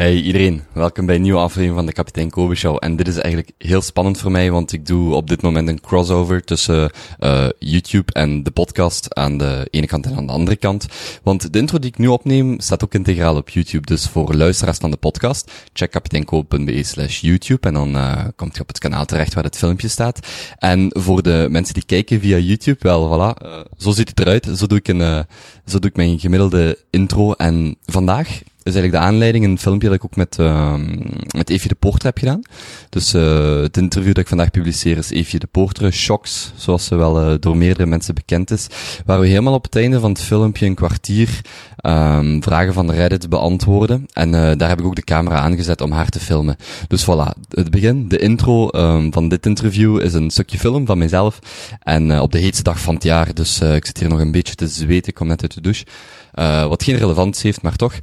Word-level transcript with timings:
Hey 0.00 0.20
iedereen, 0.20 0.62
welkom 0.72 1.06
bij 1.06 1.14
een 1.14 1.22
nieuwe 1.22 1.38
aflevering 1.38 1.74
van 1.74 1.86
de 1.86 1.92
Kapitein 1.92 2.30
Kobe 2.30 2.54
Show. 2.54 2.76
En 2.80 2.96
dit 2.96 3.08
is 3.08 3.16
eigenlijk 3.16 3.52
heel 3.58 3.80
spannend 3.80 4.18
voor 4.18 4.30
mij, 4.30 4.50
want 4.50 4.72
ik 4.72 4.86
doe 4.86 5.14
op 5.14 5.28
dit 5.28 5.42
moment 5.42 5.68
een 5.68 5.80
crossover 5.80 6.44
tussen 6.44 6.90
uh, 7.18 7.48
YouTube 7.58 8.12
en 8.12 8.42
de 8.42 8.50
podcast 8.50 9.14
aan 9.14 9.38
de 9.38 9.66
ene 9.70 9.86
kant 9.86 10.06
en 10.06 10.16
aan 10.16 10.26
de 10.26 10.32
andere 10.32 10.56
kant. 10.56 10.86
Want 11.22 11.52
de 11.52 11.58
intro 11.58 11.78
die 11.78 11.90
ik 11.90 11.98
nu 11.98 12.06
opneem 12.06 12.60
staat 12.60 12.84
ook 12.84 12.94
integraal 12.94 13.36
op 13.36 13.48
YouTube. 13.48 13.86
Dus 13.86 14.06
voor 14.06 14.34
luisteraars 14.34 14.78
van 14.78 14.90
de 14.90 14.96
podcast, 14.96 15.52
check 15.72 15.90
kapiteinkobe.be 15.90 16.82
slash 16.82 17.20
YouTube 17.20 17.68
en 17.68 17.74
dan 17.74 17.96
uh, 17.96 18.24
komt 18.36 18.54
je 18.54 18.60
op 18.60 18.68
het 18.68 18.78
kanaal 18.78 19.04
terecht 19.04 19.34
waar 19.34 19.44
het 19.44 19.56
filmpje 19.56 19.88
staat. 19.88 20.26
En 20.58 20.90
voor 20.98 21.22
de 21.22 21.46
mensen 21.50 21.74
die 21.74 21.84
kijken 21.84 22.20
via 22.20 22.38
YouTube, 22.38 22.78
wel 22.80 23.08
voilà, 23.08 23.42
uh, 23.42 23.60
zo 23.78 23.90
ziet 23.90 24.08
het 24.08 24.20
eruit. 24.20 24.48
Zo 24.54 24.66
doe 24.66 24.78
ik 24.78 24.88
een, 24.88 25.26
zo 25.66 25.78
doe 25.78 25.90
ik 25.90 25.96
mijn 25.96 26.18
gemiddelde 26.18 26.78
intro. 26.90 27.32
En 27.32 27.76
vandaag 27.86 28.40
is 28.62 28.74
eigenlijk 28.74 29.04
de 29.04 29.10
aanleiding, 29.10 29.44
een 29.44 29.58
filmpje 29.58 29.88
dat 29.88 29.96
ik 29.96 30.04
ook 30.04 30.16
met, 30.16 30.36
uh, 30.40 30.74
met 31.36 31.50
Evie 31.50 31.68
de 31.68 31.74
Poorter 31.74 32.04
heb 32.04 32.18
gedaan. 32.18 32.40
Dus 32.88 33.14
uh, 33.14 33.60
het 33.60 33.76
interview 33.76 34.12
dat 34.12 34.22
ik 34.22 34.28
vandaag 34.28 34.50
publiceer 34.50 34.96
is 34.96 35.10
Evie 35.10 35.38
de 35.38 35.46
Poorter, 35.46 35.92
Shocks, 35.92 36.52
zoals 36.56 36.84
ze 36.84 36.94
wel 36.94 37.30
uh, 37.30 37.34
door 37.40 37.56
meerdere 37.56 37.86
mensen 37.86 38.14
bekend 38.14 38.50
is. 38.50 38.66
Waar 39.04 39.20
we 39.20 39.26
helemaal 39.26 39.54
op 39.54 39.64
het 39.64 39.76
einde 39.76 40.00
van 40.00 40.10
het 40.10 40.20
filmpje 40.20 40.66
een 40.66 40.74
kwartier 40.74 41.40
um, 41.82 42.42
vragen 42.42 42.72
van 42.72 42.90
Reddit 42.90 43.28
beantwoorden. 43.28 44.06
En 44.12 44.28
uh, 44.28 44.50
daar 44.56 44.68
heb 44.68 44.80
ik 44.80 44.86
ook 44.86 44.96
de 44.96 45.04
camera 45.04 45.38
aangezet 45.38 45.80
om 45.80 45.92
haar 45.92 46.08
te 46.08 46.20
filmen. 46.20 46.56
Dus 46.88 47.04
voilà, 47.04 47.40
het 47.48 47.70
begin, 47.70 48.08
de 48.08 48.18
intro 48.18 48.68
um, 48.72 49.12
van 49.12 49.28
dit 49.28 49.46
interview 49.46 50.00
is 50.00 50.12
een 50.12 50.30
stukje 50.30 50.58
film 50.58 50.86
van 50.86 50.98
mezelf. 50.98 51.38
En 51.82 52.20
op 52.20 52.32
de 52.32 52.38
heetste 52.38 52.62
dag 52.62 52.80
van 52.80 52.94
het 52.94 53.02
jaar, 53.02 53.34
dus 53.34 53.60
ik 53.60 53.86
zit 53.86 53.98
hier 53.98 54.08
nog 54.08 54.20
een 54.20 54.32
beetje 54.32 54.54
te 54.54 54.68
zweten, 54.68 55.08
ik 55.08 55.14
kom 55.14 55.26
net 55.26 55.42
uit 55.42 55.54
de 55.54 55.60
douche. 55.60 55.84
Wat 56.68 56.82
geen 56.82 56.96
relevantie 56.96 57.42
heeft, 57.44 57.62
maar 57.62 57.76
toch. 57.76 57.94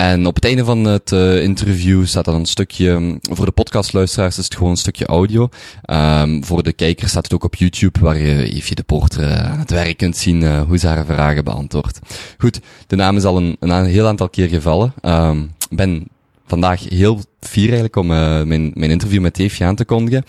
En 0.00 0.26
op 0.26 0.34
het 0.34 0.44
einde 0.44 0.64
van 0.64 0.84
het 0.84 1.10
uh, 1.12 1.42
interview 1.42 2.06
staat 2.06 2.24
dan 2.24 2.34
een 2.34 2.46
stukje, 2.46 3.18
voor 3.30 3.46
de 3.46 3.52
podcastluisteraars 3.52 4.38
is 4.38 4.44
het 4.44 4.54
gewoon 4.54 4.70
een 4.70 4.76
stukje 4.76 5.06
audio. 5.06 5.48
Um, 5.90 6.44
voor 6.44 6.62
de 6.62 6.72
kijkers 6.72 7.10
staat 7.10 7.24
het 7.24 7.34
ook 7.34 7.44
op 7.44 7.54
YouTube, 7.54 8.00
waar 8.00 8.18
je 8.18 8.54
Eefje 8.54 8.74
de 8.74 8.82
Poorter 8.82 9.22
uh, 9.22 9.50
aan 9.50 9.58
het 9.58 9.70
werk 9.70 9.96
kunt 9.96 10.16
zien 10.16 10.42
uh, 10.42 10.60
hoe 10.62 10.78
ze 10.78 10.86
haar 10.86 11.04
vragen 11.04 11.44
beantwoordt. 11.44 11.98
Goed, 12.38 12.60
de 12.86 12.96
naam 12.96 13.16
is 13.16 13.24
al 13.24 13.36
een, 13.36 13.56
een 13.60 13.84
heel 13.84 14.06
aantal 14.06 14.28
keer 14.28 14.48
gevallen. 14.48 14.94
Um, 15.02 15.52
ben 15.70 16.08
vandaag 16.46 16.88
heel 16.88 17.20
fier 17.40 17.64
eigenlijk 17.64 17.96
om 17.96 18.10
uh, 18.10 18.42
mijn, 18.42 18.70
mijn 18.74 18.90
interview 18.90 19.20
met 19.20 19.38
Eefje 19.38 19.64
aan 19.64 19.74
te 19.74 19.84
kondigen. 19.84 20.24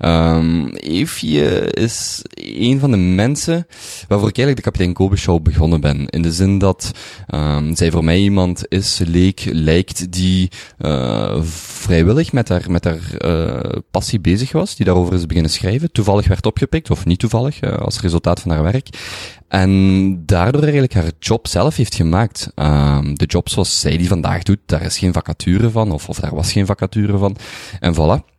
Um, 0.00 0.68
Eefje 0.74 1.70
is 1.70 2.22
een 2.34 2.78
van 2.78 2.90
de 2.90 2.96
mensen 2.96 3.66
waarvoor 4.08 4.28
ik 4.28 4.38
eigenlijk 4.38 4.56
de 4.56 4.62
Kapitein 4.62 4.92
Kobe 4.92 5.16
Show 5.16 5.42
begonnen 5.42 5.80
ben. 5.80 6.08
In 6.08 6.22
de 6.22 6.32
zin 6.32 6.58
dat 6.58 6.90
um, 7.34 7.76
zij 7.76 7.90
voor 7.90 8.04
mij 8.04 8.18
iemand 8.18 8.64
is, 8.68 9.00
leek, 9.04 9.42
lijkt, 9.44 10.12
die 10.12 10.50
uh, 10.80 11.42
vrijwillig 11.42 12.32
met 12.32 12.48
haar, 12.48 12.70
met 12.70 12.84
haar 12.84 13.00
uh, 13.18 13.80
passie 13.90 14.20
bezig 14.20 14.52
was, 14.52 14.76
die 14.76 14.86
daarover 14.86 15.14
is 15.14 15.26
beginnen 15.26 15.50
schrijven, 15.52 15.92
toevallig 15.92 16.28
werd 16.28 16.46
opgepikt, 16.46 16.90
of 16.90 17.04
niet 17.04 17.18
toevallig, 17.18 17.62
als 17.62 18.00
resultaat 18.00 18.40
van 18.40 18.50
haar 18.50 18.62
werk. 18.62 18.88
En 19.48 20.22
daardoor 20.26 20.62
eigenlijk 20.62 20.94
haar 20.94 21.10
job 21.18 21.48
zelf 21.48 21.76
heeft 21.76 21.94
gemaakt. 21.94 22.52
Um, 22.54 23.14
de 23.18 23.24
job 23.26 23.48
zoals 23.48 23.80
zij 23.80 23.96
die 23.96 24.08
vandaag 24.08 24.42
doet, 24.42 24.58
daar 24.66 24.82
is 24.82 24.98
geen 24.98 25.12
vacature 25.12 25.70
van, 25.70 25.92
of, 25.92 26.08
of 26.08 26.20
daar 26.20 26.34
was 26.34 26.52
geen 26.54 26.66
vacature 26.66 27.18
van. 27.18 27.36
En 27.80 27.94
voilà. 27.94 28.32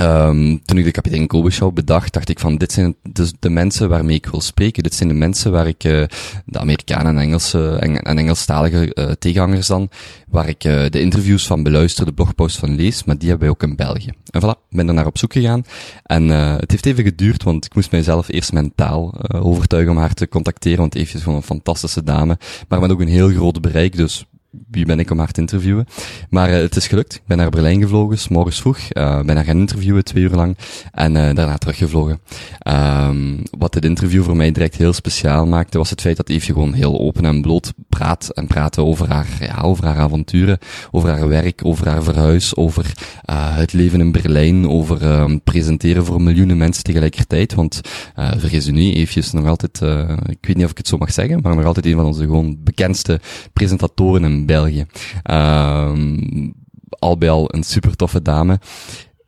Um, 0.00 0.64
toen 0.64 0.78
ik 0.78 0.84
de 0.84 0.90
Kapitein 0.90 1.26
Kobe 1.26 1.50
Show 1.50 1.74
bedacht, 1.74 2.12
dacht 2.12 2.28
ik 2.28 2.38
van, 2.38 2.56
dit 2.56 2.72
zijn 2.72 2.94
dus 3.10 3.32
de 3.38 3.50
mensen 3.50 3.88
waarmee 3.88 4.16
ik 4.16 4.26
wil 4.26 4.40
spreken. 4.40 4.82
Dit 4.82 4.94
zijn 4.94 5.08
de 5.08 5.14
mensen 5.14 5.52
waar 5.52 5.66
ik 5.66 5.84
uh, 5.84 6.04
de 6.44 6.58
Amerikanen 6.58 7.06
en 7.06 7.18
Engelse 7.18 7.76
en, 7.80 8.02
en 8.02 8.18
Engelstalige 8.18 8.92
uh, 8.94 9.10
tegenhangers 9.10 9.66
dan, 9.66 9.88
waar 10.28 10.48
ik 10.48 10.64
uh, 10.64 10.84
de 10.88 11.00
interviews 11.00 11.46
van 11.46 11.62
beluister, 11.62 12.04
de 12.04 12.12
blogposts 12.12 12.58
van 12.58 12.74
lees, 12.74 13.04
maar 13.04 13.18
die 13.18 13.28
hebben 13.28 13.48
wij 13.48 13.56
ook 13.56 13.70
in 13.70 13.76
België. 13.76 14.10
En 14.30 14.42
voilà, 14.42 14.68
ben 14.70 14.88
er 14.88 14.94
naar 14.94 15.06
op 15.06 15.18
zoek 15.18 15.32
gegaan. 15.32 15.64
En 16.02 16.28
het 16.28 16.70
heeft 16.70 16.86
even 16.86 17.04
geduurd, 17.04 17.42
want 17.42 17.64
ik 17.64 17.74
moest 17.74 17.90
mijzelf 17.90 18.28
eerst 18.28 18.52
mentaal 18.52 19.14
overtuigen 19.34 19.92
om 19.92 19.98
haar 19.98 20.14
te 20.14 20.28
contacteren, 20.28 20.78
want 20.78 20.94
Evie 20.94 21.16
is 21.16 21.22
gewoon 21.22 21.38
een 21.38 21.44
fantastische 21.44 22.02
dame, 22.02 22.38
maar 22.68 22.80
met 22.80 22.90
ook 22.90 23.00
een 23.00 23.08
heel 23.08 23.30
groot 23.30 23.60
bereik, 23.60 23.96
dus 23.96 24.24
wie 24.70 24.86
ben 24.86 24.98
ik 24.98 25.10
om 25.10 25.18
haar 25.18 25.30
te 25.30 25.40
interviewen. 25.40 25.86
Maar 26.30 26.50
uh, 26.50 26.56
het 26.56 26.76
is 26.76 26.86
gelukt. 26.86 27.14
Ik 27.14 27.22
ben 27.26 27.36
naar 27.36 27.50
Berlijn 27.50 27.80
gevlogen, 27.80 28.18
s 28.18 28.28
morgens 28.28 28.60
vroeg. 28.60 28.78
Uh, 28.78 29.22
ben 29.22 29.36
haar 29.36 29.44
gaan 29.44 29.58
interviewen, 29.58 30.04
twee 30.04 30.22
uur 30.22 30.30
lang. 30.30 30.56
En 30.92 31.14
uh, 31.14 31.34
daarna 31.34 31.58
teruggevlogen. 31.58 32.20
Um, 32.68 33.42
wat 33.58 33.72
dit 33.72 33.84
interview 33.84 34.22
voor 34.22 34.36
mij 34.36 34.52
direct 34.52 34.76
heel 34.76 34.92
speciaal 34.92 35.46
maakte, 35.46 35.78
was 35.78 35.90
het 35.90 36.00
feit 36.00 36.16
dat 36.16 36.28
Eefje 36.28 36.52
gewoon 36.52 36.72
heel 36.72 36.98
open 36.98 37.24
en 37.24 37.42
bloot 37.42 37.72
praat. 37.88 38.28
En 38.28 38.46
praatte 38.46 38.82
over 38.82 39.08
haar, 39.08 39.26
ja, 39.40 39.60
over 39.60 39.84
haar 39.84 39.98
avonturen, 39.98 40.58
over 40.90 41.08
haar 41.08 41.28
werk, 41.28 41.64
over 41.64 41.88
haar 41.88 42.02
verhuis, 42.02 42.56
over 42.56 42.92
het 43.30 43.72
leven 43.72 44.00
in 44.00 44.12
Berlijn, 44.12 44.68
over 44.68 45.20
um, 45.20 45.42
presenteren 45.42 46.04
voor 46.04 46.22
miljoenen 46.22 46.56
mensen 46.56 46.84
tegelijkertijd. 46.84 47.54
Want 47.54 47.80
vergis 48.14 48.66
u 48.66 48.72
niet, 48.72 48.96
Eefje 48.96 49.20
is 49.20 49.32
nog 49.32 49.46
altijd, 49.46 49.80
ik 50.26 50.46
weet 50.46 50.56
niet 50.56 50.64
of 50.64 50.70
ik 50.70 50.78
het 50.78 50.88
zo 50.88 50.96
mag 50.96 51.12
zeggen, 51.12 51.40
maar 51.42 51.56
nog 51.56 51.64
altijd 51.64 51.86
een 51.86 51.94
van 51.96 52.04
onze 52.04 52.22
gewoon 52.22 52.56
bekendste 52.62 53.20
presentatoren 53.52 54.37
België. 54.46 54.86
Um, 55.30 56.54
al 56.88 57.18
bij 57.18 57.30
al 57.30 57.54
een 57.54 57.62
super 57.62 57.96
toffe 57.96 58.22
dame. 58.22 58.60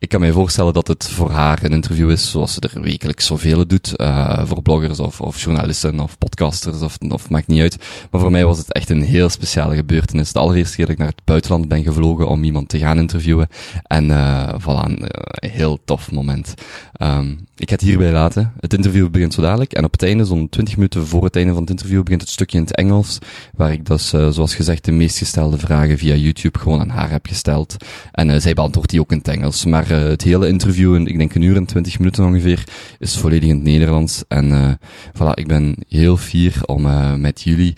Ik 0.01 0.09
kan 0.09 0.21
me 0.21 0.31
voorstellen 0.31 0.73
dat 0.73 0.87
het 0.87 1.09
voor 1.09 1.31
haar 1.31 1.63
een 1.63 1.71
interview 1.71 2.09
is 2.09 2.31
zoals 2.31 2.53
ze 2.53 2.59
er 2.59 2.81
wekelijks 2.81 3.25
zoveel 3.25 3.67
doet. 3.67 3.93
Uh, 3.95 4.45
voor 4.45 4.61
bloggers 4.61 4.99
of, 4.99 5.21
of 5.21 5.41
journalisten 5.41 5.99
of 5.99 6.17
podcasters 6.17 6.81
of, 6.81 6.97
of 7.09 7.29
maakt 7.29 7.47
niet 7.47 7.61
uit. 7.61 7.77
Maar 8.11 8.21
voor 8.21 8.31
mij 8.31 8.45
was 8.45 8.57
het 8.57 8.73
echt 8.73 8.89
een 8.89 9.01
heel 9.01 9.29
speciale 9.29 9.75
gebeurtenis. 9.75 10.31
De 10.31 10.39
allereerste 10.39 10.75
keer 10.75 10.85
dat 10.85 10.93
ik 10.93 10.99
naar 10.99 11.09
het 11.09 11.25
buitenland 11.25 11.67
ben 11.67 11.83
gevlogen 11.83 12.27
om 12.27 12.43
iemand 12.43 12.69
te 12.69 12.77
gaan 12.77 12.97
interviewen. 12.97 13.47
En 13.83 14.05
uh, 14.09 14.49
voilà, 14.59 14.85
een 14.89 15.01
uh, 15.01 15.51
heel 15.51 15.79
tof 15.85 16.11
moment. 16.11 16.53
Um, 17.01 17.47
ik 17.55 17.69
ga 17.69 17.75
het 17.75 17.83
hierbij 17.83 18.11
laten. 18.11 18.53
Het 18.59 18.73
interview 18.73 19.09
begint 19.09 19.33
zo 19.33 19.41
dadelijk. 19.41 19.73
En 19.73 19.83
op 19.83 19.91
het 19.91 20.03
einde, 20.03 20.25
zo'n 20.25 20.49
20 20.49 20.75
minuten 20.75 21.07
voor 21.07 21.23
het 21.23 21.35
einde 21.35 21.51
van 21.51 21.61
het 21.61 21.71
interview, 21.71 22.03
begint 22.03 22.21
het 22.21 22.29
stukje 22.29 22.57
in 22.57 22.63
het 22.63 22.75
Engels. 22.75 23.17
Waar 23.55 23.71
ik 23.71 23.85
dus, 23.85 24.09
zoals 24.09 24.55
gezegd, 24.55 24.85
de 24.85 24.91
meest 24.91 25.17
gestelde 25.17 25.57
vragen 25.57 25.97
via 25.97 26.15
YouTube 26.15 26.59
gewoon 26.59 26.79
aan 26.79 26.89
haar 26.89 27.09
heb 27.09 27.25
gesteld. 27.27 27.75
En 28.11 28.41
zij 28.41 28.53
beantwoordt 28.53 28.89
die 28.89 28.99
ook 28.99 29.11
in 29.11 29.17
het 29.17 29.27
Engels. 29.27 29.65
Maar 29.65 29.90
uh, 29.91 30.03
het 30.03 30.21
hele 30.21 30.47
interview, 30.47 30.95
in, 30.95 31.07
ik 31.07 31.17
denk 31.17 31.35
een 31.35 31.41
uur 31.41 31.55
en 31.55 31.65
20 31.65 31.99
minuten 31.99 32.25
ongeveer, 32.25 32.63
is 32.99 33.17
volledig 33.17 33.49
in 33.49 33.55
het 33.55 33.63
Nederlands. 33.63 34.23
En 34.27 34.49
uh, 34.49 34.71
voilà, 35.13 35.33
ik 35.33 35.47
ben 35.47 35.75
heel 35.87 36.17
fier 36.17 36.53
om 36.65 36.85
uh, 36.85 37.13
met 37.13 37.41
jullie 37.41 37.73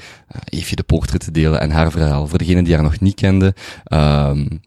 Eefje 0.50 0.75
de 0.75 0.84
Poorter 0.84 1.19
te 1.19 1.31
delen 1.31 1.59
en 1.59 1.72
haar 1.72 1.91
verhaal. 1.91 2.28
Voor 2.28 2.38
degenen 2.38 2.63
die 2.63 2.73
haar 2.73 2.84
nog 2.84 3.00
niet 3.00 3.16
kenden, 3.16 3.53
um, 3.94 4.62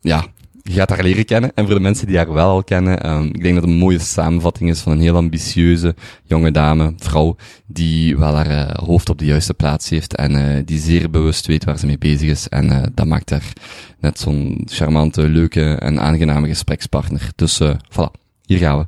ja, 0.00 0.26
je 0.66 0.72
gaat 0.72 0.90
haar 0.90 1.02
leren 1.02 1.24
kennen. 1.24 1.52
En 1.54 1.64
voor 1.64 1.74
de 1.74 1.80
mensen 1.80 2.06
die 2.06 2.16
haar 2.16 2.32
wel 2.32 2.48
al 2.48 2.64
kennen, 2.64 3.10
um, 3.10 3.26
ik 3.26 3.42
denk 3.42 3.54
dat 3.54 3.64
het 3.64 3.72
een 3.72 3.78
mooie 3.78 3.98
samenvatting 3.98 4.70
is 4.70 4.80
van 4.80 4.92
een 4.92 5.00
heel 5.00 5.16
ambitieuze 5.16 5.94
jonge 6.24 6.50
dame, 6.50 6.94
vrouw, 6.96 7.36
die 7.66 8.16
wel 8.16 8.34
haar 8.34 8.50
uh, 8.50 8.74
hoofd 8.74 9.08
op 9.08 9.18
de 9.18 9.24
juiste 9.24 9.54
plaats 9.54 9.88
heeft 9.88 10.14
en 10.14 10.32
uh, 10.32 10.62
die 10.64 10.78
zeer 10.78 11.10
bewust 11.10 11.46
weet 11.46 11.64
waar 11.64 11.78
ze 11.78 11.86
mee 11.86 11.98
bezig 11.98 12.30
is. 12.30 12.48
En 12.48 12.64
uh, 12.64 12.82
dat 12.94 13.06
maakt 13.06 13.30
haar 13.30 13.52
net 14.00 14.18
zo'n 14.18 14.62
charmante, 14.64 15.28
leuke 15.28 15.74
en 15.74 16.00
aangename 16.00 16.48
gesprekspartner. 16.48 17.30
Dus 17.34 17.62
voilà, 17.62 18.20
hier 18.44 18.58
gaan 18.58 18.78
we. 18.78 18.86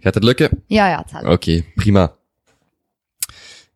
Gaat 0.00 0.14
het 0.14 0.24
lukken? 0.24 0.62
Ja, 0.66 0.88
ja, 0.88 0.98
het 0.98 1.10
gaat 1.10 1.22
Oké, 1.22 1.32
okay, 1.32 1.64
prima. 1.74 2.12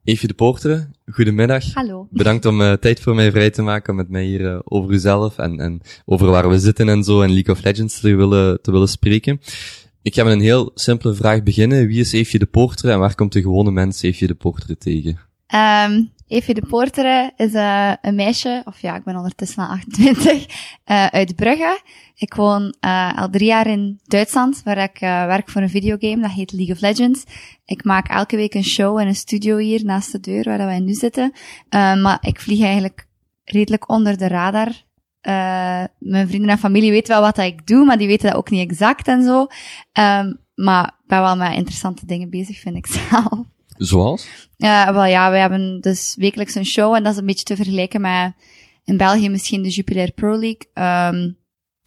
Eefje 0.09 0.27
de 0.27 0.35
Poorteren, 0.35 0.95
goedemiddag. 1.07 1.75
Hallo. 1.75 2.09
Bedankt 2.11 2.45
om 2.45 2.61
uh, 2.61 2.73
tijd 2.73 3.01
voor 3.01 3.15
mij 3.15 3.31
vrij 3.31 3.51
te 3.51 3.63
maken 3.63 3.91
om 3.91 3.97
met 3.97 4.09
mij 4.09 4.25
hier 4.25 4.41
uh, 4.41 4.59
over 4.65 4.91
uzelf 4.91 5.39
en, 5.39 5.61
en 5.61 5.81
over 6.05 6.31
waar 6.31 6.49
we 6.49 6.59
zitten 6.59 6.89
en 6.89 7.05
zo 7.05 7.23
en 7.23 7.33
League 7.33 7.55
of 7.55 7.63
Legends 7.63 8.01
te 8.01 8.15
willen, 8.15 8.63
te 8.63 8.71
willen 8.71 8.89
spreken. 8.89 9.41
Ik 10.03 10.15
ga 10.15 10.25
met 10.25 10.33
een 10.33 10.41
heel 10.41 10.71
simpele 10.75 11.15
vraag 11.15 11.43
beginnen. 11.43 11.87
Wie 11.87 12.00
is 12.00 12.12
Eefje 12.12 12.38
de 12.38 12.47
Poorteren 12.47 12.93
en 12.93 12.99
waar 12.99 13.15
komt 13.15 13.32
de 13.32 13.41
gewone 13.41 13.71
mens 13.71 14.03
Eefje 14.03 14.27
de 14.27 14.35
Poorteren 14.35 14.79
tegen? 14.79 15.19
Um, 15.91 16.11
Eefje 16.29 16.55
de 16.55 16.67
Poorteren 16.69 17.33
is 17.37 17.53
uh, 17.53 17.93
een 18.01 18.15
meisje, 18.15 18.63
of 18.65 18.81
ja, 18.81 18.97
ik 18.97 19.05
ben 19.05 19.17
ondertussen 19.17 19.63
al 19.63 19.69
28, 19.69 20.47
uh, 20.87 21.07
uit 21.21 21.37
Brugge. 21.37 21.81
Ik 22.15 22.35
woon 22.35 22.75
uh, 22.81 23.19
al 23.19 23.31
drie 23.31 23.47
jaar 23.47 23.67
in 23.67 24.01
Duitsland, 24.05 24.63
waar 24.65 24.79
ik 24.79 24.99
werk 25.01 25.51
voor 25.51 25.63
een 25.63 25.71
videogame, 25.71 26.23
dat 26.23 26.31
heet 26.31 26.53
League 26.53 26.75
of 26.75 26.81
Legends. 26.81 27.25
Ik 27.65 27.85
maak 27.85 28.09
elke 28.09 28.37
week 28.37 28.55
een 28.55 28.65
show 28.65 29.01
in 29.01 29.07
een 29.07 29.15
studio 29.15 29.57
hier 29.57 29.85
naast 29.85 30.13
de 30.13 30.21
deur, 30.21 30.45
waar 30.45 30.59
wij 30.59 30.81
nu 30.81 30.93
zitten. 30.93 31.33
Maar 31.71 32.19
ik 32.21 32.41
vlieg 32.41 32.63
eigenlijk 32.63 33.09
redelijk 33.45 33.89
onder 33.89 34.19
de 34.19 34.29
radar. 34.29 34.73
Mijn 35.99 36.29
vrienden 36.29 36.51
en 36.51 36.59
familie 36.59 36.91
weten 36.91 37.13
wel 37.13 37.23
wat 37.23 37.39
ik 37.39 37.67
doe, 37.67 37.85
maar 37.85 37.99
die 37.99 38.07
weten 38.07 38.29
dat 38.29 38.39
ook 38.39 38.51
niet 38.51 38.71
exact 38.71 39.09
en 39.09 39.23
zo. 39.23 39.47
Um, 39.93 40.47
maar 40.55 40.85
ik 40.85 41.07
ben 41.07 41.21
wel 41.21 41.37
met 41.37 41.55
interessante 41.55 42.07
dingen 42.07 42.31
bezig, 42.31 42.59
vind 42.59 42.77
ik 42.77 42.87
zelf. 43.11 43.41
Zoals? 43.79 44.49
Ja, 44.57 44.93
wel 44.93 45.05
ja, 45.05 45.31
we 45.31 45.37
hebben 45.37 45.81
dus 45.81 46.15
wekelijks 46.19 46.55
een 46.55 46.67
show 46.67 46.95
en 46.95 47.03
dat 47.03 47.13
is 47.13 47.19
een 47.19 47.27
beetje 47.27 47.45
te 47.45 47.57
vergelijken 47.57 48.01
met 48.01 48.33
in 48.85 48.97
België 48.97 49.29
misschien 49.29 49.63
de 49.63 49.69
Jupiler 49.69 50.13
Pro 50.13 50.39
League. 50.39 50.69
Um, 50.75 51.37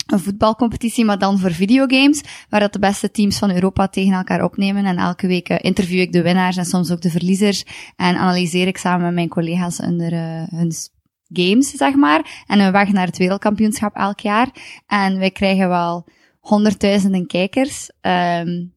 een 0.06 0.20
voetbalcompetitie, 0.20 1.06
maar 1.06 1.20
dan 1.20 1.40
voor 1.40 1.52
videogames, 1.52 2.22
waar 2.50 2.60
dat 2.60 2.74
de 2.74 2.80
beste 2.80 3.12
teams 3.12 3.38
van 3.38 3.52
Europa 3.52 3.88
tegen 3.88 4.14
elkaar 4.14 4.44
opnemen. 4.44 4.86
En 4.86 4.98
elke 4.98 5.28
week 5.28 5.50
uh, 5.50 5.58
interview 5.62 6.00
ik 6.00 6.12
de 6.12 6.22
winnaars 6.22 6.58
en 6.58 6.66
soms 6.66 6.92
ook 6.92 7.02
de 7.02 7.10
verliezers. 7.10 7.66
En 7.96 8.18
analyseer 8.18 8.68
ik 8.68 8.78
samen 8.78 9.06
met 9.06 9.14
mijn 9.14 9.30
collega's 9.30 9.80
onder 9.80 10.14
uh, 10.14 10.44
hun 10.50 10.72
games, 11.34 11.70
zeg 11.70 11.96
maar. 11.96 12.44
En 12.48 12.60
een 12.60 12.72
weg 12.72 12.92
naar 12.92 13.06
het 13.06 13.18
wereldkampioenschap 13.18 13.96
elk 13.96 14.20
jaar. 14.20 14.50
En 14.88 15.18
wij 15.18 15.32
krijgen 15.32 15.70
wel 15.70 16.08
honderdduizenden 16.40 17.28
kijkers. 17.28 17.92
Um, 18.02 18.74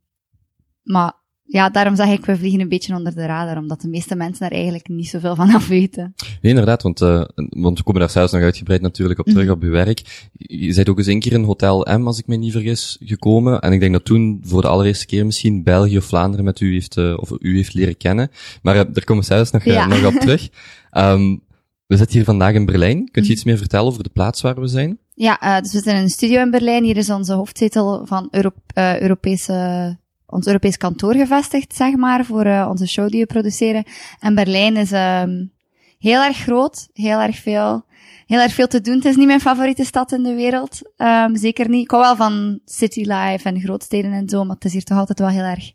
maar 0.82 1.12
ja, 1.46 1.68
daarom 1.68 1.96
zeg 1.96 2.08
ik, 2.08 2.24
we 2.24 2.36
vliegen 2.36 2.60
een 2.60 2.68
beetje 2.68 2.94
onder 2.94 3.14
de 3.14 3.26
radar, 3.26 3.56
omdat 3.56 3.80
de 3.80 3.88
meeste 3.88 4.14
mensen 4.14 4.40
daar 4.40 4.58
eigenlijk 4.58 4.88
niet 4.88 5.08
zoveel 5.08 5.34
van 5.34 5.54
af 5.54 5.68
weten. 5.68 6.14
Nee, 6.16 6.52
inderdaad, 6.52 6.82
want, 6.82 7.00
uh, 7.00 7.24
want 7.34 7.78
we 7.78 7.84
komen 7.84 8.00
daar 8.00 8.10
zelfs 8.10 8.32
nog 8.32 8.42
uitgebreid 8.42 8.80
natuurlijk 8.80 9.18
op 9.18 9.26
terug 9.26 9.44
mm 9.44 9.50
op 9.50 9.62
uw 9.62 9.70
werk. 9.70 10.28
Je 10.32 10.74
bent 10.74 10.88
ook 10.88 10.98
eens 10.98 11.06
een 11.06 11.20
keer 11.20 11.32
in 11.32 11.42
Hotel 11.42 11.86
M, 11.98 12.06
als 12.06 12.18
ik 12.18 12.26
me 12.26 12.36
niet 12.36 12.52
vergis, 12.52 12.98
gekomen. 13.00 13.60
En 13.60 13.72
ik 13.72 13.80
denk 13.80 13.92
dat 13.92 14.04
toen 14.04 14.42
voor 14.44 14.62
de 14.62 14.68
allereerste 14.68 15.06
keer 15.06 15.26
misschien 15.26 15.62
België 15.62 15.96
of 15.96 16.04
Vlaanderen 16.04 16.44
met 16.44 16.60
u 16.60 16.72
heeft, 16.72 16.96
uh, 16.96 17.18
of 17.18 17.32
u 17.38 17.56
heeft 17.56 17.74
leren 17.74 17.96
kennen. 17.96 18.30
Maar 18.62 18.76
uh, 18.76 18.82
daar 18.92 19.04
komen 19.04 19.22
we 19.22 19.34
zelfs 19.34 19.50
nog, 19.50 19.64
ja. 19.64 19.86
nog 19.86 20.04
op 20.06 20.20
terug. 20.26 20.48
Um, 20.92 21.42
we 21.86 21.96
zitten 21.96 22.16
hier 22.16 22.24
vandaag 22.24 22.54
in 22.54 22.66
Berlijn. 22.66 22.96
Kunt 22.96 23.14
je 23.14 23.22
mm 23.22 23.30
iets 23.30 23.44
meer 23.44 23.58
vertellen 23.58 23.86
over 23.86 24.02
de 24.02 24.10
plaats 24.10 24.40
waar 24.40 24.60
we 24.60 24.66
zijn? 24.66 24.98
Ja, 25.14 25.60
dus 25.60 25.72
we 25.72 25.80
zijn 25.80 25.96
in 25.96 26.02
een 26.02 26.08
studio 26.08 26.40
in 26.40 26.50
Berlijn. 26.50 26.84
Hier 26.84 26.96
is 26.96 27.10
onze 27.10 27.32
hoofdzetel 27.32 28.06
van 28.06 28.28
Euro 28.30 28.50
Europese 28.74 29.98
ons 30.26 30.46
Europees 30.46 30.76
kantoor 30.76 31.14
gevestigd, 31.14 31.74
zeg 31.74 31.96
maar, 31.96 32.24
voor 32.24 32.46
uh, 32.46 32.66
onze 32.70 32.86
show 32.86 33.08
die 33.08 33.20
we 33.20 33.26
produceren. 33.26 33.84
En 34.20 34.34
Berlijn 34.34 34.76
is 34.76 34.92
um, 34.92 35.52
heel 35.98 36.22
erg 36.22 36.36
groot, 36.36 36.88
heel 36.92 37.20
erg 37.20 37.36
veel, 37.36 37.84
heel 38.26 38.40
erg 38.40 38.52
veel 38.52 38.66
te 38.66 38.80
doen. 38.80 38.94
Het 38.94 39.04
is 39.04 39.16
niet 39.16 39.26
mijn 39.26 39.40
favoriete 39.40 39.84
stad 39.84 40.12
in 40.12 40.22
de 40.22 40.34
wereld, 40.34 40.80
um, 40.96 41.36
zeker 41.36 41.68
niet. 41.68 41.82
Ik 41.82 41.90
hou 41.90 42.02
wel 42.02 42.16
van 42.16 42.60
city 42.64 43.00
life 43.00 43.48
en 43.48 43.60
grootsteden 43.60 44.12
en 44.12 44.28
zo, 44.28 44.44
maar 44.44 44.54
het 44.54 44.64
is 44.64 44.72
hier 44.72 44.84
toch 44.84 44.98
altijd 44.98 45.18
wel 45.18 45.28
heel 45.28 45.42
erg... 45.42 45.72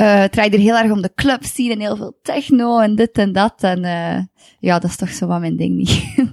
Uh, 0.00 0.18
het 0.18 0.32
draait 0.32 0.54
er 0.54 0.60
heel 0.60 0.76
erg 0.76 0.90
om 0.90 1.02
de 1.02 1.14
club 1.14 1.44
zien 1.44 1.70
en 1.70 1.80
heel 1.80 1.96
veel 1.96 2.18
techno 2.22 2.78
en 2.78 2.94
dit 2.94 3.18
en 3.18 3.32
dat. 3.32 3.62
En 3.62 3.84
uh, 3.84 4.18
ja, 4.58 4.78
dat 4.78 4.90
is 4.90 4.96
toch 4.96 5.10
zo 5.10 5.26
wat 5.26 5.40
mijn 5.40 5.56
ding 5.56 5.76
niet. 5.76 6.14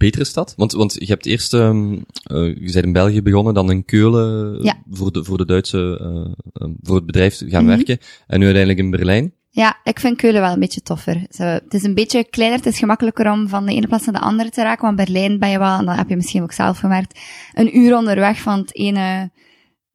betere 0.00 0.24
stad? 0.24 0.54
Want, 0.56 0.72
want 0.72 0.96
je 0.98 1.06
hebt 1.06 1.26
eerst, 1.26 1.52
um, 1.52 1.92
uh, 1.92 2.02
je 2.46 2.70
bent 2.72 2.84
in 2.84 2.92
België 2.92 3.22
begonnen, 3.22 3.54
dan 3.54 3.70
in 3.70 3.84
Keulen 3.84 4.62
ja. 4.62 4.82
voor, 4.90 5.12
de, 5.12 5.24
voor 5.24 5.38
de 5.38 5.44
Duitse, 5.44 6.00
uh, 6.02 6.68
voor 6.82 6.96
het 6.96 7.06
bedrijf 7.06 7.38
gaan 7.38 7.48
mm 7.48 7.54
-hmm. 7.54 7.66
werken. 7.66 7.98
En 8.26 8.38
nu 8.38 8.44
uiteindelijk 8.44 8.84
in 8.84 8.90
Berlijn. 8.90 9.32
Ja, 9.52 9.78
ik 9.84 10.00
vind 10.00 10.16
Keulen 10.16 10.40
wel 10.40 10.52
een 10.52 10.60
beetje 10.60 10.82
toffer. 10.82 11.26
Zo, 11.30 11.42
het 11.42 11.74
is 11.74 11.82
een 11.82 11.94
beetje 11.94 12.24
kleiner, 12.24 12.58
het 12.58 12.66
is 12.66 12.78
gemakkelijker 12.78 13.30
om 13.30 13.48
van 13.48 13.66
de 13.66 13.72
ene 13.72 13.86
plaats 13.86 14.04
naar 14.04 14.14
de 14.14 14.26
andere 14.26 14.50
te 14.50 14.62
raken. 14.62 14.84
Want 14.84 14.96
Berlijn 14.96 15.38
ben 15.38 15.50
je 15.50 15.58
wel, 15.58 15.78
en 15.78 15.86
dat 15.86 15.96
heb 15.96 16.08
je 16.08 16.16
misschien 16.16 16.42
ook 16.42 16.52
zelf 16.52 16.78
gemerkt, 16.78 17.20
een 17.54 17.78
uur 17.78 17.96
onderweg 17.96 18.40
van 18.40 18.58
het 18.58 18.74
ene 18.74 19.30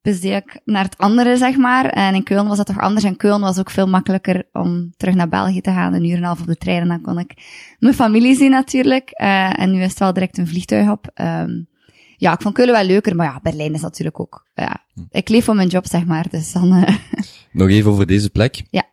besdeed 0.05 0.43
ik 0.43 0.59
naar 0.65 0.83
het 0.83 0.97
andere, 0.97 1.37
zeg 1.37 1.57
maar. 1.57 1.85
En 1.85 2.15
in 2.15 2.23
Keulen 2.23 2.47
was 2.47 2.57
dat 2.57 2.65
toch 2.65 2.79
anders. 2.79 3.05
En 3.05 3.17
Keulen 3.17 3.39
was 3.39 3.59
ook 3.59 3.69
veel 3.69 3.87
makkelijker 3.87 4.43
om 4.51 4.93
terug 4.97 5.15
naar 5.15 5.29
België 5.29 5.61
te 5.61 5.71
gaan. 5.71 5.93
Een 5.93 6.05
uur 6.05 6.11
en 6.11 6.17
een 6.17 6.23
half 6.23 6.39
op 6.39 6.47
de 6.47 6.55
trein. 6.55 6.81
En 6.81 6.87
dan 6.87 7.01
kon 7.01 7.19
ik 7.19 7.33
mijn 7.79 7.93
familie 7.93 8.35
zien 8.35 8.51
natuurlijk. 8.51 9.09
Uh, 9.21 9.59
en 9.59 9.71
nu 9.71 9.81
is 9.81 9.89
het 9.89 9.99
wel 9.99 10.13
direct 10.13 10.37
een 10.37 10.47
vliegtuig 10.47 10.89
op. 10.89 11.11
Um, 11.15 11.67
ja, 12.17 12.33
ik 12.33 12.41
vond 12.41 12.55
Keulen 12.55 12.73
wel 12.73 12.83
leuker. 12.83 13.15
Maar 13.15 13.25
ja, 13.25 13.39
Berlijn 13.43 13.73
is 13.73 13.81
natuurlijk 13.81 14.19
ook... 14.19 14.47
Ja, 14.55 14.83
ik 15.09 15.29
leef 15.29 15.45
voor 15.45 15.55
mijn 15.55 15.67
job, 15.67 15.85
zeg 15.85 16.05
maar. 16.05 16.29
Dus 16.29 16.51
dan... 16.51 16.73
Uh... 16.73 16.95
Nog 17.51 17.69
even 17.69 17.91
over 17.91 18.05
deze 18.05 18.29
plek. 18.29 18.63
Ja. 18.69 18.83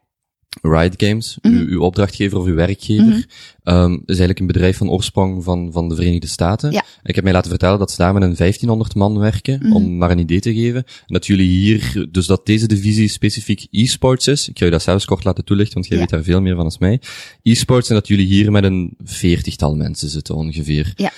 Riot 0.61 0.95
Games, 0.97 1.39
mm 1.43 1.53
uw, 1.53 1.67
uw, 1.69 1.81
opdrachtgever 1.81 2.39
of 2.39 2.45
uw 2.45 2.55
werkgever, 2.55 3.05
mm 3.05 3.25
-hmm. 3.63 3.77
um, 3.77 3.93
is 3.93 4.01
eigenlijk 4.07 4.41
een 4.41 4.47
bedrijf 4.47 4.77
van 4.77 4.91
oorsprong 4.91 5.45
van, 5.45 5.73
van 5.73 5.89
de 5.89 5.95
Verenigde 5.95 6.27
Staten. 6.27 6.73
Ja. 6.73 6.85
Ik 7.03 7.15
heb 7.15 7.25
mij 7.25 7.33
laten 7.33 7.51
vertellen 7.51 7.79
dat 7.79 7.91
ze 7.91 7.97
daar 7.97 8.13
met 8.13 8.23
een 8.23 8.35
1500 8.37 8.95
man 8.95 9.19
werken, 9.19 9.55
mm 9.55 9.63
-hmm. 9.63 9.77
om 9.77 9.97
maar 9.97 10.11
een 10.11 10.19
idee 10.19 10.41
te 10.41 10.55
geven. 10.55 10.85
En 10.85 11.15
dat 11.15 11.27
jullie 11.27 11.49
hier, 11.49 12.07
dus 12.11 12.27
dat 12.27 12.47
deze 12.47 12.67
divisie 12.67 13.09
specifiek 13.09 13.67
e-sports 13.71 14.27
is. 14.27 14.49
Ik 14.49 14.59
ga 14.59 14.65
je 14.65 14.71
dat 14.71 14.83
zelfs 14.83 15.05
kort 15.05 15.25
laten 15.25 15.45
toelichten, 15.45 15.75
want 15.75 15.87
jij 15.87 15.97
ja. 15.97 16.03
weet 16.03 16.13
daar 16.13 16.23
veel 16.23 16.41
meer 16.41 16.57
van 16.57 16.65
als 16.65 16.79
mij. 16.79 17.01
E-sports 17.43 17.89
en 17.89 17.95
dat 17.95 18.09
jullie 18.09 18.27
hier 18.27 18.51
met 18.51 18.65
een 18.65 18.97
veertigtal 19.05 19.77
mensen 19.77 20.09
zitten 20.09 20.35
ongeveer. 20.35 20.93
Ja. 20.97 21.13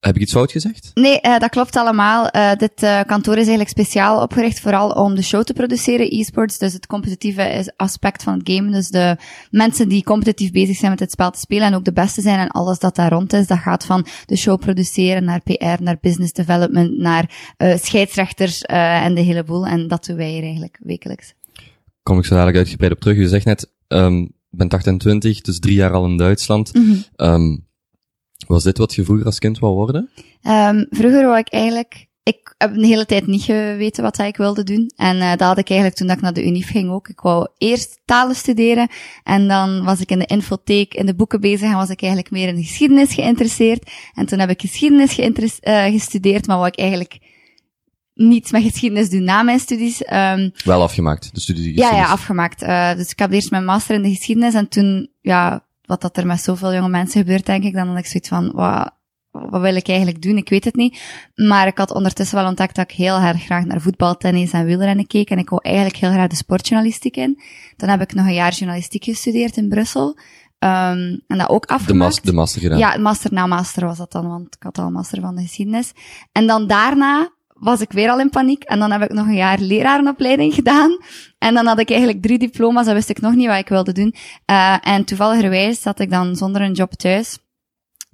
Heb 0.00 0.14
ik 0.14 0.22
iets 0.22 0.32
fout 0.32 0.52
gezegd? 0.52 0.90
Nee, 0.94 1.18
uh, 1.22 1.38
dat 1.38 1.50
klopt 1.50 1.76
allemaal. 1.76 2.28
Uh, 2.36 2.54
dit 2.54 2.82
uh, 2.82 3.00
kantoor 3.06 3.32
is 3.32 3.38
eigenlijk 3.46 3.68
speciaal 3.68 4.22
opgericht 4.22 4.60
vooral 4.60 4.90
om 4.90 5.14
de 5.14 5.22
show 5.22 5.42
te 5.42 5.52
produceren, 5.52 6.06
e-sports. 6.10 6.58
Dus 6.58 6.72
het 6.72 6.86
competitieve 6.86 7.72
aspect 7.76 8.22
van 8.22 8.38
het 8.38 8.50
game. 8.50 8.70
Dus 8.70 8.88
de 8.88 9.16
mensen 9.50 9.88
die 9.88 10.02
competitief 10.04 10.50
bezig 10.50 10.76
zijn 10.76 10.90
met 10.90 11.00
het 11.00 11.10
spel 11.10 11.30
te 11.30 11.38
spelen 11.38 11.66
en 11.66 11.74
ook 11.74 11.84
de 11.84 11.92
beste 11.92 12.20
zijn 12.20 12.38
en 12.38 12.48
alles 12.48 12.78
dat 12.78 12.96
daar 12.96 13.10
rond 13.10 13.32
is. 13.32 13.46
Dat 13.46 13.58
gaat 13.58 13.84
van 13.84 14.06
de 14.26 14.36
show 14.36 14.58
produceren 14.58 15.24
naar 15.24 15.40
PR, 15.40 15.82
naar 15.82 15.98
business 16.00 16.32
development, 16.32 16.98
naar 16.98 17.30
scheidsrechters 17.58 18.62
en 18.62 19.14
de 19.14 19.20
hele 19.20 19.44
boel. 19.44 19.66
En 19.66 19.88
dat 19.88 20.04
doen 20.04 20.16
wij 20.16 20.30
hier 20.30 20.42
eigenlijk 20.42 20.78
wekelijks. 20.82 21.34
Kom 22.02 22.18
ik 22.18 22.24
zo 22.24 22.34
dadelijk 22.34 22.58
uitgebreid 22.58 22.92
op 22.92 23.00
terug. 23.00 23.16
Je 23.16 23.28
zegt 23.28 23.44
net, 23.44 23.72
um, 23.88 24.22
ik 24.22 24.58
ben 24.58 24.68
28, 24.68 25.40
dus 25.40 25.58
drie 25.58 25.74
jaar 25.74 25.92
al 25.92 26.04
in 26.04 26.16
Duitsland. 26.16 26.74
Mm 26.74 26.84
-hmm. 26.84 27.26
um, 27.26 27.67
was 28.46 28.62
dit 28.62 28.78
wat 28.78 28.94
je 28.94 29.04
vroeger 29.04 29.26
als 29.26 29.38
kind 29.38 29.58
wou 29.58 29.74
worden? 29.74 30.10
Um, 30.42 30.86
vroeger 30.90 31.24
wou 31.24 31.38
ik 31.38 31.52
eigenlijk... 31.52 32.06
Ik 32.22 32.54
heb 32.58 32.76
een 32.76 32.84
hele 32.84 33.06
tijd 33.06 33.26
niet 33.26 33.42
geweten 33.42 34.02
wat 34.02 34.18
ik 34.18 34.36
wilde 34.36 34.62
doen. 34.62 34.92
En 34.96 35.16
uh, 35.16 35.30
dat 35.30 35.40
had 35.40 35.58
ik 35.58 35.68
eigenlijk 35.68 35.98
toen 35.98 36.06
dat 36.06 36.16
ik 36.16 36.22
naar 36.22 36.32
de 36.32 36.46
UNIF 36.46 36.70
ging 36.70 36.90
ook. 36.90 37.08
Ik 37.08 37.20
wou 37.20 37.48
eerst 37.58 38.00
talen 38.04 38.34
studeren. 38.34 38.88
En 39.22 39.48
dan 39.48 39.84
was 39.84 40.00
ik 40.00 40.10
in 40.10 40.18
de 40.18 40.26
infotheek, 40.26 40.94
in 40.94 41.06
de 41.06 41.14
boeken 41.14 41.40
bezig. 41.40 41.68
En 41.68 41.76
was 41.76 41.88
ik 41.88 42.02
eigenlijk 42.02 42.32
meer 42.32 42.48
in 42.48 42.54
de 42.54 42.62
geschiedenis 42.62 43.14
geïnteresseerd. 43.14 43.90
En 44.14 44.26
toen 44.26 44.38
heb 44.38 44.50
ik 44.50 44.60
geschiedenis 44.60 45.18
uh, 45.18 45.84
gestudeerd. 45.84 46.46
Maar 46.46 46.56
wou 46.56 46.68
ik 46.68 46.78
eigenlijk 46.78 47.18
niets 48.14 48.50
met 48.50 48.62
geschiedenis 48.62 49.10
doen 49.10 49.24
na 49.24 49.42
mijn 49.42 49.58
studies. 49.58 50.02
Um, 50.12 50.52
Wel 50.64 50.82
afgemaakt, 50.82 51.34
de 51.34 51.40
studie 51.40 51.62
geschiedenis? 51.62 51.96
Ja, 51.96 52.04
ja, 52.04 52.12
afgemaakt. 52.12 52.62
Uh, 52.62 52.94
dus 52.94 53.10
ik 53.10 53.18
heb 53.18 53.32
eerst 53.32 53.50
mijn 53.50 53.64
master 53.64 53.94
in 53.94 54.02
de 54.02 54.10
geschiedenis. 54.10 54.54
En 54.54 54.68
toen, 54.68 55.10
ja, 55.20 55.66
wat 55.88 56.00
dat 56.00 56.16
er 56.16 56.26
met 56.26 56.40
zoveel 56.40 56.74
jonge 56.74 56.88
mensen 56.88 57.20
gebeurt, 57.20 57.46
denk 57.46 57.64
ik, 57.64 57.74
dan 57.74 57.88
had 57.88 57.98
ik 57.98 58.06
zoiets 58.06 58.28
van, 58.28 58.52
wat, 58.52 58.90
wat 59.30 59.60
wil 59.60 59.76
ik 59.76 59.88
eigenlijk 59.88 60.22
doen? 60.22 60.36
Ik 60.36 60.48
weet 60.48 60.64
het 60.64 60.76
niet. 60.76 61.00
Maar 61.34 61.66
ik 61.66 61.78
had 61.78 61.94
ondertussen 61.94 62.36
wel 62.36 62.46
ontdekt 62.46 62.74
dat 62.74 62.90
ik 62.90 62.96
heel 62.96 63.18
erg 63.18 63.44
graag 63.44 63.64
naar 63.64 63.80
voetbal, 63.80 64.16
tennis 64.16 64.52
en 64.52 64.64
wielrennen 64.64 65.06
keek. 65.06 65.30
En 65.30 65.38
ik 65.38 65.48
wou 65.48 65.62
eigenlijk 65.64 65.96
heel 65.96 66.10
graag 66.10 66.28
de 66.28 66.36
sportjournalistiek 66.36 67.16
in. 67.16 67.40
Dan 67.76 67.88
heb 67.88 68.00
ik 68.00 68.14
nog 68.14 68.26
een 68.26 68.34
jaar 68.34 68.52
journalistiek 68.52 69.04
gestudeerd 69.04 69.56
in 69.56 69.68
Brussel. 69.68 70.18
Um, 70.58 71.22
en 71.26 71.38
dat 71.38 71.48
ook 71.48 71.66
afgemaakt. 71.66 71.88
De, 71.88 71.94
mas 71.94 72.20
de 72.20 72.32
master 72.32 72.60
gedaan? 72.60 72.78
Ja, 72.78 72.98
master 72.98 73.32
na 73.32 73.46
master 73.46 73.86
was 73.86 73.98
dat 73.98 74.12
dan, 74.12 74.28
want 74.28 74.54
ik 74.54 74.62
had 74.62 74.78
al 74.78 74.90
master 74.90 75.20
van 75.20 75.36
de 75.36 75.42
geschiedenis. 75.42 75.92
En 76.32 76.46
dan 76.46 76.66
daarna 76.66 77.30
was 77.60 77.80
ik 77.80 77.92
weer 77.92 78.10
al 78.10 78.20
in 78.20 78.30
paniek. 78.30 78.62
En 78.62 78.78
dan 78.78 78.90
heb 78.90 79.02
ik 79.02 79.12
nog 79.12 79.26
een 79.26 79.34
jaar 79.34 79.58
lerarenopleiding 79.58 80.54
gedaan. 80.54 80.98
En 81.38 81.54
dan 81.54 81.66
had 81.66 81.78
ik 81.78 81.90
eigenlijk 81.90 82.22
drie 82.22 82.38
diploma's, 82.38 82.86
en 82.86 82.94
wist 82.94 83.08
ik 83.08 83.20
nog 83.20 83.34
niet 83.34 83.46
wat 83.46 83.58
ik 83.58 83.68
wilde 83.68 83.92
doen. 83.92 84.14
Uh, 84.50 84.76
en 84.82 85.04
toevalligerwijs 85.04 85.82
zat 85.82 86.00
ik 86.00 86.10
dan 86.10 86.36
zonder 86.36 86.62
een 86.62 86.72
job 86.72 86.92
thuis. 86.92 87.38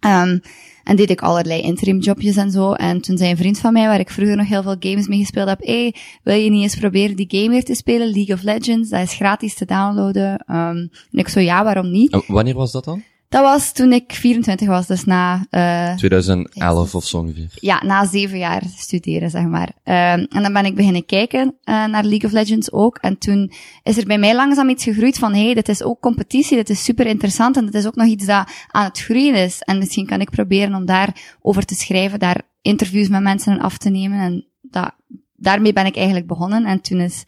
Um, 0.07 0.41
en 0.85 0.97
deed 0.97 1.11
ik 1.11 1.23
allerlei 1.23 1.63
interim 1.63 1.99
jobjes 1.99 2.37
en 2.37 2.51
zo. 2.51 2.73
En 2.73 3.01
toen 3.01 3.19
zei 3.19 3.31
een 3.31 3.37
vriend 3.37 3.59
van 3.59 3.73
mij, 3.73 3.87
waar 3.87 4.01
ik 4.01 4.11
vroeger 4.11 4.37
nog 4.37 4.49
heel 4.49 4.63
veel 4.63 4.77
games 4.79 5.07
mee 5.07 5.19
gespeeld 5.19 5.49
heb, 5.49 5.61
hey, 5.61 5.95
wil 6.23 6.37
je 6.37 6.51
niet 6.51 6.63
eens 6.63 6.77
proberen 6.77 7.17
die 7.17 7.27
game 7.29 7.49
weer 7.49 7.65
te 7.65 7.75
spelen, 7.75 8.11
League 8.11 8.35
of 8.35 8.43
Legends? 8.43 8.91
Dat 8.91 9.01
is 9.01 9.15
gratis 9.15 9.55
te 9.55 9.65
downloaden. 9.65 10.33
Um, 10.33 10.91
en 11.11 11.19
ik 11.19 11.29
zo, 11.29 11.41
ja, 11.41 11.65
waarom 11.65 11.91
niet? 11.91 12.25
wanneer 12.27 12.55
was 12.55 12.73
dat 12.73 12.85
dan? 12.85 13.03
Dat 13.35 13.43
was 13.43 13.73
toen 13.73 13.93
ik 13.93 14.13
24 14.13 14.69
was, 14.69 14.87
dus 14.87 15.05
na... 15.05 15.47
Uh, 15.51 15.95
2011 15.97 16.95
of 16.95 17.05
zo 17.05 17.19
ongeveer. 17.19 17.49
Ja, 17.55 17.85
na 17.85 18.07
zeven 18.07 18.39
jaar 18.39 18.63
studeren, 18.77 19.31
zeg 19.31 19.45
maar. 19.45 19.69
Um, 19.69 20.27
en 20.31 20.43
dan 20.43 20.53
ben 20.53 20.65
ik 20.65 20.75
beginnen 20.75 21.07
kijken 21.07 21.47
uh, 21.47 21.85
naar 21.87 22.05
League 22.05 22.25
of 22.25 22.33
Legends 22.33 22.73
ook. 22.73 22.99
En 22.99 23.19
toen 23.19 23.53
is 23.83 23.97
er 23.97 24.07
bij 24.07 24.19
mij 24.19 24.35
langzaam 24.35 24.69
iets 24.69 24.85
gegroeid 24.85 25.19
van, 25.19 25.35
hey, 25.35 25.55
dit 25.55 25.69
is 25.69 25.83
ook 25.83 26.01
competitie, 26.01 26.57
dit 26.57 26.71
is 26.71 26.85
super 26.85 27.07
interessant 27.07 27.57
en 27.57 27.65
dit 27.65 27.75
is 27.75 27.87
ook 27.87 27.95
nog 27.95 28.07
iets 28.07 28.27
dat 28.27 28.51
aan 28.71 28.85
het 28.85 29.01
groeien 29.01 29.35
is. 29.35 29.61
En 29.61 29.79
misschien 29.79 30.07
kan 30.07 30.21
ik 30.21 30.31
proberen 30.31 30.75
om 30.75 30.87
daarover 30.87 31.65
te 31.65 31.75
schrijven, 31.75 32.19
daar 32.19 32.43
interviews 32.63 33.09
met 33.09 33.23
mensen 33.23 33.61
af 33.61 33.79
te 33.79 33.91
nemen. 33.91 34.19
En 34.19 34.47
dat, 34.61 34.95
daarmee 35.37 35.73
ben 35.73 35.87
ik 35.87 35.97
eigenlijk 35.97 36.27
begonnen. 36.27 36.65
En 36.65 36.81
toen 36.81 37.01
is 37.01 37.25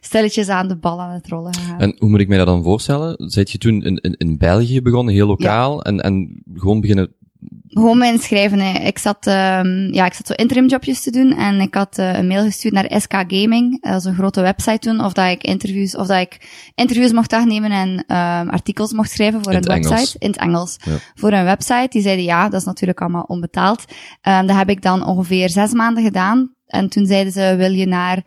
stelletjes 0.00 0.48
aan 0.48 0.68
de 0.68 0.76
bal 0.76 1.00
aan 1.00 1.12
het 1.12 1.28
rollen 1.28 1.54
gegaan. 1.54 1.80
En 1.80 1.94
hoe 1.98 2.08
moet 2.08 2.20
ik 2.20 2.28
mij 2.28 2.38
dat 2.38 2.46
dan 2.46 2.62
voorstellen? 2.62 3.14
Zijt 3.30 3.50
je 3.50 3.58
toen 3.58 3.82
in, 3.82 3.96
in, 3.96 4.14
in 4.16 4.38
België 4.38 4.82
begonnen, 4.82 5.14
heel 5.14 5.26
lokaal, 5.26 5.76
ja. 5.76 5.82
en, 5.82 6.00
en 6.00 6.42
gewoon 6.54 6.80
beginnen 6.80 7.14
gewoon 7.68 7.98
me 7.98 8.06
inschrijven. 8.06 8.58
Hè. 8.58 8.78
Ik 8.78 8.98
zat, 8.98 9.26
um, 9.26 9.92
ja, 9.92 10.06
ik 10.06 10.12
zat 10.12 10.26
zo 10.26 10.32
interim 10.32 10.68
jobjes 10.68 11.02
te 11.02 11.10
doen 11.10 11.32
en 11.36 11.60
ik 11.60 11.74
had 11.74 11.98
uh, 11.98 12.18
een 12.18 12.26
mail 12.26 12.44
gestuurd 12.44 12.74
naar 12.74 13.00
SK 13.00 13.12
Gaming, 13.12 13.82
dat 13.82 14.00
is 14.00 14.04
een 14.04 14.14
grote 14.14 14.40
website 14.40 14.78
toen, 14.78 15.04
of 15.04 15.12
dat 15.12 15.30
ik 15.30 15.42
interviews, 15.42 15.96
of 15.96 16.06
dat 16.06 16.20
ik 16.20 16.48
interviews 16.74 17.12
mocht 17.12 17.32
afnemen 17.32 17.70
en 17.70 17.88
um, 17.88 18.50
artikels 18.50 18.92
mocht 18.92 19.10
schrijven 19.10 19.42
voor 19.42 19.52
in 19.52 19.58
een 19.58 19.64
website. 19.64 19.94
Engels. 19.94 20.16
In 20.18 20.30
het 20.30 20.40
Engels. 20.40 20.76
Ja. 20.84 20.96
Voor 21.14 21.32
een 21.32 21.44
website. 21.44 21.86
Die 21.90 22.02
zeiden 22.02 22.24
ja, 22.24 22.48
dat 22.48 22.60
is 22.60 22.66
natuurlijk 22.66 23.00
allemaal 23.00 23.24
onbetaald. 23.26 23.84
Um, 24.22 24.46
dat 24.46 24.56
heb 24.56 24.68
ik 24.68 24.82
dan 24.82 25.06
ongeveer 25.06 25.50
zes 25.50 25.72
maanden 25.72 26.04
gedaan. 26.04 26.54
En 26.66 26.88
toen 26.88 27.06
zeiden 27.06 27.32
ze, 27.32 27.54
wil 27.56 27.72
je 27.72 27.86
naar 27.86 28.22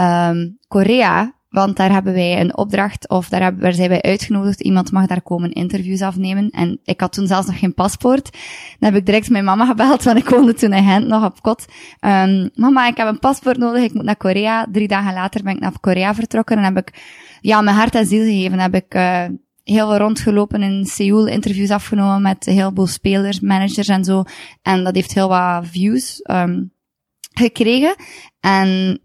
um, 0.00 0.58
Korea? 0.68 1.36
Want 1.48 1.76
daar 1.76 1.92
hebben 1.92 2.12
wij 2.12 2.40
een 2.40 2.56
opdracht, 2.56 3.08
of 3.08 3.28
daar, 3.28 3.42
hebben, 3.42 3.62
daar 3.62 3.72
zijn 3.72 3.88
wij 3.88 4.02
uitgenodigd. 4.02 4.60
Iemand 4.60 4.92
mag 4.92 5.06
daar 5.06 5.22
komen 5.22 5.52
interviews 5.52 6.02
afnemen. 6.02 6.50
En 6.50 6.80
ik 6.84 7.00
had 7.00 7.12
toen 7.12 7.26
zelfs 7.26 7.46
nog 7.46 7.58
geen 7.58 7.74
paspoort. 7.74 8.32
Dan 8.78 8.90
heb 8.90 8.94
ik 8.94 9.06
direct 9.06 9.30
mijn 9.30 9.44
mama 9.44 9.66
gebeld, 9.66 10.02
want 10.02 10.18
ik 10.18 10.28
woonde 10.28 10.54
toen 10.54 10.72
in 10.72 10.84
Gent 10.84 11.06
nog 11.06 11.24
op 11.24 11.42
kot. 11.42 11.64
Um, 12.00 12.50
mama, 12.54 12.86
ik 12.86 12.96
heb 12.96 13.08
een 13.08 13.18
paspoort 13.18 13.58
nodig, 13.58 13.82
ik 13.82 13.94
moet 13.94 14.04
naar 14.04 14.16
Korea. 14.16 14.66
Drie 14.72 14.88
dagen 14.88 15.14
later 15.14 15.42
ben 15.42 15.54
ik 15.54 15.60
naar 15.60 15.80
Korea 15.80 16.14
vertrokken 16.14 16.56
en 16.56 16.64
heb 16.64 16.76
ik, 16.76 17.04
ja, 17.40 17.60
mijn 17.60 17.76
hart 17.76 17.94
en 17.94 18.06
ziel 18.06 18.22
gegeven. 18.22 18.58
Heb 18.58 18.74
ik 18.74 18.94
uh, 18.94 19.24
heel 19.64 19.88
veel 19.88 19.96
rondgelopen 19.96 20.62
in 20.62 20.86
Seoul, 20.86 21.26
interviews 21.26 21.70
afgenomen 21.70 22.22
met 22.22 22.46
een 22.46 22.54
heleboel 22.54 22.86
spelers, 22.86 23.40
managers 23.40 23.88
en 23.88 24.04
zo. 24.04 24.22
En 24.62 24.84
dat 24.84 24.94
heeft 24.94 25.14
heel 25.14 25.28
wat 25.28 25.66
views 25.66 26.20
um, 26.30 26.72
gekregen. 27.32 27.94
En 28.40 29.00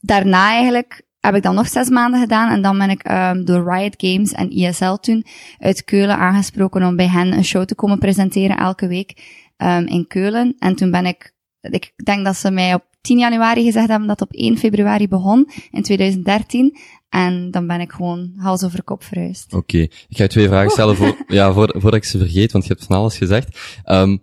daarna 0.00 0.50
eigenlijk 0.50 1.02
heb 1.20 1.34
ik 1.34 1.42
dan 1.42 1.54
nog 1.54 1.68
zes 1.68 1.88
maanden 1.88 2.20
gedaan 2.20 2.50
en 2.50 2.62
dan 2.62 2.78
ben 2.78 2.90
ik 2.90 3.10
um, 3.10 3.44
door 3.44 3.72
Riot 3.72 3.94
Games 3.96 4.32
en 4.32 4.50
ESL 4.50 4.94
toen 4.94 5.24
uit 5.58 5.84
Keulen 5.84 6.16
aangesproken 6.16 6.82
om 6.82 6.96
bij 6.96 7.08
hen 7.08 7.32
een 7.32 7.44
show 7.44 7.64
te 7.64 7.74
komen 7.74 7.98
presenteren 7.98 8.56
elke 8.56 8.86
week 8.86 9.22
um, 9.56 9.86
in 9.86 10.06
Keulen. 10.06 10.56
En 10.58 10.74
toen 10.74 10.90
ben 10.90 11.06
ik, 11.06 11.34
ik 11.60 11.92
denk 12.04 12.24
dat 12.24 12.36
ze 12.36 12.50
mij 12.50 12.74
op 12.74 12.84
10 13.00 13.18
januari 13.18 13.64
gezegd 13.64 13.88
hebben 13.88 14.08
dat 14.08 14.20
op 14.20 14.32
1 14.32 14.58
februari 14.58 15.08
begon 15.08 15.50
in 15.70 15.82
2013. 15.82 16.78
En 17.08 17.50
dan 17.50 17.66
ben 17.66 17.80
ik 17.80 17.92
gewoon 17.92 18.32
hals 18.36 18.64
over 18.64 18.82
kop 18.82 19.02
verhuisd. 19.02 19.52
Oké, 19.52 19.78
ik 19.78 20.06
ga 20.08 20.22
je 20.22 20.28
twee 20.28 20.48
vragen 20.48 20.70
stellen 20.70 20.96
voor, 20.96 21.16
ja, 21.26 21.52
voor, 21.52 21.68
voordat 21.72 21.94
ik 21.94 22.04
ze 22.04 22.18
vergeet, 22.18 22.52
want 22.52 22.66
je 22.66 22.72
hebt 22.72 22.86
van 22.86 22.96
alles 22.96 23.16
gezegd. 23.16 23.80
Um, 23.84 24.20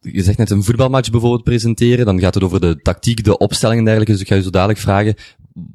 je 0.00 0.22
zegt 0.22 0.38
net 0.38 0.50
een 0.50 0.64
voetbalmatch 0.64 1.10
bijvoorbeeld 1.10 1.44
presenteren, 1.44 2.06
dan 2.06 2.20
gaat 2.20 2.34
het 2.34 2.42
over 2.42 2.60
de 2.60 2.80
tactiek, 2.82 3.24
de 3.24 3.38
opstelling 3.38 3.78
en 3.78 3.84
dergelijke. 3.84 4.12
Dus 4.12 4.20
ik 4.20 4.28
ga 4.28 4.34
je 4.34 4.42
zo 4.42 4.50
dadelijk 4.50 4.78
vragen, 4.78 5.14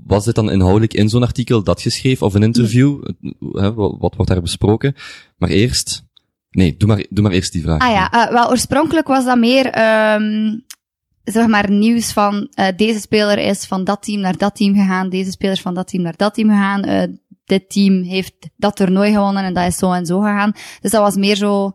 was 0.05 0.25
dit 0.25 0.35
dan 0.35 0.51
inhoudelijk 0.51 0.93
in 0.93 1.09
zo'n 1.09 1.23
artikel 1.23 1.63
dat 1.63 1.81
geschreven 1.81 2.25
of 2.25 2.33
een 2.33 2.43
interview? 2.43 3.03
Wat, 3.39 3.75
wat 3.99 4.15
wordt 4.15 4.27
daar 4.27 4.41
besproken? 4.41 4.95
Maar 5.37 5.49
eerst, 5.49 6.03
nee, 6.49 6.75
doe 6.77 6.87
maar, 6.87 7.05
doe 7.09 7.23
maar 7.23 7.33
eerst 7.33 7.51
die 7.51 7.61
vraag. 7.61 7.79
Ah 7.79 7.91
ja, 7.91 8.13
uh, 8.13 8.31
wel 8.31 8.49
oorspronkelijk 8.49 9.07
was 9.07 9.25
dat 9.25 9.37
meer, 9.37 9.65
um, 10.13 10.63
zeg 11.23 11.47
maar 11.47 11.71
nieuws 11.71 12.11
van 12.11 12.49
uh, 12.59 12.67
deze 12.75 12.99
speler 12.99 13.37
is 13.37 13.65
van 13.65 13.83
dat 13.83 14.03
team 14.03 14.21
naar 14.21 14.37
dat 14.37 14.55
team 14.55 14.75
gegaan, 14.75 15.09
deze 15.09 15.31
speler 15.31 15.53
is 15.53 15.61
van 15.61 15.73
dat 15.73 15.87
team 15.87 16.03
naar 16.03 16.15
dat 16.17 16.33
team 16.33 16.49
gegaan, 16.49 16.89
uh, 16.89 17.03
dit 17.45 17.69
team 17.69 18.03
heeft 18.03 18.33
dat 18.55 18.75
toernooi 18.75 19.11
gewonnen 19.11 19.43
en 19.43 19.53
dat 19.53 19.67
is 19.67 19.77
zo 19.77 19.91
en 19.91 20.05
zo 20.05 20.19
gegaan. 20.19 20.51
Dus 20.81 20.91
dat 20.91 21.01
was 21.01 21.15
meer 21.15 21.35
zo 21.35 21.73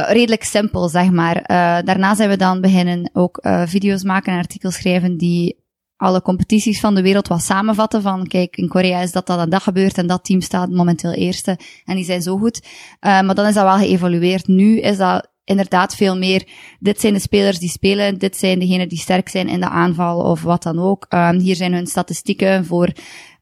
redelijk 0.00 0.42
simpel, 0.42 0.88
zeg 0.88 1.10
maar. 1.10 1.36
Uh, 1.36 1.46
daarna 1.84 2.14
zijn 2.14 2.28
we 2.28 2.36
dan 2.36 2.60
beginnen 2.60 3.10
ook 3.12 3.38
uh, 3.42 3.62
video's 3.66 4.02
maken 4.02 4.32
en 4.32 4.38
artikels 4.38 4.74
schrijven 4.74 5.16
die 5.16 5.60
alle 5.96 6.22
competities 6.22 6.80
van 6.80 6.94
de 6.94 7.02
wereld 7.02 7.28
wat 7.28 7.42
samenvatten 7.42 8.02
van, 8.02 8.26
kijk, 8.26 8.56
in 8.56 8.68
Korea 8.68 9.00
is 9.00 9.12
dat 9.12 9.26
dat 9.26 9.38
en 9.38 9.50
dat 9.50 9.62
gebeurt 9.62 9.98
en 9.98 10.06
dat 10.06 10.24
team 10.24 10.40
staat 10.40 10.70
momenteel 10.70 11.12
eerste 11.12 11.58
en 11.84 11.96
die 11.96 12.04
zijn 12.04 12.22
zo 12.22 12.38
goed. 12.38 12.62
Uh, 12.64 12.70
maar 13.00 13.34
dan 13.34 13.46
is 13.46 13.54
dat 13.54 13.64
wel 13.64 13.76
geëvolueerd. 13.76 14.46
Nu 14.46 14.80
is 14.80 14.96
dat 14.96 15.30
inderdaad 15.44 15.94
veel 15.94 16.16
meer, 16.16 16.48
dit 16.78 17.00
zijn 17.00 17.12
de 17.12 17.18
spelers 17.20 17.58
die 17.58 17.68
spelen, 17.68 18.18
dit 18.18 18.36
zijn 18.36 18.58
degenen 18.58 18.88
die 18.88 18.98
sterk 18.98 19.28
zijn 19.28 19.48
in 19.48 19.60
de 19.60 19.68
aanval 19.68 20.20
of 20.20 20.42
wat 20.42 20.62
dan 20.62 20.78
ook. 20.78 21.06
Hier 21.38 21.56
zijn 21.56 21.72
hun 21.72 21.86
statistieken 21.86 22.64
voor 22.64 22.92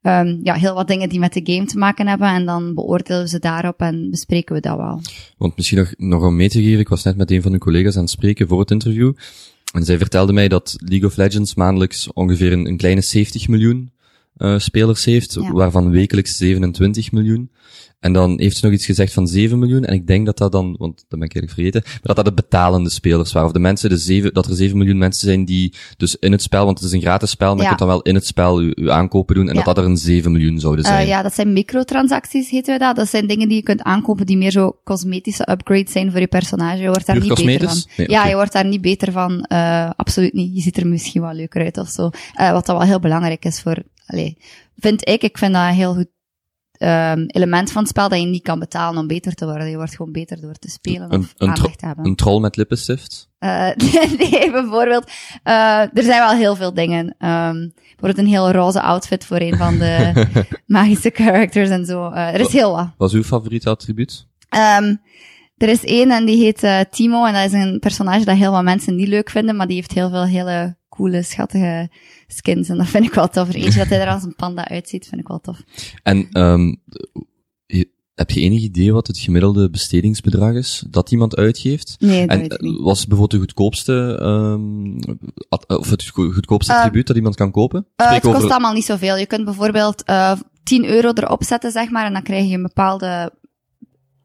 um, 0.02 0.40
ja, 0.42 0.54
heel 0.54 0.74
wat 0.74 0.88
dingen 0.88 1.08
die 1.08 1.18
met 1.18 1.32
de 1.32 1.40
game 1.44 1.66
te 1.66 1.78
maken 1.78 2.06
hebben. 2.06 2.28
En 2.28 2.46
dan 2.46 2.74
beoordelen 2.74 3.22
we 3.22 3.28
ze 3.28 3.38
daarop 3.38 3.80
en 3.80 4.10
bespreken 4.10 4.54
we 4.54 4.60
dat 4.60 4.76
wel. 4.76 5.00
Want 5.38 5.56
misschien 5.56 5.78
nog, 5.78 5.94
nog 5.96 6.22
om 6.22 6.36
mee 6.36 6.48
te 6.48 6.62
geven, 6.62 6.80
ik 6.80 6.88
was 6.88 7.04
net 7.04 7.16
met 7.16 7.30
een 7.30 7.42
van 7.42 7.52
uw 7.52 7.58
collega's 7.58 7.96
aan 7.96 8.02
het 8.02 8.10
spreken 8.10 8.48
voor 8.48 8.60
het 8.60 8.70
interview. 8.70 9.12
En 9.72 9.84
zij 9.84 9.98
vertelde 9.98 10.32
mij 10.32 10.48
dat 10.48 10.76
League 10.78 11.08
of 11.08 11.16
Legends 11.16 11.54
maandelijks 11.54 12.12
ongeveer 12.12 12.52
een 12.52 12.76
kleine 12.76 13.00
70 13.00 13.48
miljoen 13.48 13.90
uh, 14.40 14.58
spelers 14.58 15.04
heeft, 15.04 15.34
ja. 15.34 15.52
waarvan 15.52 15.90
wekelijks 15.90 16.36
27 16.36 17.12
miljoen. 17.12 17.50
En 18.00 18.12
dan 18.12 18.40
heeft 18.40 18.56
ze 18.56 18.64
nog 18.64 18.74
iets 18.74 18.86
gezegd 18.86 19.12
van 19.12 19.26
7 19.26 19.58
miljoen. 19.58 19.84
En 19.84 19.94
ik 19.94 20.06
denk 20.06 20.26
dat 20.26 20.38
dat 20.38 20.52
dan, 20.52 20.76
want 20.78 21.04
dat 21.08 21.18
ben 21.18 21.28
ik 21.28 21.34
eigenlijk 21.34 21.52
vergeten, 21.52 21.82
maar 21.84 22.14
dat 22.14 22.16
dat 22.16 22.24
de 22.24 22.42
betalende 22.42 22.90
spelers 22.90 23.32
waren. 23.32 23.48
Of 23.48 23.54
de 23.54 23.60
mensen, 23.60 23.88
de 23.88 23.96
7, 23.96 24.34
dat 24.34 24.46
er 24.46 24.54
7 24.54 24.76
miljoen 24.78 24.98
mensen 24.98 25.28
zijn 25.28 25.44
die 25.44 25.74
dus 25.96 26.16
in 26.16 26.32
het 26.32 26.42
spel, 26.42 26.64
want 26.64 26.78
het 26.78 26.88
is 26.88 26.94
een 26.94 27.00
gratis 27.00 27.30
spel, 27.30 27.48
maar 27.48 27.56
ja. 27.56 27.62
je 27.62 27.68
kunt 27.68 27.78
dan 27.78 27.88
wel 27.88 28.02
in 28.02 28.14
het 28.14 28.26
spel 28.26 28.56
uw, 28.56 28.72
uw 28.74 28.90
aankopen 28.90 29.34
doen. 29.34 29.48
En 29.48 29.54
ja. 29.54 29.62
dat 29.62 29.74
dat 29.74 29.84
er 29.84 29.90
een 29.90 29.96
7 29.96 30.32
miljoen 30.32 30.60
zouden 30.60 30.84
zijn. 30.84 31.02
Uh, 31.02 31.08
ja, 31.08 31.22
dat 31.22 31.34
zijn 31.34 31.52
microtransacties, 31.52 32.50
heten 32.50 32.72
we 32.72 32.78
dat. 32.78 32.96
Dat 32.96 33.08
zijn 33.08 33.26
dingen 33.26 33.48
die 33.48 33.56
je 33.56 33.62
kunt 33.62 33.82
aankopen 33.82 34.26
die 34.26 34.36
meer 34.36 34.50
zo 34.50 34.76
cosmetische 34.84 35.50
upgrades 35.50 35.92
zijn 35.92 36.10
voor 36.10 36.20
je 36.20 36.26
personage. 36.26 36.82
Je 36.82 36.88
wordt 36.88 37.06
daar 37.06 37.20
niet 37.20 37.34
beter 37.34 37.68
van. 37.68 37.82
Nee, 37.96 38.08
ja, 38.08 38.18
okay. 38.18 38.30
je 38.30 38.36
wordt 38.36 38.52
daar 38.52 38.66
niet 38.66 38.80
beter 38.80 39.12
van. 39.12 39.46
Uh, 39.52 39.90
absoluut 39.96 40.32
niet. 40.32 40.54
Je 40.54 40.60
ziet 40.60 40.76
er 40.76 40.86
misschien 40.86 41.20
wel 41.20 41.32
leuker 41.32 41.62
uit 41.62 41.78
of 41.78 41.88
zo. 41.88 42.10
Uh, 42.40 42.52
wat 42.52 42.66
dat 42.66 42.76
wel 42.76 42.86
heel 42.86 43.00
belangrijk 43.00 43.44
is 43.44 43.60
voor, 43.60 43.82
allee, 44.10 44.36
vind 44.76 45.08
ik, 45.08 45.22
ik 45.22 45.38
vind 45.38 45.52
dat 45.52 45.74
heel 45.74 45.94
goed 45.94 46.08
um, 46.82 47.26
element 47.26 47.72
van 47.72 47.82
het 47.82 47.90
spel 47.90 48.08
dat 48.08 48.20
je 48.20 48.26
niet 48.26 48.42
kan 48.42 48.58
betalen 48.58 49.00
om 49.00 49.06
beter 49.06 49.34
te 49.34 49.44
worden. 49.44 49.70
Je 49.70 49.76
wordt 49.76 49.96
gewoon 49.96 50.12
beter 50.12 50.40
door 50.40 50.54
te 50.54 50.70
spelen 50.70 51.12
een, 51.12 51.20
of 51.20 51.34
een 51.36 51.48
aandacht 51.48 51.78
te 51.78 51.86
hebben. 51.86 52.06
Een 52.06 52.16
troll 52.16 52.40
met 52.40 52.56
lippenstift? 52.56 53.28
Uh, 53.38 53.70
nee, 54.18 54.50
bijvoorbeeld. 54.50 55.10
Uh, 55.44 55.80
er 55.80 56.02
zijn 56.02 56.20
wel 56.20 56.36
heel 56.36 56.56
veel 56.56 56.74
dingen. 56.74 57.04
Um, 57.06 57.72
bijvoorbeeld 57.74 58.18
een 58.18 58.26
heel 58.26 58.50
roze 58.50 58.80
outfit 58.80 59.24
voor 59.24 59.40
een 59.40 59.56
van 59.56 59.78
de 59.78 60.26
magische 60.66 61.10
characters 61.14 61.70
en 61.70 61.84
zo. 61.84 62.10
Uh, 62.10 62.34
er 62.34 62.40
is 62.40 62.52
heel 62.52 62.72
wat. 62.72 62.88
Wat 62.96 63.08
is 63.08 63.14
uw 63.14 63.22
favoriete 63.22 63.70
attribuut? 63.70 64.26
Um, 64.78 65.00
er 65.56 65.68
is 65.68 65.84
één 65.84 66.10
en 66.10 66.24
die 66.24 66.44
heet 66.44 66.90
Timo 66.90 67.24
en 67.24 67.34
dat 67.34 67.44
is 67.44 67.52
een 67.52 67.78
personage 67.78 68.24
dat 68.24 68.36
heel 68.36 68.52
wat 68.52 68.62
mensen 68.62 68.96
niet 68.96 69.08
leuk 69.08 69.30
vinden, 69.30 69.56
maar 69.56 69.66
die 69.66 69.76
heeft 69.76 69.92
heel 69.92 70.10
veel 70.10 70.24
hele 70.24 70.78
coole, 70.90 71.22
schattige 71.22 71.88
skins. 72.26 72.68
En 72.68 72.76
dat 72.76 72.86
vind 72.86 73.04
ik 73.04 73.14
wel 73.14 73.28
tof. 73.28 73.48
Er 73.48 73.54
eentje 73.54 73.78
dat 73.78 73.88
hij 73.88 74.00
er 74.00 74.08
als 74.12 74.22
een 74.22 74.34
panda 74.34 74.68
uitziet, 74.68 75.06
vind 75.08 75.20
ik 75.20 75.28
wel 75.28 75.40
tof. 75.40 75.62
En 76.02 76.40
um, 76.40 76.80
heb 78.20 78.30
je 78.30 78.40
enig 78.40 78.62
idee 78.62 78.92
wat 78.92 79.06
het 79.06 79.18
gemiddelde 79.18 79.70
bestedingsbedrag 79.70 80.54
is 80.54 80.84
dat 80.90 81.10
iemand 81.10 81.36
uitgeeft? 81.36 81.96
Nee, 81.98 82.26
dat 82.26 82.36
en 82.36 82.40
weet 82.40 82.52
ik 82.52 82.60
niet. 82.60 82.80
was 82.80 83.06
bijvoorbeeld 83.06 83.30
de 83.30 83.38
goedkoopste, 83.46 84.18
um, 84.22 84.98
of 85.66 85.90
het 85.90 86.08
goedkoopste 86.08 86.72
Uh, 86.72 86.78
attribuut 86.78 87.06
dat 87.06 87.16
iemand 87.16 87.34
kan 87.34 87.50
kopen? 87.50 87.86
Uh, 87.96 88.10
het 88.12 88.22
kost 88.22 88.36
over- 88.36 88.50
allemaal 88.50 88.72
niet 88.72 88.84
zoveel. 88.84 89.16
Je 89.16 89.26
kunt 89.26 89.44
bijvoorbeeld 89.44 90.02
uh, 90.10 90.32
10 90.62 90.84
euro 90.84 91.12
erop 91.14 91.44
zetten, 91.44 91.70
zeg 91.70 91.90
maar, 91.90 92.06
en 92.06 92.12
dan 92.12 92.22
krijg 92.22 92.48
je 92.48 92.54
een 92.54 92.62
bepaalde 92.62 93.32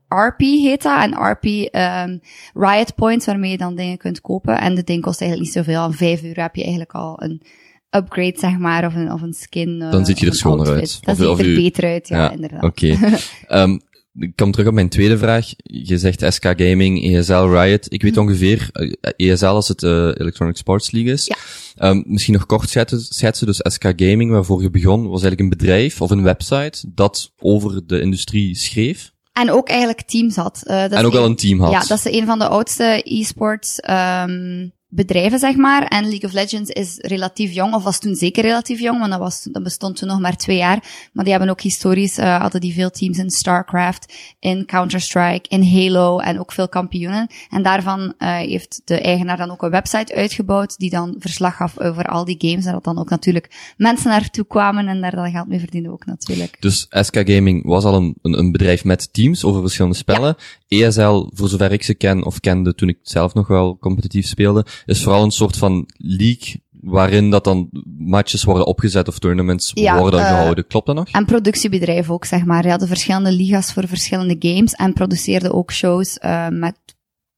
RP 0.09 0.39
heet 0.39 0.81
dat. 0.81 1.01
En 1.01 1.13
RP, 1.31 1.45
um, 1.75 2.19
Riot 2.53 2.95
Points, 2.95 3.25
waarmee 3.25 3.51
je 3.51 3.57
dan 3.57 3.75
dingen 3.75 3.97
kunt 3.97 4.21
kopen. 4.21 4.59
En 4.59 4.75
het 4.75 4.87
ding 4.87 5.01
kost 5.01 5.21
eigenlijk 5.21 5.55
niet 5.55 5.65
zoveel. 5.65 5.81
Aan 5.81 5.93
5 5.93 6.23
euro 6.23 6.41
heb 6.41 6.55
je 6.55 6.61
eigenlijk 6.61 6.91
al 6.93 7.21
een 7.23 7.41
upgrade, 7.89 8.39
zeg 8.39 8.57
maar, 8.57 8.85
of 8.85 8.95
een, 8.95 9.11
of 9.11 9.21
een 9.21 9.33
skin. 9.33 9.69
uh, 9.81 9.91
Dan 9.91 10.05
ziet 10.05 10.19
je 10.19 10.25
er 10.25 10.35
schoner 10.35 10.67
uit. 10.73 10.97
Dan 11.01 11.15
ziet 11.15 11.25
je 11.37 11.43
er 11.43 11.49
u- 11.49 11.55
beter 11.55 11.83
uit, 11.83 12.07
ja, 12.07 12.17
Ja, 12.17 12.31
inderdaad. 12.31 12.63
Oké. 12.63 12.97
Ehm, 13.47 13.77
ik 14.19 14.35
kom 14.35 14.51
terug 14.51 14.67
op 14.67 14.73
mijn 14.73 14.89
tweede 14.89 15.17
vraag. 15.17 15.45
Je 15.63 15.97
zegt 15.97 16.23
SK 16.33 16.43
Gaming, 16.45 17.03
ESL, 17.03 17.33
Riot. 17.47 17.93
Ik 17.93 18.01
weet 18.01 18.15
Mhm. 18.15 18.21
ongeveer, 18.21 18.69
eh, 18.71 18.91
ESL 19.31 19.45
als 19.45 19.67
het 19.67 19.83
eh, 19.83 19.91
Electronic 19.91 20.57
Sports 20.57 20.91
League 20.91 21.11
is. 21.13 21.25
Ja. 21.25 21.35
Ehm, 21.75 22.01
misschien 22.05 22.33
nog 22.33 22.45
kort 22.45 22.69
schetsen, 22.69 22.99
schetsen. 23.01 23.47
Dus 23.47 23.59
SK 23.63 23.83
Gaming, 23.95 24.31
waarvoor 24.31 24.61
je 24.61 24.69
begon, 24.69 25.01
was 25.07 25.21
eigenlijk 25.23 25.41
een 25.41 25.57
bedrijf 25.57 26.01
of 26.01 26.09
een 26.09 26.23
website 26.23 26.91
dat 26.93 27.31
over 27.37 27.87
de 27.87 28.01
industrie 28.01 28.55
schreef. 28.55 29.13
En 29.35 29.51
ook 29.51 29.67
eigenlijk 29.67 30.01
teams 30.01 30.35
had. 30.35 30.63
Uh, 30.63 30.81
dat 30.81 30.91
en 30.91 31.05
ook 31.05 31.13
wel 31.13 31.25
een 31.25 31.35
team 31.35 31.61
had. 31.61 31.71
Ja, 31.71 31.79
dat 31.79 32.05
is 32.05 32.05
een 32.05 32.25
van 32.25 32.39
de 32.39 32.47
oudste 32.47 33.01
e-sports 33.03 33.79
um, 33.89 34.71
bedrijven, 34.87 35.39
zeg 35.39 35.55
maar. 35.55 35.83
En 35.83 36.03
League 36.03 36.29
of 36.29 36.33
Legends 36.33 36.69
is 36.69 36.97
relatief 36.97 37.51
jong, 37.51 37.73
of 37.73 37.83
was 37.83 37.99
toen 37.99 38.15
zeker 38.15 38.43
relatief 38.43 38.79
jong, 38.79 38.99
want 38.99 39.11
dat, 39.11 39.19
was, 39.19 39.43
dat 39.51 39.63
bestond 39.63 39.97
toen 39.97 40.07
nog 40.07 40.19
maar 40.19 40.37
twee 40.37 40.57
jaar. 40.57 41.09
Maar 41.13 41.23
die 41.23 41.33
hebben 41.33 41.51
ook 41.51 41.61
historisch, 41.61 42.17
uh, 42.17 42.39
hadden 42.41 42.61
die 42.61 42.73
veel 42.73 42.89
teams 42.89 43.17
in 43.17 43.29
StarCraft, 43.29 44.13
in 44.39 44.65
Counter-Strike, 44.65 45.49
in 45.49 45.63
Halo 45.63 46.19
en 46.19 46.39
ook 46.39 46.51
veel 46.51 46.69
kampioenen. 46.69 47.27
En 47.49 47.63
daarvan 47.63 47.99
uh, 47.99 48.35
heeft 48.35 48.81
de 48.85 49.01
eigenaar 49.01 49.37
dan 49.37 49.51
ook 49.51 49.63
een 49.63 49.69
website 49.69 50.15
uitgebouwd 50.15 50.77
die 50.77 50.89
dan 50.89 51.15
verslag 51.19 51.55
gaf 51.55 51.79
over 51.79 52.05
al 52.05 52.25
die 52.25 52.35
games. 52.37 52.65
En 52.65 52.73
dat 52.73 52.83
dan 52.83 52.99
ook 52.99 53.09
natuurlijk 53.09 53.73
mensen 53.77 54.09
naartoe 54.09 54.47
kwamen 54.47 54.87
en 54.87 55.01
daar 55.01 55.15
dan 55.15 55.31
geld 55.31 55.47
mee 55.47 55.59
verdienden 55.59 55.91
ook 55.91 56.05
natuurlijk. 56.05 56.57
Dus 56.59 56.87
SK 56.89 57.15
Gaming 57.15 57.65
was 57.65 57.83
al 57.83 57.95
een, 57.95 58.15
een 58.21 58.51
bedrijf 58.51 58.83
met 58.83 59.13
teams 59.13 59.43
over 59.43 59.61
verschillende 59.61 59.97
spellen. 59.97 60.35
ESL, 60.67 61.29
voor 61.33 61.49
zover 61.49 61.71
ik 61.71 61.83
ze 61.83 61.93
ken 61.93 62.25
of 62.25 62.39
kende 62.39 62.75
toen 62.75 62.89
ik 62.89 62.97
zelf 63.01 63.33
nog 63.33 63.47
wel 63.47 63.77
competitief 63.77 64.27
speelde, 64.27 64.65
is 64.85 65.03
vooral 65.03 65.23
een 65.23 65.31
soort 65.31 65.57
van 65.57 65.89
league 65.97 66.63
waarin 66.85 67.29
dat 67.29 67.43
dan 67.43 67.69
matches 67.97 68.43
worden 68.43 68.65
opgezet 68.65 69.07
of 69.07 69.19
tournaments 69.19 69.71
Ja, 69.73 69.99
worden 69.99 70.19
eh, 70.19 70.27
gehouden. 70.27 70.67
Klopt 70.67 70.85
dat 70.85 70.95
nog? 70.95 71.09
En 71.09 71.25
productiebedrijf 71.25 72.09
ook, 72.09 72.25
zeg 72.25 72.45
maar. 72.45 72.63
Je 72.63 72.69
hadden 72.69 72.87
verschillende 72.87 73.31
liga's 73.31 73.73
voor 73.73 73.87
verschillende 73.87 74.35
games 74.39 74.73
en 74.73 74.93
produceerde 74.93 75.53
ook 75.53 75.71
shows 75.71 76.17
uh, 76.25 76.47
met 76.47 76.75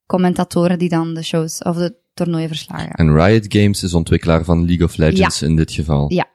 commentatoren 0.05 0.79
die 0.79 0.89
dan 0.89 1.13
de 1.13 1.23
shows 1.23 1.61
of 1.61 1.75
de 1.75 1.95
toernooien 2.13 2.47
verslagen. 2.47 2.91
En 2.91 3.15
Riot 3.15 3.45
Games 3.49 3.83
is 3.83 3.93
ontwikkelaar 3.93 4.43
van 4.43 4.65
League 4.65 4.85
of 4.85 4.97
Legends 4.97 5.41
in 5.41 5.55
dit 5.55 5.71
geval. 5.71 6.13
Ja. 6.13 6.25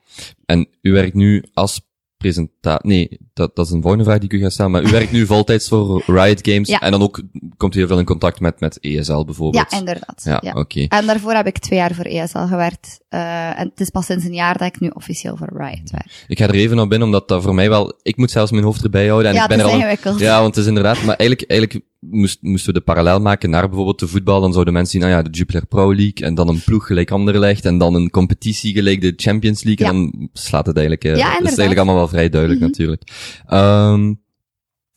En 0.47 0.69
u 0.83 0.93
werkt 0.93 1.15
nu 1.15 1.45
als 1.53 1.81
presentator. 2.23 2.91
Nee, 2.91 3.19
dat, 3.35 3.57
dat 3.57 3.67
is 3.67 3.73
een 3.73 3.81
volgende 3.83 4.05
vraag 4.05 4.19
die 4.19 4.29
ik 4.33 4.39
u 4.39 4.43
ga 4.43 4.51
stellen. 4.51 4.71
Maar 4.71 4.83
u 4.85 4.91
werkt 4.91 5.13
nu 5.13 5.27
voltijds 5.35 5.69
voor 5.69 6.03
Riot 6.07 6.49
Games. 6.49 6.69
Ja. 6.69 6.81
En 6.81 6.91
dan 6.91 7.03
ook 7.03 7.23
komt 7.57 7.75
u 7.75 7.79
heel 7.79 7.87
veel 7.89 7.99
in 7.99 8.05
contact 8.05 8.41
met, 8.41 8.61
met 8.61 8.81
ESL 8.81 9.25
bijvoorbeeld. 9.25 9.71
Ja, 9.71 9.79
inderdaad. 9.79 10.21
Ja, 10.25 10.39
Ja. 10.43 10.53
oké. 10.53 10.87
En 10.89 11.07
daarvoor 11.07 11.33
heb 11.33 11.47
ik 11.47 11.59
twee 11.59 11.79
jaar 11.79 11.95
voor 11.95 12.05
ESL 12.05 12.39
gewerkt. 12.39 13.01
Uh, 13.11 13.61
en 13.61 13.69
het 13.69 13.81
is 13.81 13.91
pas 13.91 14.07
sinds 14.07 14.25
een 14.25 14.35
jaar 14.35 14.59
dat 14.59 14.69
ik 14.69 14.81
nu 14.81 14.89
officieel 14.89 15.37
voor 15.37 15.49
Riot 15.57 15.91
werk. 15.91 16.25
Ik 16.29 16.39
ga 16.39 16.45
er 16.49 16.55
even 16.55 16.79
op 16.79 16.93
in, 16.93 17.03
omdat 17.03 17.29
dat 17.29 17.43
voor 17.43 17.55
mij 17.55 17.69
wel... 17.69 17.99
Ik 18.03 18.17
moet 18.17 18.31
zelfs 18.31 18.51
mijn 18.51 18.65
hoofd 18.65 18.83
erbij 18.85 19.07
houden. 19.09 19.29
En 19.31 19.37
ja, 19.37 19.43
ik 19.43 19.49
ben 19.49 19.59
het 19.59 19.67
er 19.67 19.73
is 19.73 19.79
al 19.81 19.81
een- 19.83 19.87
ingewikkeld. 19.91 20.21
Ja, 20.21 20.41
want 20.41 20.55
het 20.55 20.65
is 20.65 20.69
inderdaad... 20.69 20.97
Maar 21.03 21.17
eigenlijk, 21.17 21.51
eigenlijk 21.51 21.85
moest, 22.11 22.39
moesten 22.43 22.73
we 22.73 22.79
de 22.79 22.85
parallel 22.85 23.21
maken 23.21 23.51
naar 23.51 23.67
bijvoorbeeld 23.67 23.99
de 23.99 24.09
voetbal. 24.09 24.41
Dan 24.41 24.53
zouden 24.53 24.73
mensen 24.73 25.01
zien, 25.01 25.09
ah 25.09 25.15
ja, 25.15 25.23
de 25.23 25.31
Jupiler 25.31 25.67
Pro 25.67 25.95
League. 25.95 26.27
En 26.27 26.35
dan 26.35 26.49
een 26.49 26.63
ploeg 26.65 26.87
gelijk 26.87 27.11
Anderlecht. 27.11 27.65
En 27.65 27.79
dan 27.79 27.95
een 27.95 28.11
competitie 28.11 28.73
gelijk 28.73 29.01
de 29.01 29.13
Champions 29.17 29.63
League. 29.63 29.87
Ja. 29.87 29.93
En 29.93 29.99
dan 30.01 30.29
slaat 30.33 30.67
het 30.67 30.77
eigenlijk... 30.77 31.07
eh, 31.07 31.17
Ja, 31.17 31.31
dat 31.33 31.41
is 31.41 31.47
eigenlijk 31.47 31.79
allemaal 31.79 31.97
wel 31.97 32.09
vrij 32.09 32.29
duidelijk 32.29 32.61
Mhm. 32.61 32.71
natuurlijk. 32.71 33.03
Ehm 33.47 34.15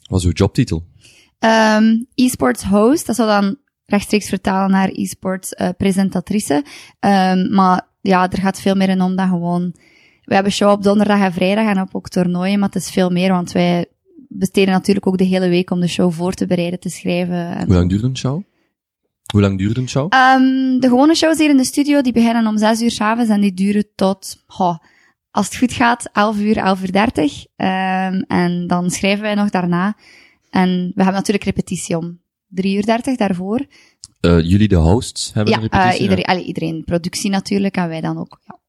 Wat 0.09 0.19
is 0.19 0.25
uw 0.25 0.31
jobtitel? 0.31 0.85
Ehm 1.39 1.83
e-sports 2.15 2.63
host, 2.63 3.05
dat 3.05 3.15
zou 3.15 3.29
dan 3.29 3.57
rechtstreeks 3.85 4.29
vertalen 4.29 4.71
naar 4.71 4.89
e-sports 4.89 5.53
uh, 5.61 5.69
presentatrice. 5.77 6.63
Um, 6.99 7.53
maar 7.53 7.87
ja, 8.01 8.29
er 8.31 8.39
gaat 8.41 8.61
veel 8.61 8.75
meer 8.75 8.89
in 8.89 9.01
om 9.01 9.15
dan 9.15 9.27
gewoon... 9.29 9.73
We 10.23 10.33
hebben 10.33 10.51
show 10.51 10.71
op 10.71 10.83
donderdag 10.83 11.19
en 11.19 11.33
vrijdag 11.33 11.65
en 11.67 11.81
op 11.81 11.89
ook 11.95 12.09
toernooien, 12.09 12.59
maar 12.59 12.69
het 12.69 12.81
is 12.83 12.89
veel 12.89 13.09
meer, 13.09 13.31
want 13.31 13.51
wij 13.51 13.85
besteden 14.37 14.73
natuurlijk 14.73 15.07
ook 15.07 15.17
de 15.17 15.23
hele 15.23 15.49
week 15.49 15.71
om 15.71 15.79
de 15.79 15.87
show 15.87 16.11
voor 16.11 16.33
te 16.33 16.45
bereiden, 16.45 16.79
te 16.79 16.89
schrijven. 16.89 17.55
En 17.55 17.65
Hoe 17.65 17.75
lang 17.75 17.89
duurt 17.89 18.03
een 18.03 18.17
show? 18.17 18.43
Hoe 19.31 19.41
lang 19.41 19.57
duurt 19.57 19.77
een 19.77 19.89
show? 19.89 20.13
Um, 20.13 20.79
de 20.79 20.87
gewone 20.87 21.15
shows 21.15 21.37
hier 21.37 21.49
in 21.49 21.57
de 21.57 21.65
studio, 21.65 22.01
die 22.01 22.13
beginnen 22.13 22.47
om 22.47 22.57
zes 22.57 22.81
uur 22.81 22.91
s'avonds 22.91 23.29
en 23.29 23.41
die 23.41 23.53
duren 23.53 23.87
tot, 23.95 24.43
als 25.31 25.45
het 25.45 25.55
goed 25.55 25.73
gaat, 25.73 26.09
11 26.13 26.39
uur, 26.39 26.57
11 26.57 26.81
uur 26.81 26.91
30. 26.91 27.45
Um, 27.55 28.21
en 28.27 28.67
dan 28.67 28.89
schrijven 28.89 29.21
wij 29.21 29.35
nog 29.35 29.49
daarna. 29.49 29.97
En 30.49 30.69
we 30.69 31.03
hebben 31.03 31.13
natuurlijk 31.13 31.43
repetitie 31.43 31.97
om 31.97 32.19
3 32.47 32.75
uur 32.75 32.85
30 32.85 33.17
daarvoor. 33.17 33.65
Uh, 34.21 34.41
jullie 34.41 34.67
de 34.67 34.75
hosts 34.75 35.33
hebben 35.33 35.53
ja, 35.53 35.59
repetitie? 35.59 35.95
Uh, 35.95 36.01
iedereen, 36.01 36.25
allee, 36.25 36.43
iedereen, 36.43 36.83
productie 36.83 37.29
natuurlijk, 37.29 37.75
en 37.77 37.87
wij 37.87 38.01
dan 38.01 38.17
ook, 38.17 38.39
ja. 38.45 38.59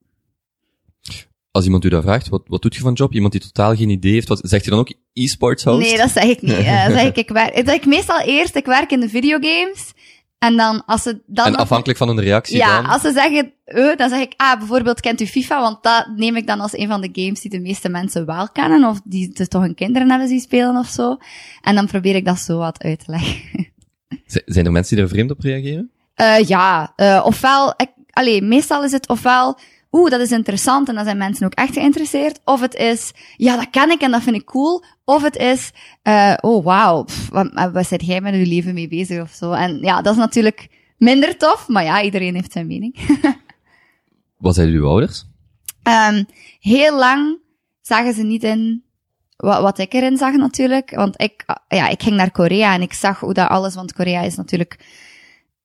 Als 1.57 1.65
iemand 1.65 1.85
u 1.85 1.89
dat 1.89 2.03
vraagt, 2.03 2.29
wat, 2.29 2.43
wat 2.47 2.63
doet 2.63 2.75
je 2.75 2.81
van 2.81 2.93
job? 2.93 3.13
Iemand 3.13 3.33
die 3.33 3.41
totaal 3.41 3.77
geen 3.77 3.89
idee 3.89 4.13
heeft, 4.13 4.29
wat, 4.29 4.41
zegt 4.43 4.65
je 4.65 4.71
dan 4.71 4.79
ook 4.79 4.93
e-sports 5.13 5.65
host? 5.65 5.89
Nee, 5.89 5.97
dat 5.97 6.11
zeg 6.11 6.25
ik 6.25 6.43
niet. 6.43 6.59
uh, 6.59 6.87
zeg 6.87 7.05
ik, 7.05 7.17
ik, 7.17 7.29
werk, 7.29 7.67
dat 7.67 7.75
ik 7.75 7.87
meestal 7.87 8.21
eerst, 8.21 8.57
ik 8.57 8.67
werk 8.67 8.91
in 8.91 9.01
de 9.01 9.09
videogames. 9.09 9.93
En 10.39 10.57
dan, 10.57 10.85
als 10.85 11.03
ze 11.03 11.23
dan... 11.27 11.47
En 11.47 11.57
afhankelijk 11.57 11.99
van 11.99 12.09
een 12.09 12.21
reactie 12.21 12.57
ja, 12.57 12.83
dan? 12.83 12.91
als 12.91 13.03
ze 13.03 13.13
zeggen, 13.13 13.53
uh, 13.67 13.97
dan 13.97 14.09
zeg 14.09 14.21
ik, 14.21 14.35
ah, 14.37 14.59
bijvoorbeeld 14.59 15.01
kent 15.01 15.21
u 15.21 15.27
FIFA, 15.27 15.61
want 15.61 15.83
dat 15.83 16.13
neem 16.17 16.37
ik 16.37 16.47
dan 16.47 16.61
als 16.61 16.77
een 16.77 16.89
van 16.89 17.01
de 17.01 17.09
games 17.13 17.41
die 17.41 17.51
de 17.51 17.61
meeste 17.61 17.89
mensen 17.89 18.27
wel 18.27 18.49
kennen, 18.49 18.85
of 18.89 19.01
die 19.05 19.33
dus 19.33 19.49
toch 19.49 19.63
hun 19.63 19.75
kinderen 19.75 20.11
hebben 20.11 20.29
zien 20.29 20.41
spelen 20.41 20.77
of 20.77 20.89
zo. 20.89 21.17
En 21.63 21.75
dan 21.75 21.87
probeer 21.87 22.15
ik 22.15 22.25
dat 22.25 22.39
zo 22.39 22.59
wat 22.59 22.83
uit 22.83 23.05
te 23.05 23.11
leggen. 23.11 23.69
Zijn 24.47 24.67
er 24.67 24.73
mensen 24.73 24.97
die 24.97 25.05
er 25.05 25.11
vreemd 25.11 25.31
op 25.31 25.41
reageren? 25.41 25.91
Uh, 26.17 26.39
ja, 26.49 26.93
uh, 26.97 27.23
ofwel, 27.25 27.75
ik, 27.77 27.91
allee, 28.11 28.43
meestal 28.43 28.85
is 28.85 28.93
het 28.93 29.09
ofwel, 29.09 29.59
oeh, 29.97 30.11
dat 30.11 30.21
is 30.21 30.31
interessant 30.31 30.89
en 30.89 30.95
dan 30.95 31.05
zijn 31.05 31.17
mensen 31.17 31.47
ook 31.47 31.55
echt 31.55 31.73
geïnteresseerd. 31.73 32.41
Of 32.45 32.61
het 32.61 32.75
is, 32.75 33.13
ja, 33.37 33.57
dat 33.57 33.71
ken 33.71 33.91
ik 33.91 34.01
en 34.01 34.11
dat 34.11 34.23
vind 34.23 34.37
ik 34.37 34.45
cool. 34.45 34.85
Of 35.05 35.23
het 35.23 35.37
is, 35.37 35.71
uh, 36.03 36.35
oh 36.41 36.65
wauw, 36.65 37.05
wat, 37.31 37.71
wat 37.73 37.87
zit 37.87 38.07
jij 38.07 38.21
met 38.21 38.35
uw 38.35 38.45
leven 38.45 38.75
mee 38.75 38.89
bezig 38.89 39.23
of 39.23 39.31
zo. 39.31 39.53
En 39.53 39.79
ja, 39.81 40.03
dat 40.03 40.13
is 40.13 40.19
natuurlijk 40.19 40.69
minder 40.99 41.37
tof, 41.37 41.69
maar 41.69 41.85
ja, 41.85 42.03
iedereen 42.03 42.35
heeft 42.35 42.53
zijn 42.53 42.67
mening. 42.67 42.99
wat 44.39 44.55
zeiden 44.55 44.77
uw 44.77 44.89
ouders? 44.89 45.25
Um, 45.83 46.27
heel 46.61 46.99
lang 46.99 47.39
zagen 47.81 48.15
ze 48.15 48.23
niet 48.23 48.43
in 48.45 48.85
wat, 49.37 49.61
wat 49.61 49.79
ik 49.79 49.93
erin 49.93 50.17
zag 50.17 50.35
natuurlijk. 50.35 50.91
Want 50.95 51.23
ik, 51.23 51.45
ja, 51.69 51.89
ik 51.89 52.03
ging 52.03 52.17
naar 52.17 52.31
Korea 52.31 52.75
en 52.75 52.83
ik 52.83 52.93
zag 52.93 53.21
hoe 53.21 53.35
dat 53.35 53.49
alles, 53.49 53.75
want 53.75 53.93
Korea 53.93 54.21
is 54.21 54.37
natuurlijk 54.37 54.79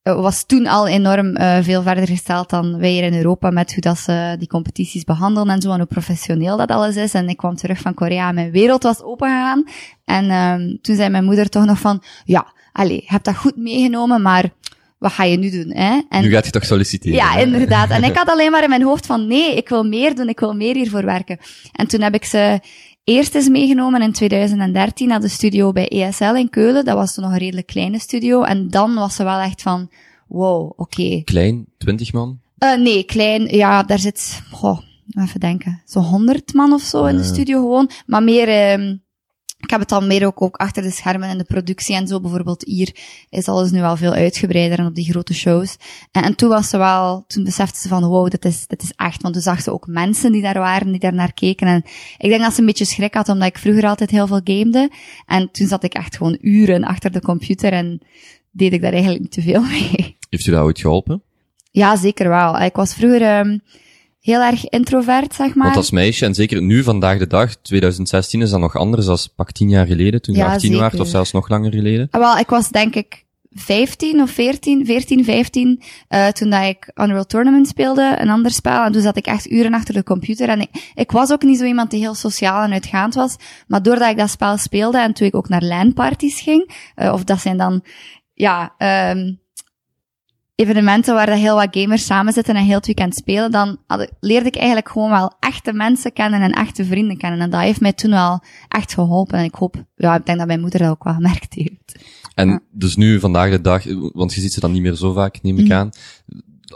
was 0.04 0.44
toen 0.46 0.68
al 0.68 0.88
enorm 0.88 1.38
uh, 1.38 1.58
veel 1.62 1.82
verder 1.82 2.08
gesteld 2.08 2.50
dan 2.50 2.80
wij 2.80 2.90
hier 2.90 3.04
in 3.04 3.14
Europa 3.14 3.50
met 3.50 3.74
hoe 3.74 3.82
dat 3.82 3.98
ze 3.98 4.36
die 4.40 4.48
competities 4.48 5.04
behandelen 5.04 5.56
en 5.56 5.62
zo 5.62 5.72
en 5.72 5.78
hoe 5.78 5.86
professioneel 5.86 6.58
dat 6.58 6.70
alles 6.70 6.96
is. 6.96 7.14
En 7.14 7.30
ik 7.30 7.38
kwam 7.38 7.56
terug 7.56 7.80
van 7.80 7.94
Korea 7.94 8.28
en 8.28 8.36
mijn 8.36 8.52
wereld 8.52 8.84
was 8.84 9.04
opengegaan. 9.04 9.64
En 10.06 10.32
um, 10.32 10.80
toen 10.82 10.96
zei 10.96 11.10
mijn 11.10 11.24
moeder 11.24 11.50
toch 11.50 11.66
nog 11.66 11.80
van, 11.80 12.04
ja, 12.24 12.54
allee, 12.72 12.96
je 12.96 13.04
hebt 13.06 13.26
dat 13.26 13.36
goed 13.38 13.56
meegenomen, 13.56 14.22
maar 14.22 14.50
wat 14.98 15.12
ga 15.12 15.24
je 15.24 15.38
nu 15.38 15.50
doen? 15.50 15.72
Hè? 15.76 16.02
En, 16.10 16.22
nu 16.22 16.32
gaat 16.32 16.46
je 16.46 16.52
toch 16.52 16.66
solliciteren? 16.66 17.18
Ja, 17.18 17.32
hè? 17.32 17.42
inderdaad. 17.42 17.90
En 17.90 18.04
ik 18.04 18.16
had 18.22 18.30
alleen 18.30 18.52
maar 18.52 18.64
in 18.64 18.70
mijn 18.70 18.84
hoofd 18.84 19.06
van, 19.06 19.28
nee, 19.28 19.56
ik 19.56 19.70
wil 19.70 19.84
meer 19.84 20.16
doen, 20.16 20.30
ik 20.30 20.40
wil 20.40 20.54
meer 20.54 20.76
hiervoor 20.76 21.06
werken. 21.06 21.38
En 21.72 21.88
toen 21.88 22.02
heb 22.02 22.14
ik 22.14 22.26
ze 22.26 22.60
eerst 23.04 23.36
eens 23.36 23.50
meegenomen 23.50 24.02
in 24.02 24.12
2013 24.12 25.08
naar 25.08 25.22
de 25.22 25.28
studio 25.28 25.72
bij 25.72 25.88
ESL 25.88 26.24
in 26.24 26.50
Keulen. 26.50 26.86
Dat 26.86 26.96
was 26.96 27.14
toen 27.14 27.24
nog 27.24 27.34
een 27.34 27.40
redelijk 27.40 27.68
kleine 27.68 28.00
studio. 28.00 28.44
En 28.44 28.68
dan 28.68 28.94
was 28.94 29.16
ze 29.16 29.24
wel 29.24 29.40
echt 29.40 29.62
van, 29.62 29.90
wow, 30.28 30.66
oké. 30.66 30.82
Okay. 30.82 31.22
Klein, 31.24 31.66
20 31.78 32.14
man? 32.14 32.40
Uh, 32.64 32.78
nee, 32.78 33.04
klein, 33.04 33.46
ja, 33.56 33.84
daar 33.84 34.00
zit, 34.00 34.42
goh, 34.52 34.80
even 35.20 35.40
denken, 35.40 35.82
zo'n 35.86 36.04
100 36.04 36.54
man 36.54 36.74
of 36.74 36.82
zo 36.82 37.06
in 37.06 37.18
de 37.18 37.24
studio 37.24 37.60
gewoon. 37.60 37.90
Maar 38.06 38.24
meer, 38.24 38.74
um, 38.80 39.04
ik 39.62 39.70
heb 39.70 39.80
het 39.80 39.90
dan 39.90 40.08
meer 40.08 40.26
ook, 40.26 40.42
ook 40.42 40.56
achter 40.56 40.84
de 40.84 40.92
schermen 40.92 41.30
en 41.30 41.38
de 41.38 41.44
productie 41.44 41.96
en 41.96 42.08
zo. 42.08 42.20
Bijvoorbeeld 42.22 42.64
hier 42.66 42.96
is 43.30 43.48
alles 43.48 43.72
nu 43.72 43.82
al 43.82 43.98
veel 43.98 44.14
uitgebreider 44.14 44.80
en 44.80 44.86
op 44.86 44.96
die 44.96 45.12
grote 45.12 45.34
shows. 45.34 45.76
En, 46.12 46.24
en 46.24 46.36
toen 46.36 46.50
was 46.50 46.70
ze 46.70 46.78
wel, 46.78 47.24
toen 47.28 47.44
besefte 47.44 47.80
ze 47.80 47.88
van 47.88 48.06
wow, 48.06 48.30
dit 48.30 48.46
is, 48.46 48.68
dit 48.68 48.84
is 48.84 48.94
echt. 48.96 49.22
Want 49.22 49.34
toen 49.34 49.44
zag 49.44 49.62
ze 49.62 49.72
ook 49.72 49.88
mensen 49.88 50.32
die 50.32 50.42
daar 50.42 50.60
waren, 50.60 50.92
die 50.92 51.00
daar 51.00 51.14
naar 51.14 51.34
keken. 51.34 51.68
En 51.68 51.84
ik 52.18 52.30
denk 52.30 52.42
dat 52.42 52.54
ze 52.54 52.60
een 52.60 52.66
beetje 52.66 52.86
schrik 52.86 53.14
had, 53.14 53.30
omdat 53.30 53.48
ik 53.48 53.58
vroeger 53.58 53.88
altijd 53.88 54.10
heel 54.10 54.28
veel 54.28 54.42
gamede. 54.44 54.92
En 55.26 55.52
toen 55.52 55.68
zat 55.68 55.84
ik 55.84 55.94
echt 55.94 56.18
gewoon 56.18 56.38
uren 56.42 56.84
achter 56.84 57.12
de 57.12 57.22
computer 57.22 57.74
en 57.74 58.02
deed 58.52 58.74
ik 58.74 58.82
daar 58.82 58.92
eigenlijk 58.92 59.22
niet 59.22 59.32
te 59.32 59.42
veel 59.42 59.62
mee. 59.62 60.18
Heeft 60.30 60.46
u 60.48 60.52
dat 60.52 60.64
ooit 60.64 60.80
geholpen? 60.80 61.24
Ja, 61.72 61.96
zeker 61.96 62.30
wel. 62.30 62.60
Ik 62.60 62.76
was 62.76 62.94
vroeger... 62.94 63.40
Um, 63.40 63.62
heel 64.22 64.42
erg 64.42 64.70
introvert, 64.70 65.34
zeg 65.34 65.56
maar. 65.56 65.66
Want 65.66 65.78
als 65.78 65.92
meisje, 65.92 66.26
en 66.26 66.34
zeker 66.34 66.62
nu, 66.62 66.84
vandaag 66.84 67.18
de 67.18 67.28
dag, 67.28 67.56
2016, 67.56 68.42
is 68.42 68.50
dat 68.50 68.60
nog 68.60 68.76
anders 68.76 69.06
dan 69.06 69.18
pak 69.36 69.52
tien 69.52 69.70
jaar 69.70 69.86
geleden, 69.86 70.22
toen 70.22 70.36
je 70.36 70.42
ja, 70.42 70.54
18 70.54 70.80
was, 70.80 71.00
of 71.00 71.08
zelfs 71.08 71.32
nog 71.32 71.50
langer 71.50 71.74
geleden? 71.74 72.08
Wel, 72.12 72.38
ik 72.38 72.50
was 72.50 72.70
denk 72.70 72.96
ik 72.96 73.26
15 73.52 74.22
of 74.22 74.32
14, 74.32 74.86
14, 74.86 75.24
15, 75.24 75.82
uh, 76.10 76.28
toen 76.28 76.50
dat 76.50 76.64
ik 76.64 76.92
Unreal 76.96 77.26
Tournament 77.26 77.68
speelde, 77.68 78.16
een 78.20 78.30
ander 78.30 78.52
spel, 78.52 78.84
en 78.84 78.92
toen 78.92 79.02
zat 79.02 79.18
ik 79.18 79.26
echt 79.26 79.52
uren 79.52 79.74
achter 79.74 79.94
de 79.94 80.04
computer, 80.04 80.50
en 80.50 80.62
ik, 80.62 80.92
ik 80.94 81.12
was 81.12 81.32
ook 81.32 81.44
niet 81.44 81.58
zo 81.58 81.66
iemand 81.66 81.92
die 81.92 82.00
heel 82.00 82.14
sociaal 82.14 82.64
en 82.64 82.72
uitgaand 82.72 83.14
was, 83.14 83.36
maar 83.68 83.82
doordat 83.82 84.10
ik 84.10 84.18
dat 84.18 84.30
spel 84.30 84.58
speelde, 84.58 85.00
en 85.00 85.14
toen 85.14 85.28
ik 85.28 85.36
ook 85.36 85.50
naar 85.50 85.64
LAN-parties 85.64 86.42
ging, 86.42 86.92
uh, 86.96 87.14
of 87.14 87.24
dat 87.24 87.42
zijn 87.42 87.58
dan, 87.58 87.84
ja, 88.34 88.76
um, 89.12 89.41
evenementen 90.62 91.14
waar 91.14 91.26
dat 91.26 91.38
heel 91.38 91.56
wat 91.56 91.68
gamers 91.72 92.06
samen 92.06 92.34
zitten 92.34 92.56
en 92.56 92.64
heel 92.64 92.76
het 92.76 92.86
weekend 92.86 93.16
spelen, 93.16 93.52
dan 93.52 93.78
leerde 94.20 94.48
ik 94.48 94.56
eigenlijk 94.56 94.90
gewoon 94.90 95.10
wel 95.10 95.34
echte 95.40 95.74
mensen 95.74 96.14
kennen 96.14 96.42
en 96.42 96.52
echte 96.52 96.86
vrienden 96.86 97.18
kennen. 97.18 97.40
En 97.40 97.50
dat 97.50 97.62
heeft 97.62 97.82
mij 97.82 97.94
toen 97.94 98.12
wel 98.12 98.44
echt 98.68 98.94
geholpen. 98.94 99.38
En 99.38 99.44
ik 99.44 99.56
hoop, 99.56 99.76
ja, 99.96 100.16
ik 100.16 100.26
denk 100.26 100.38
dat 100.38 100.48
mijn 100.48 100.60
moeder 100.62 100.80
dat 100.80 100.90
ook 100.90 101.04
wel 101.04 101.14
gemerkt 101.14 101.54
heeft. 101.54 102.00
En 102.36 102.50
ja. 102.50 102.60
dus 102.72 102.96
nu, 102.96 103.20
vandaag 103.20 103.50
de 103.52 103.62
dag, 103.62 103.84
want 104.14 104.34
je 104.34 104.42
ziet 104.42 104.54
ze 104.54 104.60
dan 104.60 104.72
niet 104.72 104.82
meer 104.82 104.96
zo 104.96 105.14
vaak, 105.14 105.42
neem 105.42 105.58
ik 105.58 105.64
Mhm. 105.66 105.74
aan. 105.74 105.90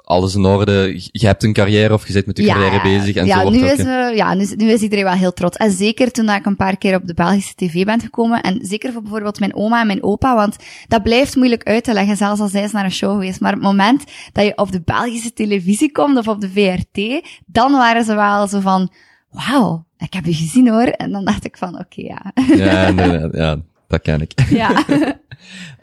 Alles 0.03 0.35
in 0.35 0.45
orde, 0.45 0.93
je 1.11 1.25
hebt 1.27 1.43
een 1.43 1.53
carrière 1.53 1.93
of 1.93 2.05
je 2.07 2.11
zit 2.13 2.25
met 2.25 2.37
je 2.37 2.45
carrière 2.45 2.81
bezig 2.81 3.15
en 3.15 3.25
ja, 3.25 3.35
zo 3.35 3.41
wordt 3.41 3.57
nu 3.57 3.63
ook... 3.63 3.77
is, 3.77 3.85
uh, 3.85 4.15
ja, 4.15 4.33
nu, 4.33 4.41
is- 4.41 4.55
nu 4.55 4.69
is 4.71 4.81
iedereen 4.81 5.03
wel 5.03 5.13
heel 5.13 5.33
trots. 5.33 5.57
En 5.57 5.71
zeker 5.71 6.11
toen 6.11 6.29
ik 6.29 6.45
een 6.45 6.55
paar 6.55 6.77
keer 6.77 6.95
op 6.95 7.05
de 7.07 7.13
Belgische 7.13 7.55
tv 7.55 7.85
ben 7.85 7.99
gekomen. 7.99 8.41
En 8.41 8.59
zeker 8.61 8.91
voor 8.91 9.01
bijvoorbeeld 9.01 9.39
mijn 9.39 9.55
oma 9.55 9.81
en 9.81 9.87
mijn 9.87 10.03
opa. 10.03 10.35
Want 10.35 10.55
dat 10.87 11.03
blijft 11.03 11.35
moeilijk 11.35 11.63
uit 11.63 11.83
te 11.83 11.93
leggen, 11.93 12.17
zelfs 12.17 12.41
als 12.41 12.51
zij 12.51 12.63
is 12.63 12.71
naar 12.71 12.83
een 12.85 12.91
show 12.91 13.11
geweest. 13.11 13.39
Maar 13.39 13.51
het 13.51 13.61
moment 13.61 14.03
dat 14.31 14.45
je 14.45 14.57
op 14.57 14.71
de 14.71 14.81
Belgische 14.85 15.33
televisie 15.33 15.91
komt 15.91 16.17
of 16.17 16.27
op 16.27 16.41
de 16.41 16.49
VRT, 16.49 17.27
dan 17.45 17.71
waren 17.71 18.03
ze 18.03 18.15
wel 18.15 18.47
zo 18.47 18.59
van, 18.59 18.91
wauw, 19.31 19.85
ik 19.97 20.13
heb 20.13 20.25
je 20.25 20.33
gezien 20.33 20.69
hoor. 20.69 20.87
En 20.87 21.11
dan 21.11 21.25
dacht 21.25 21.45
ik 21.45 21.57
van, 21.57 21.79
oké, 21.79 22.01
ja. 22.01 22.31
Ja, 22.55 22.87
inderdaad, 22.87 23.33
ja, 23.35 23.57
dat 23.87 24.01
ken 24.01 24.21
ik. 24.21 24.31
ja. 24.49 24.83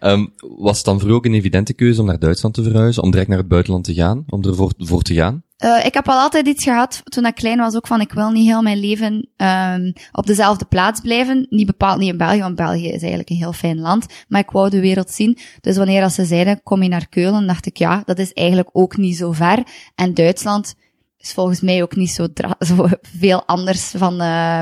Um, 0.00 0.32
was 0.38 0.76
het 0.76 0.84
dan 0.84 1.02
u 1.06 1.12
ook 1.12 1.24
een 1.24 1.34
evidente 1.34 1.72
keuze 1.72 2.00
om 2.00 2.06
naar 2.06 2.18
Duitsland 2.18 2.54
te 2.54 2.62
verhuizen, 2.62 3.02
om 3.02 3.10
direct 3.10 3.28
naar 3.28 3.38
het 3.38 3.48
buitenland 3.48 3.84
te 3.84 3.94
gaan, 3.94 4.24
om 4.28 4.44
ervoor 4.44 4.72
voor 4.78 5.02
te 5.02 5.14
gaan? 5.14 5.42
Uh, 5.64 5.84
ik 5.84 5.94
heb 5.94 6.08
al 6.08 6.18
altijd 6.18 6.46
iets 6.46 6.64
gehad, 6.64 7.00
toen 7.04 7.26
ik 7.26 7.34
klein 7.34 7.58
was, 7.58 7.76
ook 7.76 7.86
van 7.86 8.00
ik 8.00 8.12
wil 8.12 8.30
niet 8.30 8.46
heel 8.46 8.62
mijn 8.62 8.80
leven 8.80 9.28
um, 9.36 9.92
op 10.12 10.26
dezelfde 10.26 10.64
plaats 10.64 11.00
blijven. 11.00 11.46
Niet 11.50 11.66
bepaald 11.66 11.98
niet 11.98 12.10
in 12.10 12.16
België, 12.16 12.40
want 12.40 12.56
België 12.56 12.86
is 12.86 13.00
eigenlijk 13.00 13.30
een 13.30 13.36
heel 13.36 13.52
fijn 13.52 13.80
land. 13.80 14.06
Maar 14.28 14.40
ik 14.40 14.50
wou 14.50 14.70
de 14.70 14.80
wereld 14.80 15.10
zien. 15.10 15.38
Dus 15.60 15.76
wanneer 15.76 16.02
als 16.02 16.14
ze 16.14 16.24
zeiden, 16.24 16.62
kom 16.62 16.82
je 16.82 16.88
naar 16.88 17.08
Keulen, 17.08 17.46
dacht 17.46 17.66
ik, 17.66 17.76
ja, 17.76 18.02
dat 18.04 18.18
is 18.18 18.32
eigenlijk 18.32 18.68
ook 18.72 18.96
niet 18.96 19.16
zo 19.16 19.32
ver. 19.32 19.62
En 19.94 20.14
Duitsland 20.14 20.74
is 21.18 21.32
volgens 21.32 21.60
mij 21.60 21.82
ook 21.82 21.96
niet 21.96 22.10
zo, 22.10 22.26
zo 22.58 22.86
veel 23.02 23.44
anders 23.46 23.90
van... 23.96 24.22
Uh, 24.22 24.60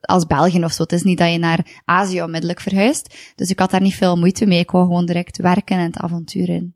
als 0.00 0.26
België 0.26 0.64
of 0.64 0.72
zo. 0.72 0.82
Het 0.82 0.92
is 0.92 1.02
niet 1.02 1.18
dat 1.18 1.32
je 1.32 1.38
naar 1.38 1.82
Azië 1.84 2.22
onmiddellijk 2.22 2.60
verhuist. 2.60 3.16
Dus 3.34 3.50
ik 3.50 3.58
had 3.58 3.70
daar 3.70 3.80
niet 3.80 3.94
veel 3.94 4.16
moeite 4.16 4.46
mee. 4.46 4.58
Ik 4.58 4.70
wou 4.70 4.86
gewoon 4.86 5.06
direct 5.06 5.36
werken 5.36 5.76
en 5.76 5.84
het 5.84 5.96
avontuur 5.96 6.48
in. 6.48 6.74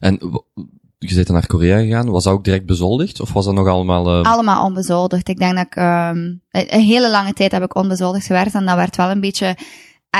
En 0.00 0.18
je 0.98 1.14
bent 1.14 1.26
dan 1.26 1.36
naar 1.36 1.46
Korea 1.46 1.78
gegaan. 1.78 2.10
Was 2.10 2.24
dat 2.24 2.32
ook 2.32 2.44
direct 2.44 2.66
bezoldigd? 2.66 3.20
Of 3.20 3.32
was 3.32 3.44
dat 3.44 3.54
nog 3.54 3.68
allemaal... 3.68 4.18
Uh... 4.18 4.32
Allemaal 4.32 4.64
onbezoldigd. 4.64 5.28
Ik 5.28 5.38
denk 5.38 5.54
dat 5.54 5.66
ik... 5.66 5.76
Um, 5.76 6.42
een 6.50 6.80
hele 6.80 7.10
lange 7.10 7.32
tijd 7.32 7.52
heb 7.52 7.62
ik 7.62 7.74
onbezoldigd 7.74 8.26
gewerkt. 8.26 8.54
En 8.54 8.66
dat 8.66 8.76
werd 8.76 8.96
wel 8.96 9.10
een 9.10 9.20
beetje 9.20 9.56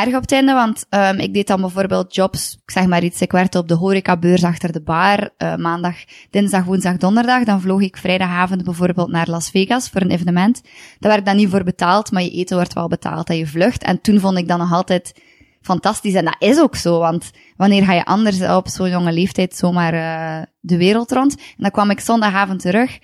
erg 0.04 0.14
op 0.14 0.20
het 0.20 0.32
einde, 0.32 0.52
want 0.52 0.86
um, 0.90 1.18
ik 1.18 1.34
deed 1.34 1.46
dan 1.46 1.60
bijvoorbeeld 1.60 2.14
jobs, 2.14 2.58
ik 2.64 2.70
zeg 2.70 2.86
maar 2.86 3.02
iets, 3.02 3.20
ik 3.20 3.32
werkte 3.32 3.58
op 3.58 3.68
de 3.68 3.74
horecabeurs 3.74 4.44
achter 4.44 4.72
de 4.72 4.82
bar, 4.82 5.30
uh, 5.38 5.56
maandag, 5.56 5.96
dinsdag, 6.30 6.64
woensdag, 6.64 6.96
donderdag, 6.96 7.44
dan 7.44 7.60
vloog 7.60 7.80
ik 7.80 7.96
vrijdagavond 7.96 8.64
bijvoorbeeld 8.64 9.10
naar 9.10 9.28
Las 9.28 9.50
Vegas 9.50 9.88
voor 9.88 10.00
een 10.00 10.10
evenement. 10.10 10.62
Daar 10.98 11.12
werd 11.12 11.26
dan 11.26 11.36
niet 11.36 11.48
voor 11.48 11.64
betaald, 11.64 12.12
maar 12.12 12.22
je 12.22 12.30
eten 12.30 12.56
wordt 12.56 12.72
wel 12.72 12.88
betaald 12.88 13.28
en 13.28 13.36
je 13.36 13.46
vlucht. 13.46 13.82
En 13.82 14.00
toen 14.00 14.20
vond 14.20 14.38
ik 14.38 14.48
dan 14.48 14.58
nog 14.58 14.72
altijd 14.72 15.20
fantastisch, 15.60 16.14
en 16.14 16.24
dat 16.24 16.36
is 16.38 16.60
ook 16.60 16.76
zo, 16.76 16.98
want 16.98 17.30
wanneer 17.56 17.84
ga 17.84 17.92
je 17.92 18.04
anders 18.04 18.40
op 18.42 18.68
zo'n 18.68 18.90
jonge 18.90 19.12
leeftijd 19.12 19.56
zomaar 19.56 19.94
uh, 19.94 20.44
de 20.60 20.76
wereld 20.76 21.12
rond? 21.12 21.36
En 21.36 21.44
dan 21.56 21.70
kwam 21.70 21.90
ik 21.90 22.00
zondagavond 22.00 22.60
terug, 22.60 22.98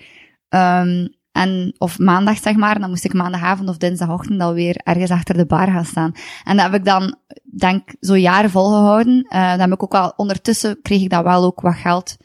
um, 0.49 1.15
En, 1.33 1.75
of 1.77 1.99
maandag, 1.99 2.37
zeg 2.37 2.55
maar. 2.55 2.79
Dan 2.79 2.89
moest 2.89 3.05
ik 3.05 3.13
maandagavond 3.13 3.69
of 3.69 3.77
dinsdagochtend 3.77 4.41
alweer 4.41 4.75
ergens 4.75 5.11
achter 5.11 5.37
de 5.37 5.45
bar 5.45 5.67
gaan 5.67 5.85
staan. 5.85 6.11
En 6.43 6.55
dat 6.57 6.65
heb 6.65 6.73
ik 6.73 6.85
dan, 6.85 7.15
denk 7.43 7.93
zo 7.99 8.17
jaren 8.17 8.49
volgehouden. 8.49 9.25
Uh, 9.29 9.49
dan 9.49 9.59
heb 9.59 9.71
ik 9.71 9.83
ook 9.83 9.91
wel, 9.91 10.13
ondertussen 10.15 10.81
kreeg 10.81 11.01
ik 11.01 11.09
dat 11.09 11.23
wel 11.23 11.43
ook 11.43 11.61
wat 11.61 11.75
geld 11.75 12.17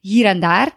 hier 0.00 0.26
en 0.26 0.40
daar. 0.40 0.70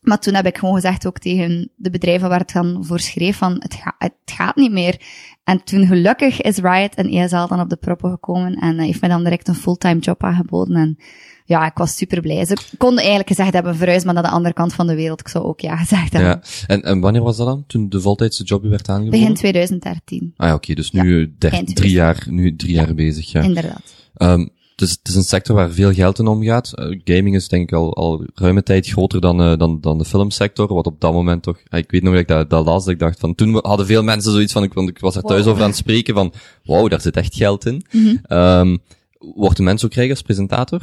Maar 0.00 0.18
toen 0.18 0.34
heb 0.34 0.46
ik 0.46 0.58
gewoon 0.58 0.74
gezegd 0.74 1.06
ook 1.06 1.18
tegen 1.18 1.70
de 1.76 1.90
bedrijven 1.90 2.28
waar 2.28 2.38
het 2.38 2.52
dan 2.52 2.84
voor 2.84 3.00
schreef 3.00 3.36
van 3.36 3.56
het, 3.58 3.74
ga, 3.74 3.94
het 3.98 4.14
gaat 4.24 4.56
niet 4.56 4.72
meer. 4.72 5.00
En 5.44 5.64
toen 5.64 5.86
gelukkig 5.86 6.40
is 6.40 6.58
Riot 6.58 6.94
en 6.94 7.08
ESL 7.08 7.46
dan 7.46 7.60
op 7.60 7.68
de 7.68 7.76
proppen 7.76 8.10
gekomen 8.10 8.54
en 8.54 8.78
heeft 8.78 9.00
mij 9.00 9.10
dan 9.10 9.24
direct 9.24 9.48
een 9.48 9.54
fulltime 9.54 10.00
job 10.00 10.24
aangeboden. 10.24 10.76
En 10.76 10.98
ja, 11.52 11.66
ik 11.66 11.76
was 11.76 11.96
super 11.96 12.20
blij. 12.20 12.44
Ze 12.44 12.56
konden 12.78 12.98
eigenlijk 12.98 13.28
gezegd 13.28 13.52
hebben 13.52 13.76
verhuis, 13.76 14.04
maar 14.04 14.14
naar 14.14 14.22
de 14.22 14.28
andere 14.28 14.54
kant 14.54 14.72
van 14.72 14.86
de 14.86 14.94
wereld. 14.94 15.20
Ik 15.20 15.28
zou 15.28 15.44
ook 15.44 15.60
ja 15.60 15.76
gezegd 15.76 16.12
hebben. 16.12 16.30
Ja. 16.30 16.42
En, 16.66 16.82
en 16.82 17.00
wanneer 17.00 17.22
was 17.22 17.36
dat 17.36 17.46
dan? 17.46 17.64
Toen 17.66 17.88
de 17.88 18.00
voltijdse 18.00 18.44
job 18.44 18.62
werd 18.62 18.88
aangeboden? 18.88 19.20
Begin 19.20 19.34
2013. 19.34 20.32
Ah 20.36 20.48
ja, 20.48 20.54
oké. 20.54 20.74
dus 20.74 20.90
nu 20.90 21.34
ja, 21.38 21.62
drie 21.64 21.90
jaar, 21.90 22.26
nu 22.30 22.56
drie 22.56 22.72
jaar 22.72 22.94
bezig, 22.94 23.32
ja. 23.32 23.40
Inderdaad. 23.40 23.82
Um, 24.16 24.50
het 24.76 24.80
is, 24.80 24.90
het 24.90 25.08
is 25.08 25.14
een 25.14 25.22
sector 25.22 25.56
waar 25.56 25.70
veel 25.70 25.92
geld 25.92 26.18
in 26.18 26.26
omgaat. 26.26 26.72
Uh, 26.74 27.00
gaming 27.04 27.34
is 27.34 27.48
denk 27.48 27.62
ik 27.62 27.76
al, 27.76 27.96
al 27.96 28.24
ruime 28.34 28.62
tijd 28.62 28.88
groter 28.88 29.20
dan, 29.20 29.40
uh, 29.40 29.58
dan, 29.58 29.80
dan 29.80 29.98
de 29.98 30.04
filmsector, 30.04 30.74
wat 30.74 30.86
op 30.86 31.00
dat 31.00 31.12
moment 31.12 31.42
toch, 31.42 31.56
uh, 31.56 31.78
ik 31.80 31.90
weet 31.90 32.02
nog 32.02 32.12
dat 32.12 32.22
ik 32.22 32.28
dat, 32.28 32.50
dat 32.50 32.66
las, 32.66 32.84
dat 32.84 32.92
ik 32.92 32.98
dacht 32.98 33.20
van, 33.20 33.34
toen 33.34 33.58
hadden 33.62 33.86
veel 33.86 34.02
mensen 34.02 34.32
zoiets 34.32 34.52
van, 34.52 34.62
ik, 34.62 34.72
want 34.72 34.88
ik 34.88 34.98
was 34.98 35.16
er 35.16 35.22
thuis 35.22 35.46
over 35.46 35.62
aan 35.62 35.68
het 35.68 35.78
spreken 35.78 36.14
van, 36.14 36.32
wauw, 36.64 36.88
daar 36.88 37.00
zit 37.00 37.16
echt 37.16 37.34
geld 37.34 37.66
in. 37.66 37.84
Mm 37.90 38.04
-hmm. 38.04 38.38
um, 38.38 38.78
wordt 39.18 39.56
de 39.56 39.62
mens 39.62 39.84
ook 39.84 39.94
rijk 39.94 40.10
als 40.10 40.22
presentator? 40.22 40.82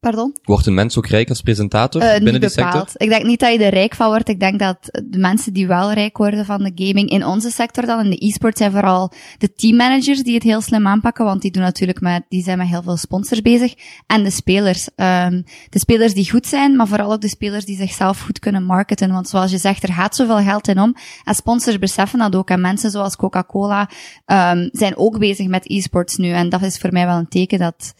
Pardon? 0.00 0.36
Wordt 0.42 0.66
een 0.66 0.74
mens 0.74 0.98
ook 0.98 1.06
rijk 1.06 1.28
als 1.28 1.40
presentator 1.40 2.02
uh, 2.02 2.12
binnen 2.12 2.40
die 2.40 2.48
sector? 2.48 2.88
Ik 2.96 3.08
denk 3.08 3.24
niet 3.24 3.40
dat 3.40 3.52
je 3.52 3.64
er 3.64 3.74
rijk 3.74 3.94
van 3.94 4.08
wordt. 4.08 4.28
Ik 4.28 4.40
denk 4.40 4.58
dat 4.58 4.78
de 5.04 5.18
mensen 5.18 5.52
die 5.52 5.66
wel 5.66 5.92
rijk 5.92 6.16
worden 6.16 6.44
van 6.44 6.62
de 6.62 6.72
gaming 6.74 7.10
in 7.10 7.24
onze 7.24 7.50
sector 7.50 7.86
dan, 7.86 8.04
in 8.04 8.10
de 8.10 8.26
e-sport, 8.26 8.58
zijn 8.58 8.70
vooral 8.70 9.12
de 9.38 9.52
teammanagers 9.52 10.22
die 10.22 10.34
het 10.34 10.42
heel 10.42 10.60
slim 10.60 10.86
aanpakken, 10.86 11.24
want 11.24 11.42
die 11.42 11.50
doen 11.50 11.62
natuurlijk 11.62 12.00
met, 12.00 12.22
die 12.28 12.42
zijn 12.42 12.58
met 12.58 12.66
heel 12.66 12.82
veel 12.82 12.96
sponsors 12.96 13.42
bezig. 13.42 13.74
En 14.06 14.24
de 14.24 14.30
spelers. 14.30 14.88
Um, 14.96 15.44
de 15.68 15.78
spelers 15.78 16.14
die 16.14 16.30
goed 16.30 16.46
zijn, 16.46 16.76
maar 16.76 16.88
vooral 16.88 17.12
ook 17.12 17.20
de 17.20 17.28
spelers 17.28 17.64
die 17.64 17.76
zichzelf 17.76 18.20
goed 18.20 18.38
kunnen 18.38 18.64
marketen. 18.64 19.12
Want 19.12 19.28
zoals 19.28 19.50
je 19.50 19.58
zegt, 19.58 19.82
er 19.82 19.92
gaat 19.92 20.16
zoveel 20.16 20.38
geld 20.38 20.68
in 20.68 20.80
om. 20.80 20.94
En 21.24 21.34
sponsors 21.34 21.78
beseffen 21.78 22.18
dat 22.18 22.36
ook. 22.36 22.50
En 22.50 22.60
mensen 22.60 22.90
zoals 22.90 23.16
Coca-Cola 23.16 23.90
um, 24.26 24.68
zijn 24.72 24.96
ook 24.96 25.18
bezig 25.18 25.46
met 25.46 25.70
e-sports 25.70 26.16
nu. 26.16 26.30
En 26.30 26.48
dat 26.48 26.62
is 26.62 26.78
voor 26.78 26.92
mij 26.92 27.06
wel 27.06 27.18
een 27.18 27.28
teken 27.28 27.58
dat 27.58 27.94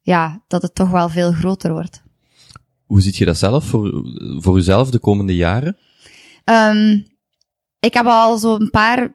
ja, 0.00 0.42
dat 0.46 0.62
het 0.62 0.74
toch 0.74 0.90
wel 0.90 1.08
veel 1.08 1.32
groter 1.32 1.72
wordt. 1.72 2.02
Hoe 2.84 3.00
ziet 3.00 3.16
je 3.16 3.24
dat 3.24 3.38
zelf 3.38 3.64
voor, 3.64 4.04
voor 4.38 4.56
jezelf 4.56 4.90
de 4.90 4.98
komende 4.98 5.36
jaren? 5.36 5.76
Um, 6.44 7.06
ik 7.80 7.94
heb 7.94 8.06
al 8.06 8.38
zo'n 8.38 8.70
paar, 8.70 9.14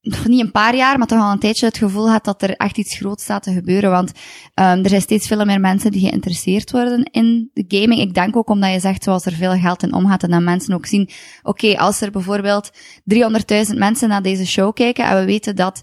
niet 0.00 0.40
een 0.40 0.50
paar 0.50 0.76
jaar, 0.76 0.98
maar 0.98 1.06
toch 1.06 1.20
al 1.20 1.32
een 1.32 1.38
tijdje 1.38 1.66
het 1.66 1.78
gevoel 1.78 2.04
gehad 2.04 2.24
dat 2.24 2.42
er 2.42 2.50
echt 2.50 2.78
iets 2.78 2.96
groots 2.96 3.22
staat 3.22 3.42
te 3.42 3.52
gebeuren. 3.52 3.90
Want 3.90 4.10
um, 4.10 4.14
er 4.54 4.88
zijn 4.88 5.00
steeds 5.00 5.26
veel 5.26 5.44
meer 5.44 5.60
mensen 5.60 5.90
die 5.90 6.08
geïnteresseerd 6.08 6.70
worden 6.70 7.02
in 7.10 7.50
de 7.52 7.64
gaming. 7.68 8.00
Ik 8.00 8.14
denk 8.14 8.36
ook 8.36 8.50
omdat 8.50 8.72
je 8.72 8.80
zegt, 8.80 9.02
zoals 9.02 9.26
er 9.26 9.32
veel 9.32 9.58
geld 9.58 9.82
in 9.82 9.94
omgaat 9.94 10.22
en 10.22 10.30
dat 10.30 10.42
mensen 10.42 10.74
ook 10.74 10.86
zien, 10.86 11.10
oké, 11.42 11.64
okay, 11.64 11.74
als 11.86 12.00
er 12.00 12.10
bijvoorbeeld 12.10 12.70
300.000 12.70 13.76
mensen 13.76 14.08
naar 14.08 14.22
deze 14.22 14.46
show 14.46 14.74
kijken 14.74 15.04
en 15.04 15.18
we 15.18 15.24
weten 15.24 15.56
dat 15.56 15.82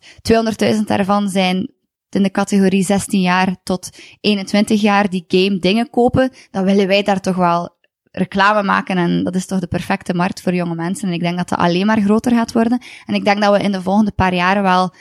200.000 0.73 0.79
daarvan 0.85 1.29
zijn 1.29 1.71
in 2.15 2.23
de 2.23 2.31
categorie 2.31 2.83
16 2.83 3.21
jaar 3.21 3.55
tot 3.63 3.89
21 4.21 4.81
jaar 4.81 5.09
die 5.09 5.25
game 5.27 5.59
dingen 5.59 5.89
kopen, 5.89 6.31
dan 6.51 6.63
willen 6.63 6.87
wij 6.87 7.03
daar 7.03 7.21
toch 7.21 7.35
wel 7.35 7.81
reclame 8.11 8.63
maken 8.63 8.97
en 8.97 9.23
dat 9.23 9.35
is 9.35 9.45
toch 9.45 9.59
de 9.59 9.67
perfecte 9.67 10.13
markt 10.13 10.41
voor 10.41 10.53
jonge 10.53 10.75
mensen. 10.75 11.07
En 11.07 11.13
ik 11.13 11.19
denk 11.19 11.37
dat 11.37 11.49
dat 11.49 11.59
alleen 11.59 11.85
maar 11.85 12.01
groter 12.01 12.31
gaat 12.31 12.51
worden. 12.51 12.81
En 13.05 13.13
ik 13.13 13.25
denk 13.25 13.41
dat 13.41 13.57
we 13.57 13.63
in 13.63 13.71
de 13.71 13.81
volgende 13.81 14.11
paar 14.11 14.33
jaren 14.33 14.63
wel 14.63 14.93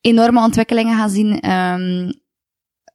enorme 0.00 0.40
ontwikkelingen 0.40 0.96
gaan 0.96 1.10
zien 1.10 1.50
um, 1.50 2.20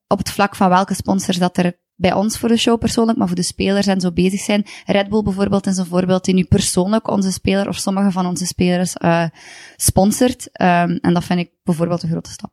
op 0.08 0.18
het 0.18 0.32
vlak 0.32 0.56
van 0.56 0.70
welke 0.70 0.94
sponsors 0.94 1.38
dat 1.38 1.58
er 1.58 1.80
bij 1.96 2.14
ons 2.14 2.38
voor 2.38 2.50
de 2.50 2.58
show 2.58 2.80
persoonlijk, 2.80 3.18
maar 3.18 3.28
voor 3.28 3.36
de 3.36 3.44
spelers 3.44 3.88
en 3.88 4.02
zo 4.02 4.12
bezig 4.12 4.40
zijn. 4.40 4.66
Red 4.86 5.10
Bull 5.10 5.24
bijvoorbeeld 5.24 5.68
is 5.68 5.78
een 5.78 5.86
voorbeeld 5.86 6.26
die 6.26 6.34
nu 6.34 6.44
persoonlijk 6.44 7.10
onze 7.10 7.32
speler 7.32 7.68
of 7.68 7.78
sommige 7.78 8.12
van 8.12 8.26
onze 8.26 8.46
spelers 8.46 8.96
uh, 9.00 9.26
sponsort. 9.76 10.50
Um, 10.62 10.98
en 10.98 11.14
dat 11.14 11.24
vind 11.24 11.40
ik 11.40 11.52
bijvoorbeeld 11.64 12.04
een 12.04 12.10
grote 12.10 12.32
stap 12.32 12.52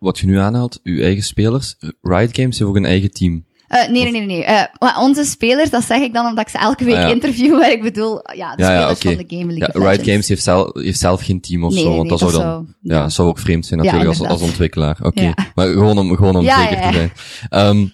wat 0.00 0.18
je 0.18 0.26
nu 0.26 0.38
aanhaalt, 0.38 0.80
uw 0.82 1.00
eigen 1.00 1.22
spelers, 1.22 1.76
Riot 2.00 2.36
Games 2.36 2.58
heeft 2.58 2.70
ook 2.70 2.76
een 2.76 2.84
eigen 2.84 3.10
team. 3.10 3.48
Uh, 3.68 3.88
nee, 3.88 4.02
nee, 4.02 4.12
nee, 4.12 4.26
nee. 4.26 4.66
Uh, 4.78 4.98
onze 4.98 5.24
spelers, 5.24 5.70
dat 5.70 5.84
zeg 5.84 6.00
ik 6.00 6.12
dan 6.12 6.26
omdat 6.26 6.44
ik 6.44 6.50
ze 6.50 6.58
elke 6.58 6.84
week 6.84 6.94
ah, 6.94 7.00
ja. 7.00 7.08
interview, 7.08 7.58
maar 7.58 7.70
ik 7.70 7.82
bedoel, 7.82 8.20
ja, 8.36 8.56
de 8.56 8.62
ja, 8.62 8.68
spelers 8.68 9.02
ja, 9.02 9.10
okay. 9.10 9.14
van 9.14 9.26
de 9.26 9.36
Game 9.36 9.52
League. 9.52 9.82
Ja, 9.82 9.90
Riot 9.90 10.06
Games 10.06 10.28
heeft 10.28 10.42
zelf, 10.42 10.74
heeft 10.74 10.98
zelf 10.98 11.22
geen 11.22 11.40
team 11.40 11.64
of 11.64 11.72
nee, 11.72 11.82
zo, 11.82 11.88
nee, 11.88 11.96
want 11.96 12.08
dat, 12.08 12.18
zou 12.18 12.32
dan, 12.32 12.74
ja, 12.80 13.08
zou 13.08 13.28
ook 13.28 13.38
vreemd 13.38 13.66
zijn 13.66 13.80
natuurlijk 13.80 14.08
als, 14.08 14.20
als 14.20 14.42
ontwikkelaar. 14.42 14.98
Oké, 15.02 15.06
okay. 15.06 15.34
maar 15.54 15.68
gewoon 15.68 15.98
om, 15.98 16.16
gewoon 16.16 16.36
om 16.36 16.44
zeker 16.44 16.80
te 16.82 16.92
zijn. 16.92 17.12
Um, 17.66 17.92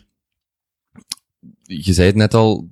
je 1.62 1.92
zei 1.92 2.06
het 2.06 2.16
net 2.16 2.34
al, 2.34 2.70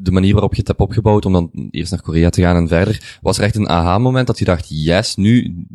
de 0.00 0.10
manier 0.10 0.32
waarop 0.32 0.52
je 0.52 0.58
het 0.58 0.68
hebt 0.68 0.80
opgebouwd 0.80 1.26
om 1.26 1.32
dan 1.32 1.68
eerst 1.70 1.90
naar 1.90 2.02
Korea 2.02 2.30
te 2.30 2.40
gaan 2.40 2.56
en 2.56 2.68
verder, 2.68 3.18
was 3.20 3.38
er 3.38 3.44
echt 3.44 3.56
een 3.56 3.68
aha-moment 3.68 4.26
dat 4.26 4.38
je 4.38 4.44
dacht, 4.44 4.66
yes, 4.68 5.16
nu, 5.16 5.66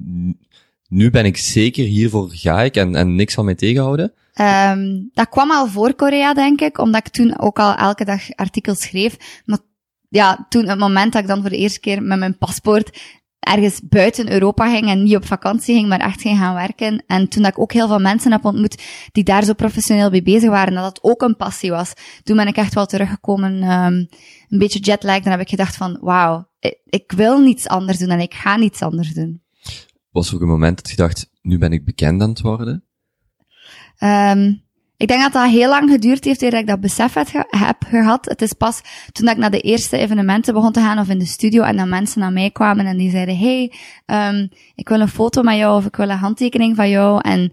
nu 0.93 1.09
ben 1.09 1.25
ik 1.25 1.37
zeker, 1.37 1.85
hiervoor 1.85 2.29
ga 2.31 2.61
ik 2.61 2.75
en, 2.75 2.95
en 2.95 3.15
niks 3.15 3.33
zal 3.33 3.43
mij 3.43 3.55
tegenhouden? 3.55 4.13
Um, 4.41 5.09
dat 5.13 5.29
kwam 5.29 5.51
al 5.51 5.67
voor 5.67 5.93
Korea, 5.93 6.33
denk 6.33 6.61
ik, 6.61 6.77
omdat 6.77 7.07
ik 7.07 7.13
toen 7.13 7.39
ook 7.39 7.59
al 7.59 7.75
elke 7.75 8.05
dag 8.05 8.35
artikels 8.35 8.81
schreef. 8.81 9.41
Maar 9.45 9.59
ja, 10.09 10.45
toen 10.49 10.67
het 10.67 10.79
moment 10.79 11.13
dat 11.13 11.21
ik 11.21 11.27
dan 11.27 11.41
voor 11.41 11.49
de 11.49 11.57
eerste 11.57 11.79
keer 11.79 12.03
met 12.03 12.19
mijn 12.19 12.37
paspoort 12.37 12.99
ergens 13.39 13.79
buiten 13.83 14.31
Europa 14.31 14.69
ging 14.69 14.87
en 14.87 15.03
niet 15.03 15.15
op 15.15 15.25
vakantie 15.25 15.75
ging, 15.75 15.87
maar 15.87 15.99
echt 15.99 16.21
ging 16.21 16.37
gaan 16.37 16.55
werken. 16.55 17.03
En 17.07 17.27
toen 17.27 17.41
dat 17.43 17.51
ik 17.51 17.59
ook 17.59 17.73
heel 17.73 17.87
veel 17.87 17.99
mensen 17.99 18.31
heb 18.31 18.45
ontmoet 18.45 18.81
die 19.11 19.23
daar 19.23 19.43
zo 19.43 19.53
professioneel 19.53 20.09
mee 20.09 20.23
bezig 20.23 20.49
waren, 20.49 20.73
dat 20.73 20.83
dat 20.83 21.03
ook 21.03 21.21
een 21.21 21.35
passie 21.35 21.71
was. 21.71 21.93
Toen 22.23 22.37
ben 22.37 22.47
ik 22.47 22.57
echt 22.57 22.73
wel 22.73 22.85
teruggekomen, 22.85 23.63
um, 23.63 24.07
een 24.49 24.57
beetje 24.57 24.79
jetlag. 24.79 25.19
Dan 25.19 25.31
heb 25.31 25.41
ik 25.41 25.49
gedacht 25.49 25.75
van, 25.75 25.97
wauw, 26.01 26.47
ik, 26.59 26.79
ik 26.85 27.11
wil 27.11 27.39
niets 27.39 27.67
anders 27.67 27.97
doen 27.97 28.09
en 28.09 28.19
ik 28.19 28.33
ga 28.33 28.57
niets 28.57 28.81
anders 28.81 29.13
doen 29.13 29.42
was 30.13 30.29
er 30.29 30.35
ook 30.35 30.41
een 30.41 30.47
moment 30.47 30.77
dat 30.77 30.89
je 30.89 30.95
dacht, 30.95 31.29
nu 31.41 31.57
ben 31.57 31.71
ik 31.71 31.85
bekend 31.85 32.21
aan 32.21 32.29
het 32.29 32.41
worden? 32.41 32.83
Um, 33.99 34.63
ik 34.97 35.07
denk 35.07 35.21
dat 35.21 35.33
dat 35.33 35.49
heel 35.49 35.69
lang 35.69 35.89
geduurd 35.89 36.23
heeft 36.23 36.41
eer 36.41 36.53
ik 36.53 36.67
dat 36.67 36.79
besef 36.79 37.13
heb 37.49 37.83
gehad. 37.87 38.25
Het 38.25 38.41
is 38.41 38.53
pas 38.53 38.81
toen 39.11 39.27
ik 39.27 39.37
naar 39.37 39.51
de 39.51 39.59
eerste 39.59 39.97
evenementen 39.97 40.53
begon 40.53 40.71
te 40.71 40.79
gaan 40.79 40.99
of 40.99 41.09
in 41.09 41.19
de 41.19 41.25
studio 41.25 41.63
en 41.63 41.77
dan 41.77 41.89
mensen 41.89 42.19
naar 42.19 42.31
mij 42.31 42.51
kwamen 42.51 42.85
en 42.85 42.97
die 42.97 43.09
zeiden, 43.09 43.37
hey, 43.37 43.73
um, 44.05 44.49
ik 44.75 44.89
wil 44.89 44.99
een 44.99 45.07
foto 45.07 45.41
met 45.41 45.57
jou 45.57 45.77
of 45.77 45.85
ik 45.85 45.95
wil 45.95 46.09
een 46.09 46.17
handtekening 46.17 46.75
van 46.75 46.89
jou. 46.89 47.21
En 47.21 47.51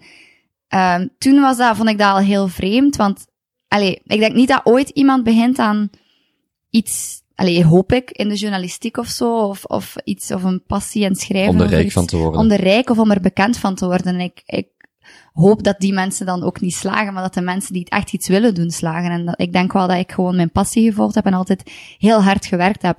um, 0.68 1.11
toen 1.18 1.40
was 1.40 1.57
dat, 1.57 1.77
vond 1.77 1.88
ik 1.88 1.99
dat 1.99 2.12
al 2.12 2.18
heel 2.18 2.49
vreemd, 2.49 2.96
want 2.96 3.27
allee, 3.68 4.01
ik 4.05 4.20
denk 4.20 4.35
niet 4.35 4.49
dat 4.49 4.61
ooit 4.64 4.88
iemand 4.88 5.25
begint 5.25 5.59
aan 5.59 5.90
iets 6.70 7.19
allee, 7.40 7.64
hoop 7.64 7.92
ik, 7.92 8.11
in 8.11 8.29
de 8.29 8.35
journalistiek 8.35 8.96
of 8.96 9.07
zo, 9.07 9.38
of, 9.38 9.64
of 9.64 9.96
iets, 10.05 10.31
of 10.31 10.42
een 10.42 10.62
passie 10.66 11.05
en 11.05 11.14
schrijven. 11.14 11.55
Om 11.55 11.61
er 11.61 11.68
rijk 11.68 11.85
iets, 11.85 11.94
van 11.94 12.07
te 12.07 12.16
worden. 12.16 12.40
Om 12.40 12.50
er 12.50 12.61
rijk 12.61 12.90
of 12.90 12.98
om 12.98 13.11
er 13.11 13.20
bekend 13.20 13.57
van 13.57 13.74
te 13.74 13.87
worden. 13.87 14.14
En 14.14 14.20
ik, 14.20 14.42
ik 14.46 14.68
hoop 15.33 15.62
dat 15.62 15.79
die 15.79 15.92
mensen 15.92 16.26
dan 16.26 16.42
ook 16.42 16.61
niet 16.61 16.74
slagen, 16.74 17.12
maar 17.12 17.22
dat 17.22 17.35
de 17.35 17.40
mensen 17.40 17.72
die 17.72 17.83
het 17.83 17.92
echt 17.92 18.12
iets 18.12 18.29
willen 18.29 18.55
doen 18.55 18.70
slagen. 18.70 19.11
En 19.11 19.26
dat, 19.26 19.40
ik 19.40 19.53
denk 19.53 19.72
wel 19.72 19.88
dat 19.88 19.96
ik 19.96 20.12
gewoon 20.12 20.37
mijn 20.37 20.50
passie 20.50 20.88
gevolgd 20.88 21.14
heb 21.14 21.26
en 21.26 21.35
altijd 21.35 21.70
heel 21.98 22.22
hard 22.22 22.46
gewerkt 22.46 22.83
heb. 22.83 22.98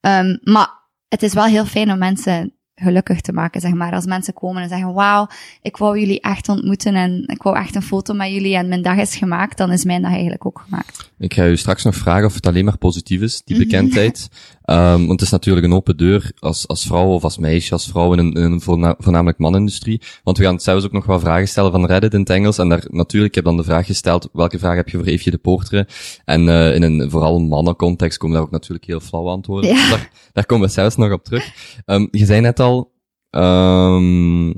Um, 0.00 0.38
maar 0.42 0.68
het 1.08 1.22
is 1.22 1.34
wel 1.34 1.44
heel 1.44 1.66
fijn 1.66 1.92
om 1.92 1.98
mensen 1.98 2.54
gelukkig 2.74 3.20
te 3.20 3.32
maken, 3.32 3.60
zeg 3.60 3.72
maar. 3.72 3.92
Als 3.92 4.06
mensen 4.06 4.34
komen 4.34 4.62
en 4.62 4.68
zeggen, 4.68 4.92
wauw, 4.92 5.28
ik 5.62 5.76
wou 5.76 5.98
jullie 5.98 6.20
echt 6.20 6.48
ontmoeten 6.48 6.94
en 6.94 7.24
ik 7.26 7.42
wou 7.42 7.56
echt 7.56 7.74
een 7.74 7.82
foto 7.82 8.14
met 8.14 8.30
jullie 8.30 8.56
en 8.56 8.68
mijn 8.68 8.82
dag 8.82 8.96
is 8.96 9.16
gemaakt, 9.16 9.56
dan 9.56 9.72
is 9.72 9.84
mijn 9.84 10.02
dag 10.02 10.10
eigenlijk 10.10 10.46
ook 10.46 10.62
gemaakt. 10.64 11.10
Ik 11.18 11.34
ga 11.34 11.46
u 11.46 11.56
straks 11.56 11.84
nog 11.84 11.94
vragen 11.94 12.26
of 12.26 12.34
het 12.34 12.46
alleen 12.46 12.64
maar 12.64 12.78
positief 12.78 13.20
is, 13.20 13.42
die 13.44 13.58
bekendheid. 13.64 14.28
Um, 14.72 15.06
want 15.06 15.10
het 15.10 15.20
is 15.20 15.30
natuurlijk 15.30 15.66
een 15.66 15.72
open 15.72 15.96
deur 15.96 16.32
als, 16.38 16.68
als 16.68 16.86
vrouw 16.86 17.06
of 17.06 17.24
als 17.24 17.38
meisje, 17.38 17.72
als 17.72 17.86
vrouw 17.86 18.12
in 18.12 18.18
een, 18.18 18.32
in 18.32 18.42
een 18.42 18.60
voorna 18.60 18.94
voornamelijk 18.98 19.38
manindustrie. 19.38 20.02
Want 20.22 20.38
we 20.38 20.44
gaan 20.44 20.60
zelfs 20.60 20.84
ook 20.84 20.92
nog 20.92 21.06
wel 21.06 21.20
vragen 21.20 21.48
stellen 21.48 21.70
van 21.70 21.86
Reddit 21.86 22.14
in 22.14 22.20
het 22.20 22.30
Engels. 22.30 22.58
En 22.58 22.68
daar 22.68 22.84
natuurlijk, 22.88 23.30
ik 23.30 23.34
heb 23.34 23.44
dan 23.44 23.56
de 23.56 23.64
vraag 23.64 23.86
gesteld, 23.86 24.28
welke 24.32 24.58
vraag 24.58 24.76
heb 24.76 24.88
je 24.88 24.96
voor 24.96 25.06
Eefje 25.06 25.30
de 25.30 25.38
Poortere? 25.38 25.88
En 26.24 26.42
uh, 26.42 26.74
in 26.74 26.82
een 26.82 27.10
vooral 27.10 27.40
mannencontext 27.40 28.18
komen 28.18 28.36
daar 28.36 28.44
ook 28.44 28.50
natuurlijk 28.50 28.86
heel 28.86 29.00
flauwe 29.00 29.30
antwoorden. 29.30 29.70
Ja. 29.70 29.90
Daar, 29.90 30.10
daar 30.32 30.46
komen 30.46 30.66
we 30.66 30.72
zelfs 30.72 30.96
nog 30.96 31.12
op 31.12 31.24
terug. 31.24 31.52
Um, 31.86 32.08
je 32.10 32.24
zei 32.24 32.40
net 32.40 32.60
al, 32.60 32.92
um, 33.30 34.54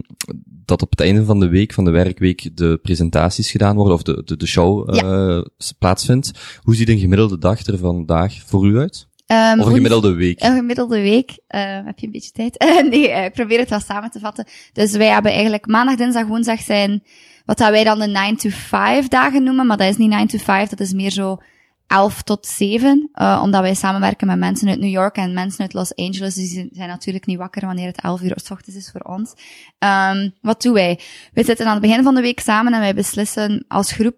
dat 0.47 0.83
op 0.83 0.91
het 0.91 1.01
einde 1.01 1.25
van 1.25 1.41
de 1.41 1.49
week, 1.49 1.73
van 1.73 1.85
de 1.85 1.91
werkweek, 1.91 2.57
de 2.57 2.79
presentaties 2.83 3.51
gedaan 3.51 3.77
worden, 3.77 3.95
of 3.95 4.03
de, 4.03 4.23
de, 4.25 4.37
de 4.37 4.47
show 4.47 4.95
ja. 4.95 5.37
uh, 5.37 5.45
plaatsvindt. 5.79 6.59
Hoe 6.63 6.75
ziet 6.75 6.89
een 6.89 6.99
gemiddelde 6.99 7.39
dag 7.39 7.67
er 7.67 7.79
vandaag 7.79 8.35
voor 8.47 8.67
u 8.67 8.79
uit? 8.79 9.09
Um, 9.27 9.61
of 9.61 9.67
een 9.67 9.75
gemiddelde 9.75 10.13
week? 10.13 10.43
Een 10.43 10.57
gemiddelde 10.57 11.01
week. 11.01 11.31
Uh, 11.31 11.61
heb 11.85 11.99
je 11.99 12.07
een 12.07 12.13
beetje 12.13 12.31
tijd? 12.31 12.59
nee, 12.91 13.09
uh, 13.09 13.25
ik 13.25 13.33
probeer 13.33 13.59
het 13.59 13.71
wel 13.71 13.81
samen 13.81 14.11
te 14.11 14.19
vatten. 14.19 14.47
Dus 14.73 14.93
wij 14.93 15.09
hebben 15.09 15.33
eigenlijk 15.33 15.67
maandag, 15.67 15.97
dinsdag, 15.97 16.27
woensdag 16.27 16.61
zijn 16.61 17.03
wat 17.45 17.59
dat 17.59 17.71
wij 17.71 17.85
dan 17.85 17.99
de 17.99 18.07
9 18.07 18.37
to 18.37 18.49
5 18.53 19.09
dagen 19.09 19.43
noemen, 19.43 19.67
maar 19.67 19.77
dat 19.77 19.89
is 19.89 19.97
niet 19.97 20.09
9 20.09 20.27
to 20.27 20.39
5, 20.39 20.69
dat 20.69 20.81
is 20.81 20.93
meer 20.93 21.11
zo 21.11 21.39
11 21.87 22.23
tot 22.23 22.47
7, 22.47 23.11
uh, 23.15 23.41
omdat 23.43 23.61
wij 23.61 23.75
samenwerken 23.75 24.27
met 24.27 24.39
mensen 24.39 24.69
uit 24.69 24.81
New 24.81 24.91
York 24.91 25.17
en 25.17 25.35
mensen 25.35 25.61
uit 25.61 25.73
Los 25.73 25.95
Angeles. 25.95 26.35
Dus 26.35 26.51
die 26.51 26.69
zijn 26.73 26.89
natuurlijk 26.89 27.27
niet 27.27 27.39
wakker 27.39 27.67
wanneer 27.67 27.87
het 27.87 28.01
11 28.01 28.23
uur 28.23 28.33
s 28.45 28.51
ochtends 28.51 28.79
is 28.79 28.91
voor 28.91 29.01
ons. 29.01 29.35
Um, 29.79 30.35
wat 30.41 30.63
doen 30.63 30.73
wij? 30.73 31.01
We 31.33 31.45
zitten 31.45 31.67
aan 31.67 31.73
het 31.73 31.83
begin 31.83 32.03
van 32.03 32.15
de 32.15 32.21
week 32.21 32.41
samen 32.41 32.73
en 32.73 32.81
wij 32.81 32.95
beslissen 32.95 33.65
als 33.69 33.93
groep 33.93 34.17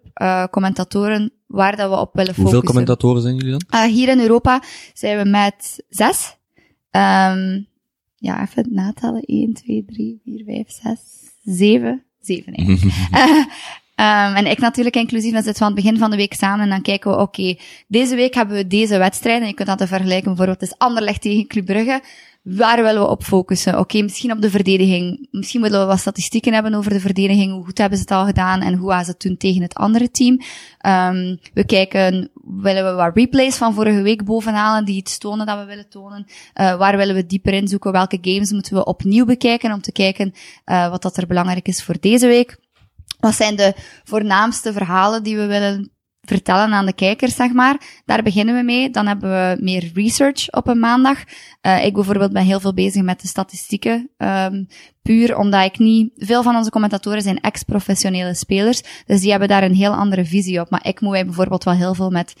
commentatoren 0.51 1.31
waar 1.47 1.75
dat 1.75 1.89
we 1.89 1.95
op 1.95 2.13
willen 2.13 2.33
focussen. 2.33 2.43
Hoeveel 2.43 2.61
commentatoren 2.61 3.21
zijn 3.21 3.35
jullie 3.35 3.51
dan? 3.51 3.81
Uh, 3.81 3.93
hier 3.93 4.09
in 4.09 4.19
Europa 4.19 4.63
zijn 4.93 5.17
we 5.17 5.29
met 5.29 5.83
zes. 5.89 6.35
Um, 6.91 7.67
ja, 8.15 8.41
even 8.41 8.67
natellen. 8.69 9.21
1, 9.21 9.53
2, 9.53 9.85
3, 9.85 10.21
4, 10.23 10.43
5, 10.45 10.65
6, 10.67 10.99
7. 11.43 12.03
7 12.21 12.53
eigenlijk. 12.53 12.95
Um, 13.95 14.35
en 14.39 14.45
ik 14.45 14.59
natuurlijk 14.59 14.95
inclusief, 14.95 15.33
dan 15.33 15.43
zitten 15.43 15.63
we 15.63 15.69
aan 15.69 15.75
het 15.75 15.83
begin 15.83 15.99
van 15.99 16.09
de 16.09 16.17
week 16.17 16.33
samen 16.33 16.63
en 16.63 16.69
dan 16.69 16.81
kijken 16.81 17.11
we, 17.11 17.17
oké, 17.17 17.41
okay, 17.41 17.59
deze 17.87 18.15
week 18.15 18.33
hebben 18.33 18.55
we 18.55 18.67
deze 18.67 18.97
wedstrijd 18.97 19.41
en 19.41 19.47
je 19.47 19.53
kunt 19.53 19.67
dat 19.67 19.77
te 19.77 19.87
vergelijken, 19.87 20.27
bijvoorbeeld 20.27 20.61
is 20.61 20.77
Anderlecht 20.77 21.21
tegen 21.21 21.47
Club 21.47 21.65
Brugge. 21.65 22.01
Waar 22.55 22.83
willen 22.83 23.01
we 23.01 23.07
op 23.07 23.23
focussen? 23.23 23.79
Oké, 23.79 24.01
misschien 24.01 24.31
op 24.31 24.41
de 24.41 24.49
verdediging. 24.49 25.27
Misschien 25.31 25.61
willen 25.61 25.79
we 25.79 25.85
wat 25.85 25.99
statistieken 25.99 26.53
hebben 26.53 26.73
over 26.73 26.91
de 26.91 26.99
verdediging. 26.99 27.51
Hoe 27.51 27.65
goed 27.65 27.77
hebben 27.77 27.97
ze 27.97 28.03
het 28.03 28.13
al 28.13 28.25
gedaan 28.25 28.61
en 28.61 28.73
hoe 28.73 28.91
gaan 28.91 29.03
ze 29.03 29.11
het 29.11 29.21
doen 29.21 29.37
tegen 29.37 29.61
het 29.61 29.73
andere 29.73 30.11
team? 30.11 30.33
Um, 30.33 31.39
we 31.53 31.65
kijken, 31.65 32.29
willen 32.61 32.85
we 32.85 32.91
wat 32.91 33.15
replays 33.15 33.55
van 33.55 33.73
vorige 33.73 34.01
week 34.01 34.25
bovenhalen 34.25 34.85
die 34.85 34.95
iets 34.95 35.17
tonen 35.17 35.45
dat 35.45 35.59
we 35.59 35.65
willen 35.65 35.89
tonen? 35.89 36.25
Uh, 36.55 36.77
waar 36.77 36.97
willen 36.97 37.15
we 37.15 37.25
dieper 37.25 37.53
inzoeken? 37.53 37.91
Welke 37.91 38.17
games 38.21 38.51
moeten 38.51 38.73
we 38.73 38.85
opnieuw 38.85 39.25
bekijken 39.25 39.71
om 39.71 39.81
te 39.81 39.91
kijken 39.91 40.33
uh, 40.65 40.89
wat 40.89 41.01
dat 41.01 41.17
er 41.17 41.27
belangrijk 41.27 41.67
is 41.67 41.83
voor 41.83 41.95
deze 41.99 42.27
week? 42.27 42.57
Wat 43.19 43.35
zijn 43.35 43.55
de 43.55 43.73
voornaamste 44.03 44.73
verhalen 44.73 45.23
die 45.23 45.37
we 45.37 45.45
willen 45.45 45.91
vertellen 46.27 46.73
aan 46.73 46.85
de 46.85 46.93
kijkers, 46.93 47.35
zeg 47.35 47.51
maar. 47.51 48.01
Daar 48.05 48.23
beginnen 48.23 48.55
we 48.55 48.63
mee. 48.63 48.89
Dan 48.89 49.07
hebben 49.07 49.29
we 49.29 49.63
meer 49.63 49.91
research 49.93 50.51
op 50.51 50.67
een 50.67 50.79
maandag. 50.79 51.23
Uh, 51.61 51.85
ik 51.85 51.93
bijvoorbeeld 51.93 52.33
ben 52.33 52.43
heel 52.43 52.59
veel 52.59 52.73
bezig 52.73 53.03
met 53.03 53.21
de 53.21 53.27
statistieken. 53.27 54.09
Um, 54.17 54.67
puur 55.01 55.37
omdat 55.37 55.65
ik 55.65 55.77
niet... 55.77 56.11
Veel 56.15 56.43
van 56.43 56.55
onze 56.55 56.69
commentatoren 56.69 57.21
zijn 57.21 57.39
ex-professionele 57.39 58.33
spelers. 58.33 58.81
Dus 59.05 59.21
die 59.21 59.29
hebben 59.29 59.47
daar 59.47 59.63
een 59.63 59.75
heel 59.75 59.93
andere 59.93 60.25
visie 60.25 60.59
op. 60.59 60.69
Maar 60.69 60.87
ik 60.87 61.01
moet 61.01 61.11
mij 61.11 61.25
bijvoorbeeld 61.25 61.63
wel 61.63 61.73
heel 61.73 61.93
veel 61.93 62.09
met 62.09 62.33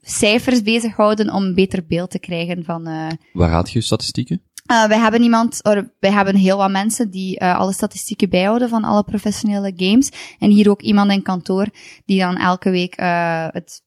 cijfers 0.00 0.62
bezighouden 0.62 1.30
om 1.32 1.44
een 1.44 1.54
beter 1.54 1.86
beeld 1.86 2.10
te 2.10 2.18
krijgen 2.18 2.64
van... 2.64 2.88
Uh, 2.88 3.06
Waar 3.32 3.50
haal 3.50 3.64
je 3.68 3.80
statistieken? 3.80 4.42
Uh, 4.70 4.86
wij 4.86 4.98
hebben 4.98 5.22
iemand, 5.22 5.64
or, 5.64 5.90
wij 6.00 6.10
hebben 6.12 6.36
heel 6.36 6.56
wat 6.56 6.70
mensen 6.70 7.10
die 7.10 7.40
uh, 7.40 7.58
alle 7.58 7.72
statistieken 7.72 8.28
bijhouden 8.28 8.68
van 8.68 8.84
alle 8.84 9.02
professionele 9.02 9.72
games. 9.76 10.10
En 10.38 10.50
hier 10.50 10.70
ook 10.70 10.82
iemand 10.82 11.10
in 11.10 11.22
kantoor 11.22 11.66
die 12.04 12.20
dan 12.20 12.36
elke 12.36 12.70
week 12.70 13.00
uh, 13.00 13.46
het 13.50 13.84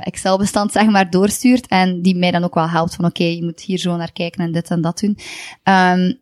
Excel-bestand 0.00 0.72
zeg 0.78 0.86
maar 0.86 1.10
doorstuurt 1.10 1.66
en 1.66 2.02
die 2.02 2.16
mij 2.16 2.30
dan 2.30 2.44
ook 2.44 2.54
wel 2.54 2.68
helpt 2.68 2.94
van 2.94 3.04
oké, 3.04 3.24
je 3.24 3.44
moet 3.44 3.60
hier 3.60 3.78
zo 3.78 3.96
naar 3.96 4.12
kijken 4.12 4.44
en 4.44 4.52
dit 4.52 4.70
en 4.70 4.80
dat 4.80 4.98
doen. 4.98 5.18
Um, 5.64 6.21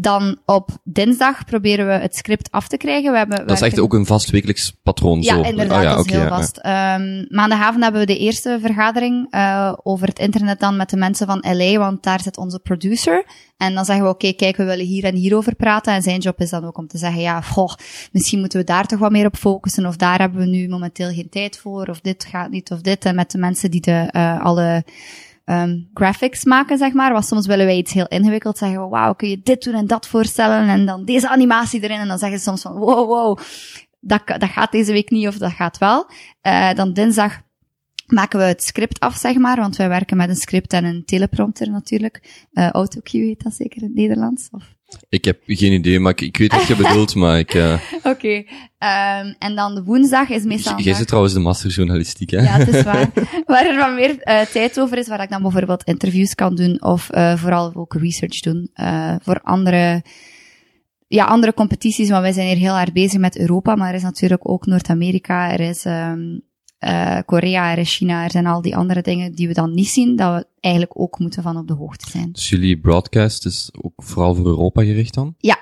dan 0.00 0.38
op 0.44 0.70
dinsdag 0.84 1.44
proberen 1.44 1.86
we 1.86 1.92
het 1.92 2.16
script 2.16 2.50
af 2.50 2.68
te 2.68 2.76
krijgen. 2.76 3.12
We 3.12 3.18
hebben, 3.18 3.46
dat 3.46 3.56
is 3.56 3.60
echt 3.60 3.78
ook 3.78 3.94
een 3.94 4.06
vast 4.06 4.30
wekelijks 4.30 4.76
patroon. 4.82 5.22
Ja, 5.22 5.34
zo. 5.34 5.42
inderdaad, 5.42 5.76
oh, 5.76 5.82
ja, 5.82 5.88
dat 5.88 5.98
is 5.98 6.04
okay, 6.04 6.20
heel 6.20 6.28
ja, 6.28 6.36
vast. 6.36 6.58
Ja. 6.62 7.00
Um, 7.00 7.26
maandagavond 7.28 7.82
hebben 7.82 8.00
we 8.00 8.06
de 8.06 8.18
eerste 8.18 8.58
vergadering 8.60 9.34
uh, 9.34 9.72
over 9.82 10.06
het 10.06 10.18
internet 10.18 10.60
dan 10.60 10.76
met 10.76 10.90
de 10.90 10.96
mensen 10.96 11.26
van 11.26 11.44
LA, 11.56 11.78
want 11.78 12.02
daar 12.02 12.20
zit 12.20 12.36
onze 12.36 12.58
producer. 12.58 13.24
En 13.56 13.74
dan 13.74 13.84
zeggen 13.84 14.04
we, 14.04 14.10
oké, 14.10 14.26
okay, 14.26 14.36
kijk, 14.36 14.56
we 14.56 14.64
willen 14.64 14.86
hier 14.86 15.04
en 15.04 15.14
hier 15.14 15.36
over 15.36 15.54
praten. 15.54 15.94
En 15.94 16.02
zijn 16.02 16.20
job 16.20 16.40
is 16.40 16.50
dan 16.50 16.64
ook 16.64 16.78
om 16.78 16.86
te 16.86 16.98
zeggen, 16.98 17.20
ja, 17.20 17.40
goh, 17.40 17.74
misschien 18.12 18.40
moeten 18.40 18.58
we 18.58 18.64
daar 18.64 18.86
toch 18.86 18.98
wat 18.98 19.10
meer 19.10 19.26
op 19.26 19.36
focussen. 19.36 19.86
Of 19.86 19.96
daar 19.96 20.18
hebben 20.18 20.40
we 20.40 20.46
nu 20.46 20.68
momenteel 20.68 21.12
geen 21.12 21.28
tijd 21.30 21.58
voor. 21.58 21.86
Of 21.86 22.00
dit 22.00 22.24
gaat 22.24 22.50
niet, 22.50 22.70
of 22.70 22.80
dit. 22.80 23.04
En 23.04 23.14
met 23.14 23.30
de 23.30 23.38
mensen 23.38 23.70
die 23.70 23.80
de, 23.80 24.08
uh, 24.12 24.40
alle 24.44 24.84
um, 25.50 25.90
graphics 25.94 26.44
maken, 26.44 26.78
zeg 26.78 26.92
maar. 26.92 27.12
Want 27.12 27.24
soms 27.24 27.46
willen 27.46 27.66
wij 27.66 27.76
iets 27.76 27.92
heel 27.92 28.08
ingewikkeld 28.08 28.58
zeggen. 28.58 28.88
Wauw, 28.88 29.14
kun 29.14 29.28
je 29.28 29.40
dit 29.42 29.62
doen 29.62 29.74
en 29.74 29.86
dat 29.86 30.06
voorstellen? 30.06 30.68
En 30.68 30.86
dan 30.86 31.04
deze 31.04 31.28
animatie 31.28 31.82
erin. 31.82 31.98
En 31.98 32.08
dan 32.08 32.18
zeggen 32.18 32.38
ze 32.38 32.44
soms 32.44 32.62
van, 32.62 32.72
wow, 32.72 33.08
wow, 33.08 33.38
dat, 34.00 34.22
dat 34.26 34.48
gaat 34.48 34.72
deze 34.72 34.92
week 34.92 35.10
niet 35.10 35.28
of 35.28 35.38
dat 35.38 35.52
gaat 35.52 35.78
wel. 35.78 36.10
Uh, 36.42 36.72
dan 36.74 36.92
dinsdag 36.92 37.40
maken 38.06 38.38
we 38.38 38.44
het 38.44 38.62
script 38.62 39.00
af, 39.00 39.16
zeg 39.16 39.36
maar, 39.36 39.56
want 39.56 39.76
wij 39.76 39.88
werken 39.88 40.16
met 40.16 40.28
een 40.28 40.36
script 40.36 40.72
en 40.72 40.84
een 40.84 41.04
teleprompter 41.04 41.70
natuurlijk. 41.70 42.46
Uh, 42.52 42.70
AutoCue 42.70 43.24
heet 43.24 43.42
dat 43.42 43.54
zeker 43.54 43.82
in 43.82 43.86
het 43.86 43.94
Nederlands? 43.94 44.48
Of? 44.50 44.76
Ik 45.08 45.24
heb 45.24 45.38
geen 45.46 45.72
idee, 45.72 46.00
maar 46.00 46.12
ik, 46.12 46.20
ik 46.20 46.36
weet 46.36 46.52
wat 46.52 46.66
je 46.66 46.76
bedoelt, 46.86 47.14
maar 47.14 47.38
ik... 47.38 47.54
Uh... 47.54 47.80
Oké. 47.96 48.08
Okay. 48.08 48.36
Um, 49.20 49.34
en 49.38 49.54
dan 49.54 49.74
de 49.74 49.82
woensdag 49.82 50.28
is 50.28 50.44
meestal... 50.44 50.80
Jij 50.80 50.94
zit 50.94 51.06
trouwens 51.06 51.34
de 51.34 51.40
masterjournalistiek, 51.40 52.30
hè? 52.30 52.38
Ja, 52.38 52.58
het 52.58 52.68
is 52.68 52.82
waar. 52.82 53.10
waar 53.46 53.66
er 53.66 53.76
wat 53.76 53.94
meer 53.94 54.10
uh, 54.10 54.40
tijd 54.40 54.80
over 54.80 54.98
is, 54.98 55.08
waar 55.08 55.22
ik 55.22 55.30
dan 55.30 55.42
bijvoorbeeld 55.42 55.84
interviews 55.84 56.34
kan 56.34 56.54
doen, 56.54 56.82
of 56.82 57.08
uh, 57.14 57.36
vooral 57.36 57.74
ook 57.74 57.94
research 57.94 58.40
doen, 58.40 58.70
voor 59.22 59.40
andere... 59.42 60.02
Ja, 61.06 61.24
andere 61.24 61.54
competities, 61.54 62.08
want 62.08 62.22
wij 62.22 62.32
zijn 62.32 62.46
hier 62.46 62.56
heel 62.56 62.76
erg 62.76 62.92
bezig 62.92 63.20
met 63.20 63.38
Europa, 63.38 63.74
maar 63.74 63.88
er 63.88 63.94
is 63.94 64.02
natuurlijk 64.02 64.48
ook 64.48 64.66
Noord-Amerika, 64.66 65.52
er 65.52 65.60
is 65.60 65.84
um, 65.84 66.42
uh, 66.80 67.18
Korea, 67.26 67.70
er 67.70 67.78
is 67.78 67.96
China, 67.96 68.24
er 68.24 68.30
zijn 68.30 68.46
al 68.46 68.62
die 68.62 68.76
andere 68.76 69.02
dingen 69.02 69.32
die 69.32 69.48
we 69.48 69.54
dan 69.54 69.74
niet 69.74 69.88
zien, 69.88 70.16
dat 70.16 70.34
we 70.34 70.46
eigenlijk 70.60 71.00
ook 71.00 71.18
moeten 71.18 71.42
van 71.42 71.56
op 71.56 71.68
de 71.68 71.74
hoogte 71.74 72.10
zijn. 72.10 72.32
Dus 72.32 72.48
jullie 72.48 72.78
broadcast 72.78 73.46
is 73.46 73.70
ook 73.80 73.92
vooral 73.96 74.34
voor 74.34 74.46
Europa 74.46 74.82
gericht 74.82 75.14
dan? 75.14 75.34
Ja. 75.38 75.58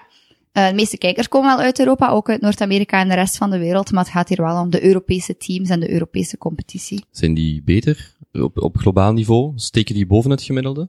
Uh, 0.53 0.69
de 0.69 0.75
meeste 0.75 0.99
kijkers 0.99 1.29
komen 1.29 1.57
wel 1.57 1.65
uit 1.65 1.79
Europa, 1.79 2.09
ook 2.09 2.31
uit 2.31 2.41
Noord-Amerika 2.41 3.01
en 3.01 3.09
de 3.09 3.15
rest 3.15 3.37
van 3.37 3.51
de 3.51 3.59
wereld, 3.59 3.93
maar 3.93 4.05
het 4.05 4.13
gaat 4.13 4.29
hier 4.29 4.43
wel 4.43 4.61
om 4.61 4.71
de 4.71 4.85
Europese 4.85 5.37
teams 5.37 5.69
en 5.69 5.81
de 5.81 5.91
Europese 5.91 6.39
competitie. 6.39 7.05
Zijn 7.11 7.35
die 7.35 7.63
beter 7.63 8.15
op, 8.33 8.63
op 8.63 8.77
globaal 8.77 9.13
niveau? 9.13 9.53
Steken 9.55 9.95
die 9.95 10.07
boven 10.07 10.31
het 10.31 10.43
gemiddelde? 10.43 10.89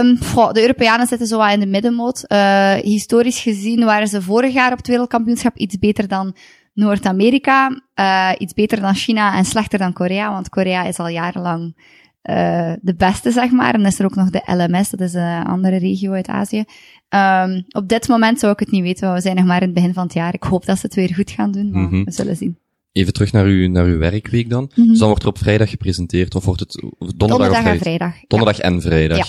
Um, 0.00 0.18
goh, 0.22 0.52
de 0.52 0.60
Europeanen 0.60 1.06
zitten 1.06 1.26
zo 1.26 1.38
wat 1.38 1.52
in 1.52 1.60
de 1.60 1.66
middenmoot. 1.66 2.24
Uh, 2.28 2.72
historisch 2.74 3.40
gezien 3.40 3.84
waren 3.84 4.08
ze 4.08 4.22
vorig 4.22 4.52
jaar 4.52 4.72
op 4.72 4.78
het 4.78 4.86
wereldkampioenschap 4.86 5.56
iets 5.56 5.78
beter 5.78 6.08
dan 6.08 6.34
Noord-Amerika, 6.78 7.80
uh, 8.00 8.32
iets 8.38 8.54
beter 8.54 8.80
dan 8.80 8.94
China 8.94 9.36
en 9.36 9.44
slechter 9.44 9.78
dan 9.78 9.92
Korea, 9.92 10.32
want 10.32 10.48
Korea 10.48 10.84
is 10.84 10.98
al 10.98 11.08
jarenlang 11.08 11.76
uh, 12.22 12.72
de 12.80 12.94
beste, 12.94 13.30
zeg 13.30 13.50
maar. 13.50 13.74
En 13.74 13.80
dan 13.80 13.90
is 13.90 13.98
er 13.98 14.04
ook 14.04 14.14
nog 14.14 14.30
de 14.30 14.42
LMS, 14.44 14.90
dat 14.90 15.00
is 15.00 15.14
een 15.14 15.44
andere 15.44 15.76
regio 15.76 16.12
uit 16.12 16.28
Azië. 16.28 16.64
Um, 17.08 17.64
op 17.68 17.88
dit 17.88 18.08
moment 18.08 18.38
zou 18.38 18.52
ik 18.52 18.58
het 18.58 18.70
niet 18.70 18.82
weten, 18.82 19.12
we 19.12 19.20
zijn 19.20 19.36
nog 19.36 19.44
maar 19.44 19.60
in 19.60 19.66
het 19.66 19.74
begin 19.74 19.94
van 19.94 20.02
het 20.02 20.12
jaar. 20.12 20.34
Ik 20.34 20.42
hoop 20.42 20.66
dat 20.66 20.78
ze 20.78 20.86
het 20.86 20.94
weer 20.94 21.14
goed 21.14 21.30
gaan 21.30 21.50
doen, 21.50 21.70
maar 21.70 21.82
mm 21.82 21.88
-hmm. 21.88 22.04
we 22.04 22.10
zullen 22.10 22.36
zien. 22.36 22.58
Even 22.92 23.12
terug 23.12 23.32
naar 23.32 23.44
uw, 23.44 23.68
naar 23.68 23.84
uw 23.84 23.98
werkweek 23.98 24.50
dan. 24.50 24.62
Mm 24.62 24.70
-hmm. 24.74 24.88
Dus 24.88 24.98
dan 24.98 25.08
wordt 25.08 25.22
er 25.22 25.28
op 25.28 25.38
vrijdag 25.38 25.70
gepresenteerd, 25.70 26.34
of 26.34 26.44
wordt 26.44 26.60
het 26.60 26.72
donderdag, 26.72 27.16
donderdag 27.16 27.60
of 27.60 27.66
en 27.66 27.78
vrijdag? 27.78 28.14
Donderdag 28.26 28.56
ja. 28.56 28.62
en 28.62 28.80
vrijdag. 28.80 29.18
Ja. 29.18 29.24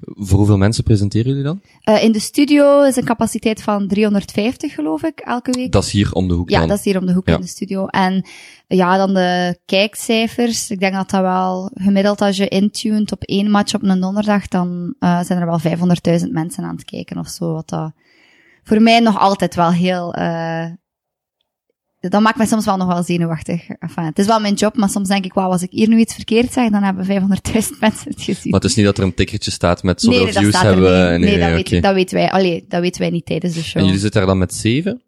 Voor 0.00 0.38
hoeveel 0.38 0.56
mensen 0.56 0.84
presenteren 0.84 1.26
jullie 1.26 1.42
dan? 1.42 1.60
Uh, 1.88 2.02
in 2.02 2.12
de 2.12 2.20
studio 2.20 2.82
is 2.82 2.96
een 2.96 3.04
capaciteit 3.04 3.62
van 3.62 3.88
350, 3.88 4.74
geloof 4.74 5.02
ik, 5.02 5.18
elke 5.18 5.50
week. 5.50 5.72
Dat 5.72 5.84
is 5.84 5.90
hier 5.90 6.12
om 6.12 6.28
de 6.28 6.34
hoek 6.34 6.50
Ja, 6.50 6.58
dan. 6.58 6.68
dat 6.68 6.78
is 6.78 6.84
hier 6.84 6.98
om 6.98 7.06
de 7.06 7.12
hoek 7.12 7.28
Ja. 7.28 7.34
in 7.34 7.40
de 7.40 7.46
studio. 7.46 7.86
En 7.86 8.24
ja, 8.66 8.96
dan 8.96 9.14
de 9.14 9.58
kijkcijfers. 9.64 10.70
Ik 10.70 10.80
denk 10.80 10.94
dat 10.94 11.10
dat 11.10 11.20
wel 11.20 11.70
gemiddeld 11.74 12.20
als 12.20 12.36
je 12.36 12.48
intuned 12.48 13.12
op 13.12 13.22
één 13.22 13.50
match 13.50 13.74
op 13.74 13.82
een 13.82 14.00
donderdag, 14.00 14.48
dan 14.48 14.94
uh, 15.00 15.22
zijn 15.22 15.40
er 15.40 15.46
wel 15.46 15.60
500.000 16.20 16.30
mensen 16.30 16.64
aan 16.64 16.76
het 16.76 16.84
kijken 16.84 17.18
of 17.18 17.28
zo. 17.28 17.52
Wat 17.52 17.68
dat 17.68 17.92
voor 18.62 18.82
mij 18.82 19.00
nog 19.00 19.18
altijd 19.18 19.54
wel 19.54 19.72
heel... 19.72 20.18
Uh, 20.18 20.64
dat 22.00 22.20
maakt 22.20 22.36
mij 22.36 22.46
soms 22.46 22.64
wel 22.64 22.76
nog 22.76 22.86
wel 22.92 23.02
zenuwachtig. 23.02 23.68
Enfin, 23.68 24.04
het 24.04 24.18
is 24.18 24.26
wel 24.26 24.40
mijn 24.40 24.54
job, 24.54 24.76
maar 24.76 24.88
soms 24.88 25.08
denk 25.08 25.24
ik, 25.24 25.32
wauw, 25.32 25.50
als 25.50 25.62
ik 25.62 25.70
hier 25.70 25.88
nu 25.88 25.98
iets 25.98 26.14
verkeerd 26.14 26.52
zeg, 26.52 26.70
dan 26.70 26.82
hebben 26.82 27.04
500.000 27.06 27.10
mensen 27.80 28.10
het 28.10 28.22
gezien. 28.22 28.50
Maar 28.50 28.60
het 28.60 28.70
is 28.70 28.76
niet 28.76 28.84
dat 28.86 28.98
er 28.98 29.04
een 29.04 29.14
tikkertje 29.14 29.50
staat 29.50 29.82
met 29.82 30.00
zoveel 30.00 30.24
nee, 30.24 30.32
dat 30.32 30.42
views 30.42 30.54
staat 30.54 30.64
er 30.64 30.70
hebben. 30.72 31.20
niet. 31.20 31.30
we- 31.30 31.36
Nee, 31.36 31.50
dat, 31.50 31.58
oké. 31.60 31.70
weet, 31.70 31.82
dat 31.82 31.94
weten 31.94 32.16
wij. 32.16 32.30
Allee, 32.30 32.64
dat 32.68 32.80
weten 32.80 33.00
wij 33.00 33.10
niet 33.10 33.26
tijdens 33.26 33.54
de 33.54 33.62
show. 33.62 33.76
En 33.80 33.84
jullie 33.84 34.00
zitten 34.00 34.20
daar 34.20 34.28
dan 34.28 34.38
met 34.38 34.54
zeven? 34.54 35.02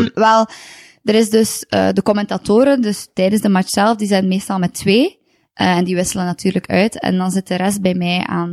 Um, 0.00 0.10
wel, 0.14 0.48
er 1.02 1.14
is 1.14 1.30
dus 1.30 1.64
uh, 1.70 1.88
de 1.92 2.02
commentatoren, 2.02 2.82
dus 2.82 3.08
tijdens 3.14 3.42
de 3.42 3.48
match 3.48 3.68
zelf, 3.68 3.96
die 3.96 4.08
zijn 4.08 4.28
meestal 4.28 4.58
met 4.58 4.74
twee. 4.74 5.04
Uh, 5.60 5.76
en 5.76 5.84
die 5.84 5.94
wisselen 5.94 6.24
natuurlijk 6.24 6.66
uit. 6.66 7.00
En 7.00 7.16
dan 7.16 7.30
zit 7.30 7.46
de 7.48 7.54
rest 7.56 7.80
bij 7.80 7.94
mij 7.94 8.22
aan 8.26 8.48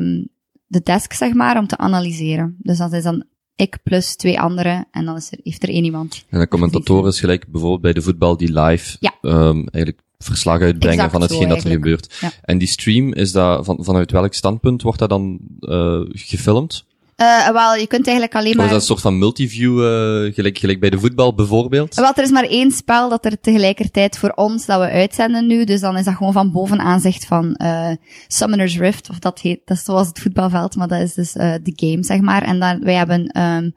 um, 0.00 0.28
de 0.66 0.80
desk, 0.82 1.12
zeg 1.12 1.32
maar, 1.32 1.58
om 1.58 1.66
te 1.66 1.76
analyseren. 1.76 2.56
Dus 2.58 2.78
dat 2.78 2.92
is 2.92 3.02
dan 3.02 3.24
ik 3.56 3.78
plus 3.82 4.16
twee 4.16 4.40
anderen. 4.40 4.86
En 4.90 5.04
dan 5.04 5.16
is 5.16 5.32
er, 5.32 5.38
heeft 5.42 5.62
er 5.62 5.68
één 5.68 5.84
iemand. 5.84 6.24
En 6.28 6.40
de 6.40 6.48
commentatoren 6.48 7.10
is 7.10 7.20
gelijk 7.20 7.46
bijvoorbeeld 7.48 7.80
bij 7.80 7.92
de 7.92 8.02
voetbal 8.02 8.36
die 8.36 8.60
live 8.60 8.96
Ja. 9.00 9.14
ehm, 9.22 9.56
eigenlijk 9.56 10.00
verslag 10.18 10.60
uitbrengen 10.60 11.04
Exact 11.04 11.12
van 11.12 11.20
hetgeen 11.20 11.48
dat 11.48 11.64
er 11.64 11.70
gebeurt. 11.70 12.16
Ja. 12.20 12.32
En 12.42 12.58
die 12.58 12.68
stream, 12.68 13.12
is 13.12 13.32
dat 13.32 13.64
van, 13.64 13.78
vanuit 13.80 14.10
welk 14.10 14.34
standpunt 14.34 14.82
wordt 14.82 14.98
dat 14.98 15.08
dan 15.08 15.38
uh, 15.60 16.00
gefilmd? 16.08 16.84
Uh, 17.16 17.48
wel, 17.48 17.74
je 17.74 17.86
kunt 17.86 18.06
eigenlijk 18.06 18.36
alleen 18.36 18.50
Of 18.50 18.56
maar... 18.56 18.64
is 18.64 18.70
dat 18.70 18.80
een 18.80 18.86
soort 18.86 19.00
van 19.00 19.18
multiview, 19.18 19.78
uh, 19.78 20.34
gelijk, 20.34 20.58
gelijk 20.58 20.80
bij 20.80 20.90
de 20.90 20.98
voetbal 20.98 21.34
bijvoorbeeld? 21.34 21.94
Wel, 21.94 22.12
er 22.14 22.22
is 22.22 22.30
maar 22.30 22.44
één 22.44 22.70
spel 22.70 23.08
dat 23.08 23.24
er 23.24 23.40
tegelijkertijd 23.40 24.18
voor 24.18 24.30
ons, 24.30 24.66
dat 24.66 24.80
we 24.80 24.90
uitzenden 24.90 25.46
nu. 25.46 25.64
Dus 25.64 25.80
dan 25.80 25.96
is 25.96 26.04
dat 26.04 26.14
gewoon 26.14 26.32
van 26.32 26.52
boven 26.52 26.80
aanzicht 26.80 27.26
van 27.26 27.60
uh, 27.62 27.90
Summoner's 28.28 28.78
Rift. 28.78 29.10
Of 29.10 29.18
dat 29.18 29.40
heet, 29.40 29.60
dat 29.64 29.76
is 29.76 29.84
zoals 29.84 30.08
het 30.08 30.18
voetbalveld, 30.18 30.76
maar 30.76 30.88
dat 30.88 31.00
is 31.00 31.14
dus 31.14 31.32
de 31.32 31.72
game, 31.76 32.04
zeg 32.04 32.20
maar. 32.20 32.42
En 32.42 32.58
dan, 32.60 32.80
wij 32.80 32.94
hebben, 32.94 33.40
um, 33.40 33.74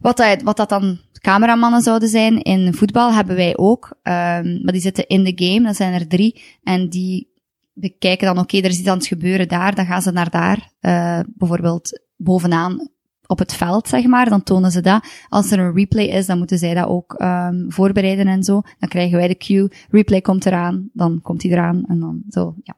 wat, 0.00 0.16
dat, 0.16 0.42
wat 0.42 0.56
dat 0.56 0.68
dan 0.68 0.98
cameramannen 1.20 1.82
zouden 1.82 2.08
zijn 2.08 2.42
in 2.42 2.74
voetbal, 2.74 3.12
hebben 3.12 3.36
wij 3.36 3.56
ook. 3.56 3.84
Um, 4.02 4.60
maar 4.62 4.72
die 4.72 4.80
zitten 4.80 5.06
in 5.06 5.24
de 5.24 5.32
game, 5.34 5.66
dat 5.66 5.76
zijn 5.76 5.92
er 5.92 6.08
drie. 6.08 6.42
En 6.62 6.88
die 6.88 7.32
bekijken 7.72 8.26
dan, 8.26 8.38
oké, 8.38 8.56
er 8.56 8.64
is 8.64 8.78
iets 8.78 8.88
aan 8.88 8.98
het 8.98 9.06
gebeuren 9.06 9.48
daar, 9.48 9.74
dan 9.74 9.86
gaan 9.86 10.02
ze 10.02 10.10
naar 10.10 10.30
daar. 10.30 10.72
Uh, 10.80 11.20
bijvoorbeeld 11.34 12.02
bovenaan 12.16 12.88
op 13.26 13.38
het 13.38 13.54
veld, 13.54 13.88
zeg 13.88 14.04
maar, 14.04 14.28
dan 14.28 14.42
tonen 14.42 14.70
ze 14.70 14.80
dat. 14.80 15.06
Als 15.28 15.50
er 15.50 15.58
een 15.58 15.74
replay 15.74 16.04
is, 16.04 16.26
dan 16.26 16.38
moeten 16.38 16.58
zij 16.58 16.74
dat 16.74 16.86
ook 16.86 17.20
um, 17.22 17.72
voorbereiden 17.72 18.26
en 18.26 18.42
zo. 18.42 18.62
Dan 18.78 18.88
krijgen 18.88 19.18
wij 19.18 19.28
de 19.28 19.36
cue, 19.36 19.70
replay 19.90 20.20
komt 20.20 20.46
eraan, 20.46 20.90
dan 20.92 21.20
komt 21.22 21.42
hij 21.42 21.50
eraan 21.50 21.84
en 21.86 22.00
dan 22.00 22.22
zo, 22.28 22.54
ja. 22.62 22.76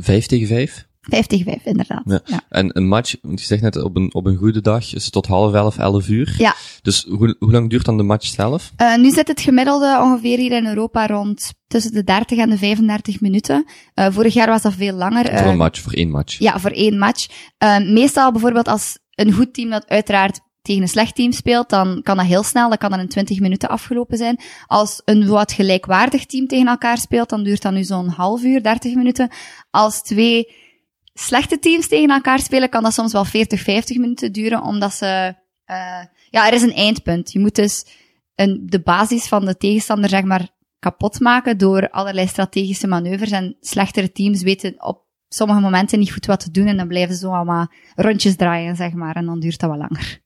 Vijf 0.00 0.26
tegen 0.26 0.46
vijf? 0.46 0.88
Vijf 1.10 1.26
tegen 1.26 1.44
vijf, 1.44 1.64
inderdaad. 1.64 2.02
Ja. 2.04 2.20
ja. 2.24 2.40
En 2.48 2.76
een 2.76 2.88
match, 2.88 3.14
want 3.22 3.40
je 3.40 3.46
zegt 3.46 3.62
net, 3.62 3.82
op 3.82 3.96
een, 3.96 4.14
op 4.14 4.26
een 4.26 4.36
goede 4.36 4.60
dag 4.60 4.94
is 4.94 5.04
het 5.04 5.12
tot 5.12 5.26
half 5.26 5.54
elf, 5.54 5.78
elf 5.78 6.08
uur. 6.08 6.34
Ja. 6.38 6.54
Dus 6.82 7.06
hoe, 7.08 7.36
hoe 7.38 7.50
lang 7.50 7.70
duurt 7.70 7.84
dan 7.84 7.96
de 7.96 8.02
match 8.02 8.26
zelf? 8.26 8.72
Uh, 8.76 8.96
nu 8.96 9.10
zit 9.10 9.28
het 9.28 9.40
gemiddelde 9.40 9.98
ongeveer 10.00 10.38
hier 10.38 10.52
in 10.52 10.66
Europa 10.66 11.06
rond 11.06 11.52
tussen 11.66 11.92
de 11.92 12.04
30 12.04 12.38
en 12.38 12.50
de 12.50 12.58
35 12.58 13.20
minuten. 13.20 13.64
Uh, 13.94 14.06
vorig 14.10 14.34
jaar 14.34 14.48
was 14.48 14.62
dat 14.62 14.74
veel 14.74 14.94
langer. 14.94 15.24
Voor 15.26 15.46
een 15.46 15.52
uh, 15.52 15.56
match, 15.56 15.80
voor 15.80 15.92
één 15.92 16.10
match. 16.10 16.38
Ja, 16.38 16.58
voor 16.58 16.70
één 16.70 16.98
match. 16.98 17.26
meestal 17.84 18.32
bijvoorbeeld 18.32 18.68
als 18.68 18.98
een 19.14 19.32
goed 19.32 19.54
team 19.54 19.70
dat 19.70 19.88
uiteraard 19.88 20.40
tegen 20.62 20.82
een 20.82 20.88
slecht 20.88 21.14
team 21.14 21.32
speelt, 21.32 21.68
dan 21.68 22.00
kan 22.02 22.16
dat 22.16 22.26
heel 22.26 22.42
snel, 22.42 22.68
dan 22.68 22.78
kan 22.78 22.90
dat 22.90 23.00
in 23.00 23.08
20 23.08 23.40
minuten 23.40 23.68
afgelopen 23.68 24.16
zijn. 24.16 24.40
Als 24.66 25.02
een 25.04 25.26
wat 25.26 25.52
gelijkwaardig 25.52 26.26
team 26.26 26.46
tegen 26.46 26.66
elkaar 26.66 26.98
speelt, 26.98 27.28
dan 27.28 27.42
duurt 27.42 27.62
dat 27.62 27.72
nu 27.72 27.84
zo'n 27.84 28.08
half 28.08 28.42
uur, 28.42 28.62
30 28.62 28.94
minuten. 28.94 29.30
Als 29.70 30.02
twee 30.02 30.52
slechte 31.12 31.58
teams 31.58 31.88
tegen 31.88 32.10
elkaar 32.10 32.38
spelen, 32.38 32.68
kan 32.68 32.82
dat 32.82 32.94
soms 32.94 33.12
wel 33.12 33.24
40, 33.24 33.60
50 33.60 33.96
minuten 33.96 34.32
duren, 34.32 34.62
omdat 34.62 34.92
ze, 34.92 35.34
uh, 35.66 36.04
ja, 36.30 36.46
er 36.46 36.52
is 36.52 36.62
een 36.62 36.74
eindpunt. 36.74 37.32
Je 37.32 37.38
moet 37.38 37.54
dus 37.54 37.86
een, 38.34 38.62
de 38.66 38.80
basis 38.80 39.26
van 39.26 39.44
de 39.44 39.56
tegenstander, 39.56 40.08
zeg 40.08 40.22
maar, 40.22 40.48
kapot 40.78 41.20
maken 41.20 41.58
door 41.58 41.90
allerlei 41.90 42.26
strategische 42.26 42.86
manoeuvres 42.86 43.30
en 43.30 43.56
slechtere 43.60 44.12
teams 44.12 44.42
weten 44.42 44.84
op 44.84 45.08
sommige 45.28 45.60
momenten 45.60 45.98
niet 45.98 46.12
goed 46.12 46.26
wat 46.26 46.40
te 46.40 46.50
doen 46.50 46.66
en 46.66 46.76
dan 46.76 46.88
blijven 46.88 47.14
ze 47.14 47.20
zo 47.20 47.30
allemaal 47.30 47.72
rondjes 47.94 48.36
draaien, 48.36 48.76
zeg 48.76 48.92
maar, 48.92 49.16
en 49.16 49.26
dan 49.26 49.40
duurt 49.40 49.60
dat 49.60 49.70
wat 49.70 49.78
langer. 49.78 50.20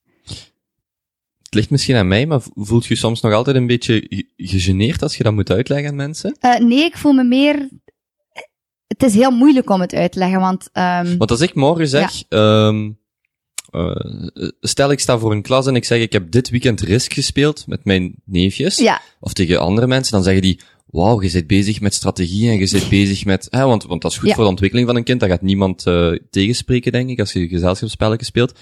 Het 1.43 1.55
ligt 1.55 1.71
misschien 1.71 1.97
aan 1.97 2.09
mij, 2.09 2.27
maar 2.27 2.41
voelt 2.55 2.87
je 2.87 2.97
soms 2.97 3.21
nog 3.21 3.33
altijd 3.33 3.57
een 3.57 3.67
beetje 3.67 4.25
gegeneerd 4.37 5.03
als 5.03 5.17
je 5.17 5.23
dat 5.23 5.33
moet 5.33 5.51
uitleggen 5.51 5.89
aan 5.89 5.97
mensen? 5.97 6.37
Uh, 6.41 6.57
nee, 6.57 6.85
ik 6.85 6.97
voel 6.97 7.13
me 7.13 7.25
meer 7.25 7.69
het 8.87 9.03
is 9.03 9.15
heel 9.15 9.31
moeilijk 9.31 9.71
om 9.71 9.81
het 9.81 9.95
uit 9.95 10.13
te 10.13 10.19
leggen, 10.19 10.41
want... 10.41 10.69
Um, 10.73 11.19
want 11.19 11.31
als 11.31 11.41
ik 11.41 11.55
morgen 11.55 11.89
zeg, 11.89 12.23
ja. 12.29 12.67
um, 12.67 12.99
uh, 13.71 14.49
stel 14.61 14.91
ik 14.91 15.01
sta 15.01 15.19
voor 15.19 15.33
een 15.33 15.43
klas 15.43 15.67
en 15.67 15.77
ik 15.77 15.85
zeg 15.85 16.01
ik 16.01 16.13
heb 16.13 16.31
dit 16.31 16.51
weekend 16.51 16.81
Risk 16.81 17.13
gespeeld 17.13 17.67
met 17.67 17.85
mijn 17.85 18.15
neefjes, 18.25 18.77
ja. 18.77 19.01
of 19.21 19.33
tegen 19.33 19.61
andere 19.61 19.87
mensen, 19.87 20.13
dan 20.13 20.23
zeggen 20.23 20.43
die, 20.43 20.61
wauw, 20.87 21.23
je 21.23 21.33
bent 21.33 21.47
bezig 21.47 21.81
met 21.81 21.95
strategie 21.95 22.51
en 22.51 22.59
je 22.59 22.71
bent 22.71 22.89
bezig 22.89 23.25
met, 23.25 23.47
hè, 23.51 23.65
want, 23.65 23.85
want 23.85 24.03
dat 24.03 24.11
is 24.11 24.19
goed 24.19 24.29
ja. 24.29 24.35
voor 24.35 24.45
de 24.45 24.51
ontwikkeling 24.51 24.87
van 24.87 24.97
een 24.97 25.05
kind, 25.05 25.21
dat 25.21 25.29
gaat 25.29 25.43
niemand 25.43 25.87
uh, 25.87 26.19
tegenspreken, 26.31 26.93
denk 26.93 27.11
ik, 27.11 27.21
als 27.21 27.33
je 27.33 27.49
gezelschapsspellen 27.49 28.25
speelt. 28.25 28.59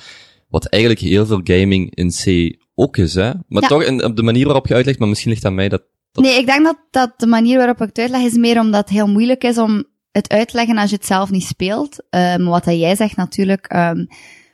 Wat 0.49 0.67
eigenlijk 0.67 1.03
heel 1.03 1.27
veel 1.27 1.41
gaming 1.45 1.95
in 1.95 2.11
C 2.11 2.57
ook 2.75 2.97
is, 2.97 3.15
hè. 3.15 3.33
Maar 3.49 3.63
toch, 3.63 3.83
in, 3.83 4.05
op 4.05 4.17
de 4.17 4.23
manier 4.23 4.45
waarop 4.45 4.67
je 4.67 4.75
uitlegt, 4.75 4.99
maar 4.99 5.09
misschien 5.09 5.31
ligt 5.31 5.45
aan 5.45 5.55
mij 5.55 5.69
dat, 5.69 5.83
dat... 6.13 6.25
Nee, 6.25 6.39
ik 6.39 6.47
denk 6.47 6.65
dat, 6.65 6.79
dat 6.91 7.13
de 7.17 7.27
manier 7.27 7.57
waarop 7.57 7.81
ik 7.81 7.87
het 7.87 7.99
uitleg 7.99 8.23
is 8.23 8.37
meer 8.37 8.61
omdat 8.61 8.81
het 8.81 8.91
heel 8.91 9.09
moeilijk 9.09 9.45
is 9.45 9.59
om 9.59 9.85
het 10.13 10.31
uitleggen 10.31 10.79
als 10.79 10.91
je 10.91 10.97
het 10.97 11.07
zelf 11.07 11.31
niet 11.31 11.45
speelt. 11.45 12.05
Um, 12.11 12.45
wat 12.45 12.65
dat 12.65 12.79
jij 12.79 12.97
zegt 12.97 13.17
natuurlijk. 13.17 13.75
Um, 13.75 14.07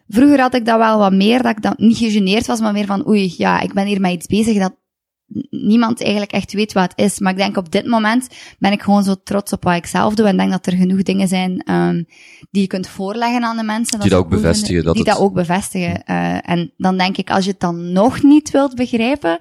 vroeger 0.08 0.40
had 0.40 0.54
ik 0.54 0.64
dat 0.64 0.78
wel 0.78 0.98
wat 0.98 1.12
meer, 1.12 1.42
dat 1.42 1.56
ik 1.56 1.62
dan 1.62 1.74
niet 1.76 1.96
gegeneerd 1.96 2.46
was, 2.46 2.60
maar 2.60 2.72
meer 2.72 2.86
van 2.86 3.08
oei, 3.08 3.34
ja, 3.36 3.60
ik 3.60 3.72
ben 3.72 3.86
hier 3.86 4.00
met 4.00 4.12
iets 4.12 4.26
bezig 4.26 4.58
dat 4.58 4.76
niemand 5.50 6.02
eigenlijk 6.02 6.32
echt 6.32 6.52
weet 6.52 6.72
wat 6.72 6.82
het 6.82 6.92
is. 6.98 7.18
Maar 7.18 7.32
ik 7.32 7.38
denk 7.38 7.56
op 7.56 7.72
dit 7.72 7.86
moment 7.86 8.28
ben 8.58 8.72
ik 8.72 8.82
gewoon 8.82 9.04
zo 9.04 9.14
trots 9.24 9.52
op 9.52 9.64
wat 9.64 9.76
ik 9.76 9.86
zelf 9.86 10.14
doe 10.14 10.26
en 10.26 10.36
denk 10.36 10.50
dat 10.50 10.66
er 10.66 10.76
genoeg 10.76 11.02
dingen 11.02 11.28
zijn 11.28 11.72
um, 11.72 12.06
die 12.50 12.62
je 12.62 12.68
kunt 12.68 12.88
voorleggen 12.88 13.44
aan 13.44 13.56
de 13.56 13.62
mensen. 13.62 14.00
Die 14.00 14.10
dat, 14.10 14.18
ook 14.18 14.28
bevestigen. 14.28 14.84
Dat 14.84 14.94
die 14.94 15.02
het... 15.02 15.12
dat 15.12 15.22
ook 15.22 15.32
bevestigen. 15.32 16.02
Uh, 16.06 16.50
en 16.50 16.72
dan 16.76 16.98
denk 16.98 17.16
ik, 17.16 17.30
als 17.30 17.44
je 17.44 17.50
het 17.50 17.60
dan 17.60 17.92
nog 17.92 18.22
niet 18.22 18.50
wilt 18.50 18.74
begrijpen, 18.74 19.38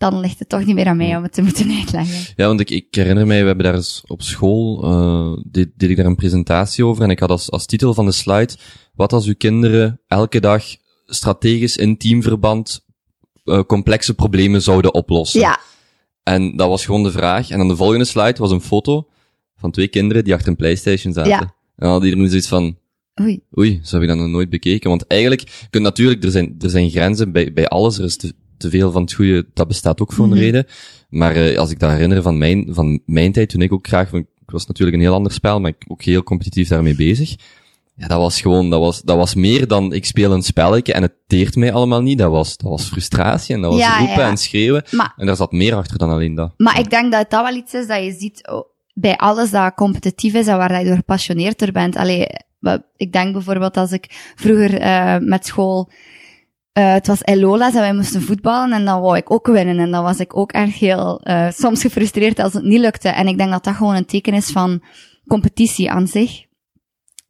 dan 0.00 0.20
ligt 0.20 0.38
het 0.38 0.48
toch 0.48 0.64
niet 0.64 0.74
meer 0.74 0.86
aan 0.86 0.96
mij 0.96 1.16
om 1.16 1.22
het 1.22 1.32
te 1.32 1.42
moeten 1.42 1.70
uitleggen. 1.78 2.32
Ja, 2.36 2.46
want 2.46 2.60
ik, 2.60 2.70
ik 2.70 2.86
herinner 2.90 3.26
mij, 3.26 3.40
we 3.40 3.46
hebben 3.46 3.64
daar 3.64 3.74
eens 3.74 4.02
op 4.06 4.22
school, 4.22 4.84
uh, 4.84 5.42
deed, 5.46 5.68
deed 5.76 5.90
ik 5.90 5.96
daar 5.96 6.06
een 6.06 6.16
presentatie 6.16 6.84
over 6.84 7.02
en 7.02 7.10
ik 7.10 7.18
had 7.18 7.30
als, 7.30 7.50
als 7.50 7.66
titel 7.66 7.94
van 7.94 8.04
de 8.04 8.12
slide, 8.12 8.52
wat 8.94 9.12
als 9.12 9.26
uw 9.26 9.34
kinderen 9.38 10.00
elke 10.06 10.40
dag 10.40 10.64
strategisch 11.06 11.76
in 11.76 11.96
teamverband 11.96 12.86
uh, 13.44 13.62
complexe 13.62 14.14
problemen 14.14 14.62
zouden 14.62 14.94
oplossen? 14.94 15.40
Ja. 15.40 15.60
En 16.22 16.56
dat 16.56 16.68
was 16.68 16.84
gewoon 16.84 17.02
de 17.02 17.10
vraag. 17.10 17.50
En 17.50 17.58
dan 17.58 17.68
de 17.68 17.76
volgende 17.76 18.04
slide 18.04 18.38
was 18.38 18.50
een 18.50 18.60
foto 18.60 19.08
van 19.56 19.70
twee 19.70 19.88
kinderen 19.88 20.24
die 20.24 20.34
achter 20.34 20.48
een 20.48 20.56
Playstation 20.56 21.12
zaten. 21.12 21.30
Ja. 21.30 21.40
En 21.40 21.52
dan 21.76 21.90
hadden 21.90 22.08
iedereen 22.08 22.30
zoiets 22.30 22.48
van, 22.48 22.78
Oei. 23.20 23.42
Oei, 23.58 23.80
zo 23.82 23.94
heb 23.94 24.02
ik 24.02 24.08
dat 24.08 24.18
nog 24.18 24.28
nooit 24.28 24.50
bekeken. 24.50 24.90
Want 24.90 25.06
eigenlijk, 25.06 25.66
kun 25.70 25.82
natuurlijk, 25.82 26.24
er 26.24 26.30
zijn, 26.30 26.54
er 26.58 26.70
zijn 26.70 26.90
grenzen 26.90 27.32
bij, 27.32 27.52
bij 27.52 27.68
alles. 27.68 27.98
Er 27.98 28.04
is 28.04 28.16
te, 28.16 28.34
te 28.60 28.70
veel 28.70 28.90
van 28.90 29.02
het 29.02 29.12
goede, 29.12 29.46
dat 29.54 29.68
bestaat 29.68 30.00
ook 30.00 30.12
voor 30.12 30.24
een 30.24 30.30
mm 30.30 30.36
-hmm. 30.36 30.44
reden. 30.44 30.66
Maar 31.08 31.36
uh, 31.36 31.58
als 31.58 31.70
ik 31.70 31.78
dat 31.78 31.90
herinner 31.90 32.22
van 32.22 32.38
mijn, 32.38 32.66
van 32.70 33.00
mijn 33.06 33.32
tijd, 33.32 33.48
toen 33.48 33.62
ik 33.62 33.72
ook 33.72 33.86
graag, 33.86 34.12
ik 34.12 34.26
was 34.46 34.66
natuurlijk 34.66 34.96
een 34.96 35.02
heel 35.02 35.14
ander 35.14 35.32
spel, 35.32 35.60
maar 35.60 35.70
ik 35.78 35.84
ook 35.88 36.02
heel 36.02 36.22
competitief 36.22 36.68
daarmee 36.68 36.94
bezig. 36.94 37.36
Ja, 37.94 38.06
dat 38.06 38.18
was 38.18 38.40
gewoon, 38.40 38.70
dat 38.70 38.80
was, 38.80 39.02
dat 39.02 39.16
was 39.16 39.34
meer 39.34 39.66
dan 39.66 39.92
ik 39.92 40.04
speel 40.04 40.32
een 40.32 40.42
spelletje 40.42 40.92
en 40.92 41.02
het 41.02 41.12
teert 41.26 41.56
mij 41.56 41.72
allemaal 41.72 42.02
niet. 42.02 42.18
Dat 42.18 42.30
was, 42.30 42.56
dat 42.56 42.70
was 42.70 42.84
frustratie 42.84 43.54
en 43.54 43.60
dat 43.60 43.72
was 43.72 43.80
ja, 43.80 43.98
roepen 43.98 44.22
ja. 44.22 44.28
en 44.28 44.36
schreeuwen. 44.36 44.84
Maar, 44.90 45.14
en 45.16 45.26
daar 45.26 45.36
zat 45.36 45.52
meer 45.52 45.74
achter 45.74 45.98
dan 45.98 46.10
alleen 46.10 46.34
dat. 46.34 46.52
Maar 46.56 46.78
ik 46.78 46.90
denk 46.90 47.12
dat 47.12 47.30
dat 47.30 47.44
wel 47.44 47.54
iets 47.54 47.74
is 47.74 47.86
dat 47.86 48.04
je 48.04 48.12
ziet 48.18 48.48
oh, 48.48 48.64
bij 48.94 49.16
alles 49.16 49.50
dat 49.50 49.74
competitief 49.74 50.34
is 50.34 50.46
en 50.46 50.56
waar 50.56 50.78
je 50.78 50.84
door 50.86 50.96
gepassioneerder 50.96 51.72
bent. 51.72 51.96
Allee, 51.96 52.26
ik 52.96 53.12
denk 53.12 53.32
bijvoorbeeld 53.32 53.76
als 53.76 53.92
ik 53.92 54.32
vroeger 54.36 54.80
uh, 54.80 55.16
met 55.18 55.46
school 55.46 55.90
uh, 56.80 56.92
het 56.92 57.06
was 57.06 57.24
Elola's 57.24 57.74
en 57.74 57.80
wij 57.80 57.94
moesten 57.94 58.22
voetballen 58.22 58.72
en 58.72 58.84
dan 58.84 59.00
wou 59.00 59.16
ik 59.16 59.30
ook 59.30 59.46
winnen. 59.46 59.78
En 59.78 59.90
dan 59.90 60.02
was 60.02 60.18
ik 60.20 60.36
ook 60.36 60.52
erg 60.52 60.78
heel, 60.78 61.20
uh, 61.24 61.50
soms 61.50 61.80
gefrustreerd 61.80 62.38
als 62.38 62.52
het 62.52 62.64
niet 62.64 62.80
lukte. 62.80 63.08
En 63.08 63.26
ik 63.26 63.38
denk 63.38 63.50
dat 63.50 63.64
dat 63.64 63.74
gewoon 63.74 63.94
een 63.94 64.04
teken 64.04 64.34
is 64.34 64.50
van 64.50 64.82
competitie 65.26 65.90
aan 65.90 66.06
zich. 66.06 66.48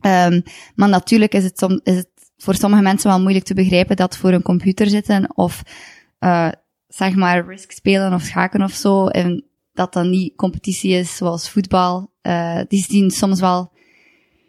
Um, 0.06 0.42
maar 0.74 0.88
natuurlijk 0.88 1.34
is 1.34 1.44
het, 1.44 1.80
is 1.82 1.96
het 1.96 2.08
voor 2.36 2.54
sommige 2.54 2.82
mensen 2.82 3.10
wel 3.10 3.20
moeilijk 3.20 3.44
te 3.44 3.54
begrijpen 3.54 3.96
dat 3.96 4.16
voor 4.16 4.32
een 4.32 4.42
computer 4.42 4.86
zitten 4.86 5.36
of, 5.36 5.62
uh, 6.20 6.48
zeg 6.86 7.14
maar, 7.14 7.46
risk 7.46 7.70
spelen 7.70 8.12
of 8.12 8.22
schaken 8.22 8.62
of 8.62 8.72
zo, 8.72 9.06
en 9.06 9.44
dat 9.72 9.92
dat 9.92 10.04
niet 10.04 10.36
competitie 10.36 10.92
is 10.92 11.16
zoals 11.16 11.50
voetbal. 11.50 12.12
Die 12.68 12.84
zien 12.88 13.10
soms 13.10 13.40
wel 13.40 13.72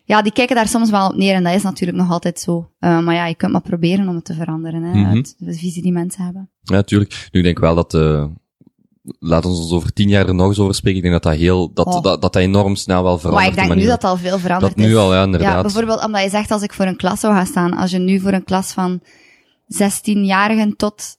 ja, 0.03 0.21
die 0.21 0.31
kijken 0.31 0.55
daar 0.55 0.67
soms 0.67 0.89
wel 0.89 1.07
op 1.07 1.15
neer 1.15 1.33
en 1.33 1.43
dat 1.43 1.53
is 1.53 1.63
natuurlijk 1.63 1.99
nog 1.99 2.11
altijd 2.11 2.39
zo. 2.39 2.71
Uh, 2.79 2.99
maar 2.99 3.15
ja, 3.15 3.25
je 3.25 3.35
kunt 3.35 3.51
maar 3.51 3.61
proberen 3.61 4.07
om 4.07 4.15
het 4.15 4.25
te 4.25 4.33
veranderen, 4.33 4.83
hè, 4.83 4.93
mm 4.93 5.03
-hmm. 5.03 5.15
uit 5.15 5.35
de 5.37 5.53
visie 5.53 5.81
die 5.81 5.91
mensen 5.91 6.23
hebben. 6.23 6.49
Ja, 6.61 6.75
natuurlijk. 6.75 7.29
Nu, 7.31 7.39
ik 7.39 7.45
denk 7.45 7.59
wel 7.59 7.75
dat, 7.75 7.93
uh, 7.93 8.25
laat 9.19 9.45
ons 9.45 9.59
ons 9.59 9.71
over 9.71 9.93
tien 9.93 10.09
jaar 10.09 10.27
er 10.27 10.35
nog 10.35 10.47
eens 10.47 10.59
over 10.59 10.75
spreken. 10.75 10.97
Ik 10.97 11.03
denk 11.03 11.23
dat 11.23 11.31
dat 11.31 11.41
heel, 11.41 11.73
dat, 11.73 11.85
oh. 11.85 11.93
dat, 11.93 12.03
dat, 12.03 12.21
dat 12.21 12.35
enorm 12.35 12.75
snel 12.75 13.03
wel 13.03 13.17
verandert. 13.17 13.55
Maar 13.55 13.63
ik 13.63 13.67
denk 13.67 13.79
nu 13.79 13.87
dat 13.87 14.03
al 14.03 14.17
veel 14.17 14.39
veranderd 14.39 14.75
dat 14.75 14.85
is. 14.85 14.91
nu 14.91 14.97
al, 14.97 15.13
ja, 15.13 15.23
inderdaad. 15.23 15.53
Ja, 15.53 15.61
bijvoorbeeld 15.61 16.05
omdat 16.05 16.23
je 16.23 16.29
zegt 16.29 16.51
als 16.51 16.61
ik 16.61 16.73
voor 16.73 16.85
een 16.85 16.97
klas 16.97 17.19
zou 17.19 17.33
gaan 17.33 17.45
staan, 17.45 17.73
als 17.73 17.91
je 17.91 17.97
nu 17.97 18.19
voor 18.19 18.33
een 18.33 18.43
klas 18.43 18.71
van 18.71 19.01
16-jarigen 19.73 20.75
tot 20.75 21.17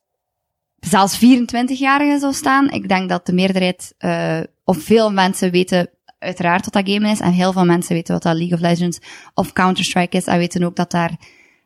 zelfs 0.79 1.17
24-jarigen 1.17 2.19
zou 2.19 2.33
staan, 2.33 2.71
ik 2.71 2.89
denk 2.89 3.09
dat 3.09 3.27
de 3.27 3.33
meerderheid, 3.33 3.95
uh, 3.99 4.41
of 4.65 4.79
veel 4.79 5.13
mensen 5.13 5.51
weten 5.51 5.91
uiteraard 6.23 6.65
wat 6.65 6.85
dat 6.85 6.95
game 6.95 7.11
is. 7.11 7.21
En 7.21 7.33
heel 7.33 7.53
veel 7.53 7.65
mensen 7.65 7.95
weten 7.95 8.13
wat 8.13 8.23
dat 8.23 8.37
League 8.37 8.55
of 8.55 8.61
Legends 8.61 8.99
of 9.35 9.53
Counter-Strike 9.53 10.17
is. 10.17 10.25
En 10.25 10.39
weten 10.39 10.63
ook 10.63 10.77
dat 10.77 10.91
daar 10.91 11.17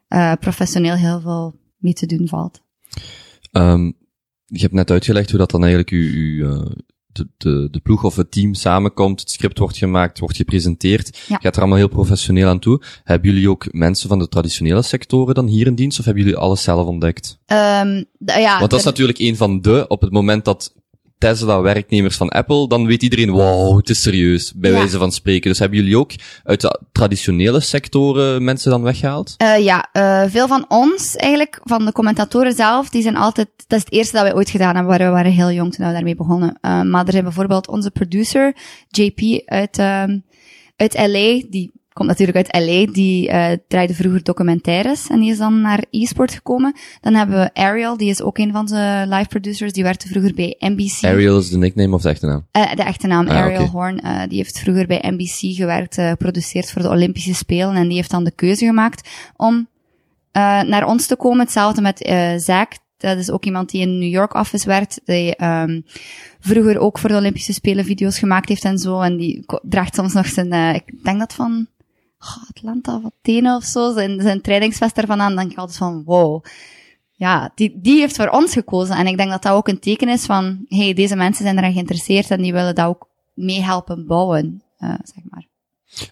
uh, 0.09 0.33
professioneel 0.41 0.95
heel 0.95 1.21
veel 1.21 1.55
mee 1.77 1.93
te 1.93 2.07
doen 2.07 2.29
valt. 2.29 2.63
Um, 3.53 3.97
je 4.45 4.61
hebt 4.61 4.73
net 4.73 4.91
uitgelegd 4.91 5.31
hoe 5.31 5.39
dat 5.39 5.51
dan 5.51 5.61
eigenlijk 5.61 5.91
u, 5.91 6.13
u 6.13 6.45
uh, 6.45 6.67
de, 7.07 7.29
de, 7.37 7.69
de 7.71 7.81
ploeg 7.81 8.05
of 8.05 8.17
het 8.17 8.31
team 8.31 8.55
samenkomt, 8.55 9.21
het 9.21 9.31
script 9.31 9.59
wordt 9.59 9.77
gemaakt, 9.77 10.19
wordt 10.19 10.37
gepresenteerd. 10.37 11.25
Ja. 11.29 11.37
Gaat 11.37 11.55
er 11.55 11.61
allemaal 11.61 11.79
heel 11.79 11.89
professioneel 11.89 12.49
aan 12.49 12.59
toe. 12.59 12.83
Hebben 13.05 13.31
jullie 13.31 13.51
ook 13.51 13.73
mensen 13.73 14.09
van 14.09 14.19
de 14.19 14.29
traditionele 14.29 14.83
sectoren 14.83 15.35
dan 15.35 15.47
hier 15.47 15.67
in 15.67 15.75
dienst, 15.75 15.99
of 15.99 16.05
hebben 16.05 16.23
jullie 16.23 16.39
alles 16.39 16.63
zelf 16.63 16.87
ontdekt? 16.87 17.39
Um, 17.47 18.05
ja, 18.19 18.59
Want 18.59 18.71
dat 18.71 18.79
is 18.79 18.85
natuurlijk 18.85 19.19
een 19.19 19.37
van 19.37 19.61
de, 19.61 19.85
op 19.89 20.01
het 20.01 20.13
moment 20.13 20.45
dat 20.45 20.75
Tesla 21.19 21.61
werknemers 21.61 22.17
van 22.17 22.29
Apple, 22.29 22.69
dan 22.69 22.87
weet 22.87 23.03
iedereen, 23.03 23.31
wow, 23.31 23.77
het 23.77 23.89
is 23.89 24.03
serieus, 24.03 24.53
bij 24.57 24.71
ja. 24.71 24.77
wijze 24.77 24.99
van 24.99 25.13
spreken. 25.13 25.51
Dus 25.51 25.59
hebben 25.59 25.79
jullie 25.79 25.99
ook 25.99 26.11
uit 26.45 26.61
de 26.61 26.81
traditionele 26.93 27.61
sectoren 27.61 28.45
mensen 28.45 28.71
dan 28.71 28.83
weggehaald? 28.83 29.35
Uh, 29.43 29.65
ja, 29.65 29.89
uh, 29.93 30.23
veel 30.29 30.49
van 30.49 30.65
ons 30.69 31.17
eigenlijk, 31.17 31.61
van 31.63 31.85
de 31.85 31.93
commentatoren 31.93 32.53
zelf, 32.53 32.89
die 32.89 33.03
zijn 33.03 33.17
altijd, 33.17 33.49
dat 33.67 33.79
is 33.79 33.85
het 33.85 33.93
eerste 33.93 34.15
dat 34.17 34.23
wij 34.23 34.35
ooit 34.35 34.51
gedaan 34.51 34.75
hebben, 34.75 34.99
waar 34.99 35.07
we 35.07 35.15
waren 35.15 35.33
heel 35.33 35.53
jong 35.53 35.75
toen 35.75 35.87
we 35.87 35.93
daarmee 35.93 36.17
begonnen. 36.17 36.59
Uh, 36.63 36.83
maar 36.83 37.07
er 37.07 37.13
zijn 37.13 37.25
bijvoorbeeld 37.25 37.69
onze 37.69 37.91
producer, 37.91 38.57
JP 38.89 39.43
uit, 39.45 39.79
uit 40.77 40.95
LA, 40.95 41.43
die 41.51 41.76
komt 41.97 42.09
natuurlijk 42.09 42.37
uit 42.37 42.67
LA, 42.67 42.93
die 42.93 43.29
uh, 43.29 43.49
draaide 43.69 43.95
vroeger 43.95 44.23
documentaires 44.23 45.09
en 45.09 45.21
die 45.21 45.31
is 45.31 45.39
dan 45.39 45.61
naar 45.61 45.85
e-sport 45.91 46.33
gekomen. 46.33 46.77
Dan 47.01 47.15
hebben 47.15 47.39
we 47.39 47.55
Ariel, 47.55 47.97
die 47.97 48.11
is 48.11 48.23
ook 48.23 48.39
een 48.39 48.53
van 48.53 48.67
de 48.67 49.05
live 49.09 49.29
producers, 49.29 49.73
die 49.73 49.83
werkte 49.83 50.09
vroeger 50.09 50.35
bij 50.35 50.57
NBC. 50.59 51.05
Ariel 51.05 51.39
is 51.39 51.49
de 51.49 51.59
nickname 51.59 51.95
of 51.95 52.03
de 52.03 52.09
echte 52.09 52.27
naam? 52.27 52.47
Uh, 52.53 52.75
de 52.75 52.83
echte 52.83 53.07
naam, 53.07 53.29
ah, 53.29 53.37
Ariel 53.37 53.67
Horn. 53.67 54.01
Uh, 54.05 54.23
die 54.29 54.37
heeft 54.37 54.59
vroeger 54.59 54.87
bij 54.87 55.05
NBC 55.07 55.57
gewerkt, 55.57 55.95
geproduceerd 55.95 56.71
voor 56.71 56.83
de 56.83 56.89
Olympische 56.89 57.35
Spelen 57.35 57.75
en 57.75 57.89
die 57.89 57.97
heeft 57.97 58.11
dan 58.11 58.25
de 58.25 58.35
keuze 58.35 58.65
gemaakt 58.65 59.09
om 59.37 59.69
naar 60.67 60.87
ons 60.87 61.07
te 61.07 61.17
komen. 61.17 61.41
Hetzelfde 61.41 61.83
met 61.83 61.99
Zack, 62.43 62.73
dat 62.97 63.19
is 63.19 63.31
ook 63.31 63.45
iemand 63.45 63.71
die 63.71 63.81
in 63.81 63.99
New 63.99 64.11
York 64.11 64.35
office 64.35 64.67
werkt, 64.67 65.01
die 65.05 65.45
um, 65.45 65.85
vroeger 66.41 66.79
ook 66.79 66.99
voor 66.99 67.09
de 67.09 67.17
Olympische 67.17 67.53
Spelen 67.53 67.85
video's 67.85 68.19
gemaakt 68.19 68.49
heeft 68.49 68.65
en 68.65 68.79
zo. 68.79 69.01
En 69.01 69.17
die 69.17 69.45
draagt 69.63 69.95
soms 69.95 70.13
nog 70.13 70.27
zijn, 70.27 70.53
uh, 70.53 70.75
ik 70.75 71.05
denk 71.05 71.19
dat 71.19 71.35
van 71.35 71.69
oh, 72.21 72.49
Atlanta 72.49 72.97
of 72.97 73.05
Athene 73.05 73.57
of 73.57 73.65
zo, 73.65 73.93
zijn, 73.93 74.21
zijn 74.21 74.41
trainingsvest 74.41 74.99
ervan 74.99 75.21
aan. 75.21 75.29
Dan 75.29 75.37
denk 75.37 75.51
ik 75.51 75.59
altijd 75.59 75.79
van, 75.79 76.03
wow. 76.05 76.45
Ja, 77.13 77.53
die, 77.55 77.79
die 77.81 78.01
heeft 78.01 78.17
voor 78.17 78.29
ons 78.29 78.53
gekozen. 78.53 78.97
En 78.97 79.07
ik 79.07 79.17
denk 79.17 79.31
dat 79.31 79.43
dat 79.43 79.53
ook 79.53 79.69
een 79.69 79.79
teken 79.79 80.09
is 80.09 80.25
van, 80.25 80.65
hey, 80.69 80.95
deze 80.95 81.17
mensen 81.17 81.45
zijn 81.45 81.59
eraan 81.59 81.73
geïnteresseerd 81.73 82.31
en 82.31 82.43
die 82.43 82.53
willen 82.53 82.75
dat 82.75 82.87
ook 82.87 83.09
meehelpen 83.35 84.07
bouwen, 84.07 84.63
uh, 84.79 84.95
zeg 85.03 85.25
maar. 85.31 85.47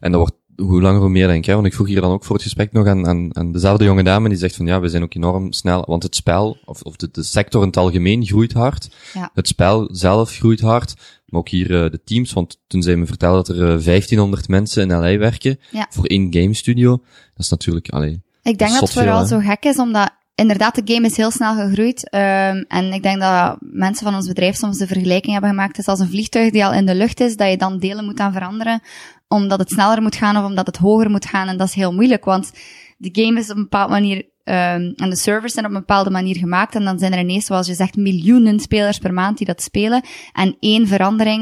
En 0.00 0.12
dat 0.12 0.20
wordt 0.20 0.36
hoe 0.56 0.80
langer 0.80 1.00
hoe 1.00 1.08
meer 1.08 1.26
denk 1.26 1.46
ik. 1.46 1.54
Want 1.54 1.66
ik 1.66 1.74
vroeg 1.74 1.86
hier 1.86 2.00
dan 2.00 2.12
ook 2.12 2.24
voor 2.24 2.34
het 2.34 2.44
gesprek 2.44 2.72
nog 2.72 2.86
aan, 2.86 3.06
aan, 3.06 3.36
aan 3.36 3.52
dezelfde 3.52 3.84
jonge 3.84 4.02
dame 4.02 4.28
die 4.28 4.38
zegt 4.38 4.56
van 4.56 4.66
ja, 4.66 4.80
we 4.80 4.88
zijn 4.88 5.02
ook 5.02 5.14
enorm 5.14 5.52
snel, 5.52 5.84
want 5.86 6.02
het 6.02 6.16
spel, 6.16 6.58
of, 6.64 6.82
of 6.82 6.96
de, 6.96 7.08
de 7.12 7.22
sector 7.22 7.60
in 7.60 7.66
het 7.66 7.76
algemeen 7.76 8.26
groeit 8.26 8.52
hard. 8.52 8.94
Ja. 9.14 9.30
Het 9.34 9.48
spel 9.48 9.88
zelf 9.92 10.30
groeit 10.30 10.60
hard. 10.60 10.94
Maar 11.34 11.42
ook 11.42 11.48
hier 11.48 11.70
uh, 11.70 11.90
de 11.90 12.00
teams, 12.04 12.32
want 12.32 12.60
toen 12.66 12.82
zij 12.82 12.96
me 12.96 13.06
vertelde 13.06 13.36
dat 13.36 13.48
er 13.48 13.56
uh, 13.56 13.74
eh, 13.74 13.84
1500 13.84 14.48
mensen 14.48 14.82
in 14.82 14.96
LA 14.98 15.18
werken 15.18 15.58
ja. 15.70 15.86
voor 15.90 16.04
één 16.04 16.26
game 16.30 16.54
studio. 16.54 16.90
Dat 17.34 17.44
is 17.44 17.48
natuurlijk, 17.48 17.88
allee, 17.88 18.22
Ik 18.42 18.58
denk 18.58 18.70
dat 18.70 18.80
het 18.80 18.92
vooral 18.92 19.26
zo 19.26 19.38
gek 19.38 19.64
is, 19.64 19.76
omdat 19.76 20.10
inderdaad, 20.34 20.74
de 20.74 20.94
game 20.94 21.06
is 21.06 21.16
heel 21.16 21.30
snel 21.30 21.54
gegroeid. 21.54 22.14
Um, 22.14 22.64
en 22.68 22.92
ik 22.92 23.02
denk 23.02 23.20
dat 23.20 23.56
mensen 23.60 24.06
van 24.06 24.14
ons 24.14 24.26
bedrijf 24.26 24.56
soms 24.56 24.78
de 24.78 24.86
vergelijking 24.86 25.32
hebben 25.32 25.50
gemaakt. 25.50 25.76
Het 25.76 25.86
is 25.86 25.92
als 25.92 26.00
een 26.00 26.08
vliegtuig 26.08 26.50
die 26.50 26.64
al 26.64 26.72
in 26.72 26.86
de 26.86 26.94
lucht 26.94 27.20
is, 27.20 27.36
dat 27.36 27.50
je 27.50 27.56
dan 27.56 27.78
delen 27.78 28.04
moet 28.04 28.20
aan 28.20 28.32
veranderen 28.32 28.82
omdat 29.28 29.58
het 29.58 29.70
sneller 29.70 30.02
moet 30.02 30.16
gaan 30.16 30.36
of 30.36 30.44
omdat 30.44 30.66
het 30.66 30.76
hoger 30.76 31.10
moet 31.10 31.26
gaan. 31.26 31.48
En 31.48 31.56
dat 31.56 31.68
is 31.68 31.74
heel 31.74 31.92
moeilijk, 31.92 32.24
want 32.24 32.52
de 32.96 33.22
game 33.22 33.40
is 33.40 33.50
op 33.50 33.56
een 33.56 33.62
bepaalde 33.62 33.92
manier, 33.92 34.28
um, 34.44 34.92
en 34.96 35.10
de 35.10 35.16
servers 35.16 35.52
zijn 35.52 35.64
op 35.64 35.70
een 35.70 35.78
bepaalde 35.78 36.10
manier 36.10 36.36
gemaakt. 36.36 36.74
En 36.74 36.84
dan 36.84 36.98
zijn 36.98 37.12
er 37.12 37.18
ineens, 37.18 37.46
zoals 37.46 37.66
je 37.66 37.74
zegt, 37.74 37.96
miljoenen 37.96 38.60
spelers 38.60 38.98
per 38.98 39.12
maand 39.12 39.38
die 39.38 39.46
dat 39.46 39.62
spelen. 39.62 40.04
En 40.32 40.56
één 40.60 40.86
verandering 40.86 41.40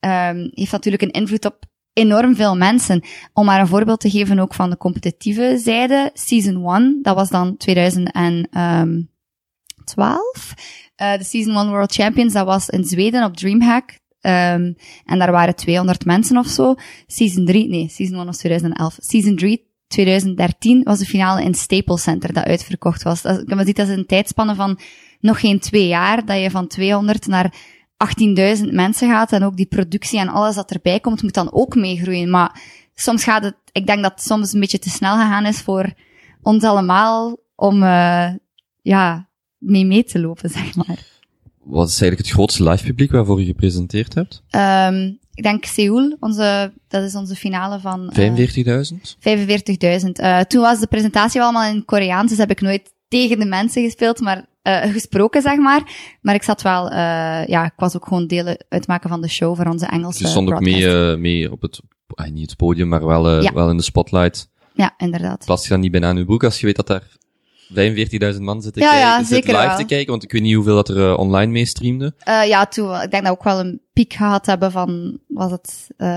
um, 0.00 0.50
heeft 0.54 0.72
natuurlijk 0.72 1.02
een 1.02 1.10
invloed 1.10 1.44
op 1.44 1.64
enorm 1.92 2.36
veel 2.36 2.56
mensen. 2.56 3.02
Om 3.32 3.44
maar 3.44 3.60
een 3.60 3.66
voorbeeld 3.66 4.00
te 4.00 4.10
geven 4.10 4.38
ook 4.38 4.54
van 4.54 4.70
de 4.70 4.76
competitieve 4.76 5.58
zijde. 5.58 6.10
Season 6.14 6.66
1, 6.74 6.98
dat 7.02 7.14
was 7.14 7.28
dan 7.28 7.56
2012. 7.56 9.06
Uh, 11.02 11.16
de 11.16 11.24
Season 11.24 11.56
1 11.56 11.68
World 11.68 11.92
Champions, 11.92 12.32
dat 12.32 12.46
was 12.46 12.68
in 12.68 12.84
Zweden 12.84 13.24
op 13.24 13.36
Dreamhack. 13.36 14.00
Um, 14.20 14.76
en 15.04 15.18
daar 15.18 15.32
waren 15.32 15.54
200 15.54 16.04
mensen 16.04 16.36
of 16.36 16.46
zo. 16.46 16.74
Season 17.06 17.44
3, 17.44 17.68
nee, 17.68 17.88
season 17.88 18.16
1 18.16 18.26
was 18.26 18.36
2011. 18.36 18.96
Season 18.98 19.36
3, 19.36 19.71
2013 19.92 20.82
was 20.82 20.98
de 20.98 21.04
finale 21.04 21.42
in 21.42 21.54
Staples 21.54 22.02
Center 22.02 22.32
dat 22.32 22.44
uitverkocht 22.44 23.02
was. 23.02 23.22
Dat, 23.22 23.42
je 23.46 23.64
ziet, 23.64 23.76
dat 23.76 23.88
is 23.88 23.96
een 23.96 24.06
tijdspanne 24.06 24.54
van 24.54 24.78
nog 25.20 25.40
geen 25.40 25.60
twee 25.60 25.86
jaar, 25.86 26.26
dat 26.26 26.40
je 26.40 26.50
van 26.50 26.66
200 26.66 27.26
naar 27.26 27.54
18.000 28.58 28.70
mensen 28.70 29.10
gaat. 29.10 29.32
En 29.32 29.44
ook 29.44 29.56
die 29.56 29.66
productie 29.66 30.18
en 30.18 30.28
alles 30.28 30.54
dat 30.54 30.70
erbij 30.70 31.00
komt, 31.00 31.22
moet 31.22 31.34
dan 31.34 31.52
ook 31.52 31.74
meegroeien. 31.74 32.30
Maar 32.30 32.60
soms 32.94 33.24
gaat 33.24 33.44
het, 33.44 33.56
ik 33.72 33.86
denk 33.86 34.02
dat 34.02 34.12
het 34.12 34.22
soms 34.22 34.52
een 34.52 34.60
beetje 34.60 34.78
te 34.78 34.90
snel 34.90 35.16
gegaan 35.16 35.46
is 35.46 35.60
voor 35.60 35.92
ons 36.42 36.64
allemaal 36.64 37.36
om, 37.54 37.82
uh, 37.82 38.28
ja, 38.82 39.28
mee 39.58 39.86
mee 39.86 40.04
te 40.04 40.20
lopen, 40.20 40.50
zeg 40.58 40.74
maar. 40.74 41.11
Wat 41.64 41.88
is 41.88 42.00
eigenlijk 42.00 42.28
het 42.28 42.36
grootste 42.36 42.62
live 42.62 42.84
publiek 42.84 43.10
waarvoor 43.10 43.40
je 43.40 43.46
gepresenteerd 43.46 44.14
hebt? 44.14 44.42
Um, 44.50 45.18
ik 45.34 45.42
denk 45.42 45.64
Seoul, 45.64 46.16
onze, 46.20 46.72
dat 46.88 47.02
is 47.02 47.14
onze 47.14 47.34
finale 47.34 47.80
van... 47.80 48.12
45.000? 48.20 48.22
Uh, 48.64 48.80
45.000. 50.00 50.08
Uh, 50.20 50.40
toen 50.40 50.60
was 50.60 50.80
de 50.80 50.86
presentatie 50.86 51.42
allemaal 51.42 51.74
in 51.74 51.84
Koreaans, 51.84 52.28
dus 52.28 52.38
heb 52.38 52.50
ik 52.50 52.60
nooit 52.60 52.92
tegen 53.08 53.38
de 53.38 53.44
mensen 53.44 53.82
gespeeld, 53.82 54.20
maar 54.20 54.46
uh, 54.62 54.82
gesproken, 54.82 55.42
zeg 55.42 55.56
maar. 55.56 55.82
Maar 56.20 56.34
ik 56.34 56.42
zat 56.42 56.62
wel, 56.62 56.90
uh, 56.90 57.46
ja, 57.46 57.64
ik 57.64 57.72
was 57.76 57.96
ook 57.96 58.04
gewoon 58.06 58.26
deel 58.26 58.56
uitmaken 58.68 59.08
van 59.08 59.20
de 59.20 59.28
show 59.28 59.56
voor 59.56 59.66
onze 59.66 59.86
Engelse 59.86 60.22
Je 60.22 60.28
stond 60.28 60.52
ook 60.52 60.60
mee, 60.60 60.80
uh, 60.80 61.16
mee 61.16 61.52
op 61.52 61.62
het, 61.62 61.80
niet 62.32 62.50
het 62.50 62.58
podium, 62.58 62.88
maar 62.88 63.06
wel, 63.06 63.40
ja. 63.40 63.52
wel 63.52 63.70
in 63.70 63.76
de 63.76 63.82
spotlight. 63.82 64.50
Ja, 64.74 64.94
inderdaad. 64.96 65.44
Past 65.44 65.64
je 65.64 65.70
dan 65.70 65.80
niet 65.80 65.90
bijna 65.90 66.08
aan 66.08 66.16
uw 66.16 66.24
broek 66.24 66.44
als 66.44 66.60
je 66.60 66.66
weet 66.66 66.76
dat 66.76 66.86
daar 66.86 67.02
45.000 68.34 68.40
man 68.40 68.62
zitten 68.62 68.82
ja, 68.82 68.90
kijken, 68.90 69.08
ja, 69.08 69.24
zitten 69.24 69.60
live 69.60 69.76
te 69.76 69.84
kijken, 69.84 70.10
want 70.10 70.22
ik 70.22 70.32
weet 70.32 70.42
niet 70.42 70.54
hoeveel 70.54 70.74
dat 70.74 70.88
er 70.88 70.96
uh, 70.96 71.18
online 71.18 71.52
meestreamde. 71.52 72.14
Uh, 72.28 72.46
ja, 72.46 72.66
toen, 72.66 72.94
ik 72.94 73.10
denk 73.10 73.10
dat 73.10 73.22
we 73.22 73.28
ook 73.30 73.44
wel 73.44 73.60
een 73.60 73.80
piek 73.92 74.12
gehad 74.12 74.46
hebben 74.46 74.72
van, 74.72 75.18
was 75.28 75.50
het, 75.50 75.86
uh, 75.98 76.08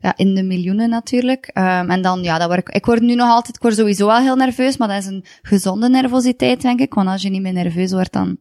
ja, 0.00 0.16
in 0.16 0.34
de 0.34 0.42
miljoenen 0.42 0.90
natuurlijk. 0.90 1.50
Um, 1.54 1.90
en 1.90 2.02
dan, 2.02 2.22
ja, 2.22 2.38
dat 2.38 2.46
word 2.46 2.60
ik, 2.60 2.68
ik 2.68 2.86
word 2.86 3.00
nu 3.00 3.14
nog 3.14 3.28
altijd, 3.28 3.56
ik 3.56 3.62
word 3.62 3.74
sowieso 3.74 4.06
wel 4.06 4.18
heel 4.20 4.36
nerveus, 4.36 4.76
maar 4.76 4.88
dat 4.88 4.98
is 4.98 5.06
een 5.06 5.24
gezonde 5.42 5.88
nervositeit, 5.88 6.62
denk 6.62 6.80
ik. 6.80 6.94
Want 6.94 7.08
als 7.08 7.22
je 7.22 7.30
niet 7.30 7.42
meer 7.42 7.52
nerveus 7.52 7.92
wordt, 7.92 8.12
dan, 8.12 8.38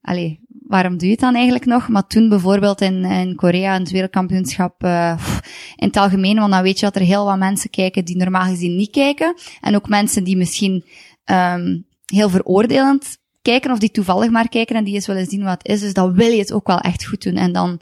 allee, 0.00 0.40
waarom 0.68 0.96
doe 0.96 1.06
je 1.06 1.12
het 1.12 1.20
dan 1.20 1.34
eigenlijk 1.34 1.66
nog? 1.66 1.88
Maar 1.88 2.06
toen 2.06 2.28
bijvoorbeeld 2.28 2.80
in, 2.80 3.04
in 3.04 3.34
Korea, 3.34 3.74
in 3.74 3.80
het 3.80 3.90
wereldkampioenschap, 3.90 4.84
uh, 4.84 5.18
in 5.76 5.86
het 5.86 5.96
algemeen, 5.96 6.38
want 6.38 6.52
dan 6.52 6.62
weet 6.62 6.78
je 6.78 6.84
dat 6.84 6.96
er 6.96 7.02
heel 7.02 7.24
wat 7.24 7.38
mensen 7.38 7.70
kijken 7.70 8.04
die 8.04 8.16
normaal 8.16 8.46
gezien 8.48 8.76
niet 8.76 8.90
kijken. 8.90 9.34
En 9.60 9.74
ook 9.74 9.88
mensen 9.88 10.24
die 10.24 10.36
misschien, 10.36 10.84
um, 11.24 11.86
heel 12.12 12.28
veroordelend 12.28 13.18
kijken 13.42 13.70
of 13.70 13.78
die 13.78 13.90
toevallig 13.90 14.30
maar 14.30 14.48
kijken 14.48 14.76
en 14.76 14.84
die 14.84 14.94
eens 14.94 15.06
willen 15.06 15.26
zien 15.26 15.44
wat 15.44 15.58
het 15.62 15.66
is. 15.66 15.80
Dus 15.80 15.92
dan 15.92 16.14
wil 16.14 16.30
je 16.30 16.38
het 16.38 16.52
ook 16.52 16.66
wel 16.66 16.78
echt 16.78 17.06
goed 17.06 17.22
doen. 17.22 17.36
En 17.36 17.52
dan, 17.52 17.80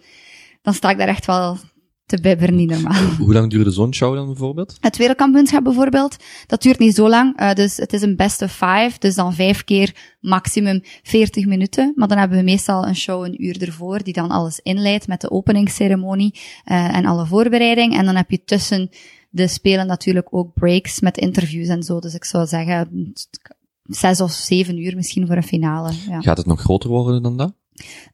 dan 0.62 0.74
sta 0.74 0.90
ik 0.90 0.98
daar 0.98 1.08
echt 1.08 1.26
wel 1.26 1.58
te 2.06 2.20
bibberen, 2.20 2.54
niet 2.54 2.70
normaal. 2.70 3.02
Hoe 3.18 3.32
lang 3.32 3.50
duurde 3.50 3.70
zo'n 3.70 3.94
show 3.94 4.14
dan 4.14 4.26
bijvoorbeeld? 4.26 4.76
Het 4.80 4.96
wereldkampioenschap 4.96 5.64
bijvoorbeeld, 5.64 6.16
dat 6.46 6.62
duurt 6.62 6.78
niet 6.78 6.94
zo 6.94 7.08
lang. 7.08 7.40
Uh, 7.40 7.52
dus 7.52 7.76
het 7.76 7.92
is 7.92 8.02
een 8.02 8.16
best 8.16 8.42
of 8.42 8.52
five, 8.52 8.92
dus 8.98 9.14
dan 9.14 9.34
vijf 9.34 9.64
keer 9.64 10.16
maximum 10.20 10.80
40 11.02 11.46
minuten. 11.46 11.92
Maar 11.96 12.08
dan 12.08 12.18
hebben 12.18 12.38
we 12.38 12.44
meestal 12.44 12.86
een 12.86 12.96
show 12.96 13.24
een 13.24 13.44
uur 13.44 13.62
ervoor, 13.62 14.02
die 14.02 14.12
dan 14.12 14.30
alles 14.30 14.60
inleidt 14.62 15.06
met 15.06 15.20
de 15.20 15.30
openingsceremonie 15.30 16.34
uh, 16.34 16.96
en 16.96 17.06
alle 17.06 17.26
voorbereiding. 17.26 17.96
En 17.96 18.04
dan 18.04 18.16
heb 18.16 18.30
je 18.30 18.44
tussen 18.44 18.90
de 19.30 19.48
spelen 19.48 19.86
natuurlijk 19.86 20.28
ook 20.30 20.54
breaks 20.54 21.00
met 21.00 21.18
interviews 21.18 21.68
en 21.68 21.82
zo. 21.82 22.00
Dus 22.00 22.14
ik 22.14 22.24
zou 22.24 22.46
zeggen, 22.46 23.12
zes 23.88 24.20
of 24.20 24.32
zeven 24.32 24.78
uur 24.78 24.96
misschien 24.96 25.26
voor 25.26 25.36
een 25.36 25.42
finale. 25.42 25.92
Ja. 26.08 26.20
Gaat 26.20 26.36
het 26.36 26.46
nog 26.46 26.60
groter 26.60 26.90
worden 26.90 27.22
dan 27.22 27.36
dat? 27.36 27.54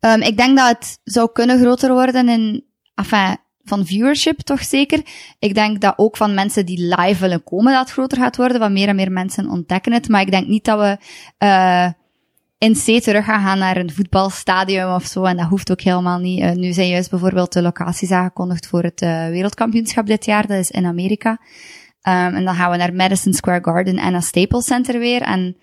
Um, 0.01 0.21
ik 0.21 0.37
denk 0.37 0.57
dat 0.57 0.69
het 0.69 0.99
zou 1.05 1.33
kunnen 1.33 1.61
groter 1.61 1.93
worden 1.93 2.29
in, 2.29 2.65
enfin, 2.95 3.37
van 3.65 3.87
viewership 3.87 4.41
toch 4.41 4.65
zeker. 4.65 5.03
Ik 5.39 5.55
denk 5.55 5.81
dat 5.81 5.95
ook 5.97 6.17
van 6.17 6.35
mensen 6.35 6.67
die 6.67 6.95
live 6.97 7.21
willen 7.21 7.45
komen 7.45 7.73
dat 7.73 7.81
het 7.81 7.91
groter 7.91 8.19
gaat 8.19 8.37
worden, 8.37 8.59
want 8.59 8.73
meer 8.73 8.89
en 8.89 8.97
meer 8.97 9.13
mensen 9.13 9.51
ontdekken 9.51 9.93
het. 9.93 10.09
Maar 10.09 10.21
ik 10.21 10.31
denk 10.31 10.47
niet 10.47 10.65
dat 10.65 10.79
we 10.79 10.99
uh, 11.47 11.91
in 12.59 12.73
C 12.73 13.03
terug 13.03 13.25
gaan 13.25 13.43
gaan 13.43 13.59
naar 13.59 13.77
een 13.77 13.93
voetbalstadion 13.93 14.95
of 14.95 15.05
zo. 15.05 15.25
En 15.25 15.37
dat 15.37 15.47
hoeft 15.47 15.71
ook 15.71 15.81
helemaal 15.81 16.19
niet. 16.19 16.41
Uh, 16.41 16.53
nu 16.53 16.73
zijn 16.73 16.89
juist 16.89 17.11
bijvoorbeeld 17.11 17.53
de 17.53 17.63
locaties 17.63 18.11
aangekondigd 18.11 18.67
voor 18.67 18.83
het 18.83 19.03
uh, 19.03 19.27
wereldkampioenschap 19.29 20.07
dit 20.07 20.25
jaar. 20.25 20.47
Dat 20.47 20.59
is 20.59 20.71
in 20.71 20.87
Amerika. 20.87 21.41
Um, 22.03 22.35
en 22.35 22.45
dan 22.45 22.55
gaan 22.55 22.71
we 22.71 22.77
naar 22.77 22.95
Madison 22.95 23.33
Square 23.33 23.65
Garden 23.65 23.97
en 23.97 24.13
naar 24.13 24.23
Staples 24.23 24.65
Center 24.65 24.99
weer. 24.99 25.23
En 25.23 25.57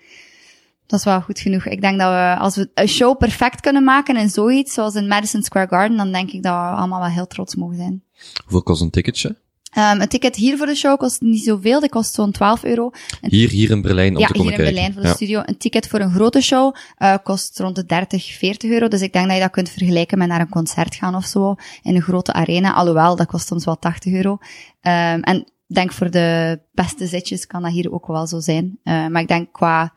dat 0.86 0.98
is 0.98 1.04
wel 1.04 1.20
goed 1.20 1.40
genoeg. 1.40 1.66
Ik 1.66 1.80
denk 1.80 1.98
dat 1.98 2.10
we, 2.10 2.36
als 2.38 2.56
we 2.56 2.70
een 2.74 2.88
show 2.88 3.18
perfect 3.18 3.60
kunnen 3.60 3.84
maken 3.84 4.16
in 4.16 4.28
zoiets, 4.28 4.74
zoals 4.74 4.94
in 4.94 5.08
Madison 5.08 5.42
Square 5.42 5.68
Garden, 5.68 5.96
dan 5.96 6.12
denk 6.12 6.30
ik 6.30 6.42
dat 6.42 6.52
we 6.52 6.58
allemaal 6.58 7.00
wel 7.00 7.08
heel 7.08 7.26
trots 7.26 7.54
mogen 7.54 7.76
zijn. 7.76 8.02
Hoeveel 8.42 8.62
kost 8.62 8.82
een 8.82 8.90
ticketje? 8.90 9.36
Um, 9.78 10.00
een 10.00 10.08
ticket 10.08 10.36
hier 10.36 10.56
voor 10.56 10.66
de 10.66 10.74
show 10.74 10.98
kost 10.98 11.20
niet 11.20 11.44
zoveel, 11.44 11.80
dat 11.80 11.90
kost 11.90 12.14
zo'n 12.14 12.32
12 12.32 12.64
euro. 12.64 12.90
Een 13.20 13.30
hier, 13.30 13.48
hier 13.48 13.70
in 13.70 13.82
Berlijn 13.82 14.14
om 14.14 14.20
ja, 14.20 14.26
te 14.26 14.32
komen 14.32 14.54
kijken. 14.54 14.64
Ja, 14.64 14.70
hier 14.70 14.80
in 14.80 14.92
Berlijn 14.92 14.92
voor 14.92 15.02
de 15.02 15.08
ja. 15.08 15.14
studio. 15.14 15.42
Een 15.44 15.56
ticket 15.56 15.88
voor 15.88 16.00
een 16.00 16.12
grote 16.12 16.40
show 16.40 16.74
uh, 16.98 17.14
kost 17.22 17.58
rond 17.58 17.76
de 17.76 17.84
30, 17.84 18.24
40 18.24 18.70
euro. 18.70 18.88
Dus 18.88 19.00
ik 19.00 19.12
denk 19.12 19.26
dat 19.26 19.34
je 19.34 19.42
dat 19.42 19.50
kunt 19.50 19.70
vergelijken 19.70 20.18
met 20.18 20.28
naar 20.28 20.40
een 20.40 20.48
concert 20.48 20.94
gaan 20.94 21.14
of 21.14 21.24
zo, 21.24 21.54
in 21.82 21.94
een 21.94 22.02
grote 22.02 22.32
arena. 22.32 22.72
Alhoewel, 22.72 23.16
dat 23.16 23.26
kost 23.26 23.52
ons 23.52 23.64
wel 23.64 23.78
80 23.78 24.12
euro. 24.12 24.30
Um, 24.30 24.40
en 25.20 25.52
denk 25.74 25.92
voor 25.92 26.10
de 26.10 26.60
beste 26.72 27.06
zitjes 27.06 27.46
kan 27.46 27.62
dat 27.62 27.72
hier 27.72 27.92
ook 27.92 28.06
wel 28.06 28.26
zo 28.26 28.40
zijn. 28.40 28.78
Uh, 28.84 29.06
maar 29.06 29.22
ik 29.22 29.28
denk 29.28 29.52
qua, 29.52 29.94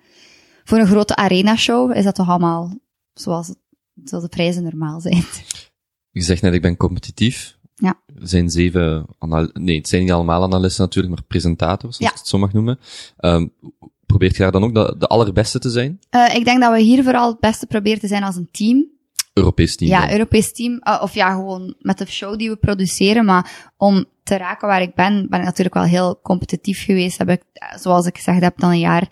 voor 0.63 0.78
een 0.78 0.88
grote 0.88 1.15
arena 1.15 1.55
show 1.55 1.95
is 1.95 2.03
dat 2.03 2.15
toch 2.15 2.30
allemaal 2.30 2.80
zoals, 3.13 3.55
zoals 4.03 4.24
de 4.24 4.30
prijzen 4.30 4.63
normaal 4.63 5.01
zijn. 5.01 5.24
Je 6.09 6.21
zegt 6.21 6.41
net, 6.41 6.53
ik 6.53 6.61
ben 6.61 6.78
competitief. 6.78 7.57
Ja. 7.76 7.99
Er 8.19 8.28
zijn 8.28 8.49
zeven, 8.49 9.05
nee, 9.53 9.78
het 9.78 9.88
zijn 9.88 10.01
niet 10.01 10.11
allemaal 10.11 10.43
analisten 10.43 10.84
natuurlijk, 10.84 11.15
maar 11.15 11.24
presentators, 11.28 11.86
als 11.86 11.97
ja. 11.97 12.09
ik 12.09 12.17
het 12.17 12.28
zo 12.28 12.38
mag 12.38 12.53
noemen. 12.53 12.80
Um, 13.19 13.53
probeert 14.05 14.36
je 14.36 14.41
daar 14.41 14.51
dan 14.51 14.63
ook 14.63 14.74
de, 14.74 14.95
de 14.97 15.07
allerbeste 15.07 15.59
te 15.59 15.69
zijn? 15.69 15.99
Uh, 16.11 16.36
ik 16.36 16.45
denk 16.45 16.61
dat 16.61 16.71
we 16.71 16.80
hier 16.80 17.03
vooral 17.03 17.30
het 17.30 17.39
beste 17.39 17.65
proberen 17.65 17.99
te 17.99 18.07
zijn 18.07 18.24
als 18.24 18.36
een 18.36 18.49
team. 18.51 18.91
Europees 19.34 19.76
team. 19.76 19.91
Ja, 19.91 20.01
dan. 20.01 20.11
Europees 20.11 20.53
team. 20.53 20.82
Uh, 20.84 20.99
of 21.01 21.13
ja, 21.13 21.32
gewoon 21.32 21.76
met 21.80 21.97
de 21.97 22.05
show 22.05 22.38
die 22.38 22.49
we 22.49 22.55
produceren, 22.55 23.26
maar 23.26 23.71
om 23.78 24.05
te 24.24 24.38
raken 24.38 24.67
waar 24.67 24.82
ik 24.82 24.95
ben, 24.95 25.28
ben 25.30 25.39
ik 25.39 25.45
natuurlijk 25.45 25.76
wel 25.76 25.84
heel 25.84 26.19
competitief 26.21 26.84
geweest. 26.84 27.17
Heb 27.17 27.30
ik, 27.30 27.43
zoals 27.76 28.05
ik 28.05 28.17
gezegd 28.17 28.41
heb, 28.41 28.59
dan 28.59 28.69
een 28.69 28.80
jaar 28.80 29.07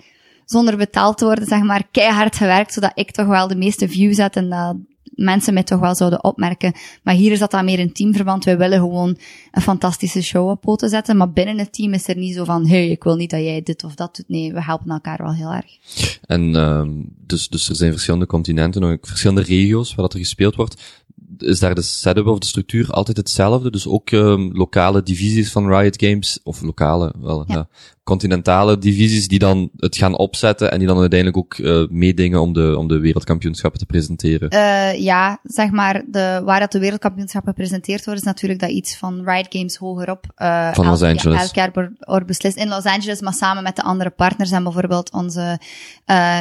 zonder 0.45 0.77
betaald 0.77 1.17
te 1.17 1.25
worden, 1.25 1.47
zeg 1.47 1.61
maar, 1.61 1.87
keihard 1.91 2.35
gewerkt, 2.35 2.73
zodat 2.73 2.91
ik 2.93 3.11
toch 3.11 3.27
wel 3.27 3.47
de 3.47 3.55
meeste 3.55 3.89
views 3.89 4.17
had 4.17 4.35
en 4.35 4.49
dat 4.49 4.75
mensen 5.15 5.53
mij 5.53 5.63
toch 5.63 5.79
wel 5.79 5.95
zouden 5.95 6.23
opmerken. 6.23 6.73
Maar 7.03 7.13
hier 7.13 7.31
is 7.31 7.39
dat 7.39 7.51
dan 7.51 7.65
meer 7.65 7.79
een 7.79 7.93
teamverband. 7.93 8.43
Wij 8.43 8.57
willen 8.57 8.79
gewoon 8.79 9.17
een 9.51 9.61
fantastische 9.61 10.21
show 10.21 10.49
op 10.49 10.61
poten 10.61 10.89
zetten. 10.89 11.17
Maar 11.17 11.31
binnen 11.31 11.57
het 11.57 11.73
team 11.73 11.93
is 11.93 12.07
er 12.07 12.17
niet 12.17 12.35
zo 12.35 12.43
van, 12.43 12.67
hey, 12.67 12.89
ik 12.89 13.03
wil 13.03 13.15
niet 13.15 13.29
dat 13.29 13.39
jij 13.39 13.61
dit 13.61 13.83
of 13.83 13.95
dat 13.95 14.15
doet. 14.15 14.29
Nee, 14.29 14.53
we 14.53 14.63
helpen 14.63 14.91
elkaar 14.91 15.23
wel 15.23 15.33
heel 15.33 15.51
erg. 15.51 15.77
En 16.21 16.55
um, 16.55 17.15
dus, 17.17 17.49
dus 17.49 17.69
er 17.69 17.75
zijn 17.75 17.91
verschillende 17.91 18.25
continenten, 18.25 18.99
verschillende 19.01 19.41
regio's 19.41 19.89
waar 19.89 20.05
dat 20.05 20.13
er 20.13 20.19
gespeeld 20.19 20.55
wordt 20.55 21.03
is 21.37 21.59
daar 21.59 21.75
de 21.75 21.81
setup 21.81 22.27
of 22.27 22.39
de 22.39 22.45
structuur 22.45 22.91
altijd 22.91 23.17
hetzelfde? 23.17 23.71
Dus 23.71 23.87
ook 23.87 24.11
um, 24.11 24.49
lokale 24.53 25.03
divisies 25.03 25.51
van 25.51 25.75
Riot 25.75 26.01
Games, 26.03 26.39
of 26.43 26.61
lokale, 26.61 27.13
wel, 27.19 27.43
ja. 27.47 27.55
ja. 27.55 27.67
continentale 28.03 28.77
divisies 28.77 29.27
die 29.27 29.39
dan 29.39 29.69
het 29.75 29.97
gaan 29.97 30.17
opzetten 30.17 30.71
en 30.71 30.79
die 30.79 30.87
dan 30.87 30.99
uiteindelijk 30.99 31.37
ook 31.37 31.57
uh, 31.57 31.87
meedingen 31.89 32.41
om 32.41 32.53
de, 32.53 32.77
om 32.77 32.87
de 32.87 32.99
wereldkampioenschappen 32.99 33.79
te 33.79 33.85
presenteren? 33.85 34.53
Uh, 34.53 34.99
ja, 34.99 35.39
zeg 35.43 35.71
maar, 35.71 36.03
de, 36.07 36.41
waar 36.45 36.59
dat 36.59 36.71
de 36.71 36.79
wereldkampioenschappen 36.79 37.53
gepresenteerd 37.53 38.05
worden, 38.05 38.23
is 38.23 38.29
natuurlijk 38.29 38.59
dat 38.59 38.69
iets 38.69 38.97
van 38.97 39.23
Riot 39.25 39.47
Games 39.49 39.75
hogerop. 39.75 40.25
Uh, 40.37 40.73
van 40.73 40.85
Los 40.85 41.01
Angeles. 41.01 41.37
Ja, 41.37 41.41
elk 41.41 41.55
jaar 41.55 41.93
wordt 41.99 42.25
beslist 42.25 42.57
in 42.57 42.67
Los 42.67 42.83
Angeles, 42.83 43.21
maar 43.21 43.33
samen 43.33 43.63
met 43.63 43.75
de 43.75 43.83
andere 43.83 44.09
partners 44.09 44.51
en 44.51 44.63
bijvoorbeeld 44.63 45.11
onze 45.11 45.59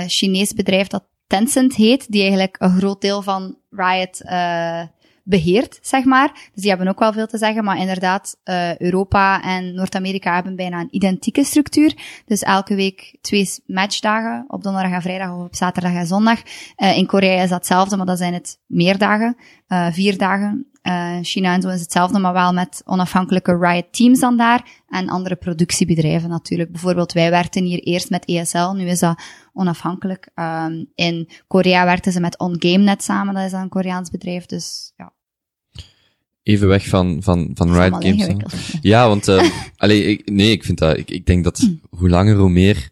Chinees 0.07 0.53
bedrijf 0.53 0.87
dat 0.87 1.05
Tencent 1.31 1.75
heet, 1.75 2.13
die 2.13 2.21
eigenlijk 2.21 2.57
een 2.59 2.77
groot 2.77 3.01
deel 3.01 3.23
van 3.23 3.57
Riot 3.71 4.21
uh, 4.25 4.83
beheert, 5.25 5.79
zeg 5.83 6.05
maar. 6.05 6.33
Dus 6.33 6.63
die 6.63 6.69
hebben 6.69 6.89
ook 6.89 6.99
wel 6.99 7.13
veel 7.13 7.27
te 7.27 7.39
zeggen, 7.39 7.65
maar 7.65 7.79
inderdaad, 7.79 8.37
uh, 8.45 8.77
Europa 8.77 9.43
en 9.43 9.75
Noord-Amerika 9.75 10.35
hebben 10.35 10.57
bijna 10.57 10.81
een 10.81 10.95
identieke 10.95 11.45
structuur. 11.45 12.23
Dus 12.27 12.43
elke 12.43 12.75
week 12.75 13.19
twee 13.21 13.49
matchdagen, 13.67 14.45
op 14.49 14.63
donderdag 14.63 14.93
en 14.93 15.03
vrijdag 15.03 15.33
of 15.35 15.45
op 15.45 15.55
zaterdag 15.55 15.93
en 15.93 16.07
zondag. 16.07 16.43
Uh, 16.77 16.97
in 16.97 17.07
Korea 17.07 17.43
is 17.43 17.49
dat 17.49 17.59
hetzelfde, 17.59 17.97
maar 17.97 18.07
dat 18.07 18.19
zijn 18.19 18.35
het 18.35 18.59
meer 18.67 18.99
dagen, 18.99 19.37
vier 19.93 20.19
dagen. 20.19 20.70
Uh, 20.83 21.19
China 21.23 21.55
en 21.55 21.63
zo 21.63 21.69
is 21.69 21.81
hetzelfde, 21.81 22.19
maar 22.19 22.33
wel 22.33 22.53
met 22.53 22.83
onafhankelijke 22.85 23.59
Riot 23.59 23.87
teams 23.91 24.21
dan 24.21 24.37
daar 24.37 24.83
en 24.89 25.09
andere 25.09 25.37
productiebedrijven 25.37 26.29
natuurlijk. 26.29 26.71
Bijvoorbeeld 26.71 27.13
wij 27.13 27.31
werkten 27.31 27.65
hier 27.65 27.79
eerst 27.79 28.11
met 28.11 28.25
ESL, 28.25 28.73
nu 28.73 28.87
is 28.87 28.99
dat 28.99 29.23
onafhankelijk. 29.53 30.31
Um, 30.35 30.91
in 30.95 31.29
Korea 31.47 31.85
werkten 31.85 32.13
ze 32.13 32.21
met 32.21 32.39
OnGameNet 32.39 33.03
samen, 33.03 33.35
dat 33.35 33.45
is 33.45 33.51
dan 33.51 33.61
een 33.61 33.69
Koreaans 33.69 34.11
bedrijf, 34.11 34.47
dus 34.47 34.93
ja. 34.97 35.13
Even 36.43 36.69
weg 36.69 36.89
van, 36.89 37.23
van, 37.23 37.51
van 37.55 37.75
Riot 37.75 38.05
Games. 38.05 38.79
Ja, 38.81 39.09
want, 39.09 39.29
uh, 39.29 39.51
allee, 39.77 40.05
ik, 40.05 40.31
nee, 40.31 40.51
ik 40.51 40.65
vind 40.65 40.79
dat, 40.79 40.97
ik, 40.97 41.11
ik 41.11 41.27
denk 41.27 41.45
dat 41.45 41.71
hoe 41.91 42.09
langer 42.09 42.37
hoe 42.37 42.51
meer 42.51 42.91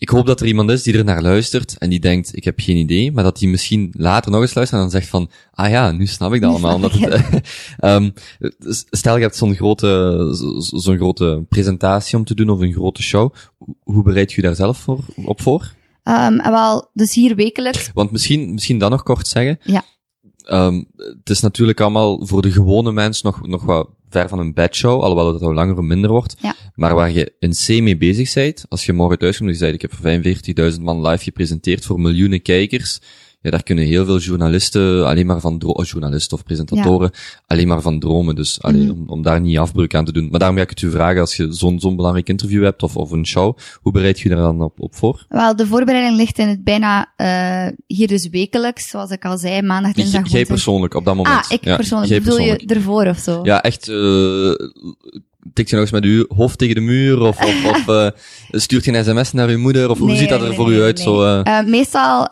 ik 0.00 0.08
hoop 0.08 0.26
dat 0.26 0.40
er 0.40 0.46
iemand 0.46 0.70
is 0.70 0.82
die 0.82 0.98
er 0.98 1.04
naar 1.04 1.22
luistert 1.22 1.78
en 1.78 1.90
die 1.90 2.00
denkt, 2.00 2.36
ik 2.36 2.44
heb 2.44 2.60
geen 2.60 2.76
idee, 2.76 3.12
maar 3.12 3.24
dat 3.24 3.38
die 3.38 3.48
misschien 3.48 3.94
later 3.96 4.30
nog 4.30 4.40
eens 4.40 4.54
luistert 4.54 4.80
en 4.80 4.88
dan 4.88 5.00
zegt 5.00 5.10
van, 5.10 5.30
ah 5.52 5.70
ja, 5.70 5.90
nu 5.92 6.06
snap 6.06 6.32
ik 6.32 6.40
dat 6.40 6.50
allemaal. 6.50 6.74
Omdat 6.74 6.92
het, 6.92 7.42
um, 7.80 8.12
stel 8.90 9.16
je 9.16 9.22
hebt 9.22 9.36
zo'n 9.36 9.54
grote, 9.54 10.28
zo'n 10.58 10.96
grote 10.96 11.44
presentatie 11.48 12.18
om 12.18 12.24
te 12.24 12.34
doen 12.34 12.50
of 12.50 12.60
een 12.60 12.72
grote 12.72 13.02
show, 13.02 13.34
hoe 13.82 14.02
bereid 14.02 14.32
je 14.32 14.42
daar 14.42 14.54
zelf 14.54 14.78
voor, 14.78 14.98
op 15.24 15.40
voor? 15.40 15.72
Um, 16.04 16.36
wel, 16.36 16.90
dus 16.92 17.14
hier 17.14 17.34
wekelijks. 17.34 17.90
Want 17.94 18.10
misschien, 18.10 18.52
misschien 18.52 18.78
dan 18.78 18.90
nog 18.90 19.02
kort 19.02 19.28
zeggen. 19.28 19.58
Ja. 19.62 19.84
Um, 20.48 20.86
het 20.96 21.30
is 21.30 21.40
natuurlijk 21.40 21.80
allemaal 21.80 22.26
voor 22.26 22.42
de 22.42 22.52
gewone 22.52 22.92
mens 22.92 23.22
nog, 23.22 23.46
nog 23.46 23.62
wat 23.62 23.88
ver 24.10 24.28
van 24.28 24.38
een 24.38 24.54
bedshow, 24.54 25.00
alhoewel 25.00 25.32
het 25.32 25.42
al 25.42 25.54
langer 25.54 25.78
of 25.78 25.84
minder 25.84 26.10
wordt. 26.10 26.36
Ja. 26.40 26.54
Maar 26.74 26.94
waar 26.94 27.10
je 27.10 27.32
in 27.38 27.50
C 27.50 27.82
mee 27.82 27.96
bezig 27.96 28.34
bent, 28.34 28.64
als 28.68 28.86
je 28.86 28.92
morgen 28.92 29.18
thuis 29.18 29.36
komt 29.36 29.48
en 29.48 29.54
je 29.54 29.60
zegt, 29.60 29.74
ik 29.74 29.80
heb 29.82 29.94
voor 29.94 30.72
45.000 30.72 30.80
man 30.80 31.06
live 31.06 31.22
gepresenteerd 31.22 31.84
voor 31.84 32.00
miljoenen 32.00 32.42
kijkers, 32.42 33.00
ja, 33.42 33.50
daar 33.50 33.62
kunnen 33.62 33.84
heel 33.84 34.04
veel 34.04 34.18
journalisten 34.18 35.06
alleen 35.06 35.26
maar 35.26 35.40
van 35.40 35.58
dromen, 35.58 35.84
journalisten 35.84 36.36
of 36.36 36.44
presentatoren, 36.44 37.10
alleen 37.46 37.68
maar 37.68 37.80
van 37.80 37.98
dromen. 37.98 38.34
Dus 38.34 38.62
alleen, 38.62 38.84
mm. 38.84 38.90
om, 38.90 39.04
om 39.06 39.22
daar 39.22 39.40
niet 39.40 39.58
afbreuk 39.58 39.94
aan 39.94 40.04
te 40.04 40.12
doen. 40.12 40.28
Maar 40.30 40.38
daarom 40.38 40.56
ga 40.56 40.62
ik 40.62 40.70
het 40.70 40.82
u 40.82 40.90
vragen, 40.90 41.20
als 41.20 41.36
je 41.36 41.52
zo'n 41.52 41.80
zo'n 41.80 41.96
belangrijk 41.96 42.28
interview 42.28 42.64
hebt 42.64 42.82
of, 42.82 42.96
of 42.96 43.10
een 43.10 43.26
show, 43.26 43.56
hoe 43.80 43.92
bereid 43.92 44.20
je 44.20 44.28
daar 44.28 44.38
dan 44.38 44.62
op, 44.62 44.80
op 44.80 44.94
voor? 44.94 45.26
Wel, 45.28 45.56
de 45.56 45.66
voorbereiding 45.66 46.16
ligt 46.16 46.38
in 46.38 46.48
het 46.48 46.64
bijna, 46.64 47.12
uh, 47.16 47.72
hier 47.86 48.08
dus 48.08 48.28
wekelijks, 48.28 48.88
zoals 48.88 49.10
ik 49.10 49.24
al 49.24 49.38
zei, 49.38 49.62
maandag, 49.62 49.92
dinsdag, 49.92 50.28
Jij 50.28 50.44
persoonlijk, 50.44 50.94
op 50.94 51.04
dat 51.04 51.14
moment. 51.14 51.44
Ah, 51.44 51.50
ik 51.50 51.64
ja, 51.64 51.76
persoonlijk. 51.76 52.12
Bedoel 52.12 52.36
persoonlijk. 52.36 52.70
je 52.70 52.74
ervoor 52.74 53.06
of 53.06 53.18
zo? 53.18 53.40
Ja, 53.42 53.62
echt, 53.62 53.88
uh, 53.88 54.54
tikt 55.52 55.70
je 55.70 55.76
nog 55.76 55.84
eens 55.84 55.90
met 55.90 56.04
uw 56.04 56.24
hoofd 56.28 56.58
tegen 56.58 56.74
de 56.74 56.80
muur? 56.80 57.20
Of, 57.20 57.44
of, 57.44 57.64
of 57.72 57.88
uh, 57.88 58.08
stuurt 58.50 58.84
je 58.84 58.92
een 58.92 59.04
sms 59.04 59.32
naar 59.32 59.48
uw 59.48 59.58
moeder? 59.58 59.90
Of 59.90 59.98
hoe 59.98 60.16
ziet 60.16 60.28
dat 60.28 60.40
er 60.40 60.48
nee, 60.48 60.56
voor 60.56 60.72
u 60.72 60.82
uit? 60.82 61.00
Zo, 61.00 61.22
uh... 61.22 61.40
Uh, 61.44 61.62
meestal, 61.62 62.30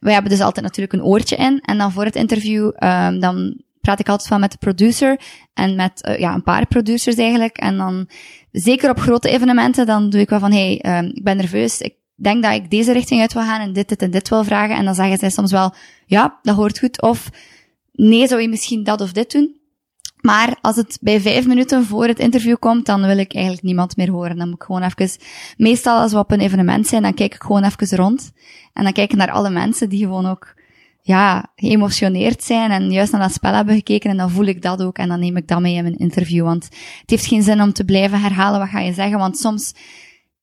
wij 0.00 0.12
hebben 0.12 0.30
dus 0.30 0.40
altijd 0.40 0.64
natuurlijk 0.64 0.92
een 0.92 1.04
oortje 1.04 1.36
in. 1.36 1.60
En 1.60 1.78
dan 1.78 1.92
voor 1.92 2.04
het 2.04 2.16
interview, 2.16 2.64
um, 2.64 3.20
dan 3.20 3.62
praat 3.80 4.00
ik 4.00 4.08
altijd 4.08 4.28
wel 4.28 4.38
met 4.38 4.52
de 4.52 4.58
producer. 4.58 5.20
En 5.54 5.76
met, 5.76 6.06
uh, 6.08 6.18
ja, 6.18 6.34
een 6.34 6.42
paar 6.42 6.66
producers 6.66 7.16
eigenlijk. 7.16 7.56
En 7.56 7.76
dan, 7.76 8.08
zeker 8.52 8.90
op 8.90 8.98
grote 8.98 9.30
evenementen, 9.30 9.86
dan 9.86 10.10
doe 10.10 10.20
ik 10.20 10.28
wel 10.28 10.38
van, 10.38 10.52
hey, 10.52 10.84
um, 10.86 11.10
ik 11.14 11.24
ben 11.24 11.36
nerveus. 11.36 11.80
Ik 11.80 11.94
denk 12.14 12.42
dat 12.42 12.52
ik 12.52 12.70
deze 12.70 12.92
richting 12.92 13.20
uit 13.20 13.32
wil 13.32 13.42
gaan 13.42 13.60
en 13.60 13.72
dit, 13.72 13.88
dit 13.88 14.02
en 14.02 14.10
dit 14.10 14.28
wil 14.28 14.44
vragen. 14.44 14.76
En 14.76 14.84
dan 14.84 14.94
zeggen 14.94 15.18
zij 15.18 15.30
soms 15.30 15.52
wel, 15.52 15.74
ja, 16.06 16.38
dat 16.42 16.56
hoort 16.56 16.78
goed. 16.78 17.02
Of, 17.02 17.30
nee, 17.92 18.26
zou 18.26 18.40
je 18.40 18.48
misschien 18.48 18.84
dat 18.84 19.00
of 19.00 19.12
dit 19.12 19.32
doen? 19.32 19.59
Maar 20.20 20.56
als 20.60 20.76
het 20.76 20.98
bij 21.00 21.20
vijf 21.20 21.46
minuten 21.46 21.84
voor 21.84 22.06
het 22.06 22.18
interview 22.18 22.56
komt, 22.58 22.86
dan 22.86 23.06
wil 23.06 23.18
ik 23.18 23.34
eigenlijk 23.34 23.64
niemand 23.64 23.96
meer 23.96 24.10
horen. 24.10 24.36
Dan 24.36 24.46
moet 24.48 24.56
ik 24.56 24.62
gewoon 24.62 24.82
even, 24.82 25.18
meestal 25.56 25.98
als 25.98 26.12
we 26.12 26.18
op 26.18 26.30
een 26.30 26.40
evenement 26.40 26.86
zijn, 26.86 27.02
dan 27.02 27.14
kijk 27.14 27.34
ik 27.34 27.42
gewoon 27.42 27.64
even 27.64 27.96
rond. 27.96 28.32
En 28.72 28.84
dan 28.84 28.92
kijk 28.92 29.10
ik 29.10 29.16
naar 29.16 29.30
alle 29.30 29.50
mensen 29.50 29.88
die 29.88 29.98
gewoon 29.98 30.26
ook, 30.26 30.54
ja, 31.02 31.50
geëmotioneerd 31.56 32.42
zijn 32.42 32.70
en 32.70 32.90
juist 32.90 33.12
naar 33.12 33.20
dat 33.20 33.32
spel 33.32 33.52
hebben 33.52 33.74
gekeken. 33.74 34.10
En 34.10 34.16
dan 34.16 34.30
voel 34.30 34.44
ik 34.44 34.62
dat 34.62 34.82
ook 34.82 34.98
en 34.98 35.08
dan 35.08 35.20
neem 35.20 35.36
ik 35.36 35.48
dat 35.48 35.60
mee 35.60 35.74
in 35.74 35.82
mijn 35.82 35.98
interview. 35.98 36.44
Want 36.44 36.64
het 37.00 37.10
heeft 37.10 37.26
geen 37.26 37.42
zin 37.42 37.62
om 37.62 37.72
te 37.72 37.84
blijven 37.84 38.20
herhalen 38.20 38.60
wat 38.60 38.68
ga 38.68 38.80
je 38.80 38.92
zeggen, 38.92 39.18
want 39.18 39.38
soms, 39.38 39.74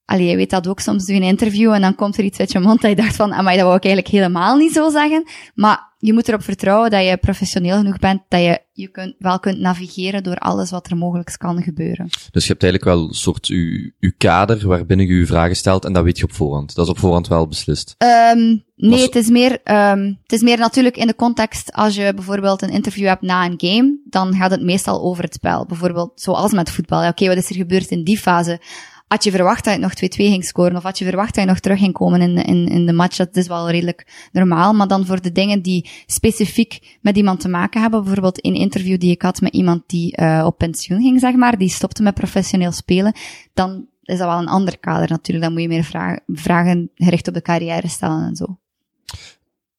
Allee, 0.08 0.28
je 0.28 0.36
weet 0.36 0.50
dat 0.50 0.68
ook, 0.68 0.80
soms 0.80 1.06
doe 1.06 1.16
je 1.16 1.22
een 1.22 1.28
interview 1.28 1.72
en 1.72 1.82
dan 1.82 1.96
komt 1.96 2.18
er 2.18 2.24
iets 2.24 2.40
uit 2.40 2.52
je 2.52 2.60
mond 2.60 2.82
dat 2.82 2.90
je 2.90 2.96
dacht 2.96 3.16
van, 3.16 3.34
amai, 3.34 3.56
dat 3.56 3.66
wou 3.66 3.78
ik 3.78 3.86
eigenlijk 3.86 4.14
helemaal 4.14 4.58
niet 4.58 4.74
zo 4.74 4.90
zeggen. 4.90 5.24
Maar 5.56 5.96
je 6.00 6.14
moet 6.14 6.28
erop 6.28 6.44
vertrouwen 6.44 6.90
dat 6.90 7.06
je 7.06 7.18
professioneel 7.18 7.78
genoeg 7.78 8.00
bent, 8.00 8.22
dat 8.28 8.42
je 8.42 8.60
je 8.74 8.88
kunt, 8.88 9.16
wel 9.20 9.40
kunt 9.40 9.60
navigeren 9.60 10.24
door 10.24 10.36
alles 10.36 10.70
wat 10.70 10.90
er 10.90 10.98
mogelijk 10.98 11.36
kan 11.38 11.64
gebeuren. 11.64 12.10
Dus 12.32 12.44
je 12.44 12.52
hebt 12.52 12.64
eigenlijk 12.64 12.84
wel 12.84 13.08
een 13.08 13.14
soort 13.14 13.48
uw, 13.48 13.92
uw 14.00 14.12
kader 14.18 14.68
waarbinnen 14.68 15.08
je 15.08 15.16
je 15.16 15.26
vragen 15.26 15.56
stelt 15.56 15.86
en 15.86 15.94
dat 15.94 16.04
weet 16.04 16.18
je 16.18 16.24
op 16.24 16.34
voorhand. 16.34 16.76
Dat 16.76 16.86
is 16.86 16.92
op 16.92 17.00
voorhand 17.00 17.28
wel 17.28 17.48
beslist. 17.48 17.96
Um, 18.34 18.64
nee, 18.76 19.02
het 19.02 19.16
is 19.16 19.30
meer, 19.30 19.52
um, 19.52 20.20
het 20.24 20.32
is 20.32 20.42
meer 20.42 20.58
natuurlijk 20.58 20.98
in 20.98 21.08
de 21.08 21.16
context 21.16 21.74
als 21.74 21.96
je 21.96 22.14
bijvoorbeeld 22.14 22.62
een 22.62 22.70
interview 22.70 23.08
hebt 23.08 23.22
na 23.22 23.46
een 23.46 23.56
game, 23.58 23.98
dan 24.06 24.36
gaat 24.36 24.52
het 24.52 24.64
meestal 24.64 25.02
over 25.02 25.24
het 25.24 25.34
spel. 25.34 25.66
Bijvoorbeeld 25.66 26.12
zoals 26.16 26.52
met 26.52 26.72
voetbal. 26.72 27.00
Oké, 27.00 27.08
okay, 27.08 27.28
wat 27.28 27.38
is 27.38 27.50
er 27.50 27.56
gebeurd 27.56 27.90
in 27.90 28.04
die 28.04 28.18
fase? 28.18 28.60
Had 29.08 29.24
je 29.24 29.32
verwacht 29.32 29.64
dat 29.64 29.74
je 29.74 29.80
nog 29.80 29.92
2-2 29.92 29.98
ging 30.08 30.46
scoren, 30.46 30.76
of 30.76 30.84
had 30.84 30.98
je 30.98 31.06
verwacht 31.06 31.36
dat 31.36 31.44
je 31.44 31.50
nog 31.50 31.60
terug 31.60 31.80
ging 31.80 31.94
komen 31.94 32.22
in, 32.22 32.38
in, 32.38 32.68
in 32.68 32.86
de 32.86 32.94
match, 32.94 33.18
dat 33.18 33.36
is 33.36 33.48
wel 33.48 33.70
redelijk 33.70 34.30
normaal. 34.32 34.74
Maar 34.74 34.88
dan 34.88 35.06
voor 35.06 35.22
de 35.22 35.32
dingen 35.32 35.62
die 35.62 35.90
specifiek 36.06 36.98
met 37.02 37.18
iemand 37.18 37.40
te 37.40 37.50
maken 37.50 37.82
hebben, 37.82 38.04
bijvoorbeeld 38.04 38.46
een 38.46 38.56
interview 38.56 39.00
die 39.00 39.12
ik 39.12 39.22
had 39.22 39.42
met 39.42 39.54
iemand 39.54 39.84
die 39.88 40.18
uh, 40.22 40.44
op 40.46 40.58
pensioen 40.58 41.02
ging, 41.02 41.20
zeg 41.20 41.36
maar, 41.36 41.58
die 41.58 41.70
stopte 41.70 42.04
met 42.04 42.14
professioneel 42.14 42.72
spelen, 42.72 43.16
dan 43.54 43.88
is 44.04 44.18
dat 44.18 44.28
wel 44.28 44.40
een 44.40 44.48
ander 44.48 44.80
kader 44.80 45.10
natuurlijk. 45.10 45.46
Dan 45.46 45.54
moet 45.54 45.62
je 45.62 45.68
meer 45.68 45.84
vragen, 45.84 46.24
vragen 46.28 46.92
gericht 46.96 47.28
op 47.28 47.34
de 47.34 47.42
carrière 47.42 47.88
stellen 47.88 48.24
en 48.24 48.36
zo 48.36 48.58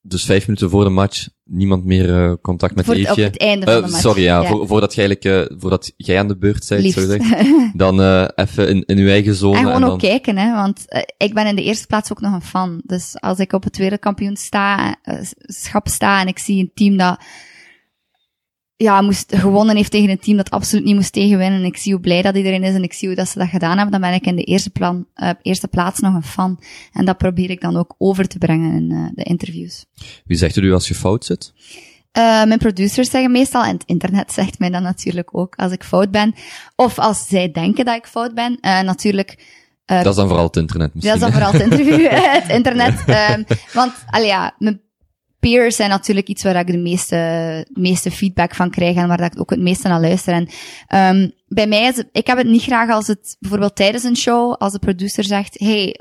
dus 0.09 0.25
vijf 0.25 0.47
minuten 0.47 0.71
voor 0.71 0.85
de 0.85 0.91
match 0.91 1.29
niemand 1.45 1.85
meer 1.85 2.09
uh, 2.09 2.33
contact 2.43 2.75
met 2.75 2.85
voor 2.85 2.95
Eefje. 2.95 3.11
Op 3.11 3.33
het 3.33 3.39
einde 3.39 3.67
van 3.67 3.75
uh, 3.75 3.85
de 3.85 3.91
match. 3.91 4.03
Sorry, 4.03 4.23
ja, 4.23 4.43
ja. 4.43 4.49
Voor, 4.49 4.67
voordat, 4.67 4.95
jij 4.95 5.07
eigenlijk, 5.07 5.51
uh, 5.51 5.59
voordat 5.59 5.93
jij 5.97 6.19
aan 6.19 6.29
de 6.29 6.37
beurt 6.37 6.69
bent, 6.69 6.93
zou 6.93 7.13
ik 7.15 7.71
dan 7.75 8.27
even 8.35 8.69
in, 8.69 8.85
in 8.87 8.99
uw 8.99 9.09
eigen 9.09 9.35
zone. 9.35 9.57
En 9.57 9.59
gewoon 9.59 9.75
en 9.75 9.81
dan... 9.81 9.91
ook 9.91 9.99
kijken, 9.99 10.37
hè, 10.37 10.55
want 10.55 10.85
ik 11.17 11.35
ben 11.35 11.47
in 11.47 11.57
de 11.57 11.63
eerste 11.63 11.87
plaats 11.87 12.13
ook 12.13 12.21
nog 12.21 12.33
een 12.33 12.43
fan. 12.43 12.81
Dus 12.85 13.21
als 13.21 13.39
ik 13.39 13.53
op 13.53 13.65
het 13.65 13.77
wereldkampioen 13.77 14.37
sta, 14.37 14.97
schap 15.39 15.89
sta 15.89 16.21
en 16.21 16.27
ik 16.27 16.39
zie 16.39 16.61
een 16.61 16.71
team 16.75 16.97
dat 16.97 17.21
ja, 18.81 19.01
moest, 19.01 19.35
gewonnen 19.37 19.77
heeft 19.77 19.91
tegen 19.91 20.11
een 20.11 20.19
team 20.19 20.37
dat 20.37 20.51
absoluut 20.51 20.85
niet 20.85 20.95
moest 20.95 21.13
tegenwinnen. 21.13 21.61
En 21.61 21.67
ik 21.67 21.77
zie 21.77 21.93
hoe 21.93 22.01
blij 22.01 22.23
dat 22.23 22.37
iedereen 22.37 22.63
is 22.63 22.75
en 22.75 22.83
ik 22.83 22.93
zie 22.93 23.09
hoe 23.09 23.17
dat 23.17 23.29
ze 23.29 23.39
dat 23.39 23.49
gedaan 23.49 23.77
hebben. 23.77 24.01
Dan 24.01 24.11
ben 24.11 24.13
ik 24.13 24.27
in 24.27 24.37
de 24.37 24.43
eerste, 24.43 24.71
plan, 24.71 25.07
uh, 25.17 25.31
eerste 25.43 25.69
plaats 25.69 26.01
nog 26.01 26.15
een 26.15 26.23
fan. 26.23 26.61
En 26.93 27.05
dat 27.05 27.19
probeer 27.19 27.51
ik 27.51 27.61
dan 27.61 27.77
ook 27.77 27.95
over 27.99 28.29
te 28.29 28.39
brengen 28.39 28.75
in 28.75 28.91
uh, 28.91 29.09
de 29.15 29.23
interviews. 29.23 29.85
Wie 30.25 30.37
zegt 30.37 30.57
er 30.57 30.63
u 30.63 30.73
als 30.73 30.89
je 30.89 30.95
fout 30.95 31.25
zit? 31.25 31.53
Uh, 32.19 32.45
mijn 32.45 32.59
producers 32.59 33.11
zeggen 33.11 33.31
meestal, 33.31 33.65
en 33.65 33.73
het 33.73 33.85
internet 33.87 34.33
zegt 34.33 34.59
mij 34.59 34.71
dan 34.71 34.83
natuurlijk 34.83 35.29
ook 35.33 35.55
als 35.57 35.73
ik 35.73 35.85
fout 35.85 36.11
ben. 36.11 36.35
Of 36.77 36.99
als 36.99 37.27
zij 37.27 37.51
denken 37.51 37.85
dat 37.85 37.97
ik 37.97 38.07
fout 38.07 38.35
ben. 38.35 38.59
Natuurlijk... 38.61 39.57
Dat 39.85 40.07
is 40.07 40.15
dan 40.15 40.29
vooral 40.29 40.47
het 40.47 40.57
internet 40.57 40.95
misschien. 40.95 41.19
Dat 41.19 41.29
is 41.29 41.35
dan 41.35 41.43
vooral 41.43 41.61
het, 41.61 41.73
interview, 41.73 42.11
het 42.41 42.49
internet. 42.49 43.05
Um, 43.09 43.45
want, 43.73 43.93
allee, 44.11 44.27
ja, 44.27 44.55
mijn 44.59 44.81
peers 45.41 45.77
zijn 45.77 45.91
natuurlijk 45.91 46.29
iets 46.29 46.43
waar 46.43 46.57
ik 46.57 46.67
de 46.67 46.79
meeste, 46.79 47.67
meeste 47.73 48.11
feedback 48.11 48.55
van 48.55 48.71
krijg 48.71 48.97
en 48.97 49.09
waar 49.09 49.21
ik 49.21 49.41
ook 49.41 49.51
het 49.51 49.61
meeste 49.61 49.89
naar 49.89 50.01
luister. 50.01 50.35
En 50.35 50.49
um, 51.17 51.33
bij 51.49 51.67
mij 51.67 51.83
is 51.83 52.03
ik 52.13 52.27
heb 52.27 52.39
het 52.39 52.47
niet 52.47 52.63
graag 52.63 52.91
als 52.91 53.07
het 53.07 53.37
bijvoorbeeld 53.41 53.77
tijdens 53.77 54.05
een 54.05 54.17
show, 54.17 54.55
als 54.55 54.73
de 54.73 54.79
producer 54.79 55.25
zegt, 55.25 55.59
hey, 55.59 56.01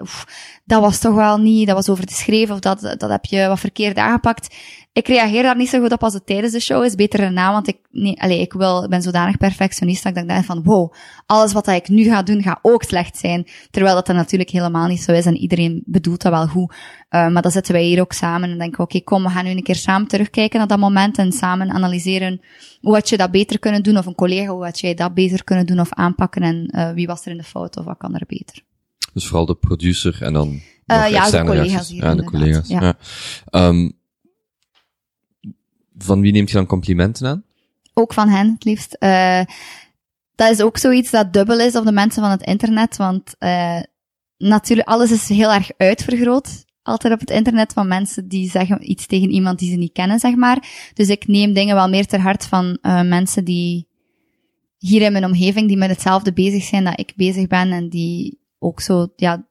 dat 0.66 0.82
was 0.82 1.00
toch 1.00 1.16
wel 1.16 1.38
niet, 1.38 1.68
dat 1.68 1.76
was 1.76 1.90
over 1.90 2.06
te 2.06 2.14
schreven 2.14 2.54
of 2.54 2.60
dat, 2.60 2.82
dat 2.82 3.10
heb 3.10 3.26
je 3.26 3.48
wat 3.48 3.60
verkeerd 3.60 3.98
aangepakt 3.98 4.56
ik 4.98 5.08
reageer 5.08 5.44
daar 5.44 5.58
niet 5.58 5.70
zo 5.70 5.80
goed 5.80 5.92
op 5.92 6.04
als 6.04 6.14
het 6.14 6.26
tijdens 6.26 6.54
de 6.54 6.60
show 6.60 6.84
is. 6.84 6.96
Beter 6.96 7.20
erna, 7.20 7.52
want 7.52 7.68
ik, 7.68 7.78
nee, 7.92 8.22
allez, 8.22 8.40
ik, 8.40 8.54
wil, 8.54 8.88
ben 8.88 9.02
zodanig 9.02 9.38
perfectionist 9.38 10.04
dat 10.04 10.18
ik 10.18 10.28
denk 10.28 10.46
van, 10.46 10.64
wow, 10.64 10.94
alles 11.26 11.54
wat 11.54 11.68
ik 11.68 11.88
nu 11.88 12.04
ga 12.04 12.24
doen, 12.24 12.42
gaat 12.42 12.60
ook 12.62 12.84
slecht 12.84 13.18
zijn. 13.18 13.48
Terwijl 13.72 13.96
dat, 13.96 14.06
dat 14.06 14.16
natuurlijk 14.16 14.50
helemaal 14.50 14.88
niet 14.88 15.02
zo 15.02 15.12
is 15.12 15.26
en 15.26 15.38
iedereen 15.38 15.84
bedoelt 15.86 16.22
dat 16.22 16.32
wel 16.32 16.48
goed. 16.48 16.72
Uh, 16.72 17.28
maar 17.28 17.42
dan 17.42 17.52
zitten 17.52 17.74
wij 17.74 17.84
hier 17.84 18.02
ook 18.02 18.14
samen 18.14 18.50
en 18.50 18.58
denken, 18.58 18.80
oké, 18.80 18.96
okay, 18.96 19.02
kom, 19.02 19.24
we 19.24 19.30
gaan 19.30 19.44
nu 19.46 19.52
een 19.52 19.64
keer 19.64 19.76
samen 19.76 20.08
terugkijken 20.08 20.60
naar 20.60 20.68
dat 20.68 20.80
moment 20.80 21.18
en 21.18 21.32
samen 21.32 21.70
analyseren 21.70 22.42
hoe 22.82 22.94
had 22.94 23.10
je 23.10 23.18
dat 23.18 23.32
beter 23.32 23.60
kunnen 23.60 23.84
doen, 23.84 23.98
of 23.98 24.06
een 24.06 24.16
collega, 24.16 24.52
hoe 24.52 24.64
had 24.64 24.80
jij 24.80 24.94
dat 24.94 25.14
beter 25.14 25.44
kunnen 25.44 25.66
doen 25.66 25.80
of 25.80 25.94
aanpakken 25.94 26.42
en 26.42 26.74
uh, 26.76 26.92
wie 26.92 27.08
was 27.08 27.26
er 27.26 27.32
in 27.32 27.38
de 27.38 27.44
fout 27.44 27.78
of 27.78 27.86
wat 27.86 27.98
kan 27.98 28.16
er 28.16 28.26
beter. 28.28 28.62
Dus 29.14 29.28
vooral 29.28 29.46
de 29.46 29.56
producer 29.56 30.22
en 30.22 30.34
dan 30.34 30.48
uh, 30.86 31.10
ja, 31.10 31.30
de 31.30 31.44
collega's 31.44 31.90
hier, 31.90 32.04
ja, 32.04 32.16
de 32.16 32.24
collega's. 32.24 32.68
Ja. 32.68 32.82
ja. 32.82 33.68
Um, 33.68 33.97
van 35.98 36.22
wie 36.22 36.32
neemt 36.32 36.50
je 36.50 36.56
dan 36.56 36.66
complimenten 36.66 37.28
aan? 37.28 37.44
Ook 37.94 38.14
van 38.14 38.30
hen, 38.30 38.52
het 38.54 38.64
liefst. 38.64 38.96
Uh, 39.00 39.42
dat 40.36 40.52
is 40.52 40.62
ook 40.62 40.78
zoiets 40.78 41.12
dat 41.12 41.34
dubbel 41.34 41.60
is 41.60 41.76
op 41.76 41.86
de 41.86 41.92
mensen 41.92 42.22
van 42.22 42.32
het 42.32 42.42
internet, 42.42 42.98
want 42.98 43.36
uh, 43.40 43.80
natuurlijk, 44.38 44.88
alles 44.88 45.12
is 45.12 45.30
heel 45.30 45.54
erg 45.54 45.72
uitvergroot. 45.78 46.66
Altijd 46.84 47.14
op 47.14 47.20
het 47.20 47.30
internet 47.30 47.74
van 47.74 47.88
mensen 47.88 48.28
die 48.28 48.50
zeggen 48.50 48.92
iets 48.92 49.06
tegen 49.06 49.30
iemand 49.30 49.60
die 49.60 49.72
ze 49.72 49.78
niet 49.78 49.92
kennen, 49.92 50.20
zeg 50.20 50.36
maar. 50.36 50.92
Dus 50.94 51.10
ik 51.10 51.28
neem 51.28 51.54
dingen 51.54 51.76
wel 51.76 51.90
meer 51.90 52.06
ter 52.06 52.20
hart 52.20 52.46
van 52.46 52.78
uh, 52.82 53.02
mensen 53.02 53.46
die 53.46 53.88
hier 54.78 55.02
in 55.02 55.12
mijn 55.12 55.26
omgeving, 55.26 55.68
die 55.68 55.78
met 55.78 55.90
hetzelfde 55.90 56.34
bezig 56.34 56.64
zijn 56.64 56.84
dat 56.84 57.00
ik 57.00 57.14
bezig 57.16 57.48
ben 57.48 57.72
en 57.72 57.90
die 57.90 58.40
ook 58.60 58.82
zo, 58.82 59.08
ja, 59.16 59.48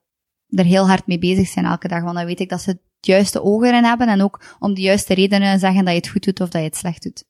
er 0.48 0.64
heel 0.64 0.88
hard 0.88 1.06
mee 1.06 1.18
bezig 1.18 1.48
zijn 1.48 1.64
elke 1.64 1.88
dag. 1.88 2.02
Want 2.02 2.16
dan 2.16 2.26
weet 2.26 2.40
ik 2.40 2.48
dat 2.48 2.60
ze 2.60 2.78
juiste 3.06 3.42
ogen 3.42 3.68
erin 3.68 3.84
hebben 3.84 4.08
en 4.08 4.22
ook 4.22 4.40
om 4.58 4.74
de 4.74 4.80
juiste 4.80 5.14
redenen 5.14 5.58
zeggen 5.58 5.84
dat 5.84 5.92
je 5.92 6.00
het 6.00 6.08
goed 6.08 6.24
doet 6.24 6.40
of 6.40 6.48
dat 6.48 6.60
je 6.60 6.66
het 6.66 6.76
slecht 6.76 7.02
doet. 7.02 7.24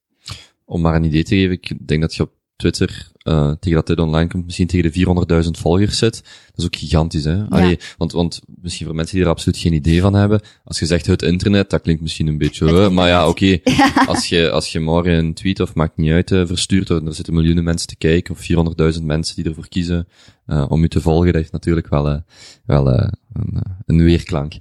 Om 0.64 0.81
maar 0.81 0.95
een 0.95 1.05
idee 1.05 1.24
te 1.24 1.37
geven, 1.37 1.53
ik 1.53 1.89
denk 1.89 2.01
dat 2.01 2.14
je 2.14 2.22
op 2.22 2.31
Twitter, 2.57 3.11
uh, 3.24 3.53
tegen 3.53 3.77
dat 3.77 3.87
dit 3.87 3.99
online 3.99 4.29
komt, 4.29 4.45
misschien 4.45 4.66
tegen 4.66 4.93
de 4.93 5.45
400.000 5.45 5.51
volgers 5.51 5.99
zit. 5.99 6.14
Dat 6.22 6.59
is 6.59 6.64
ook 6.64 6.77
gigantisch, 6.77 7.24
hè? 7.24 7.35
Ja. 7.35 7.47
Allee, 7.49 7.79
want, 7.97 8.12
want 8.12 8.41
misschien 8.47 8.87
voor 8.87 8.95
mensen 8.95 9.16
die 9.16 9.24
er 9.24 9.31
absoluut 9.31 9.59
geen 9.59 9.72
idee 9.72 10.01
van 10.01 10.14
hebben, 10.14 10.41
als 10.64 10.79
je 10.79 10.87
zegt 10.87 11.07
het 11.07 11.22
internet, 11.22 11.70
dat 11.70 11.81
klinkt 11.81 12.03
misschien 12.03 12.27
een 12.27 12.39
beetje, 12.39 12.66
uh, 12.66 12.89
maar 12.89 13.09
ja, 13.09 13.29
oké, 13.29 13.59
okay. 13.64 14.07
als 14.07 14.29
je, 14.29 14.51
als 14.51 14.72
je 14.72 14.81
morgen 14.81 15.12
een 15.12 15.35
tweet 15.35 15.61
of 15.61 15.74
maakt 15.74 15.97
niet 15.97 16.11
uit, 16.11 16.31
uh, 16.31 16.47
verstuurt, 16.47 16.89
er 16.89 17.14
zitten 17.14 17.35
miljoenen 17.35 17.64
mensen 17.64 17.89
te 17.89 17.97
kijken, 17.97 18.35
of 18.35 18.49
400.000 18.97 19.03
mensen 19.03 19.37
die 19.37 19.45
ervoor 19.45 19.68
kiezen, 19.68 20.09
uh, 20.47 20.66
om 20.68 20.83
u 20.83 20.89
te 20.89 21.01
volgen, 21.01 21.33
dat 21.33 21.43
is 21.43 21.51
natuurlijk 21.51 21.89
wel, 21.89 22.22
wel 22.66 22.89
een, 22.89 23.62
een 23.87 24.03
weerklank 24.03 24.55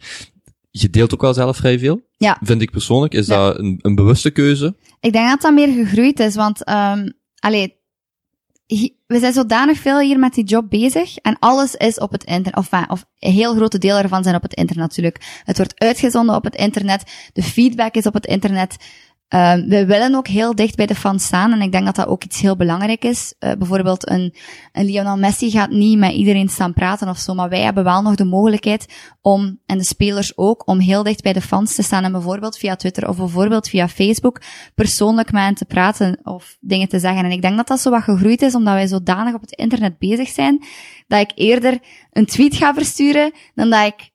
je 0.79 0.89
deelt 0.89 1.13
ook 1.13 1.21
wel 1.21 1.33
zelf 1.33 1.57
vrij 1.57 1.79
veel. 1.79 2.01
Ja. 2.17 2.37
Vind 2.41 2.61
ik 2.61 2.71
persoonlijk. 2.71 3.13
Is 3.13 3.25
dat 3.25 3.59
een, 3.59 3.79
een, 3.81 3.95
bewuste 3.95 4.31
keuze? 4.31 4.75
Ik 4.99 5.13
denk 5.13 5.29
dat 5.29 5.41
dat 5.41 5.53
meer 5.53 5.85
gegroeid 5.85 6.19
is, 6.19 6.35
want, 6.35 6.69
um, 6.69 7.13
allee, 7.35 7.83
we 9.07 9.19
zijn 9.19 9.33
zodanig 9.33 9.77
veel 9.77 9.99
hier 9.99 10.19
met 10.19 10.33
die 10.33 10.43
job 10.43 10.69
bezig 10.69 11.17
en 11.17 11.37
alles 11.39 11.75
is 11.75 11.99
op 11.99 12.11
het 12.11 12.23
internet, 12.23 12.55
of, 12.55 12.69
of 12.87 13.05
een 13.19 13.31
heel 13.31 13.55
grote 13.55 13.77
deel 13.77 13.97
ervan 13.97 14.23
zijn 14.23 14.35
op 14.35 14.41
het 14.41 14.53
internet 14.53 14.85
natuurlijk. 14.85 15.41
Het 15.43 15.57
wordt 15.57 15.79
uitgezonden 15.79 16.35
op 16.35 16.43
het 16.43 16.55
internet, 16.55 17.29
de 17.33 17.43
feedback 17.43 17.93
is 17.95 18.05
op 18.05 18.13
het 18.13 18.25
internet. 18.25 18.75
Uh, 19.29 19.53
we 19.53 19.85
willen 19.85 20.15
ook 20.15 20.27
heel 20.27 20.55
dicht 20.55 20.75
bij 20.75 20.85
de 20.85 20.95
fans 20.95 21.23
staan 21.23 21.51
en 21.51 21.61
ik 21.61 21.71
denk 21.71 21.85
dat 21.85 21.95
dat 21.95 22.07
ook 22.07 22.23
iets 22.23 22.41
heel 22.41 22.55
belangrijk 22.55 23.05
is. 23.05 23.33
Uh, 23.39 23.51
bijvoorbeeld 23.57 24.09
een, 24.09 24.35
een 24.71 24.85
Lionel 24.85 25.17
Messi 25.17 25.51
gaat 25.51 25.69
niet 25.69 25.97
met 25.97 26.11
iedereen 26.11 26.49
staan 26.49 26.73
praten 26.73 27.09
of 27.09 27.17
zo, 27.17 27.33
maar 27.33 27.49
wij 27.49 27.61
hebben 27.61 27.83
wel 27.83 28.01
nog 28.01 28.15
de 28.15 28.25
mogelijkheid 28.25 28.85
om, 29.21 29.59
en 29.65 29.77
de 29.77 29.83
spelers 29.83 30.37
ook, 30.37 30.67
om 30.67 30.79
heel 30.79 31.03
dicht 31.03 31.21
bij 31.21 31.33
de 31.33 31.41
fans 31.41 31.75
te 31.75 31.83
staan 31.83 32.03
en 32.03 32.11
bijvoorbeeld 32.11 32.57
via 32.57 32.75
Twitter 32.75 33.09
of 33.09 33.17
bijvoorbeeld 33.17 33.69
via 33.69 33.87
Facebook 33.87 34.41
persoonlijk 34.75 35.31
met 35.31 35.43
hen 35.43 35.55
te 35.55 35.65
praten 35.65 36.19
of 36.23 36.57
dingen 36.59 36.87
te 36.87 36.99
zeggen. 36.99 37.25
En 37.25 37.31
ik 37.31 37.41
denk 37.41 37.57
dat 37.57 37.67
dat 37.67 37.79
zo 37.79 37.89
wat 37.89 38.03
gegroeid 38.03 38.41
is 38.41 38.55
omdat 38.55 38.73
wij 38.73 38.87
zodanig 38.87 39.33
op 39.33 39.41
het 39.41 39.51
internet 39.51 39.97
bezig 39.97 40.29
zijn, 40.29 40.65
dat 41.07 41.19
ik 41.19 41.31
eerder 41.35 41.79
een 42.11 42.25
tweet 42.25 42.55
ga 42.55 42.73
versturen 42.73 43.31
dan 43.55 43.69
dat 43.69 43.85
ik 43.85 44.13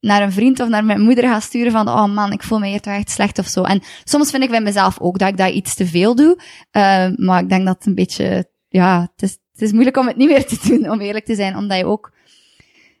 naar 0.00 0.22
een 0.22 0.32
vriend 0.32 0.60
of 0.60 0.68
naar 0.68 0.84
mijn 0.84 1.00
moeder 1.00 1.24
ga 1.24 1.40
sturen 1.40 1.72
van, 1.72 1.88
oh 1.88 2.06
man, 2.06 2.32
ik 2.32 2.42
voel 2.42 2.58
me 2.58 2.66
hier 2.66 2.80
toch 2.80 2.94
echt 2.94 3.10
slecht 3.10 3.38
of 3.38 3.46
zo. 3.46 3.62
En 3.62 3.82
soms 4.04 4.30
vind 4.30 4.42
ik 4.42 4.50
bij 4.50 4.60
mezelf 4.60 5.00
ook 5.00 5.18
dat 5.18 5.28
ik 5.28 5.36
dat 5.36 5.52
iets 5.52 5.74
te 5.74 5.86
veel 5.86 6.14
doe. 6.14 6.38
Uh, 6.72 7.06
maar 7.16 7.42
ik 7.42 7.48
denk 7.48 7.66
dat 7.66 7.76
het 7.76 7.86
een 7.86 7.94
beetje, 7.94 8.50
ja, 8.68 9.00
het 9.00 9.22
is, 9.22 9.38
het 9.52 9.62
is 9.62 9.72
moeilijk 9.72 9.96
om 9.96 10.06
het 10.06 10.16
niet 10.16 10.28
meer 10.28 10.46
te 10.46 10.58
doen, 10.68 10.90
om 10.90 11.00
eerlijk 11.00 11.24
te 11.24 11.34
zijn. 11.34 11.56
Omdat 11.56 11.78
je 11.78 11.86
ook, 11.86 12.12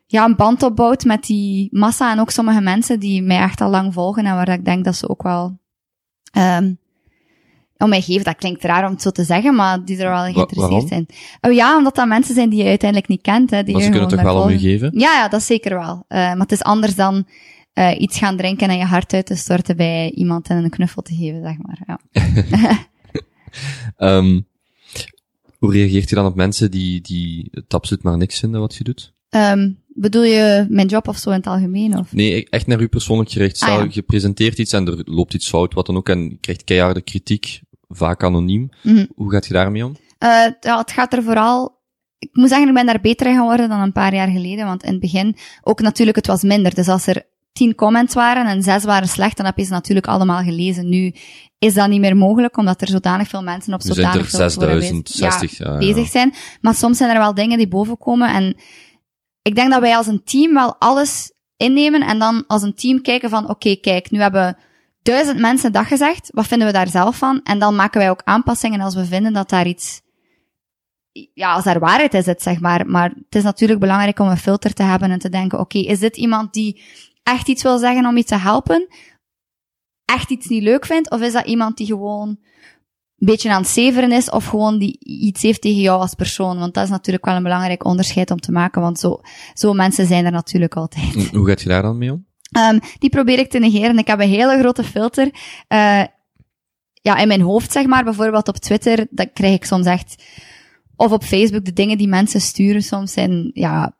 ja, 0.06 0.24
een 0.24 0.36
band 0.36 0.62
opbouwt 0.62 1.04
met 1.04 1.22
die 1.22 1.68
massa 1.70 2.12
en 2.12 2.20
ook 2.20 2.30
sommige 2.30 2.60
mensen 2.60 3.00
die 3.00 3.22
mij 3.22 3.38
echt 3.38 3.60
al 3.60 3.70
lang 3.70 3.92
volgen 3.92 4.26
en 4.26 4.34
waar 4.34 4.48
ik 4.48 4.64
denk 4.64 4.84
dat 4.84 4.96
ze 4.96 5.08
ook 5.08 5.22
wel, 5.22 5.58
um, 6.38 6.78
om 7.80 7.88
mij 7.88 8.00
geven. 8.00 8.24
Dat 8.24 8.36
klinkt 8.36 8.64
raar 8.64 8.84
om 8.86 8.92
het 8.92 9.02
zo 9.02 9.10
te 9.10 9.24
zeggen, 9.24 9.54
maar 9.54 9.84
die 9.84 9.98
er 9.98 10.10
wel 10.10 10.32
geïnteresseerd 10.32 10.88
zijn. 10.88 11.06
Oh 11.40 11.52
ja, 11.52 11.76
omdat 11.76 11.94
dat 11.94 12.06
mensen 12.06 12.34
zijn 12.34 12.48
die 12.48 12.62
je 12.62 12.68
uiteindelijk 12.68 13.10
niet 13.10 13.22
kent. 13.22 13.50
Hè, 13.50 13.62
die 13.62 13.74
maar 13.74 13.82
ze 13.82 13.90
kunnen 13.90 14.08
toch 14.08 14.22
wel 14.22 14.42
om 14.42 14.50
je 14.50 14.58
geven? 14.58 14.90
Ja, 14.92 15.14
ja, 15.14 15.28
dat 15.28 15.42
zeker 15.42 15.78
wel. 15.78 15.94
Uh, 15.94 16.18
maar 16.18 16.38
het 16.38 16.52
is 16.52 16.62
anders 16.62 16.94
dan 16.94 17.26
uh, 17.74 18.00
iets 18.00 18.18
gaan 18.18 18.36
drinken 18.36 18.68
en 18.68 18.78
je 18.78 18.84
hart 18.84 19.12
uit 19.12 19.26
te 19.26 19.36
storten 19.36 19.76
bij 19.76 20.10
iemand 20.10 20.48
en 20.48 20.64
een 20.64 20.70
knuffel 20.70 21.02
te 21.02 21.14
geven, 21.14 21.42
zeg 21.42 21.56
maar. 21.58 21.80
Ja. 21.86 21.98
um, 24.16 24.46
hoe 25.58 25.72
reageert 25.72 26.08
je 26.08 26.14
dan 26.14 26.26
op 26.26 26.34
mensen 26.34 26.70
die, 26.70 27.00
die 27.00 27.48
het 27.50 27.74
absoluut 27.74 28.02
maar 28.02 28.16
niks 28.16 28.38
vinden 28.38 28.60
wat 28.60 28.74
je 28.74 28.84
doet? 28.84 29.12
Um, 29.30 29.78
bedoel 29.88 30.22
je 30.22 30.66
mijn 30.68 30.86
job 30.86 31.08
of 31.08 31.16
zo 31.16 31.30
in 31.30 31.36
het 31.36 31.46
algemeen? 31.46 31.98
Of? 31.98 32.12
Nee, 32.12 32.48
echt 32.48 32.66
naar 32.66 32.80
u 32.80 32.88
persoonlijk 32.88 33.30
gericht. 33.30 33.56
Stel, 33.56 33.78
ah, 33.78 33.84
ja. 33.84 33.90
je 33.90 34.02
presenteert 34.02 34.58
iets 34.58 34.72
en 34.72 34.86
er 34.86 35.02
loopt 35.04 35.34
iets 35.34 35.48
fout, 35.48 35.74
wat 35.74 35.86
dan 35.86 35.96
ook, 35.96 36.08
en 36.08 36.22
je 36.22 36.38
krijgt 36.40 36.64
keiharde 36.64 37.00
kritiek 37.00 37.60
vaak 37.90 38.24
anoniem. 38.24 38.68
Mm 38.82 39.08
Hoe 39.14 39.30
gaat 39.30 39.46
je 39.46 39.52
daarmee 39.52 39.84
om? 39.84 39.96
Uh, 40.18 40.46
ja, 40.60 40.78
het 40.78 40.90
gaat 40.92 41.12
er 41.12 41.22
vooral 41.22 41.80
ik 42.20 42.30
moet 42.32 42.48
zeggen, 42.48 42.68
ik 42.68 42.74
ben 42.74 42.86
daar 42.86 43.00
beter 43.00 43.26
in 43.26 43.34
geworden 43.34 43.68
dan 43.68 43.80
een 43.80 43.92
paar 43.92 44.14
jaar 44.14 44.28
geleden, 44.28 44.66
want 44.66 44.82
in 44.82 44.90
het 44.90 45.00
begin 45.00 45.36
ook 45.62 45.80
natuurlijk, 45.80 46.16
het 46.16 46.26
was 46.26 46.42
minder. 46.42 46.74
Dus 46.74 46.88
als 46.88 47.06
er 47.06 47.22
tien 47.52 47.74
comments 47.74 48.14
waren 48.14 48.46
en 48.46 48.62
zes 48.62 48.84
waren 48.84 49.08
slecht, 49.08 49.36
dan 49.36 49.46
heb 49.46 49.56
je 49.56 49.64
ze 49.64 49.72
natuurlijk 49.72 50.06
allemaal 50.06 50.42
gelezen. 50.42 50.88
Nu 50.88 51.14
is 51.58 51.74
dat 51.74 51.88
niet 51.88 52.00
meer 52.00 52.16
mogelijk, 52.16 52.56
omdat 52.56 52.80
er 52.80 52.88
zodanig 52.88 53.28
veel 53.28 53.42
mensen 53.42 53.74
op 53.74 53.82
zodanig 53.82 54.28
veel 54.28 54.38
6060, 54.38 55.58
ja, 55.58 55.72
ja, 55.72 55.78
bezig 55.78 56.08
zijn. 56.08 56.34
Maar 56.60 56.74
soms 56.74 56.96
zijn 56.96 57.10
er 57.10 57.18
wel 57.18 57.34
dingen 57.34 57.58
die 57.58 57.68
bovenkomen 57.68 58.34
en 58.34 58.56
ik 59.42 59.54
denk 59.54 59.70
dat 59.70 59.80
wij 59.80 59.96
als 59.96 60.06
een 60.06 60.24
team 60.24 60.54
wel 60.54 60.76
alles 60.78 61.32
innemen 61.56 62.00
en 62.00 62.18
dan 62.18 62.44
als 62.46 62.62
een 62.62 62.74
team 62.74 63.02
kijken 63.02 63.30
van, 63.30 63.42
oké, 63.42 63.52
okay, 63.52 63.76
kijk, 63.76 64.10
nu 64.10 64.20
hebben 64.20 64.56
duizend 65.02 65.38
mensen 65.38 65.72
dat 65.72 65.86
gezegd. 65.86 66.30
Wat 66.34 66.46
vinden 66.46 66.66
we 66.66 66.72
daar 66.72 66.88
zelf 66.88 67.16
van? 67.16 67.40
En 67.42 67.58
dan 67.58 67.74
maken 67.74 68.00
wij 68.00 68.10
ook 68.10 68.22
aanpassingen 68.24 68.80
als 68.80 68.94
we 68.94 69.04
vinden 69.04 69.32
dat 69.32 69.48
daar 69.48 69.66
iets, 69.66 70.00
ja, 71.34 71.52
als 71.52 71.64
daar 71.64 71.78
waarheid 71.78 72.14
is, 72.14 72.26
het 72.26 72.42
zeg 72.42 72.60
maar. 72.60 72.86
Maar 72.86 73.10
het 73.10 73.34
is 73.34 73.42
natuurlijk 73.42 73.80
belangrijk 73.80 74.18
om 74.18 74.28
een 74.28 74.36
filter 74.36 74.72
te 74.72 74.82
hebben 74.82 75.10
en 75.10 75.18
te 75.18 75.28
denken, 75.28 75.58
oké, 75.58 75.78
is 75.78 75.98
dit 75.98 76.16
iemand 76.16 76.52
die 76.52 76.82
echt 77.22 77.48
iets 77.48 77.62
wil 77.62 77.78
zeggen 77.78 78.06
om 78.06 78.16
je 78.16 78.24
te 78.24 78.36
helpen? 78.36 78.88
Echt 80.04 80.30
iets 80.30 80.46
niet 80.46 80.62
leuk 80.62 80.86
vindt? 80.86 81.10
Of 81.10 81.20
is 81.20 81.32
dat 81.32 81.46
iemand 81.46 81.76
die 81.76 81.86
gewoon 81.86 82.28
een 82.28 83.26
beetje 83.26 83.50
aan 83.50 83.60
het 83.60 83.70
zeveren 83.70 84.12
is 84.12 84.30
of 84.30 84.44
gewoon 84.44 84.78
die 84.78 84.98
iets 85.04 85.42
heeft 85.42 85.60
tegen 85.60 85.80
jou 85.80 86.00
als 86.00 86.14
persoon. 86.14 86.58
Want 86.58 86.74
dat 86.74 86.84
is 86.84 86.90
natuurlijk 86.90 87.24
wel 87.24 87.34
een 87.34 87.42
belangrijk 87.42 87.84
onderscheid 87.84 88.30
om 88.30 88.40
te 88.40 88.52
maken, 88.52 88.80
want 88.80 88.98
zo, 88.98 89.20
zo 89.54 89.72
mensen 89.72 90.06
zijn 90.06 90.24
er 90.24 90.32
natuurlijk 90.32 90.76
altijd. 90.76 91.30
Hoe 91.30 91.46
gaat 91.46 91.62
je 91.62 91.68
daar 91.68 91.82
dan 91.82 91.98
mee 91.98 92.12
om? 92.12 92.28
Um, 92.58 92.80
die 92.98 93.10
probeer 93.10 93.38
ik 93.38 93.50
te 93.50 93.58
negeren. 93.58 93.98
Ik 93.98 94.06
heb 94.06 94.20
een 94.20 94.28
hele 94.28 94.58
grote 94.58 94.84
filter. 94.84 95.26
Uh, 95.68 96.02
ja, 96.92 97.16
in 97.16 97.28
mijn 97.28 97.40
hoofd, 97.40 97.72
zeg 97.72 97.86
maar. 97.86 98.04
Bijvoorbeeld 98.04 98.48
op 98.48 98.56
Twitter, 98.56 99.06
dat 99.10 99.30
krijg 99.32 99.54
ik 99.54 99.64
soms 99.64 99.86
echt... 99.86 100.24
Of 100.96 101.12
op 101.12 101.24
Facebook, 101.24 101.64
de 101.64 101.72
dingen 101.72 101.98
die 101.98 102.08
mensen 102.08 102.40
sturen 102.40 102.82
soms 102.82 103.12
zijn, 103.12 103.50
ja, 103.54 103.96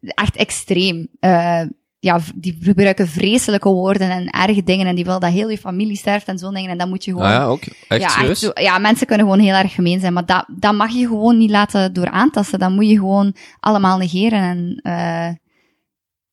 echt 0.00 0.36
extreem. 0.36 1.08
Uh, 1.20 1.62
ja, 1.98 2.20
die 2.34 2.58
gebruiken 2.60 3.08
vreselijke 3.08 3.68
woorden 3.68 4.10
en 4.10 4.30
erge 4.30 4.62
dingen 4.62 4.86
en 4.86 4.94
die 4.94 5.04
willen 5.04 5.20
dat 5.20 5.32
heel 5.32 5.48
je 5.48 5.58
familie 5.58 5.96
sterft 5.96 6.26
en 6.26 6.38
zo'n 6.38 6.54
dingen 6.54 6.70
en 6.70 6.78
dan 6.78 6.88
moet 6.88 7.04
je 7.04 7.10
gewoon... 7.10 7.26
Ah 7.26 7.32
ja, 7.32 7.44
ook. 7.44 7.62
Echt 7.88 8.00
ja, 8.00 8.28
echt 8.28 8.50
ja, 8.54 8.78
mensen 8.78 9.06
kunnen 9.06 9.26
gewoon 9.26 9.42
heel 9.42 9.54
erg 9.54 9.74
gemeen 9.74 10.00
zijn, 10.00 10.12
maar 10.12 10.26
dat, 10.26 10.44
dat 10.56 10.74
mag 10.74 10.92
je 10.92 11.06
gewoon 11.06 11.38
niet 11.38 11.50
laten 11.50 11.92
door 11.92 12.10
aantasten. 12.10 12.58
Dat 12.58 12.70
moet 12.70 12.88
je 12.88 12.98
gewoon 12.98 13.34
allemaal 13.60 13.98
negeren 13.98 14.40
en... 14.40 14.80
Uh, 14.82 15.28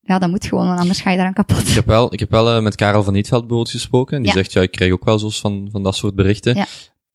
ja, 0.05 0.19
dat 0.19 0.29
moet 0.29 0.45
gewoon, 0.45 0.67
want 0.67 0.79
anders 0.79 1.01
ga 1.01 1.09
je 1.09 1.15
daaraan 1.15 1.33
kapot. 1.33 1.67
Ik 1.67 1.73
heb 1.73 1.85
wel, 1.85 2.13
ik 2.13 2.19
heb 2.19 2.31
wel 2.31 2.55
uh, 2.55 2.63
met 2.63 2.75
Karel 2.75 3.03
van 3.03 3.13
Nietveld 3.13 3.41
bijvoorbeeld 3.41 3.75
gesproken. 3.75 4.17
En 4.17 4.23
die 4.23 4.31
ja. 4.31 4.37
zegt, 4.37 4.53
ja, 4.53 4.61
ik 4.61 4.71
krijg 4.71 4.91
ook 4.91 5.05
wel 5.05 5.19
zo's 5.19 5.39
van, 5.39 5.67
van 5.71 5.83
dat 5.83 5.95
soort 5.95 6.15
berichten. 6.15 6.55
Ja. 6.55 6.65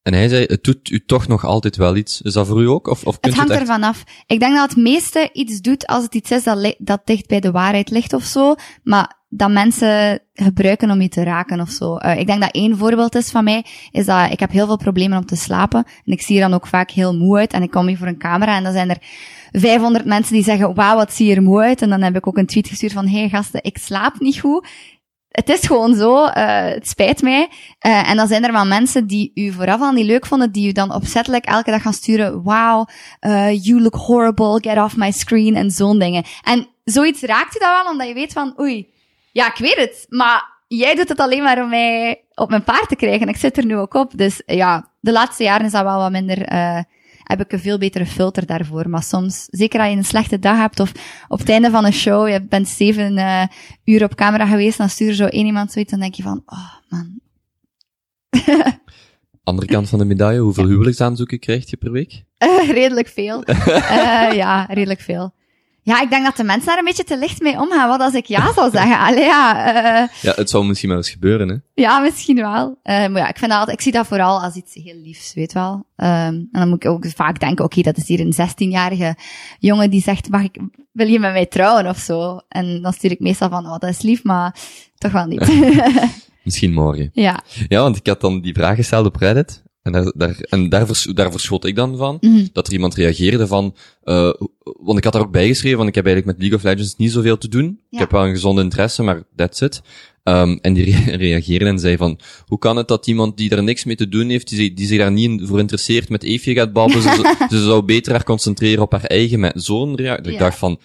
En 0.02 0.12
hij 0.12 0.28
zei, 0.28 0.44
het 0.44 0.64
doet 0.64 0.90
u 0.90 1.04
toch 1.04 1.28
nog 1.28 1.44
altijd 1.44 1.76
wel 1.76 1.96
iets. 1.96 2.22
Is 2.22 2.32
dat 2.32 2.46
voor 2.46 2.62
u 2.62 2.68
ook? 2.68 2.86
Of, 2.86 3.04
of 3.04 3.18
het 3.20 3.34
hangt 3.34 3.50
het 3.50 3.60
echt... 3.60 3.68
ervan 3.68 3.88
af. 3.88 4.04
Ik 4.26 4.40
denk 4.40 4.54
dat 4.54 4.68
het 4.68 4.78
meeste 4.78 5.28
iets 5.32 5.60
doet 5.60 5.86
als 5.86 6.04
het 6.04 6.14
iets 6.14 6.30
is 6.30 6.44
dat, 6.44 6.74
dat 6.78 7.00
dicht 7.04 7.26
bij 7.26 7.40
de 7.40 7.50
waarheid 7.50 7.90
ligt 7.90 8.12
of 8.12 8.24
zo. 8.24 8.54
Maar 8.82 9.18
dat 9.28 9.50
mensen 9.50 10.20
gebruiken 10.32 10.90
om 10.90 11.00
je 11.00 11.08
te 11.08 11.22
raken 11.22 11.60
of 11.60 11.70
zo. 11.70 11.96
Uh, 11.96 12.18
ik 12.18 12.26
denk 12.26 12.40
dat 12.40 12.50
één 12.50 12.76
voorbeeld 12.76 13.14
is 13.14 13.30
van 13.30 13.44
mij, 13.44 13.64
is 13.90 14.06
dat 14.06 14.32
ik 14.32 14.40
heb 14.40 14.50
heel 14.50 14.66
veel 14.66 14.76
problemen 14.76 15.18
om 15.18 15.26
te 15.26 15.36
slapen. 15.36 15.84
En 16.04 16.12
ik 16.12 16.22
zie 16.22 16.36
er 16.36 16.48
dan 16.48 16.54
ook 16.54 16.66
vaak 16.66 16.90
heel 16.90 17.16
moe 17.16 17.38
uit. 17.38 17.52
En 17.52 17.62
ik 17.62 17.70
kom 17.70 17.86
hier 17.86 17.96
voor 17.96 18.06
een 18.06 18.18
camera 18.18 18.56
en 18.56 18.62
dan 18.62 18.72
zijn 18.72 18.90
er 18.90 19.02
500 19.52 20.04
mensen 20.04 20.34
die 20.34 20.44
zeggen, 20.44 20.74
wauw, 20.74 20.96
wat 20.96 21.12
zie 21.12 21.26
je 21.26 21.34
er 21.34 21.42
moe 21.42 21.60
uit. 21.60 21.82
En 21.82 21.88
dan 21.88 22.02
heb 22.02 22.16
ik 22.16 22.26
ook 22.26 22.38
een 22.38 22.46
tweet 22.46 22.68
gestuurd 22.68 22.92
van, 22.92 23.08
hey 23.08 23.28
gasten, 23.28 23.62
ik 23.62 23.78
slaap 23.78 24.20
niet 24.20 24.40
goed. 24.40 24.66
Het 25.30 25.48
is 25.48 25.66
gewoon 25.66 25.94
zo, 25.94 26.24
uh, 26.24 26.30
het 26.64 26.88
spijt 26.88 27.22
mij. 27.22 27.48
Uh, 27.86 28.10
en 28.10 28.16
dan 28.16 28.26
zijn 28.26 28.44
er 28.44 28.52
wel 28.52 28.66
mensen 28.66 29.06
die 29.06 29.30
u 29.34 29.52
vooraf 29.52 29.80
al 29.80 29.92
niet 29.92 30.06
leuk 30.06 30.26
vonden, 30.26 30.52
die 30.52 30.68
u 30.68 30.72
dan 30.72 30.94
opzettelijk 30.94 31.44
elke 31.44 31.70
dag 31.70 31.82
gaan 31.82 31.92
sturen, 31.92 32.42
wow, 32.42 32.88
uh, 33.20 33.64
you 33.64 33.80
look 33.80 33.94
horrible, 33.94 34.60
get 34.60 34.78
off 34.78 34.96
my 34.96 35.10
screen, 35.10 35.56
en 35.56 35.70
zo'n 35.70 35.98
dingen. 35.98 36.24
En 36.42 36.68
zoiets 36.84 37.22
raakt 37.22 37.56
u 37.56 37.58
dan 37.58 37.70
wel, 37.70 37.92
omdat 37.92 38.08
je 38.08 38.14
weet 38.14 38.32
van, 38.32 38.60
oei, 38.60 38.88
ja, 39.32 39.46
ik 39.46 39.56
weet 39.56 39.76
het, 39.76 40.06
maar 40.08 40.62
jij 40.68 40.94
doet 40.94 41.08
het 41.08 41.20
alleen 41.20 41.42
maar 41.42 41.62
om 41.62 41.68
mij 41.68 42.24
op 42.34 42.50
mijn 42.50 42.64
paard 42.64 42.88
te 42.88 42.96
krijgen. 42.96 43.28
Ik 43.28 43.36
zit 43.36 43.56
er 43.56 43.64
nu 43.64 43.76
ook 43.76 43.94
op. 43.94 44.12
Dus 44.16 44.42
ja, 44.46 44.90
de 45.00 45.12
laatste 45.12 45.42
jaren 45.42 45.66
is 45.66 45.72
dat 45.72 45.82
wel 45.82 45.98
wat 45.98 46.10
minder, 46.10 46.44
heb 47.30 47.40
ik 47.40 47.52
een 47.52 47.60
veel 47.60 47.78
betere 47.78 48.06
filter 48.06 48.46
daarvoor. 48.46 48.88
Maar 48.88 49.02
soms, 49.02 49.46
zeker 49.50 49.80
als 49.80 49.90
je 49.90 49.96
een 49.96 50.04
slechte 50.04 50.38
dag 50.38 50.56
hebt 50.56 50.80
of 50.80 50.92
op 51.28 51.38
het 51.38 51.48
einde 51.48 51.70
van 51.70 51.84
een 51.84 51.92
show, 51.92 52.28
je 52.28 52.42
bent 52.42 52.68
zeven 52.68 53.16
uh, 53.16 53.44
uur 53.84 54.04
op 54.04 54.14
camera 54.14 54.46
geweest, 54.46 54.78
dan 54.78 54.88
stuur 54.88 55.14
zo 55.14 55.26
één 55.26 55.46
iemand 55.46 55.72
zoiets, 55.72 55.90
dan 55.90 56.00
denk 56.00 56.14
je 56.14 56.22
van, 56.22 56.42
oh 56.46 56.74
man. 56.88 57.20
Andere 59.42 59.66
kant 59.66 59.88
van 59.88 59.98
de 59.98 60.04
medaille, 60.04 60.40
hoeveel 60.40 60.66
huwelijksaanzoeken 60.66 61.38
krijg 61.38 61.70
je 61.70 61.76
per 61.76 61.92
week? 61.92 62.24
Uh, 62.38 62.70
redelijk 62.80 63.08
veel. 63.08 63.42
uh, 63.48 64.32
ja, 64.42 64.64
redelijk 64.64 65.00
veel. 65.00 65.34
Ja, 65.82 66.00
ik 66.00 66.10
denk 66.10 66.24
dat 66.24 66.36
de 66.36 66.44
mensen 66.44 66.66
daar 66.66 66.78
een 66.78 66.84
beetje 66.84 67.04
te 67.04 67.18
licht 67.18 67.40
mee 67.40 67.58
omgaan. 67.58 67.88
Wat 67.88 68.00
als 68.00 68.14
ik 68.14 68.26
ja 68.26 68.52
zou 68.52 68.70
zeggen? 68.70 68.98
Allee, 69.06 69.24
ja. 69.24 69.74
Uh, 70.02 70.08
ja, 70.22 70.32
het 70.36 70.50
zou 70.50 70.64
misschien 70.64 70.88
wel 70.88 70.98
eens 70.98 71.10
gebeuren, 71.10 71.48
hè? 71.48 71.56
Ja, 71.74 71.98
misschien 71.98 72.36
wel. 72.36 72.68
Uh, 72.68 72.74
maar 72.82 73.16
ja, 73.16 73.28
ik 73.28 73.38
vind 73.38 73.50
dat 73.50 73.60
altijd, 73.60 73.76
ik 73.76 73.82
zie 73.82 73.92
dat 73.92 74.06
vooral 74.06 74.42
als 74.42 74.54
iets 74.54 74.74
heel 74.74 75.00
liefs, 75.02 75.34
weet 75.34 75.52
wel. 75.52 75.72
Um, 75.72 75.86
en 75.96 76.48
dan 76.50 76.68
moet 76.68 76.84
ik 76.84 76.90
ook 76.90 77.06
vaak 77.06 77.40
denken, 77.40 77.64
oké, 77.64 77.78
okay, 77.78 77.92
dat 77.92 78.02
is 78.02 78.08
hier 78.08 78.20
een 78.20 78.34
16-jarige 78.34 79.16
jongen 79.58 79.90
die 79.90 80.02
zegt, 80.02 80.30
mag 80.30 80.42
ik, 80.42 80.58
wil 80.92 81.06
je 81.06 81.18
met 81.18 81.32
mij 81.32 81.46
trouwen 81.46 81.86
of 81.86 81.98
zo? 81.98 82.40
En 82.48 82.82
dan 82.82 82.92
stuur 82.92 83.10
ik 83.10 83.20
meestal 83.20 83.48
van, 83.48 83.66
oh, 83.66 83.78
dat 83.78 83.90
is 83.90 84.02
lief, 84.02 84.24
maar 84.24 84.54
toch 84.98 85.12
wel 85.12 85.26
niet. 85.26 85.52
misschien 86.44 86.72
morgen. 86.72 87.10
Ja. 87.12 87.42
Ja, 87.68 87.80
want 87.82 87.96
ik 87.96 88.06
had 88.06 88.20
dan 88.20 88.40
die 88.40 88.54
vraag 88.54 88.76
gesteld 88.76 89.06
op 89.06 89.16
Reddit. 89.16 89.62
En 89.82 89.92
daar, 89.92 90.12
daar, 90.16 90.36
en 90.40 90.68
daar, 90.68 90.86
vers, 90.86 91.02
daar 91.02 91.30
verschot 91.30 91.64
ik 91.64 91.76
dan 91.76 91.96
van, 91.96 92.18
mm 92.20 92.34
-hmm. 92.34 92.48
dat 92.52 92.66
er 92.66 92.72
iemand 92.72 92.94
reageerde 92.94 93.46
van, 93.46 93.74
uh, 94.04 94.32
want 94.62 94.98
ik 94.98 95.04
had 95.04 95.12
daar 95.12 95.22
ook 95.22 95.32
bijgeschreven, 95.32 95.76
want 95.76 95.88
ik 95.88 95.94
heb 95.94 96.06
eigenlijk 96.06 96.36
met 96.36 96.48
League 96.48 96.58
of 96.58 96.74
Legends 96.74 96.96
niet 96.96 97.12
zoveel 97.12 97.38
te 97.38 97.48
doen. 97.48 97.64
Ja. 97.64 97.88
Ik 97.90 97.98
heb 97.98 98.10
wel 98.10 98.24
een 98.24 98.34
gezonde 98.34 98.62
interesse, 98.62 99.02
maar 99.02 99.22
that's 99.36 99.60
it. 99.60 99.82
Um, 100.24 100.58
en 100.62 100.72
die 100.72 100.84
re 100.96 101.16
reageerde 101.16 101.64
en 101.64 101.78
zei 101.78 101.96
van, 101.96 102.18
hoe 102.46 102.58
kan 102.58 102.76
het 102.76 102.88
dat 102.88 103.06
iemand 103.06 103.36
die 103.36 103.50
er 103.50 103.62
niks 103.62 103.84
mee 103.84 103.96
te 103.96 104.08
doen 104.08 104.28
heeft, 104.28 104.48
die, 104.48 104.74
die 104.74 104.86
zich 104.86 104.98
daar 104.98 105.12
niet 105.12 105.40
voor 105.44 105.58
interesseert, 105.58 106.08
met 106.08 106.22
Eefje 106.22 106.54
gaat 106.54 106.72
babbelen, 106.72 107.02
ze, 107.02 107.34
ze 107.50 107.62
zou 107.62 107.82
beter 107.82 108.12
haar 108.12 108.24
concentreren 108.24 108.82
op 108.82 108.92
haar 108.92 109.04
eigen, 109.04 109.40
met 109.40 109.52
zo'n 109.62 109.96
reactie. 109.96 110.26
Ja. 110.26 110.32
Ik 110.32 110.38
dacht 110.38 110.58
van, 110.58 110.80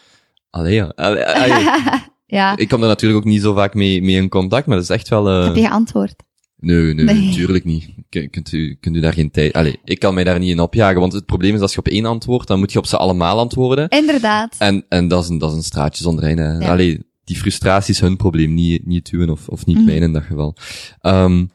allee 0.49 0.73
ja, 0.73 0.91
allee, 0.95 1.25
allee. 1.25 1.65
ja. 2.25 2.57
Ik 2.57 2.67
kom 2.67 2.79
daar 2.79 2.89
natuurlijk 2.89 3.25
ook 3.25 3.31
niet 3.31 3.41
zo 3.41 3.53
vaak 3.53 3.73
mee, 3.73 4.01
mee 4.01 4.15
in 4.15 4.29
contact, 4.29 4.65
maar 4.67 4.75
dat 4.75 4.85
is 4.85 4.95
echt 4.95 5.09
wel... 5.09 5.29
Uh... 5.29 5.45
Heb 5.45 5.55
je 5.55 5.61
geantwoord? 5.61 6.15
Nee, 6.59 6.93
nee, 6.93 7.05
nee, 7.05 7.25
natuurlijk 7.27 7.63
niet. 7.63 7.89
Kunt 8.09 8.51
u, 8.51 8.77
kunt 8.79 8.95
u 8.95 8.99
daar 8.99 9.13
geen 9.13 9.31
tijd... 9.31 9.53
Allee, 9.53 9.79
ik 9.83 9.99
kan 9.99 10.13
mij 10.13 10.23
daar 10.23 10.39
niet 10.39 10.49
in 10.49 10.59
opjagen, 10.59 10.99
want 10.99 11.13
het 11.13 11.25
probleem 11.25 11.55
is 11.55 11.61
als 11.61 11.73
je 11.73 11.79
op 11.79 11.87
één 11.87 12.05
antwoord, 12.05 12.47
dan 12.47 12.59
moet 12.59 12.71
je 12.71 12.79
op 12.79 12.85
ze 12.85 12.97
allemaal 12.97 13.39
antwoorden. 13.39 13.89
Inderdaad. 13.89 14.55
En, 14.57 14.85
en 14.89 15.07
dat 15.07 15.23
is 15.23 15.29
een, 15.29 15.37
dat 15.37 15.51
is 15.51 15.57
een 15.57 15.63
straatje 15.63 16.03
zonder 16.03 16.23
einde. 16.23 16.57
Ja. 16.59 16.71
Allee, 16.71 17.05
die 17.23 17.37
frustratie 17.37 17.93
is 17.93 17.99
hun 17.99 18.17
probleem, 18.17 18.53
niet, 18.53 18.85
niet 18.85 19.09
uw 19.09 19.31
of, 19.31 19.47
of 19.47 19.65
niet 19.65 19.77
mm. 19.77 19.85
mijn 19.85 20.01
in 20.01 20.13
dat 20.13 20.23
geval. 20.23 20.55
Um, 21.01 21.51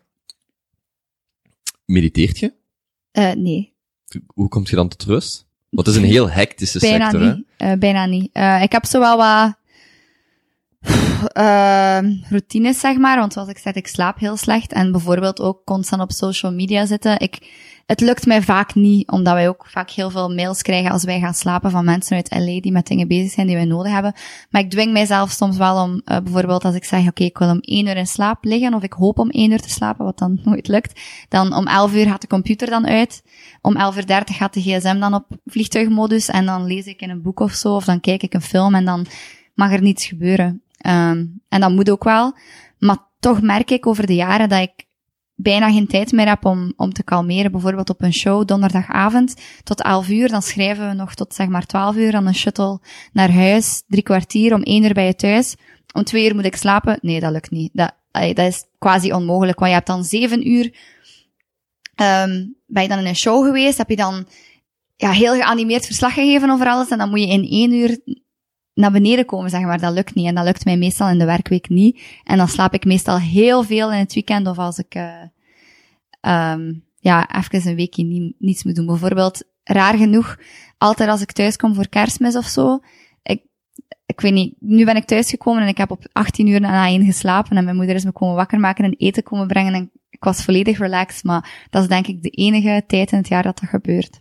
mediteert 1.85 2.39
je? 2.39 2.53
Uh, 3.13 3.33
nee. 3.33 3.73
Hoe 4.27 4.49
kom 4.49 4.63
je 4.67 4.77
dan 4.77 4.89
tot 4.89 5.05
rust? 5.05 5.47
Want 5.71 5.87
het 5.87 5.97
is 5.97 6.03
een 6.03 6.09
heel 6.17 6.31
hectische 6.31 6.79
bijna 6.79 7.11
sector, 7.11 7.29
niet. 7.29 7.47
hè? 7.57 7.73
Uh, 7.73 7.79
bijna 7.79 8.07
niet. 8.07 8.31
Uh, 8.33 8.63
ik 8.63 8.73
heb 8.73 8.85
zo 8.85 9.01
wel 9.01 9.17
wat 9.17 9.59
uh, 11.35 11.99
routines, 12.29 12.81
zeg 12.81 12.97
maar. 12.97 13.19
Want 13.19 13.33
zoals 13.33 13.49
ik 13.49 13.59
zei, 13.59 13.75
ik 13.75 13.87
slaap 13.87 14.19
heel 14.19 14.37
slecht. 14.37 14.73
En 14.73 14.93
bijvoorbeeld 14.93 15.41
ook 15.41 15.65
constant 15.65 16.03
op 16.03 16.13
social 16.13 16.53
media 16.53 16.87
zitten. 16.87 17.21
Ik, 17.21 17.39
het 17.87 18.01
lukt 18.01 18.27
mij 18.27 18.43
vaak 18.43 18.75
niet, 18.75 19.11
omdat 19.11 19.35
wij 19.35 19.49
ook 19.49 19.67
vaak 19.69 19.91
heel 19.91 20.11
veel 20.11 20.35
mails 20.35 20.63
krijgen 20.63 20.91
als 20.91 21.05
wij 21.05 21.21
gaan 21.21 21.35
slapen 21.35 21.71
van 21.71 21.85
mensen 21.85 22.17
uit 22.17 22.31
LA 22.31 22.61
die 22.61 22.73
met 22.73 22.87
dingen 22.87 23.09
bezig 23.09 23.31
zijn 23.31 23.47
die 23.47 23.57
wij 23.57 23.65
nodig 23.65 23.93
hebben. 23.93 24.15
Maar 24.51 24.61
ik 24.61 24.71
dwing 24.71 24.93
mijzelf 24.93 25.31
soms 25.31 25.57
wel 25.57 25.83
om, 25.83 25.91
uh, 25.93 26.19
bijvoorbeeld 26.19 26.65
als 26.65 26.75
ik 26.75 26.85
zeg, 26.85 27.07
oké, 27.09 27.25
ik 27.25 27.39
wil 27.39 27.51
om 27.51 27.61
één 27.61 27.87
uur 27.87 27.97
in 27.97 28.07
slaap 28.07 28.45
liggen, 28.45 28.75
of 28.75 28.83
ik 28.83 28.93
hoop 28.93 29.19
om 29.19 29.31
één 29.31 29.51
uur 29.51 29.61
te 29.61 29.71
slapen, 29.71 30.05
wat 30.05 30.19
dan 30.19 30.41
nooit 30.45 30.69
lukt. 30.69 31.01
Dan 31.29 31.55
om 31.55 31.67
elf 31.67 31.95
uur 31.95 32.07
gaat 32.07 32.21
de 32.21 32.27
computer 32.27 32.71
dan 32.71 32.87
uit. 32.87 33.23
Om 33.61 33.77
elf 33.77 33.97
uur 33.97 34.07
dertig 34.07 34.37
gaat 34.37 34.55
de 34.55 34.61
gsm 34.61 34.99
dan 34.99 35.15
op 35.15 35.27
vliegtuigmodus. 35.47 36.29
En 36.29 36.47
dan 36.47 36.67
lees 36.67 36.87
ik 36.87 37.01
in 37.01 37.11
een 37.11 37.23
boek 37.23 37.41
of 37.41 37.53
zo, 37.53 37.75
of 37.75 37.85
dan 37.85 38.01
kijk 38.01 38.23
ik 38.23 38.35
een 38.35 38.43
film 38.43 38.75
en 38.75 38.85
dan 38.85 39.07
mag 39.55 39.73
er 39.73 39.83
niets 39.83 40.07
gebeuren. 40.07 40.63
Um, 40.87 41.43
en 41.49 41.61
dat 41.61 41.71
moet 41.71 41.91
ook 41.91 42.05
wel. 42.05 42.37
Maar 42.79 42.99
toch 43.21 43.43
merk 43.43 43.71
ik 43.71 43.87
over 43.87 44.07
de 44.07 44.15
jaren 44.15 44.49
dat 44.49 44.61
ik 44.61 44.89
bijna 45.35 45.71
geen 45.71 45.87
tijd 45.87 46.13
meer 46.13 46.29
heb 46.29 46.45
om, 46.45 46.73
om 46.77 46.93
te 46.93 47.03
kalmeren. 47.03 47.53
Bijvoorbeeld 47.53 47.91
op 47.91 48.03
een 48.03 48.13
show 48.13 48.47
donderdagavond 48.47 49.35
tot 49.63 49.83
11 49.83 50.09
uur. 50.09 50.29
Dan 50.29 50.43
schrijven 50.43 50.89
we 50.89 50.95
nog 50.95 51.15
tot 51.15 51.35
zeg 51.35 51.49
maar 51.49 51.67
12 51.67 51.97
uur. 51.97 52.13
Dan 52.13 52.27
een 52.27 52.35
shuttle 52.35 52.81
naar 53.13 53.33
huis. 53.33 53.83
Drie 53.87 54.03
kwartier. 54.03 54.55
Om 54.55 54.63
één 54.63 54.85
uur 54.85 54.95
bij 54.95 55.07
je 55.07 55.15
thuis. 55.15 55.57
Om 55.93 56.05
twee 56.05 56.27
uur 56.29 56.35
moet 56.35 56.45
ik 56.45 56.57
slapen. 56.57 56.99
Nee, 57.01 57.21
dat 57.21 57.33
lukt 57.33 57.51
niet. 57.51 57.71
Dat, 57.73 57.93
dat 58.11 58.39
is 58.39 58.65
quasi 58.79 59.13
onmogelijk. 59.13 59.59
Want 59.59 59.71
je 59.71 59.77
hebt 59.77 59.89
dan 59.89 60.05
zeven 60.05 60.49
uur. 60.49 60.65
Um, 61.97 62.57
ben 62.67 62.83
je 62.83 62.89
dan 62.89 62.99
in 62.99 63.07
een 63.07 63.17
show 63.17 63.45
geweest? 63.45 63.79
Heb 63.79 63.89
je 63.89 63.97
dan 63.97 64.27
ja, 64.97 65.11
heel 65.11 65.35
geanimeerd 65.35 65.87
verslag 65.87 66.15
gegeven 66.15 66.51
over 66.51 66.67
alles. 66.67 66.89
En 66.89 66.99
dan 66.99 67.11
moet 67.11 67.21
je 67.21 67.27
in 67.27 67.45
één 67.45 67.73
uur 67.73 67.99
naar 68.81 68.93
beneden 68.93 69.25
komen, 69.25 69.51
zeg 69.51 69.63
maar. 69.63 69.81
Dat 69.81 69.93
lukt 69.93 70.15
niet. 70.15 70.27
En 70.27 70.35
dat 70.35 70.45
lukt 70.45 70.65
mij 70.65 70.77
meestal 70.77 71.09
in 71.09 71.19
de 71.19 71.25
werkweek 71.25 71.69
niet. 71.69 72.01
En 72.25 72.37
dan 72.37 72.49
slaap 72.49 72.75
ik 72.75 72.85
meestal 72.85 73.19
heel 73.19 73.63
veel 73.63 73.93
in 73.93 73.99
het 73.99 74.15
weekend 74.15 74.47
of 74.47 74.59
als 74.59 74.79
ik, 74.79 74.95
uh, 74.95 76.53
um, 76.53 76.85
ja, 76.99 77.29
even 77.39 77.71
een 77.71 77.77
weekje 77.77 78.05
niet, 78.05 78.35
niets 78.39 78.65
moet 78.65 78.75
doen. 78.75 78.87
Bijvoorbeeld, 78.87 79.43
raar 79.65 79.97
genoeg, 79.97 80.39
altijd 80.79 81.09
als 81.09 81.21
ik 81.21 81.33
thuis 81.33 81.57
kom 81.57 81.75
voor 81.75 81.89
kerstmis 81.89 82.37
of 82.37 82.47
zo, 82.47 82.81
ik, 83.23 83.43
ik 84.07 84.21
weet 84.21 84.33
niet, 84.33 84.55
nu 84.59 84.85
ben 84.85 84.97
ik 84.97 85.05
thuisgekomen 85.05 85.63
en 85.63 85.69
ik 85.69 85.77
heb 85.77 85.91
op 85.91 86.09
18 86.13 86.47
uur 86.47 86.61
na 86.61 86.87
één 86.87 87.05
geslapen 87.05 87.57
en 87.57 87.65
mijn 87.65 87.77
moeder 87.77 87.95
is 87.95 88.05
me 88.05 88.13
komen 88.13 88.35
wakker 88.35 88.61
maken 88.61 88.85
en 88.85 88.95
eten 88.97 89.23
komen 89.23 89.47
brengen 89.47 89.75
en 89.75 89.91
ik 90.11 90.25
was 90.25 90.45
volledig 90.45 90.79
relaxed, 90.79 91.25
maar 91.25 91.67
dat 91.71 91.83
is 91.83 91.89
denk 91.89 92.07
ik 92.07 92.23
de 92.23 92.31
enige 92.31 92.85
tijd 92.87 93.13
in 93.13 93.19
het 93.19 93.29
jaar 93.29 93.43
dat 93.43 93.59
dat 93.61 93.69
gebeurt. 93.69 94.21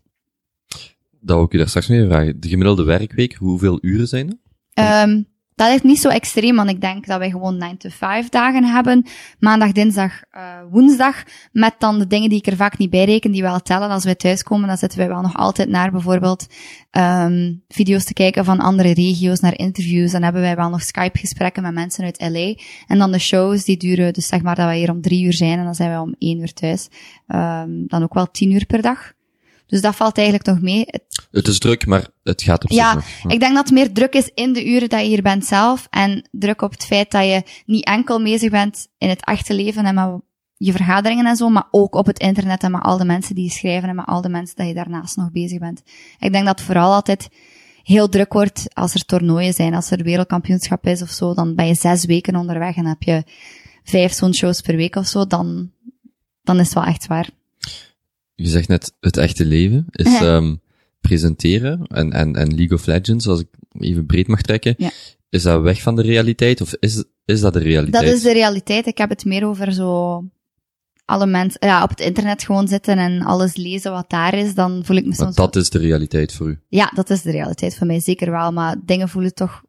Dat 1.22 1.36
wil 1.36 1.46
ik 1.46 1.54
u 1.54 1.58
daar 1.58 1.68
straks 1.68 1.88
mee 1.88 2.06
vragen. 2.06 2.40
De 2.40 2.48
gemiddelde 2.48 2.84
werkweek, 2.84 3.34
hoeveel 3.34 3.78
uren 3.82 4.08
zijn 4.08 4.30
er? 4.30 4.38
Um, 4.80 5.28
dat 5.60 5.76
is 5.76 5.82
niet 5.82 6.00
zo 6.00 6.10
extreem, 6.10 6.56
want 6.56 6.70
ik 6.70 6.82
denk 6.82 7.06
dat 7.06 7.18
wij 7.18 7.30
gewoon 7.30 7.58
9 7.58 7.78
to 7.78 7.90
5 7.90 8.30
dagen 8.30 8.64
hebben. 8.64 9.06
Maandag, 9.40 9.72
dinsdag, 9.72 10.22
uh, 10.32 10.42
woensdag. 10.72 11.24
Met 11.52 11.76
dan 11.78 12.00
de 12.00 12.08
dingen 12.08 12.30
die 12.30 12.38
ik 12.38 12.48
er 12.48 12.56
vaak 12.56 12.78
niet 12.78 12.90
bij 12.90 13.04
reken, 13.04 13.32
die 13.32 13.42
wel 13.42 13.60
tellen. 13.60 13.90
Als 13.90 14.04
wij 14.04 14.16
thuiskomen, 14.16 14.68
dan 14.68 14.78
zitten 14.78 15.00
wij 15.00 15.08
wel 15.08 15.22
nog 15.22 15.36
altijd 15.36 15.70
naar 15.70 15.92
bijvoorbeeld 15.92 16.48
um, 16.92 17.64
video's 17.68 18.04
te 18.04 18.14
kijken 18.14 18.46
van 18.46 18.60
andere 18.60 18.94
regio's, 18.94 19.40
naar 19.40 19.58
interviews. 19.58 20.12
Dan 20.12 20.24
hebben 20.24 20.42
wij 20.42 20.56
wel 20.56 20.70
nog 20.70 20.82
Skype-gesprekken 20.82 21.64
met 21.64 21.74
mensen 21.74 22.04
uit 22.04 22.22
LA. 22.22 22.54
En 22.88 22.98
dan 22.98 23.12
de 23.12 23.20
shows, 23.20 23.64
die 23.64 23.78
duren, 23.78 24.14
dus 24.14 24.28
zeg 24.28 24.42
maar 24.42 24.56
dat 24.56 24.66
wij 24.66 24.78
hier 24.78 24.92
om 24.92 25.02
drie 25.02 25.24
uur 25.24 25.34
zijn 25.34 25.60
en 25.60 25.66
dan 25.66 25.76
zijn 25.76 25.90
wij 25.90 26.00
om 26.00 26.16
één 26.18 26.40
uur 26.40 26.54
thuis. 26.54 26.88
Um, 27.28 27.88
dan 27.88 28.04
ook 28.04 28.14
wel 28.14 28.32
tien 28.32 28.52
uur 28.52 28.66
per 28.66 28.82
dag. 28.82 29.14
Dus 29.70 29.82
dat 29.82 29.96
valt 29.96 30.18
eigenlijk 30.18 30.48
nog 30.48 30.62
mee. 30.62 30.86
Het 31.32 31.48
is 31.48 31.60
druk, 31.60 31.86
maar 31.86 32.08
het 32.24 32.42
gaat 32.42 32.64
op 32.64 32.72
zich 32.72 32.80
Ja, 32.80 33.02
ik 33.28 33.40
denk 33.40 33.54
dat 33.54 33.64
het 33.64 33.74
meer 33.74 33.94
druk 33.94 34.14
is 34.14 34.32
in 34.34 34.54
de 34.54 34.68
uren 34.68 34.90
dat 34.90 35.00
je 35.00 35.08
hier 35.08 35.22
bent 35.22 35.46
zelf. 35.46 35.88
En 35.90 36.28
druk 36.32 36.62
op 36.62 36.72
het 36.72 36.86
feit 36.86 37.12
dat 37.12 37.24
je 37.24 37.44
niet 37.66 37.86
enkel 37.86 38.24
bezig 38.24 38.50
bent 38.50 38.88
in 38.98 39.10
het 39.10 39.26
echte 39.26 39.54
leven 39.54 39.86
en 39.86 39.96
met 39.96 40.22
je 40.58 40.72
vergaderingen 40.72 41.26
en 41.26 41.36
zo, 41.36 41.50
maar 41.50 41.68
ook 41.72 41.96
op 41.96 42.06
het 42.06 42.20
internet 42.20 42.64
en 42.64 42.72
met 42.72 42.82
al 42.82 42.98
de 42.98 43.06
mensen 43.06 43.36
die 43.36 43.44
je 43.44 43.50
schrijven 43.50 43.90
en 43.90 43.96
met 43.96 44.06
al 44.06 44.22
de 44.22 44.30
mensen 44.30 44.56
dat 44.56 44.68
je 44.68 44.74
daarnaast 44.74 45.16
nog 45.16 45.32
bezig 45.32 45.60
bent. 45.60 45.84
Ik 46.20 46.32
denk 46.32 46.46
dat 46.46 46.58
het 46.58 46.68
vooral 46.68 46.94
altijd 46.94 47.30
heel 47.84 48.10
druk 48.10 48.34
wordt 48.34 48.66
als 48.74 48.94
er 48.94 49.06
toernooien 49.06 49.54
zijn. 49.54 49.74
Als 49.74 49.92
er 49.92 50.04
wereldkampioenschap 50.04 50.86
is 50.86 51.02
of 51.02 51.10
zo, 51.10 51.34
dan 51.34 51.56
ben 51.56 51.68
je 51.68 51.76
zes 51.76 52.06
weken 52.06 52.36
onderweg 52.36 52.76
en 52.76 52.86
heb 52.86 53.04
je 53.04 53.24
vijf 53.84 54.14
zo'n 54.14 54.34
shows 54.34 54.62
per 54.62 54.76
week 54.76 54.96
of 54.96 55.08
zo, 55.08 55.28
dan, 55.28 55.72
dan 56.44 56.60
is 56.60 56.66
het 56.66 56.74
wel 56.74 56.84
echt 56.84 57.04
zwaar 57.04 57.30
je 58.44 58.50
zegt 58.50 58.68
net 58.68 58.94
het 59.00 59.18
echte 59.18 59.46
leven, 59.46 59.86
is 59.92 60.22
um, 60.22 60.62
presenteren 61.02 61.86
en, 61.88 62.12
en, 62.12 62.36
en 62.36 62.56
League 62.56 62.78
of 62.78 62.86
Legends, 62.86 63.28
als 63.28 63.40
ik 63.40 63.48
even 63.80 64.06
breed 64.06 64.28
mag 64.28 64.42
trekken. 64.42 64.76
Ja. 64.78 64.92
Is 65.30 65.44
dat 65.44 65.62
weg 65.62 65.82
van 65.82 65.96
de 65.96 66.02
realiteit 66.02 66.62
of 66.62 66.76
is, 66.80 67.04
is 67.26 67.40
dat 67.40 67.54
de 67.54 67.60
realiteit? 67.60 68.04
Dat 68.04 68.14
is 68.14 68.22
de 68.22 68.34
realiteit. 68.34 68.86
Ik 68.86 68.98
heb 68.98 69.10
het 69.10 69.26
meer 69.26 69.46
over 69.46 69.74
zo 69.74 70.24
alle 71.06 71.26
mensen, 71.26 71.68
ja, 71.68 71.84
op 71.84 71.90
het 71.90 72.00
internet 72.00 72.44
gewoon 72.44 72.68
zitten 72.68 72.98
en 72.98 73.22
alles 73.22 73.56
lezen 73.56 73.92
wat 73.92 74.10
daar 74.10 74.34
is, 74.34 74.54
dan 74.54 74.82
voel 74.86 74.98
ik 74.98 75.06
me 75.06 75.14
soms... 75.14 75.36
dat 75.36 75.56
is 75.56 75.70
de 75.70 75.80
realiteit 75.80 76.34
voor 76.34 76.48
u? 76.48 76.60
Ja, 76.68 76.92
dat 76.96 77.10
is 77.10 77.22
de 77.22 77.32
realiteit 77.32 77.76
voor 77.76 77.88
mij, 77.88 78.00
zeker 78.00 78.32
wel. 78.32 78.52
Maar 78.52 78.76
dingen 78.86 79.10
voelen 79.10 79.34
toch 79.34 79.64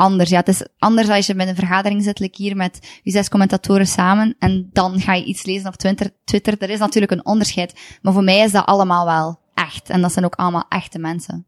anders. 0.00 0.30
Ja, 0.30 0.38
het 0.38 0.48
is 0.48 0.66
anders 0.78 1.08
als 1.08 1.26
je 1.26 1.34
met 1.34 1.48
een 1.48 1.54
vergadering 1.54 2.02
zit, 2.02 2.18
like 2.18 2.42
hier 2.42 2.56
met 2.56 3.00
je 3.02 3.10
zes 3.10 3.28
commentatoren 3.28 3.86
samen, 3.86 4.36
en 4.38 4.70
dan 4.72 5.00
ga 5.00 5.14
je 5.14 5.24
iets 5.24 5.44
lezen 5.44 5.68
op 5.68 5.74
Twitter. 5.76 6.10
Twitter. 6.24 6.58
Er 6.58 6.70
is 6.70 6.78
natuurlijk 6.78 7.12
een 7.12 7.26
onderscheid, 7.26 7.98
maar 8.02 8.12
voor 8.12 8.24
mij 8.24 8.38
is 8.38 8.52
dat 8.52 8.66
allemaal 8.66 9.04
wel 9.04 9.40
echt. 9.54 9.90
En 9.90 10.00
dat 10.00 10.12
zijn 10.12 10.24
ook 10.24 10.34
allemaal 10.34 10.66
echte 10.68 10.98
mensen. 10.98 11.46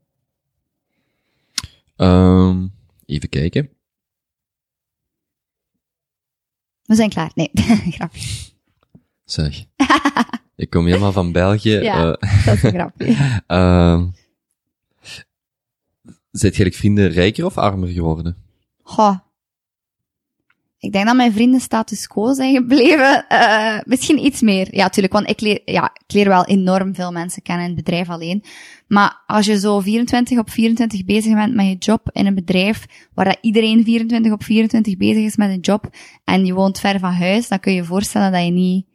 Ehm 1.96 2.66
even 3.07 3.28
kijken. 3.28 3.68
We 6.84 6.94
zijn 6.94 7.09
klaar. 7.09 7.30
Nee, 7.34 7.50
grapje. 7.96 8.28
Zeg. 9.24 9.64
ik 10.57 10.70
kom 10.70 10.86
helemaal 10.86 11.12
van 11.12 11.32
België. 11.32 11.70
Ja. 11.78 12.14
eh, 12.14 12.44
Dat 12.44 12.55
is 12.55 12.62
een 12.62 12.72
grapje. 12.72 13.16
ehm 13.46 14.07
vrienden 16.70 17.09
rijker 17.09 17.44
of 17.44 17.59
armer 17.59 17.88
geworden? 17.88 18.41
Goh. 18.82 19.16
Ik 20.82 20.92
denk 20.92 21.06
dat 21.06 21.16
mijn 21.16 21.32
vrienden 21.32 21.60
status 21.60 22.06
quo 22.06 22.32
zijn 22.32 22.54
gebleven. 22.54 23.24
Eh, 23.32 23.78
misschien 23.84 24.24
iets 24.24 24.40
meer. 24.40 24.74
Ja, 24.74 24.88
tuurlijk, 24.88 25.12
want 25.12 25.30
ik 25.30 25.40
leer, 25.40 25.60
ja, 25.64 25.84
ik 26.06 26.14
leer 26.14 26.28
wel 26.28 26.44
enorm 26.44 26.94
veel 26.94 27.12
mensen 27.12 27.42
kennen 27.42 27.66
in 27.66 27.74
het 27.74 27.84
bedrijf 27.84 28.08
alleen. 28.08 28.44
Maar 28.86 29.22
als 29.26 29.46
je 29.46 29.58
zo 29.58 29.80
24 29.80 30.38
op 30.38 30.50
24 30.50 31.04
bezig 31.04 31.34
bent 31.34 31.54
met 31.54 31.66
je 31.66 31.76
job 31.76 32.10
in 32.12 32.26
een 32.26 32.34
bedrijf, 32.34 32.86
waar 33.14 33.24
dat 33.24 33.38
iedereen 33.40 33.84
24 33.84 34.32
op 34.32 34.44
24 34.44 34.96
bezig 34.96 35.24
is 35.24 35.36
met 35.36 35.50
een 35.50 35.60
job, 35.60 35.90
en 36.24 36.46
je 36.46 36.54
woont 36.54 36.80
ver 36.80 36.98
van 36.98 37.12
huis, 37.12 37.48
dan 37.48 37.60
kun 37.60 37.72
je 37.72 37.78
je 37.78 37.84
voorstellen 37.84 38.32
dat 38.32 38.44
je 38.44 38.50
niet, 38.50 38.86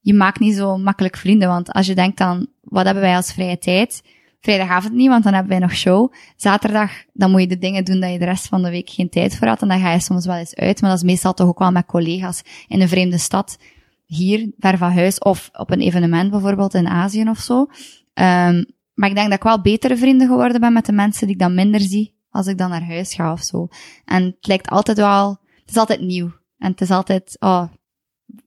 je 0.00 0.14
maakt 0.14 0.40
niet 0.40 0.54
zo 0.54 0.78
makkelijk 0.78 1.16
vrienden. 1.16 1.48
Want 1.48 1.72
als 1.72 1.86
je 1.86 1.94
denkt 1.94 2.18
dan, 2.18 2.46
wat 2.62 2.84
hebben 2.84 3.02
wij 3.02 3.16
als 3.16 3.32
vrije 3.32 3.58
tijd? 3.58 4.02
Vrijdagavond 4.40 4.94
niet, 4.94 5.08
want 5.08 5.24
dan 5.24 5.32
hebben 5.32 5.50
wij 5.50 5.60
nog 5.60 5.74
show. 5.74 6.12
Zaterdag, 6.36 6.90
dan 7.12 7.30
moet 7.30 7.40
je 7.40 7.46
de 7.46 7.58
dingen 7.58 7.84
doen 7.84 8.00
dat 8.00 8.12
je 8.12 8.18
de 8.18 8.24
rest 8.24 8.46
van 8.46 8.62
de 8.62 8.70
week 8.70 8.90
geen 8.90 9.08
tijd 9.08 9.36
voor 9.36 9.46
had. 9.46 9.62
En 9.62 9.68
dan 9.68 9.80
ga 9.80 9.92
je 9.92 10.00
soms 10.00 10.26
wel 10.26 10.36
eens 10.36 10.54
uit. 10.54 10.80
Maar 10.80 10.90
dat 10.90 10.98
is 10.98 11.04
meestal 11.04 11.34
toch 11.34 11.48
ook 11.48 11.58
wel 11.58 11.72
met 11.72 11.86
collega's 11.86 12.42
in 12.68 12.80
een 12.80 12.88
vreemde 12.88 13.18
stad. 13.18 13.58
Hier, 14.04 14.52
ver 14.58 14.78
van 14.78 14.92
huis. 14.92 15.18
Of 15.18 15.50
op 15.52 15.70
een 15.70 15.80
evenement 15.80 16.30
bijvoorbeeld 16.30 16.74
in 16.74 16.88
Azië 16.88 17.28
of 17.28 17.38
zo. 17.38 17.66
Um, 18.14 18.74
maar 18.96 19.08
ik 19.08 19.14
denk 19.14 19.28
dat 19.28 19.36
ik 19.36 19.42
wel 19.42 19.60
betere 19.60 19.96
vrienden 19.96 20.26
geworden 20.26 20.60
ben 20.60 20.72
met 20.72 20.86
de 20.86 20.92
mensen 20.92 21.26
die 21.26 21.34
ik 21.34 21.40
dan 21.40 21.54
minder 21.54 21.80
zie 21.80 22.14
als 22.30 22.46
ik 22.46 22.58
dan 22.58 22.70
naar 22.70 22.86
huis 22.86 23.14
ga 23.14 23.32
of 23.32 23.42
zo. 23.42 23.68
En 24.04 24.24
het 24.24 24.46
lijkt 24.46 24.68
altijd 24.68 24.96
wel, 24.96 25.28
het 25.60 25.70
is 25.70 25.76
altijd 25.76 26.00
nieuw. 26.00 26.32
En 26.58 26.70
het 26.70 26.80
is 26.80 26.90
altijd, 26.90 27.36
oh, 27.38 27.64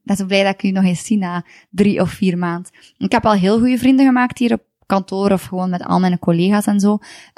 ik 0.04 0.16
zo 0.16 0.26
blij 0.26 0.44
dat 0.44 0.54
ik 0.54 0.64
u 0.64 0.72
nog 0.72 0.84
eens 0.84 1.06
zie 1.06 1.18
na 1.18 1.46
drie 1.70 2.02
of 2.02 2.10
vier 2.10 2.38
maanden. 2.38 2.72
Ik 2.98 3.12
heb 3.12 3.26
al 3.26 3.34
heel 3.34 3.60
goede 3.60 3.78
vrienden 3.78 4.06
gemaakt 4.06 4.38
hier 4.38 4.54
op 4.54 4.64
kantoor 4.90 5.32
of 5.32 5.44
gewoon 5.44 5.70
met 5.70 5.84
al 5.84 6.00
mijn 6.00 6.20
collega's 6.20 6.66
en 6.66 6.80
zo. 6.80 6.92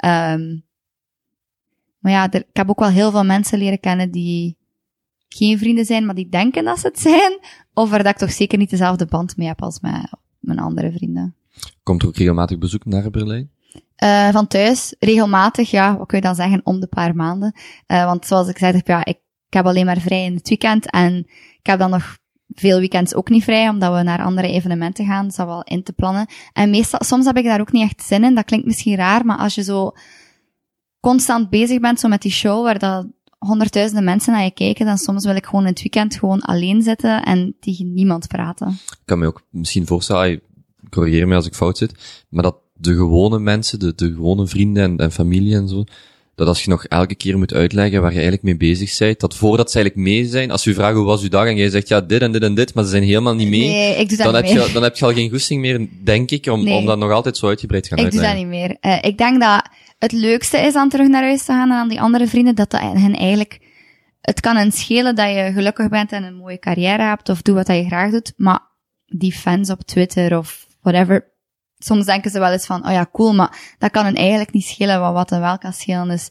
Um, 0.04 0.64
maar 1.98 2.12
ja, 2.12 2.30
er, 2.30 2.40
ik 2.40 2.56
heb 2.56 2.70
ook 2.70 2.78
wel 2.78 2.88
heel 2.88 3.10
veel 3.10 3.24
mensen 3.24 3.58
leren 3.58 3.80
kennen 3.80 4.10
die 4.10 4.56
geen 5.28 5.58
vrienden 5.58 5.84
zijn, 5.84 6.06
maar 6.06 6.14
die 6.14 6.28
denken 6.28 6.64
dat 6.64 6.78
ze 6.78 6.86
het 6.86 6.98
zijn. 6.98 7.38
Of 7.74 7.90
waar 7.90 8.02
dat 8.02 8.12
ik 8.12 8.18
toch 8.18 8.32
zeker 8.32 8.58
niet 8.58 8.70
dezelfde 8.70 9.06
band 9.06 9.36
mee 9.36 9.48
heb 9.48 9.62
als 9.62 9.80
met 9.80 10.10
mijn 10.38 10.58
andere 10.58 10.92
vrienden. 10.92 11.36
Komt 11.82 12.02
er 12.02 12.08
ook 12.08 12.16
regelmatig 12.16 12.58
bezoek 12.58 12.84
naar 12.84 13.10
Berlijn? 13.10 13.50
Uh, 14.02 14.28
van 14.28 14.46
thuis, 14.46 14.94
regelmatig, 14.98 15.70
ja, 15.70 15.96
wat 15.96 16.06
kun 16.06 16.18
je 16.18 16.24
dan 16.24 16.34
zeggen, 16.34 16.60
om 16.64 16.80
de 16.80 16.86
paar 16.86 17.14
maanden. 17.16 17.54
Uh, 17.86 18.04
want 18.04 18.26
zoals 18.26 18.48
ik 18.48 18.58
zei, 18.58 18.80
ja, 18.84 19.04
ik, 19.04 19.20
ik 19.46 19.54
heb 19.54 19.66
alleen 19.66 19.86
maar 19.86 20.00
vrij 20.00 20.24
in 20.24 20.34
het 20.34 20.48
weekend 20.48 20.90
en 20.90 21.18
ik 21.58 21.66
heb 21.66 21.78
dan 21.78 21.90
nog 21.90 22.18
veel 22.54 22.78
weekends 22.78 23.14
ook 23.14 23.28
niet 23.28 23.44
vrij, 23.44 23.68
omdat 23.68 23.94
we 23.94 24.02
naar 24.02 24.22
andere 24.22 24.48
evenementen 24.48 25.06
gaan, 25.06 25.22
dat 25.22 25.30
is 25.30 25.36
wel 25.36 25.62
in 25.62 25.82
te 25.82 25.92
plannen. 25.92 26.26
En 26.52 26.70
meestal, 26.70 27.00
soms 27.02 27.26
heb 27.26 27.36
ik 27.36 27.44
daar 27.44 27.60
ook 27.60 27.72
niet 27.72 27.82
echt 27.82 28.02
zin 28.02 28.24
in, 28.24 28.34
dat 28.34 28.44
klinkt 28.44 28.66
misschien 28.66 28.96
raar, 28.96 29.26
maar 29.26 29.38
als 29.38 29.54
je 29.54 29.62
zo 29.62 29.92
constant 31.00 31.50
bezig 31.50 31.80
bent, 31.80 32.00
zo 32.00 32.08
met 32.08 32.22
die 32.22 32.30
show, 32.30 32.64
waar 32.64 32.78
dat 32.78 33.06
honderdduizenden 33.38 34.04
mensen 34.04 34.32
naar 34.32 34.44
je 34.44 34.50
kijken, 34.50 34.86
dan 34.86 34.98
soms 34.98 35.24
wil 35.24 35.36
ik 35.36 35.46
gewoon 35.46 35.60
in 35.60 35.70
het 35.70 35.82
weekend 35.82 36.16
gewoon 36.16 36.40
alleen 36.40 36.82
zitten 36.82 37.22
en 37.22 37.56
tegen 37.60 37.92
niemand 37.92 38.28
praten. 38.28 38.68
Ik 38.68 38.98
kan 39.04 39.18
me 39.18 39.26
ook 39.26 39.42
misschien 39.50 39.86
voorstellen, 39.86 40.40
corrigeer 40.90 41.28
me 41.28 41.34
als 41.34 41.46
ik 41.46 41.54
fout 41.54 41.78
zit, 41.78 42.24
maar 42.28 42.42
dat 42.42 42.56
de 42.74 42.94
gewone 42.94 43.38
mensen, 43.38 43.78
de, 43.78 43.94
de 43.94 44.12
gewone 44.12 44.46
vrienden 44.46 44.82
en, 44.82 44.96
en 44.96 45.12
familie 45.12 45.54
en 45.54 45.68
zo, 45.68 45.84
dat 46.34 46.46
als 46.48 46.64
je 46.64 46.70
nog 46.70 46.84
elke 46.84 47.14
keer 47.14 47.38
moet 47.38 47.52
uitleggen 47.54 48.00
waar 48.00 48.10
je 48.10 48.20
eigenlijk 48.20 48.42
mee 48.42 48.56
bezig 48.56 48.98
bent, 48.98 49.20
dat 49.20 49.34
voordat 49.36 49.70
ze 49.70 49.78
eigenlijk 49.78 50.08
mee 50.08 50.24
zijn, 50.24 50.50
als 50.50 50.64
je 50.64 50.74
vraagt 50.74 50.94
hoe 50.96 51.04
was 51.04 51.22
uw 51.22 51.28
dag 51.28 51.46
en 51.46 51.56
jij 51.56 51.68
zegt 51.70 51.88
ja 51.88 52.00
dit 52.00 52.22
en 52.22 52.32
dit 52.32 52.42
en 52.42 52.54
dit, 52.54 52.74
maar 52.74 52.84
ze 52.84 52.90
zijn 52.90 53.02
helemaal 53.02 53.34
niet 53.34 53.48
mee, 53.48 53.68
nee, 53.68 53.96
ik 53.96 54.08
doe 54.08 54.16
dat 54.16 54.26
dan, 54.32 54.34
niet 54.34 54.44
heb 54.50 54.58
meer. 54.58 54.66
je, 54.66 54.72
dan 54.72 54.82
heb 54.82 54.96
je 54.96 55.04
al 55.04 55.12
geen 55.12 55.30
goesting 55.30 55.60
meer, 55.60 55.86
denk 56.04 56.30
ik, 56.30 56.46
om, 56.46 56.64
Nee. 56.64 56.74
om 56.76 56.86
dat 56.86 56.98
nog 56.98 57.10
altijd 57.10 57.36
zo 57.36 57.46
uitgebreid 57.48 57.82
te 57.82 57.88
gaan 57.88 57.98
Ik 58.04 58.10
doe 58.12 58.20
uitleggen. 58.20 58.50
dat 58.50 58.60
niet 58.60 58.80
meer. 58.80 58.92
Uh, 58.92 59.02
ik 59.10 59.18
denk 59.18 59.40
dat 59.40 59.68
het 59.98 60.12
leukste 60.12 60.58
is 60.58 60.74
aan 60.74 60.88
terug 60.88 61.08
naar 61.08 61.22
huis 61.22 61.44
te 61.44 61.52
gaan 61.52 61.70
en 61.70 61.76
aan 61.76 61.88
die 61.88 62.00
andere 62.00 62.26
vrienden, 62.26 62.54
dat 62.54 62.70
dat 62.70 62.80
hen 62.80 63.14
eigenlijk, 63.14 63.60
het 64.20 64.40
kan 64.40 64.56
hen 64.56 64.72
schelen 64.72 65.14
dat 65.14 65.28
je 65.28 65.50
gelukkig 65.54 65.88
bent 65.88 66.12
en 66.12 66.22
een 66.22 66.34
mooie 66.36 66.58
carrière 66.58 67.02
hebt 67.02 67.28
of 67.28 67.42
doe 67.42 67.54
wat 67.54 67.66
je 67.66 67.84
graag 67.84 68.10
doet, 68.10 68.32
maar 68.36 68.60
die 69.06 69.32
fans 69.32 69.70
op 69.70 69.82
Twitter 69.82 70.38
of 70.38 70.66
whatever, 70.80 71.31
soms 71.84 72.06
denken 72.06 72.30
ze 72.30 72.38
wel 72.38 72.52
eens 72.52 72.66
van, 72.66 72.86
oh 72.86 72.92
ja, 72.92 73.06
cool, 73.12 73.34
maar 73.34 73.74
dat 73.78 73.90
kan 73.90 74.04
hen 74.04 74.14
eigenlijk 74.14 74.52
niet 74.52 74.64
schelen, 74.64 75.00
wat 75.00 75.12
wat 75.12 75.30
hen 75.30 75.40
wel 75.40 75.58
kan 75.58 75.72
schelen 75.72 76.10
is 76.10 76.30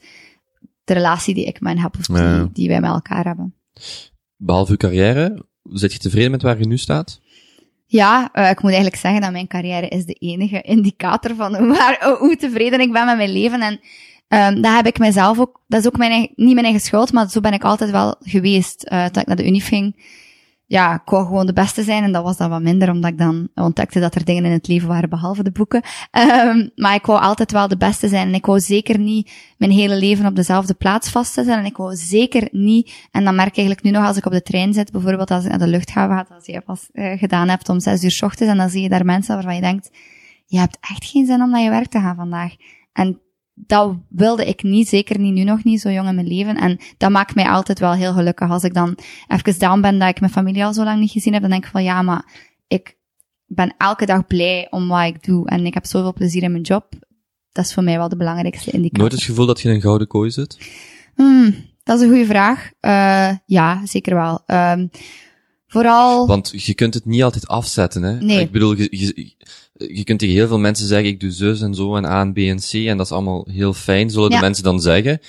de 0.84 0.94
relatie 0.94 1.34
die 1.34 1.46
ik 1.46 1.60
met 1.62 1.74
hen 1.74 1.82
heb 1.82 1.96
of 2.00 2.06
die, 2.06 2.18
Ja. 2.18 2.50
die 2.54 2.68
wij 2.68 2.80
met 2.80 2.90
elkaar 2.92 3.26
hebben. 3.26 3.56
Behalve 4.36 4.72
uw 4.72 4.78
carrière, 4.78 5.46
zit 5.64 5.94
je 5.94 6.00
tevreden 6.00 6.32
met 6.32 6.42
waar 6.42 6.60
je 6.60 6.68
nu 6.68 6.78
staat? 6.78 7.20
Ja, 7.86 8.30
uh, 8.34 8.50
ik 8.50 8.62
moet 8.62 8.72
eigenlijk 8.72 9.02
zeggen 9.02 9.22
dat 9.22 9.32
mijn 9.32 9.48
carrière 9.48 9.88
is 9.88 10.06
de 10.06 10.14
enige 10.14 10.62
indicator 10.62 11.36
van 11.36 11.56
hoe, 11.56 11.68
waar, 11.78 12.16
hoe 12.20 12.36
tevreden 12.36 12.80
ik 12.80 12.92
ben 12.92 13.06
met 13.06 13.18
mijn 13.18 13.32
leven. 13.32 13.62
En 13.62 13.80
um, 14.56 14.62
dat 14.62 14.76
heb 14.76 14.86
ik 14.88 15.00
mezelf 15.00 15.40
ook, 15.40 15.62
dat 15.68 15.80
is 15.80 15.88
ook 15.88 15.98
mijn 15.98 16.12
eigen, 16.12 16.32
niet 16.36 16.54
mijn 16.54 16.66
eigen 16.66 16.84
schuld, 16.84 17.12
maar 17.12 17.30
zo 17.30 17.40
ben 17.40 17.54
ik 17.54 17.64
altijd 17.64 17.92
wel 17.92 18.16
geweest. 18.20 18.90
Uh, 18.92 19.06
toen 19.06 19.22
ik 19.22 19.28
naar 19.28 19.36
de 19.36 19.48
Unie 19.48 19.62
ging, 19.62 19.96
ja, 20.72 20.94
ik 20.94 21.10
wou 21.10 21.26
gewoon 21.26 21.46
de 21.46 21.54
beste 21.54 21.84
zijn 21.84 22.04
en 22.04 22.12
dat 22.12 22.24
was 22.24 22.38
dan 22.38 22.50
wat 22.50 22.62
minder, 22.62 22.90
omdat 22.90 23.12
ik 23.12 23.18
dan 23.18 23.50
ontdekte 23.56 24.00
dat 24.00 24.16
er 24.16 24.26
dingen 24.26 24.46
in 24.46 24.52
het 24.52 24.68
leven 24.68 24.88
waren 24.88 25.10
behalve 25.10 25.44
de 25.44 25.52
boeken. 25.52 25.82
Um, 26.12 26.72
maar 26.76 26.96
ik 26.96 27.06
wou 27.06 27.22
altijd 27.22 27.52
wel 27.52 27.68
de 27.68 27.78
beste 27.78 28.08
zijn 28.08 28.28
en 28.28 28.34
ik 28.34 28.46
wou 28.46 28.60
zeker 28.60 29.00
niet 29.00 29.32
mijn 29.58 29.72
hele 29.72 29.96
leven 29.96 30.26
op 30.26 30.36
dezelfde 30.36 30.74
plaats 30.74 31.10
vastzitten 31.10 31.58
en 31.58 31.66
ik 31.66 31.78
wou 31.78 31.96
zeker 31.96 32.48
niet, 32.52 33.08
en 33.12 33.24
dan 33.24 33.36
merk 33.36 33.50
ik 33.50 33.58
eigenlijk 33.58 33.86
nu 33.86 33.92
nog 33.92 34.08
als 34.08 34.18
ik 34.18 34.26
op 34.26 34.32
de 34.32 34.42
trein 34.42 34.74
zit, 34.74 34.92
bijvoorbeeld 34.92 35.32
als 35.32 35.44
ik 35.44 35.50
naar 35.50 35.60
de 35.60 35.68
luchthaven 35.68 36.16
ga, 36.16 36.36
als 36.36 36.46
je 36.46 36.62
pas 36.62 36.90
uh, 36.94 37.18
gedaan 37.18 37.50
hebt 37.50 37.70
om 37.70 37.80
zes 37.80 38.04
uur 38.04 38.12
s 38.12 38.22
ochtends 38.22 38.52
en 38.52 38.58
dan 38.58 38.70
zie 38.70 38.82
je 38.82 38.90
daar 38.90 39.06
mensen 39.06 39.36
waarvan 39.36 39.56
je 39.56 39.62
denkt, 39.62 39.90
je 40.46 40.60
hebt 40.60 40.78
echt 40.82 41.06
geen 41.06 41.26
zin 41.26 41.42
om 41.42 41.50
naar 41.50 41.62
je 41.62 41.70
werk 41.70 41.90
te 41.90 42.00
gaan 42.00 42.16
vandaag. 42.16 42.56
En 42.94 43.22
dat 43.54 43.96
wilde 44.10 44.46
ik 44.46 44.64
niet, 44.64 44.88
zeker 44.88 45.20
niet 45.20 45.34
nu 45.34 45.44
nog 45.44 45.64
niet, 45.64 45.82
zo 45.82 45.90
jong 45.90 46.08
in 46.08 46.16
mijn 46.16 46.28
leven. 46.28 46.56
En 46.56 46.80
dat 46.98 47.12
maakt 47.12 47.36
mij 47.36 47.50
altijd 47.50 47.80
wel 47.80 47.94
heel 47.94 48.14
gelukkig. 48.14 48.50
Als 48.50 48.64
ik 48.64 48.74
dan 48.74 48.98
even 49.28 49.60
down 49.60 49.82
ben 49.82 50.00
dat 50.00 50.10
ik 50.10 50.20
mijn 50.20 50.32
familie 50.32 50.66
al 50.66 50.74
zo 50.74 50.84
lang 50.84 51.00
niet 51.00 51.12
gezien 51.12 51.34
heb, 51.34 51.42
dan 51.42 51.52
denk 51.52 51.66
ik 51.66 51.72
van 51.72 51.84
ja, 51.84 52.02
maar 52.02 52.26
ik 52.68 52.98
ben 53.46 53.76
elke 53.78 54.06
dag 54.06 54.28
blij 54.28 54.68
om 54.70 54.88
wat 54.88 55.06
ik 55.06 55.24
doe. 55.24 55.48
En 55.48 55.66
ik 55.66 55.74
heb 55.74 55.86
zoveel 55.86 56.14
plezier 56.14 56.44
in 56.44 56.52
mijn 56.52 56.64
job. 56.64 56.94
Dat 57.52 57.66
is 57.66 57.74
voor 57.74 57.84
mij 57.84 57.98
wel 57.98 58.10
de 58.10 58.18
belangrijkste 58.18 58.72
indicator. 58.72 59.00
Nooit 59.00 59.12
het 59.12 59.24
gevoel 59.24 59.46
dat 59.46 59.62
je 59.62 59.70
in 59.70 59.76
een 59.76 59.82
gouden 59.82 60.08
kooi 60.08 60.32
zit? 60.32 60.58
Hmm, 61.16 61.56
dat 61.84 61.98
is 61.98 62.04
een 62.04 62.10
goede 62.10 62.26
vraag. 62.26 62.72
Uh, 62.82 63.38
ja, 63.46 63.86
zeker 63.86 64.16
wel. 64.16 64.44
Um, 64.48 64.90
vooral... 65.68 66.28
Want 66.28 66.64
je 66.66 66.74
kunt 66.74 66.94
het 66.94 67.06
niet 67.06 67.24
altijd 67.24 67.48
afzetten, 67.48 68.04
hè? 68.04 68.20
Nee. 68.20 68.40
Ik 68.40 68.52
bedoel, 68.52 68.76
je, 68.76 68.88
je, 68.90 69.36
je 69.88 70.04
kunt 70.04 70.20
tegen 70.20 70.36
heel 70.36 70.48
veel 70.48 70.60
mensen 70.60 70.88
zeggen, 70.88 71.08
ik 71.08 71.20
doe 71.20 71.32
zus 71.32 71.62
en 71.62 71.74
zo 71.74 71.96
en 71.96 72.06
A 72.06 72.22
en 72.22 72.34
B 72.34 72.38
en 72.38 72.60
C, 72.60 72.74
en 72.74 72.98
dat 72.98 73.06
is 73.06 73.12
allemaal 73.12 73.48
heel 73.52 73.74
fijn, 73.74 74.10
zullen 74.10 74.30
Ja. 74.30 74.36
de 74.36 74.42
mensen 74.42 74.64
dan 74.64 74.82
zeggen. 74.82 75.20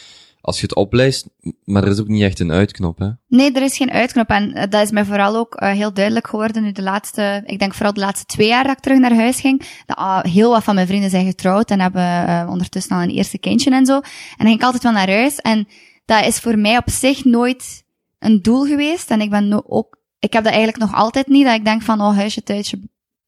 Als 0.41 0.57
je 0.57 0.63
het 0.63 0.75
oplijst, 0.75 1.29
maar 1.65 1.85
er 1.85 1.91
is 1.91 2.01
ook 2.01 2.09
niet 2.09 2.23
echt 2.23 2.41
een 2.41 2.53
uitknop, 2.53 2.99
hè? 2.99 3.09
Nee, 3.29 3.53
er 3.53 3.63
is 3.63 3.77
geen 3.77 3.91
uitknop. 3.91 4.29
En 4.29 4.49
uh, 4.57 4.63
dat 4.69 4.83
is 4.83 4.91
mij 4.91 5.05
vooral 5.05 5.37
ook 5.37 5.63
uh, 5.63 5.71
heel 5.71 5.93
duidelijk 5.93 6.27
geworden 6.27 6.63
nu 6.63 6.73
de 6.73 6.83
laatste, 6.83 7.43
ik 7.47 7.59
denk 7.59 7.75
vooral 7.75 7.93
de 7.93 8.01
laatste 8.01 8.27
twee 8.27 8.47
jaar 8.49 8.65
dat 8.65 8.77
ik 8.77 8.83
terug 8.83 8.99
naar 8.99 9.15
huis 9.15 9.41
ging. 9.41 9.63
Dat 9.87 9.99
uh, 9.99 10.23
heel 10.23 10.51
wat 10.51 10.65
van 10.65 10.75
mijn 10.75 10.87
vrienden 10.87 11.11
zijn 11.11 11.27
getrouwd 11.27 11.71
en 11.71 11.81
hebben 11.81 12.03
uh, 12.03 12.47
ondertussen 12.51 12.97
al 12.97 13.03
een 13.03 13.11
eerste 13.11 13.39
kindje 13.39 13.71
en 13.71 13.87
zo. 13.87 13.95
En 13.95 14.03
dan 14.37 14.47
ging 14.47 14.59
ik 14.59 14.65
altijd 14.65 14.83
wel 14.83 14.93
naar 14.93 15.11
huis. 15.11 15.37
En 15.37 15.69
dat 16.05 16.27
is 16.27 16.39
voor 16.39 16.59
mij 16.59 16.77
op 16.77 16.91
zich 16.91 17.25
nooit 17.25 17.85
een 18.19 18.43
doel 18.43 18.65
geweest. 18.65 19.11
En 19.11 19.21
ik 19.21 19.31
ben 19.31 19.49
no 19.49 19.63
ook, 19.67 19.99
ik 20.19 20.33
heb 20.33 20.45
dat 20.45 20.53
eigenlijk 20.53 20.83
nog 20.83 20.95
altijd 20.95 21.27
niet. 21.27 21.45
Dat 21.45 21.55
ik 21.55 21.65
denk 21.65 21.83
van, 21.83 22.01
oh, 22.01 22.15
huisje, 22.17 22.43
thuisje, 22.43 22.81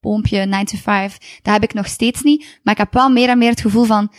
boompje, 0.04 0.44
9 0.44 0.66
to 0.66 0.76
5. 0.76 1.18
Dat 1.42 1.52
heb 1.52 1.62
ik 1.62 1.74
nog 1.74 1.86
steeds 1.86 2.22
niet. 2.22 2.60
Maar 2.62 2.74
ik 2.74 2.80
heb 2.80 2.92
wel 2.92 3.10
meer 3.10 3.28
en 3.28 3.38
meer 3.38 3.50
het 3.50 3.60
gevoel 3.60 3.84
van, 3.84 4.12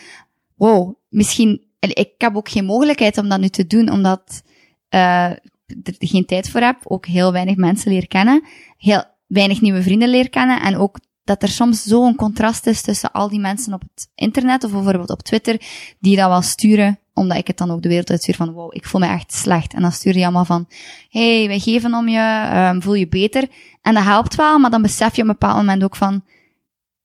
wow, 0.55 0.95
misschien, 1.09 1.61
ik 1.79 2.11
heb 2.17 2.36
ook 2.36 2.49
geen 2.49 2.65
mogelijkheid 2.65 3.17
om 3.17 3.29
dat 3.29 3.39
nu 3.39 3.49
te 3.49 3.67
doen, 3.67 3.89
omdat 3.89 4.43
uh, 4.89 5.29
er 5.29 5.95
geen 5.99 6.25
tijd 6.25 6.49
voor 6.49 6.61
heb. 6.61 6.77
Ook 6.83 7.05
heel 7.05 7.31
weinig 7.31 7.55
mensen 7.55 7.91
leer 7.91 8.07
kennen. 8.07 8.43
Heel 8.77 9.03
weinig 9.27 9.61
nieuwe 9.61 9.81
vrienden 9.81 10.09
leer 10.09 10.29
kennen. 10.29 10.61
En 10.61 10.77
ook 10.77 10.97
dat 11.23 11.43
er 11.43 11.49
soms 11.49 11.83
zo'n 11.83 12.15
contrast 12.15 12.67
is 12.67 12.81
tussen 12.81 13.11
al 13.11 13.29
die 13.29 13.39
mensen 13.39 13.73
op 13.73 13.81
het 13.81 14.09
internet, 14.15 14.63
of 14.63 14.71
bijvoorbeeld 14.71 15.09
op 15.09 15.21
Twitter, 15.21 15.61
die 15.99 16.15
dat 16.15 16.29
wel 16.29 16.41
sturen, 16.41 16.99
omdat 17.13 17.38
ik 17.38 17.47
het 17.47 17.57
dan 17.57 17.71
ook 17.71 17.81
de 17.81 17.89
wereld 17.89 18.09
uitstuur 18.09 18.36
van, 18.36 18.51
wow, 18.51 18.75
ik 18.75 18.86
voel 18.86 19.01
me 19.01 19.07
echt 19.07 19.33
slecht. 19.33 19.73
En 19.73 19.81
dan 19.81 19.91
stuur 19.91 20.17
je 20.17 20.23
allemaal 20.23 20.45
van, 20.45 20.67
hey, 21.09 21.47
wij 21.47 21.59
geven 21.59 21.93
om 21.93 22.07
je, 22.07 22.49
um, 22.73 22.81
voel 22.81 22.93
je 22.93 23.07
beter. 23.07 23.47
En 23.86 23.93
dat 23.93 24.03
helpt 24.03 24.36
wel, 24.36 24.59
maar 24.59 24.69
dan 24.69 24.81
besef 24.81 25.15
je 25.15 25.21
op 25.21 25.27
een 25.27 25.33
bepaald 25.33 25.55
moment 25.55 25.83
ook 25.83 25.95
van, 25.95 26.23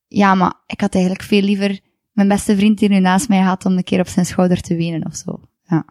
ja, 0.07 0.35
maar 0.35 0.53
ik 0.67 0.81
had 0.81 0.95
eigenlijk 0.95 1.25
veel 1.25 1.43
liever 1.43 1.81
mijn 2.13 2.29
beste 2.29 2.57
vriend 2.57 2.79
die 2.79 2.89
nu 2.89 2.99
naast 2.99 3.29
mij 3.29 3.41
had 3.41 3.65
om 3.65 3.77
een 3.77 3.85
keer 3.85 4.01
op 4.01 4.09
zijn 4.09 4.27
schouder 4.27 4.61
te 4.61 4.77
wenen 4.77 5.07
of 5.07 5.15
zo. 5.15 5.41
Ja. 5.63 5.85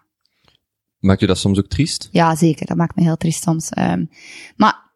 Maakt 1.00 1.22
u 1.22 1.26
dat 1.26 1.38
soms 1.38 1.58
ook 1.58 1.68
triest? 1.68 2.10
Ja, 2.12 2.36
zeker. 2.36 2.66
Dat 2.66 2.78
maakt 2.78 2.96
me 2.96 3.04
heel 3.04 3.18
triest 3.18 3.44
soms. 3.44 3.70
Ehm, 3.70 4.06
maar 4.56 4.92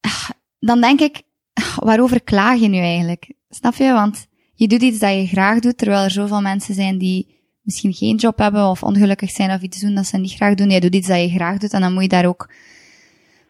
ah, 0.00 0.30
dan 0.58 0.80
denk 0.80 1.00
ik, 1.00 1.22
ah, 1.52 1.76
waarover 1.78 2.22
klaag 2.22 2.60
je 2.60 2.68
nu 2.68 2.78
eigenlijk? 2.78 3.32
Snap 3.48 3.74
je? 3.74 3.92
Want 3.92 4.26
je 4.54 4.68
doet 4.68 4.82
iets 4.82 4.98
dat 4.98 5.14
je 5.14 5.26
graag 5.26 5.58
doet, 5.58 5.78
terwijl 5.78 6.04
er 6.04 6.10
zoveel 6.10 6.40
mensen 6.40 6.74
zijn 6.74 6.98
die 6.98 7.36
misschien 7.62 7.94
geen 7.94 8.16
job 8.16 8.38
hebben 8.38 8.68
of 8.68 8.82
ongelukkig 8.82 9.30
zijn 9.30 9.50
of 9.50 9.62
iets 9.62 9.80
doen 9.80 9.94
dat 9.94 10.06
ze 10.06 10.16
niet 10.16 10.34
graag 10.34 10.54
doen. 10.54 10.70
Jij 10.70 10.80
doet 10.80 10.94
iets 10.94 11.08
dat 11.08 11.20
je 11.20 11.28
graag 11.28 11.58
doet 11.58 11.72
en 11.72 11.80
dan 11.80 11.92
moet 11.92 12.02
je 12.02 12.08
daar 12.08 12.26
ook 12.26 12.50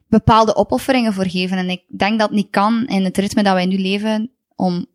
bepaalde 0.09 0.57
opofferingen 0.57 1.13
voor 1.13 1.27
geven. 1.29 1.57
En 1.59 1.71
ik 1.71 1.83
denk 1.99 2.19
dat 2.19 2.29
het 2.29 2.37
niet 2.37 2.51
kan 2.51 2.87
in 2.87 3.05
het 3.05 3.19
ritme 3.19 3.43
dat 3.43 3.55
wij 3.55 3.67
nu 3.67 3.79
leven 3.79 4.31
om 4.57 4.87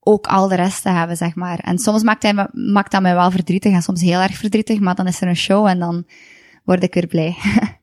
ook 0.00 0.26
al 0.26 0.48
de 0.48 0.54
rest 0.54 0.82
te 0.82 0.88
hebben, 0.88 1.16
zeg 1.16 1.34
maar. 1.34 1.58
En 1.58 1.78
soms 1.78 2.02
maakt, 2.02 2.22
hij, 2.22 2.34
me- 2.34 2.50
maakt 2.52 2.92
dat 2.92 3.02
mij 3.02 3.14
wel 3.14 3.30
verdrietig 3.30 3.72
en 3.72 3.82
soms 3.82 4.00
heel 4.00 4.20
erg 4.20 4.36
verdrietig, 4.36 4.80
maar 4.80 4.94
dan 4.94 5.06
is 5.06 5.20
er 5.20 5.28
een 5.28 5.36
show 5.36 5.66
en 5.66 5.78
dan 5.78 6.06
word 6.64 6.82
ik 6.82 6.94
weer 6.94 7.06
blij. 7.06 7.36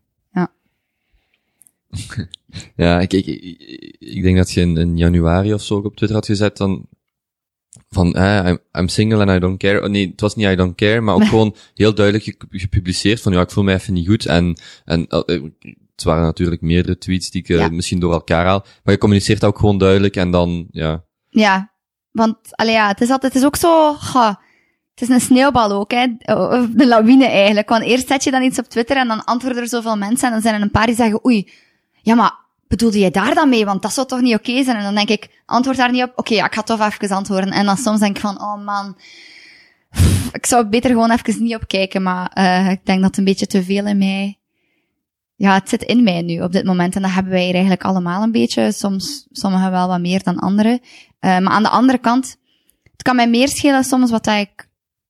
Ja, 2.76 3.00
ik, 3.00 3.14
ik, 3.14 3.26
ik, 3.26 3.96
ik 4.00 4.24
denk 4.24 4.38
dat 4.38 4.52
je 4.52 4.62
in, 4.62 4.78
in 4.78 4.98
januari 4.98 5.54
of 5.54 5.62
zo 5.62 5.76
ook 5.76 5.86
op 5.86 5.96
Twitter 5.96 6.18
had 6.18 6.26
gezet 6.26 6.58
dan 6.58 6.88
van, 7.90 8.14
eh, 8.14 8.48
I'm, 8.48 8.58
I'm 8.82 8.88
single 8.88 9.20
and 9.22 9.30
I 9.32 9.40
don't 9.40 9.58
care. 9.58 9.82
Oh, 9.84 9.90
nee, 9.90 10.08
het 10.08 10.22
was 10.22 10.36
niet 10.36 10.46
I 10.48 10.56
don't 10.56 10.76
care, 10.76 11.02
maar 11.02 11.16
ook 11.16 11.26
gewoon 11.34 11.56
heel 11.74 11.94
duidelijk 11.96 12.26
ge- 12.26 12.38
gepubliceerd 12.50 13.22
van, 13.22 13.34
ja, 13.34 13.42
ik 13.42 13.52
voel 13.52 13.64
me 13.64 13.74
even 13.74 13.94
niet 13.94 14.08
goed. 14.08 14.26
En, 14.26 14.58
en 14.86 15.08
eh, 15.08 15.42
het 16.00 16.08
waren 16.08 16.24
natuurlijk 16.24 16.62
meerdere 16.62 16.98
tweets 16.98 17.30
die 17.30 17.42
ik 17.42 17.50
eh, 17.50 17.58
Ja. 17.58 17.70
misschien 17.70 18.00
door 18.00 18.14
elkaar 18.14 18.46
haal. 18.46 18.66
Maar 18.84 18.94
je 18.94 19.00
communiceert 19.00 19.46
ook 19.46 19.60
gewoon 19.60 19.78
duidelijk 19.78 20.16
en 20.16 20.32
dan, 20.32 20.68
ja. 20.72 21.04
Ja, 21.30 21.74
want 22.12 22.38
allee, 22.52 22.74
ja, 22.74 22.88
het 22.88 23.02
is 23.02 23.10
altijd, 23.10 23.34
het 23.34 23.42
is 23.42 23.48
ook 23.48 23.56
zo, 23.56 23.94
ga, 23.94 24.40
het 24.94 25.02
is 25.02 25.10
een 25.10 25.22
sneeuwbal 25.22 25.72
ook, 25.72 25.92
hè, 25.92 26.06
of 26.34 26.68
de 26.70 26.88
lawine 26.88 27.26
eigenlijk. 27.26 27.70
Want 27.70 27.84
eerst 27.84 28.08
zet 28.08 28.24
je 28.24 28.32
dan 28.32 28.44
iets 28.44 28.60
op 28.60 28.66
Twitter 28.66 28.98
en 28.98 29.08
dan 29.08 29.24
antwoorden 29.24 29.62
er 29.62 29.70
zoveel 29.70 29.98
mensen 29.98 30.28
en 30.28 30.34
dan 30.34 30.42
zijn 30.42 30.56
er 30.56 30.62
een 30.62 30.72
paar 30.72 30.86
die 30.86 30.96
zeggen, 30.96 31.26
oei, 31.26 31.52
ja, 32.02 32.16
maar 32.16 32.34
bedoelde 32.68 33.00
jij 33.00 33.12
daar 33.12 33.36
dan 33.36 33.50
mee? 33.50 33.66
Want 33.66 33.82
dat 33.82 33.94
zou 33.94 34.08
toch 34.08 34.22
niet 34.22 34.36
oké 34.36 34.64
zijn? 34.64 34.78
En 34.78 34.84
dan 34.84 34.96
denk 34.96 35.10
ik, 35.10 35.42
antwoord 35.46 35.78
daar 35.78 35.92
niet 35.92 36.04
op. 36.04 36.12
Oké, 36.16 36.34
ja, 36.34 36.46
ik 36.46 36.54
ga 36.54 36.62
toch 36.62 36.80
even 36.82 37.16
antwoorden. 37.16 37.52
En 37.52 37.66
dan 37.66 37.78
soms 37.78 38.00
denk 38.00 38.16
ik 38.16 38.22
van, 38.22 38.42
oh 38.42 38.66
man, 38.66 38.98
ik 40.32 40.46
zou 40.46 40.66
beter 40.66 40.90
gewoon 40.90 41.12
even 41.12 41.44
niet 41.44 41.56
op 41.56 41.68
kijken, 41.68 42.04
maar 42.04 42.32
eh, 42.34 42.70
ik 42.70 42.86
denk 42.86 43.00
dat 43.00 43.10
het 43.10 43.18
een 43.18 43.24
beetje 43.24 43.48
te 43.48 43.64
veel 43.64 43.86
in 43.86 43.98
mij 43.98 44.39
ja, 45.40 45.54
het 45.54 45.70
zit 45.70 45.84
in 45.84 46.04
mij 46.04 46.22
nu 46.22 46.42
op 46.42 46.52
dit 46.52 46.66
moment. 46.66 46.96
En 46.96 47.02
dat 47.02 47.12
hebben 47.12 47.32
wij 47.32 47.44
hier 47.44 47.54
eigenlijk 47.54 47.84
allemaal 47.84 48.24
een 48.24 48.32
beetje. 48.32 48.72
Soms, 48.72 49.28
sommigen 49.32 49.72
wel 49.72 49.88
wat 49.88 50.00
meer 50.00 50.24
dan 50.24 50.40
anderen. 50.40 50.80
Eh, 51.20 51.38
maar 51.38 51.54
aan 51.54 51.64
de 51.64 51.70
andere 51.70 51.98
kant, 51.98 52.38
het 52.92 53.02
kan 53.02 53.16
mij 53.16 53.30
meer 53.30 53.48
schelen 53.48 53.84
soms 53.84 54.12
wat 54.12 54.28
ik 54.28 54.70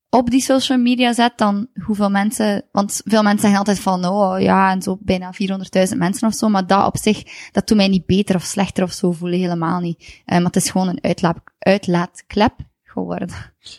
op 0.09 0.29
die 0.29 0.41
social 0.41 0.77
media 0.77 1.13
zet 1.13 1.37
dan 1.37 1.67
hoeveel 1.85 2.09
mensen, 2.09 2.65
want 2.71 3.01
veel 3.05 3.23
mensen 3.23 3.41
zeggen 3.41 3.59
altijd 3.59 3.79
van, 3.79 4.05
oh 4.05 4.41
ja, 4.41 4.71
en 4.71 4.81
zo 4.81 4.97
bijna 5.01 5.33
400.000 5.33 5.97
mensen 5.97 6.27
of 6.27 6.33
zo, 6.33 6.49
maar 6.49 6.67
dat 6.67 6.85
op 6.85 6.97
zich, 6.97 7.23
dat 7.51 7.67
doet 7.67 7.77
mij 7.77 7.87
niet 7.87 8.05
beter 8.05 8.35
of 8.35 8.43
slechter 8.43 8.83
of 8.83 8.91
zo 8.91 9.11
voelen, 9.11 9.39
helemaal 9.39 9.79
niet. 9.79 10.21
Eh, 10.25 10.37
maar 10.37 10.45
het 10.45 10.55
is 10.55 10.69
gewoon 10.69 10.87
een 10.87 11.03
uitlaat, 11.03 11.37
uitlaatklep 11.59 12.53
geworden. 12.99 13.29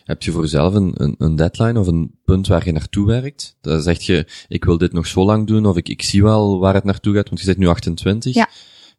Heb 0.03 0.21
je 0.23 0.31
voor 0.31 0.41
jezelf 0.41 0.73
een, 0.73 0.91
een, 0.95 1.15
een 1.17 1.35
deadline 1.35 1.79
of 1.79 1.87
een 1.87 2.19
punt 2.25 2.47
waar 2.47 2.65
je 2.65 2.71
naartoe 2.71 3.05
werkt? 3.07 3.57
Dan 3.61 3.81
zeg 3.81 4.01
je, 4.01 4.27
ik 4.47 4.65
wil 4.65 4.77
dit 4.77 4.93
nog 4.93 5.07
zo 5.07 5.25
lang 5.25 5.47
doen, 5.47 5.65
of 5.65 5.77
ik, 5.77 5.89
ik 5.89 6.01
zie 6.01 6.23
wel 6.23 6.59
waar 6.59 6.73
het 6.73 6.83
naartoe 6.83 7.15
gaat, 7.15 7.27
want 7.27 7.39
je 7.39 7.45
zit 7.45 7.57
nu 7.57 7.67
28. 7.67 8.33
Ja. 8.33 8.47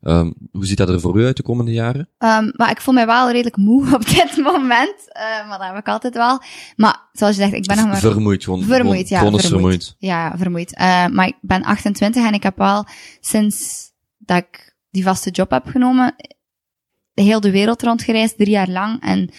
Ehm, 0.03 0.31
hoe 0.53 0.67
ziet 0.67 0.77
dat 0.77 0.89
er 0.89 1.01
voor 1.01 1.21
u 1.21 1.25
uit 1.25 1.37
de 1.37 1.43
komende 1.43 1.73
jaren? 1.73 2.09
Um, 2.19 2.53
maar 2.57 2.71
ik 2.71 2.81
voel 2.81 2.95
mij 2.95 3.07
wel 3.07 3.31
redelijk 3.31 3.57
moe 3.57 3.87
op 3.95 4.07
dit 4.07 4.37
moment, 4.37 4.95
uh, 5.09 5.49
maar 5.49 5.59
dat 5.59 5.67
heb 5.67 5.77
ik 5.77 5.89
altijd 5.89 6.15
wel. 6.15 6.43
Maar 6.77 7.09
zoals 7.13 7.37
je 7.37 7.43
zegt, 7.43 7.55
ik 7.55 7.67
ben 7.67 7.77
nog 7.77 7.87
maar... 7.87 7.99
Vermoeid, 7.99 8.45
gewoon. 8.45 8.63
Vermoeid, 8.63 9.09
ja. 9.09 9.21
Vermoeid. 9.21 9.47
vermoeid. 9.47 9.95
Ja, 9.99 10.37
vermoeid. 10.37 10.73
Uh, 10.81 11.07
maar 11.07 11.27
ik 11.27 11.37
ben 11.41 11.63
28 11.63 12.27
en 12.27 12.35
ik 12.35 12.43
heb 12.43 12.57
wel 12.57 12.87
sinds 13.21 13.91
dat 14.19 14.37
ik 14.37 14.77
die 14.91 15.03
vaste 15.03 15.31
job 15.31 15.51
heb 15.51 15.67
genomen, 15.67 16.15
heel 17.15 17.41
de 17.41 17.51
wereld 17.51 17.83
rondgereisd, 17.83 18.37
drie 18.37 18.51
jaar 18.51 18.69
lang. 18.69 19.03
En 19.03 19.31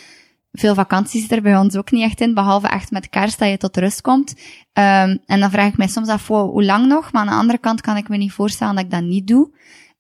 veel 0.54 0.74
vakanties 0.74 1.22
zit 1.22 1.32
er 1.32 1.42
bij 1.42 1.58
ons 1.58 1.76
ook 1.76 1.92
niet 1.92 2.04
echt 2.04 2.22
in, 2.22 2.34
behalve 2.34 2.68
echt 2.68 2.92
met 2.92 3.10
kerst 3.10 3.40
dat 3.40 3.50
je 3.50 3.58
tot 3.58 3.78
rust 3.78 4.02
komt. 4.02 4.34
Um, 4.74 5.20
en 5.26 5.40
dan 5.40 5.52
vraag 5.52 5.68
ik 5.68 5.78
mij 5.78 5.88
soms 5.88 6.08
af, 6.08 6.28
hoe 6.28 6.64
lang 6.64 6.88
nog? 6.88 7.12
Maar 7.12 7.22
aan 7.22 7.28
de 7.28 7.34
andere 7.34 7.58
kant 7.58 7.82
kan 7.82 7.98
ik 7.98 8.10
me 8.10 8.18
niet 8.18 8.32
voorstellen 8.32 8.76
dat 8.76 8.84
ik 8.84 8.92
dat 8.92 9.04
niet 9.04 9.28
doe. 9.28 9.52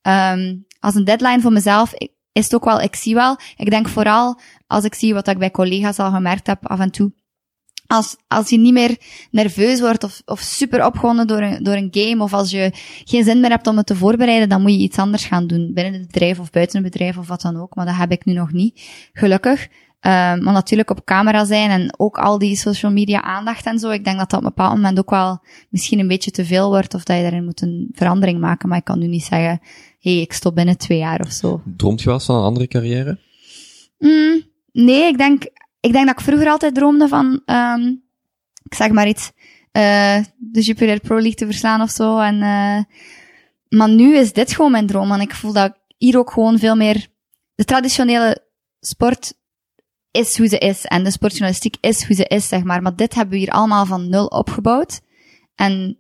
Um, 0.01 0.66
als 0.80 0.95
een 0.95 1.04
deadline 1.04 1.41
voor 1.41 1.51
mezelf 1.51 1.93
is 2.32 2.43
het 2.43 2.56
ook 2.56 2.66
wel, 2.66 2.82
ik 2.82 2.95
zie 2.95 3.14
wel. 3.14 3.38
Ik 3.58 3.70
denk 3.70 3.88
vooral 3.88 4.39
als 4.68 4.84
ik 4.84 4.93
zie 4.93 5.14
wat 5.14 5.28
ik 5.28 5.38
bij 5.38 5.51
collega's 5.51 5.99
al 5.99 6.12
gemerkt 6.12 6.47
heb 6.47 6.68
af 6.68 6.80
en 6.80 6.91
toe. 6.91 7.14
Als, 7.88 8.16
als 8.28 8.49
je 8.49 8.58
niet 8.58 8.74
meer 8.74 8.97
nerveus 9.32 9.80
wordt 9.80 10.04
of, 10.04 10.22
of 10.26 10.39
super 10.39 10.86
opgewonden 10.86 11.28
door 11.28 11.41
een, 11.41 11.64
door 11.64 11.76
een 11.76 11.88
game, 11.91 12.24
of 12.24 12.34
als 12.34 12.51
je 12.51 12.72
geen 13.04 13.24
zin 13.24 13.39
meer 13.39 13.49
hebt 13.49 13.68
om 13.68 13.78
het 13.78 13.86
te 13.86 13.95
voorbereiden, 13.95 14.49
dan 14.49 14.62
moet 14.62 14.72
je 14.72 14.78
iets 14.78 14.97
anders 14.97 15.26
gaan 15.26 15.47
doen. 15.47 15.72
Binnen 15.74 15.93
het 15.93 16.08
bedrijf 16.08 16.39
of 16.39 16.49
buiten 16.49 16.84
het 16.84 16.91
bedrijf 16.91 17.18
of 17.18 17.28
wat 17.28 17.41
dan 17.41 17.62
ook. 17.62 17.76
Maar 17.76 17.86
dat 17.86 17.95
heb 17.95 18.12
ik 18.12 18.26
nu 18.26 18.34
nog 18.34 18.51
niet, 18.51 18.82
gelukkig. 19.14 19.68
Um, 20.06 20.43
maar 20.43 20.54
natuurlijk 20.54 20.89
op 20.89 21.06
camera 21.06 21.45
zijn 21.45 21.70
en 21.70 21.93
ook 21.97 22.18
al 22.18 22.38
die 22.38 22.56
social 22.56 22.91
media 22.91 23.22
aandacht 23.22 23.66
en 23.66 23.80
zo. 23.80 23.89
Ik 23.89 24.04
denk 24.04 24.18
dat 24.18 24.30
dat 24.30 24.39
op 24.39 24.45
een 24.45 24.54
bepaald 24.56 24.76
moment 24.76 24.99
ook 24.99 25.10
wel 25.10 25.41
misschien 25.70 25.99
een 25.99 26.08
beetje 26.08 26.32
te 26.32 26.45
veel 26.45 26.70
wordt 26.70 26.93
of 26.93 27.04
dat 27.04 27.16
je 27.16 27.22
daarin 27.22 27.45
moet 27.45 27.62
een 27.62 27.89
verandering 27.93 28.39
maken. 28.39 28.70
Maar 28.70 28.78
ik 28.78 28.84
kan 28.84 28.99
nu 28.99 29.08
niet 29.08 29.24
zeggen, 29.24 29.60
hé, 29.99 30.14
hey, 30.14 30.22
ik 30.22 30.34
stop 30.34 30.56
binnen 30.56 30.78
twee 30.78 30.97
jaar 30.97 31.20
of 31.20 31.32
zo. 31.32 31.62
Droomt 31.78 31.99
je 31.99 32.06
wel 32.06 32.14
eens 32.14 32.26
van 32.26 32.36
een 32.36 32.43
andere 32.43 32.68
carrière? 32.68 33.20
Mm, 33.97 34.41
nee, 34.72 35.08
ik 35.08 35.18
denk, 35.18 35.43
ik 35.80 35.91
denk 35.91 36.06
dat 36.06 36.20
ik 36.20 36.26
vroeger 36.26 36.47
altijd 36.47 36.76
droomde 36.76 37.08
van, 37.08 37.41
um, 37.45 38.04
ik 38.64 38.74
zeg 38.74 38.91
maar 38.91 39.08
iets, 39.08 39.32
uh, 39.72 40.18
de 40.38 40.62
Jupiler 40.62 40.99
Pro 40.99 41.16
League 41.16 41.36
te 41.36 41.45
verslaan 41.45 41.82
of 41.82 41.89
zo. 41.89 42.20
En, 42.20 42.36
uh, 42.36 42.80
maar 43.80 43.89
nu 43.89 44.18
is 44.18 44.34
dit 44.34 44.56
gewoon 44.56 44.72
mijn 44.72 44.88
droom. 44.88 45.12
En 45.12 45.22
ik 45.22 45.34
voel 45.34 45.54
dat 45.54 45.66
ik 45.66 45.76
hier 45.97 46.18
ook 46.18 46.32
gewoon 46.32 46.60
veel 46.60 46.76
meer, 46.76 47.08
de 47.56 47.64
traditionele 47.64 48.43
sport 48.80 49.41
is 50.14 50.38
hoe 50.38 50.47
ze 50.47 50.57
is. 50.57 50.86
En 50.86 51.03
de 51.03 51.11
sportjournalistiek 51.11 51.76
is 51.80 52.03
hoe 52.03 52.16
ze 52.16 52.26
is, 52.26 52.47
zeg 52.47 52.64
maar. 52.64 52.82
Maar 52.82 52.95
dit 52.95 53.14
hebben 53.14 53.34
we 53.34 53.39
hier 53.39 53.51
allemaal 53.51 53.86
van 53.86 54.09
nul 54.09 54.26
opgebouwd. 54.26 55.01
En 55.55 55.97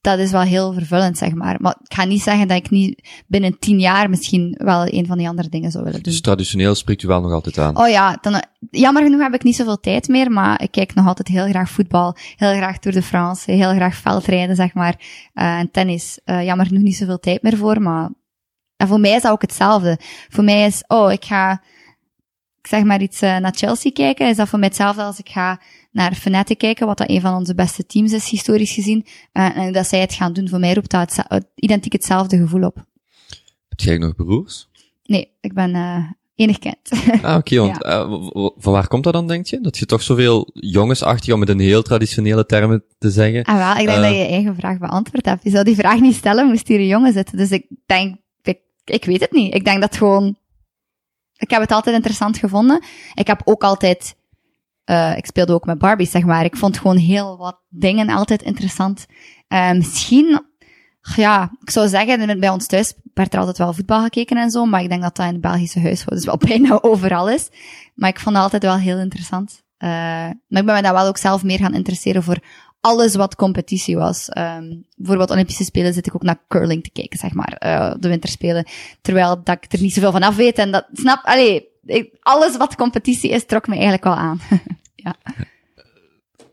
dat 0.00 0.18
is 0.18 0.30
wel 0.30 0.40
heel 0.40 0.72
vervullend, 0.72 1.18
zeg 1.18 1.34
maar. 1.34 1.56
Maar 1.60 1.76
ik 1.82 1.94
ga 1.94 2.04
niet 2.04 2.22
zeggen 2.22 2.48
dat 2.48 2.56
ik 2.56 2.70
niet 2.70 3.08
binnen 3.26 3.58
tien 3.58 3.80
jaar 3.80 4.10
misschien 4.10 4.54
wel 4.58 4.86
een 4.86 5.06
van 5.06 5.18
die 5.18 5.28
andere 5.28 5.48
dingen 5.48 5.70
zou 5.70 5.84
willen 5.84 6.02
doen. 6.02 6.12
Dus 6.12 6.20
traditioneel 6.20 6.74
spreekt 6.74 7.02
u 7.02 7.06
wel 7.08 7.20
nog 7.20 7.32
altijd 7.32 7.58
aan? 7.58 7.78
Oh 7.78 7.88
ja, 7.88 8.18
dan, 8.20 8.42
jammer 8.70 9.02
genoeg 9.02 9.20
heb 9.20 9.34
ik 9.34 9.42
niet 9.42 9.56
zoveel 9.56 9.80
tijd 9.80 10.08
meer, 10.08 10.30
maar 10.30 10.62
ik 10.62 10.70
kijk 10.70 10.94
nog 10.94 11.06
altijd 11.06 11.28
heel 11.28 11.46
graag 11.48 11.70
voetbal, 11.70 12.16
heel 12.36 12.54
graag 12.54 12.78
Tour 12.78 12.96
de 12.96 13.02
France, 13.02 13.52
heel 13.52 13.74
graag 13.74 13.94
veldrijden, 13.94 14.56
zeg 14.56 14.74
maar, 14.74 14.94
uh, 15.34 15.58
en 15.58 15.70
tennis. 15.70 16.18
Uh, 16.24 16.44
jammer 16.44 16.66
genoeg 16.66 16.82
niet 16.82 16.96
zoveel 16.96 17.18
tijd 17.18 17.42
meer 17.42 17.56
voor, 17.56 17.82
maar 17.82 18.10
en 18.76 18.88
voor 18.88 19.00
mij 19.00 19.14
is 19.14 19.22
dat 19.22 19.32
ook 19.32 19.42
hetzelfde. 19.42 19.98
Voor 20.28 20.44
mij 20.44 20.66
is, 20.66 20.84
oh, 20.86 21.12
ik 21.12 21.24
ga 21.24 21.62
ik 22.62 22.68
zeg 22.68 22.84
maar 22.84 23.02
iets 23.02 23.22
uh, 23.22 23.38
naar 23.38 23.52
Chelsea 23.54 23.92
kijken, 23.92 24.28
is 24.28 24.36
dat 24.36 24.48
voor 24.48 24.58
mij 24.58 24.68
hetzelfde 24.68 25.02
als 25.02 25.18
ik 25.18 25.28
ga 25.28 25.60
naar 25.90 26.14
Fnatic 26.14 26.58
kijken, 26.58 26.86
wat 26.86 26.98
dat 26.98 27.10
een 27.10 27.20
van 27.20 27.34
onze 27.34 27.54
beste 27.54 27.86
teams 27.86 28.12
is, 28.12 28.28
historisch 28.28 28.72
gezien. 28.72 29.06
Uh, 29.32 29.56
en 29.56 29.72
dat 29.72 29.86
zij 29.86 30.00
het 30.00 30.12
gaan 30.12 30.32
doen, 30.32 30.48
voor 30.48 30.58
mij 30.58 30.74
roept 30.74 30.90
dat 30.90 31.16
het, 31.16 31.24
het, 31.28 31.46
identiek 31.54 31.92
hetzelfde 31.92 32.36
gevoel 32.36 32.62
op. 32.62 32.84
Heb 33.68 33.80
jij 33.80 33.98
nog 33.98 34.14
broers? 34.14 34.68
Nee, 35.04 35.36
ik 35.40 35.54
ben 35.54 35.74
uh, 35.74 36.10
enig 36.34 36.58
kind. 36.58 36.90
ah, 37.22 37.36
oké, 37.36 37.60
okay, 37.62 38.06
van 38.56 38.72
waar 38.72 38.88
komt 38.88 39.04
dat 39.04 39.12
dan, 39.12 39.26
denk 39.26 39.46
je? 39.46 39.60
Dat 39.60 39.78
je 39.78 39.86
toch 39.86 40.02
zoveel 40.02 40.50
jongens 40.52 41.02
achter 41.02 41.26
je, 41.26 41.32
om 41.32 41.38
met 41.38 41.48
een 41.48 41.60
heel 41.60 41.82
traditionele 41.82 42.46
termen 42.46 42.84
te 42.98 43.10
zeggen. 43.10 43.44
Ah, 43.44 43.56
wel, 43.56 43.82
ik 43.82 43.86
denk 43.86 44.02
dat 44.02 44.10
je 44.10 44.18
je 44.18 44.26
eigen 44.26 44.54
vraag 44.54 44.78
beantwoord 44.78 45.24
hebt. 45.24 45.44
Je 45.44 45.50
zou 45.50 45.64
die 45.64 45.76
vraag 45.76 46.00
niet 46.00 46.14
stellen, 46.14 46.46
moest 46.46 46.68
hier 46.68 46.80
een 46.80 46.86
jongen 46.86 47.12
zitten. 47.12 47.36
Dus 47.36 47.50
ik 47.50 47.66
denk, 47.86 48.16
ik, 48.42 48.58
ik 48.84 49.04
weet 49.04 49.20
het 49.20 49.32
niet. 49.32 49.54
Ik 49.54 49.64
denk 49.64 49.80
dat 49.80 49.96
gewoon 49.96 50.36
ik 51.42 51.50
heb 51.50 51.60
het 51.60 51.72
altijd 51.72 51.96
interessant 51.96 52.38
gevonden. 52.38 52.82
Ik 53.14 53.26
heb 53.26 53.40
ook 53.44 53.62
altijd, 53.62 54.16
uh, 54.84 55.16
ik 55.16 55.26
speelde 55.26 55.52
ook 55.52 55.64
met 55.64 55.78
Barbie, 55.78 56.06
zeg 56.06 56.24
maar. 56.24 56.44
Ik 56.44 56.56
vond 56.56 56.78
gewoon 56.78 56.96
heel 56.96 57.36
wat 57.36 57.60
dingen 57.68 58.08
altijd 58.08 58.42
interessant. 58.42 59.06
Uh, 59.48 59.72
misschien, 59.72 60.44
ja, 61.00 61.50
ik 61.60 61.70
zou 61.70 61.88
zeggen, 61.88 62.40
bij 62.40 62.48
ons 62.48 62.66
thuis 62.66 62.94
werd 63.14 63.32
er 63.32 63.38
altijd 63.38 63.58
wel 63.58 63.72
voetbal 63.72 64.02
gekeken 64.02 64.36
en 64.36 64.50
zo, 64.50 64.64
maar 64.64 64.82
ik 64.82 64.88
denk 64.88 65.02
dat 65.02 65.16
dat 65.16 65.26
in 65.26 65.32
de 65.32 65.40
Belgische 65.40 65.80
huishoudens 65.80 66.24
wel 66.24 66.36
bijna 66.48 66.82
overal 66.82 67.30
is. 67.30 67.48
Maar 67.94 68.08
ik 68.08 68.20
vond 68.20 68.34
het 68.34 68.44
altijd 68.44 68.62
wel 68.62 68.76
heel 68.76 68.98
interessant. 68.98 69.62
Uh, 69.78 69.88
maar 69.88 70.60
ik 70.60 70.66
ben 70.66 70.74
me 70.74 70.82
daar 70.82 70.92
wel 70.92 71.06
ook 71.06 71.18
zelf 71.18 71.42
meer 71.42 71.58
gaan 71.58 71.74
interesseren 71.74 72.22
voor 72.22 72.38
alles 72.82 73.14
wat 73.14 73.34
competitie 73.34 73.96
was. 73.96 74.28
Um, 74.38 74.84
bijvoorbeeld 74.96 75.30
Olympische 75.30 75.64
Spelen 75.64 75.94
zit 75.94 76.06
ik 76.06 76.14
ook 76.14 76.22
naar 76.22 76.42
curling 76.48 76.82
te 76.82 76.90
kijken, 76.90 77.18
zeg 77.18 77.32
maar, 77.32 77.62
uh, 77.66 77.94
de 78.00 78.08
winterspelen. 78.08 78.66
Terwijl 79.00 79.42
dat 79.44 79.56
ik 79.60 79.72
er 79.72 79.80
niet 79.80 79.92
zoveel 79.92 80.12
van 80.12 80.22
af 80.22 80.36
weet 80.36 80.58
en 80.58 80.70
dat, 80.70 80.86
snap, 80.92 81.24
allee, 81.24 81.68
ik, 81.84 82.16
alles 82.20 82.56
wat 82.56 82.74
competitie 82.74 83.30
is, 83.30 83.44
trok 83.46 83.66
me 83.66 83.72
eigenlijk 83.72 84.04
wel 84.04 84.14
aan. 84.14 84.40
ja. 85.04 85.16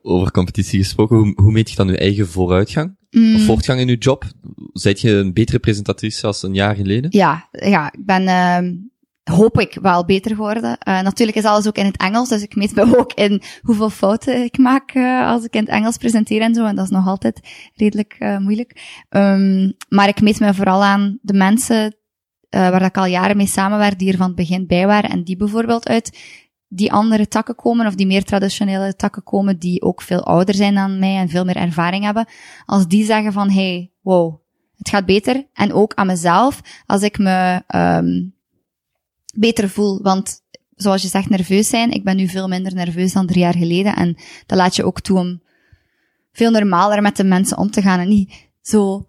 Over 0.01 0.31
competitie 0.31 0.79
gesproken, 0.79 1.17
hoe, 1.17 1.33
hoe 1.35 1.51
meet 1.51 1.69
je 1.69 1.75
dan 1.75 1.87
je 1.87 1.97
eigen 1.97 2.27
vooruitgang? 2.27 2.97
Mm. 3.11 3.35
Of 3.35 3.41
voortgang 3.41 3.79
in 3.79 3.87
je 3.87 3.97
job? 3.97 4.25
Zijt 4.73 5.01
je 5.01 5.11
een 5.11 5.33
betere 5.33 5.59
presentatrice 5.59 6.27
als 6.27 6.43
een 6.43 6.53
jaar 6.53 6.75
geleden? 6.75 7.11
Ja, 7.13 7.49
ja, 7.51 7.91
ik 7.93 8.05
ben, 8.05 8.21
uh, 8.21 8.71
hoop 9.29 9.59
ik 9.59 9.77
wel 9.81 10.05
beter 10.05 10.35
geworden. 10.35 10.77
Uh, 10.87 11.01
natuurlijk 11.01 11.37
is 11.37 11.43
alles 11.43 11.67
ook 11.67 11.75
in 11.75 11.85
het 11.85 11.97
Engels, 11.97 12.29
dus 12.29 12.41
ik 12.41 12.55
meet 12.55 12.75
me 12.75 12.97
ook 12.99 13.13
in 13.13 13.41
hoeveel 13.61 13.89
fouten 13.89 14.43
ik 14.43 14.57
maak 14.57 14.93
uh, 14.93 15.27
als 15.27 15.43
ik 15.43 15.53
in 15.53 15.59
het 15.59 15.69
Engels 15.69 15.97
presenteer 15.97 16.41
en 16.41 16.53
zo. 16.53 16.65
En 16.65 16.75
dat 16.75 16.85
is 16.85 16.91
nog 16.91 17.07
altijd 17.07 17.39
redelijk 17.75 18.15
uh, 18.19 18.37
moeilijk. 18.37 19.03
Um, 19.09 19.73
maar 19.89 20.07
ik 20.07 20.21
meet 20.21 20.39
me 20.39 20.53
vooral 20.53 20.83
aan 20.83 21.19
de 21.21 21.33
mensen 21.33 21.93
waar 22.49 22.81
ik 22.81 22.97
al 22.97 23.05
jaren 23.05 23.37
mee 23.37 23.47
samenwerk, 23.47 23.99
die 23.99 24.11
er 24.11 24.17
van 24.17 24.27
het 24.27 24.35
begin 24.35 24.67
bij 24.67 24.87
waren 24.87 25.09
en 25.09 25.23
die 25.23 25.37
bijvoorbeeld 25.37 25.87
uit 25.87 26.17
die 26.69 26.91
andere 26.91 27.27
takken 27.27 27.55
komen, 27.55 27.87
of 27.87 27.95
die 27.95 28.07
meer 28.07 28.23
traditionele 28.23 28.95
takken 28.95 29.23
komen, 29.23 29.59
die 29.59 29.81
ook 29.81 30.01
veel 30.01 30.23
ouder 30.23 30.55
zijn 30.55 30.75
dan 30.75 30.99
mij 30.99 31.15
en 31.15 31.29
veel 31.29 31.45
meer 31.45 31.55
ervaring 31.55 32.03
hebben. 32.03 32.27
Als 32.65 32.87
die 32.87 33.05
zeggen 33.05 33.33
van, 33.33 33.49
hey, 33.49 33.91
wow, 34.01 34.41
het 34.77 34.89
gaat 34.89 35.05
beter. 35.05 35.47
En 35.53 35.73
ook 35.73 35.93
aan 35.93 36.07
mezelf, 36.07 36.61
als 36.85 37.01
ik 37.01 37.17
me 37.17 37.63
um, 37.75 38.33
beter 39.39 39.69
voel. 39.69 40.01
Want 40.01 40.41
zoals 40.75 41.01
je 41.01 41.07
zegt, 41.07 41.29
nerveus 41.29 41.69
zijn. 41.69 41.91
Ik 41.91 42.03
ben 42.03 42.15
nu 42.15 42.27
veel 42.27 42.47
minder 42.47 42.73
nerveus 42.73 43.13
dan 43.13 43.27
drie 43.27 43.41
jaar 43.41 43.57
geleden. 43.57 43.95
En 43.95 44.17
dat 44.45 44.57
laat 44.57 44.75
je 44.75 44.83
ook 44.83 45.01
toe 45.01 45.17
om 45.17 45.41
veel 46.31 46.51
normaler 46.51 47.01
met 47.01 47.17
de 47.17 47.23
mensen 47.23 47.57
om 47.57 47.71
te 47.71 47.81
gaan. 47.81 47.99
En 47.99 48.09
niet 48.09 48.33
zo... 48.61 49.03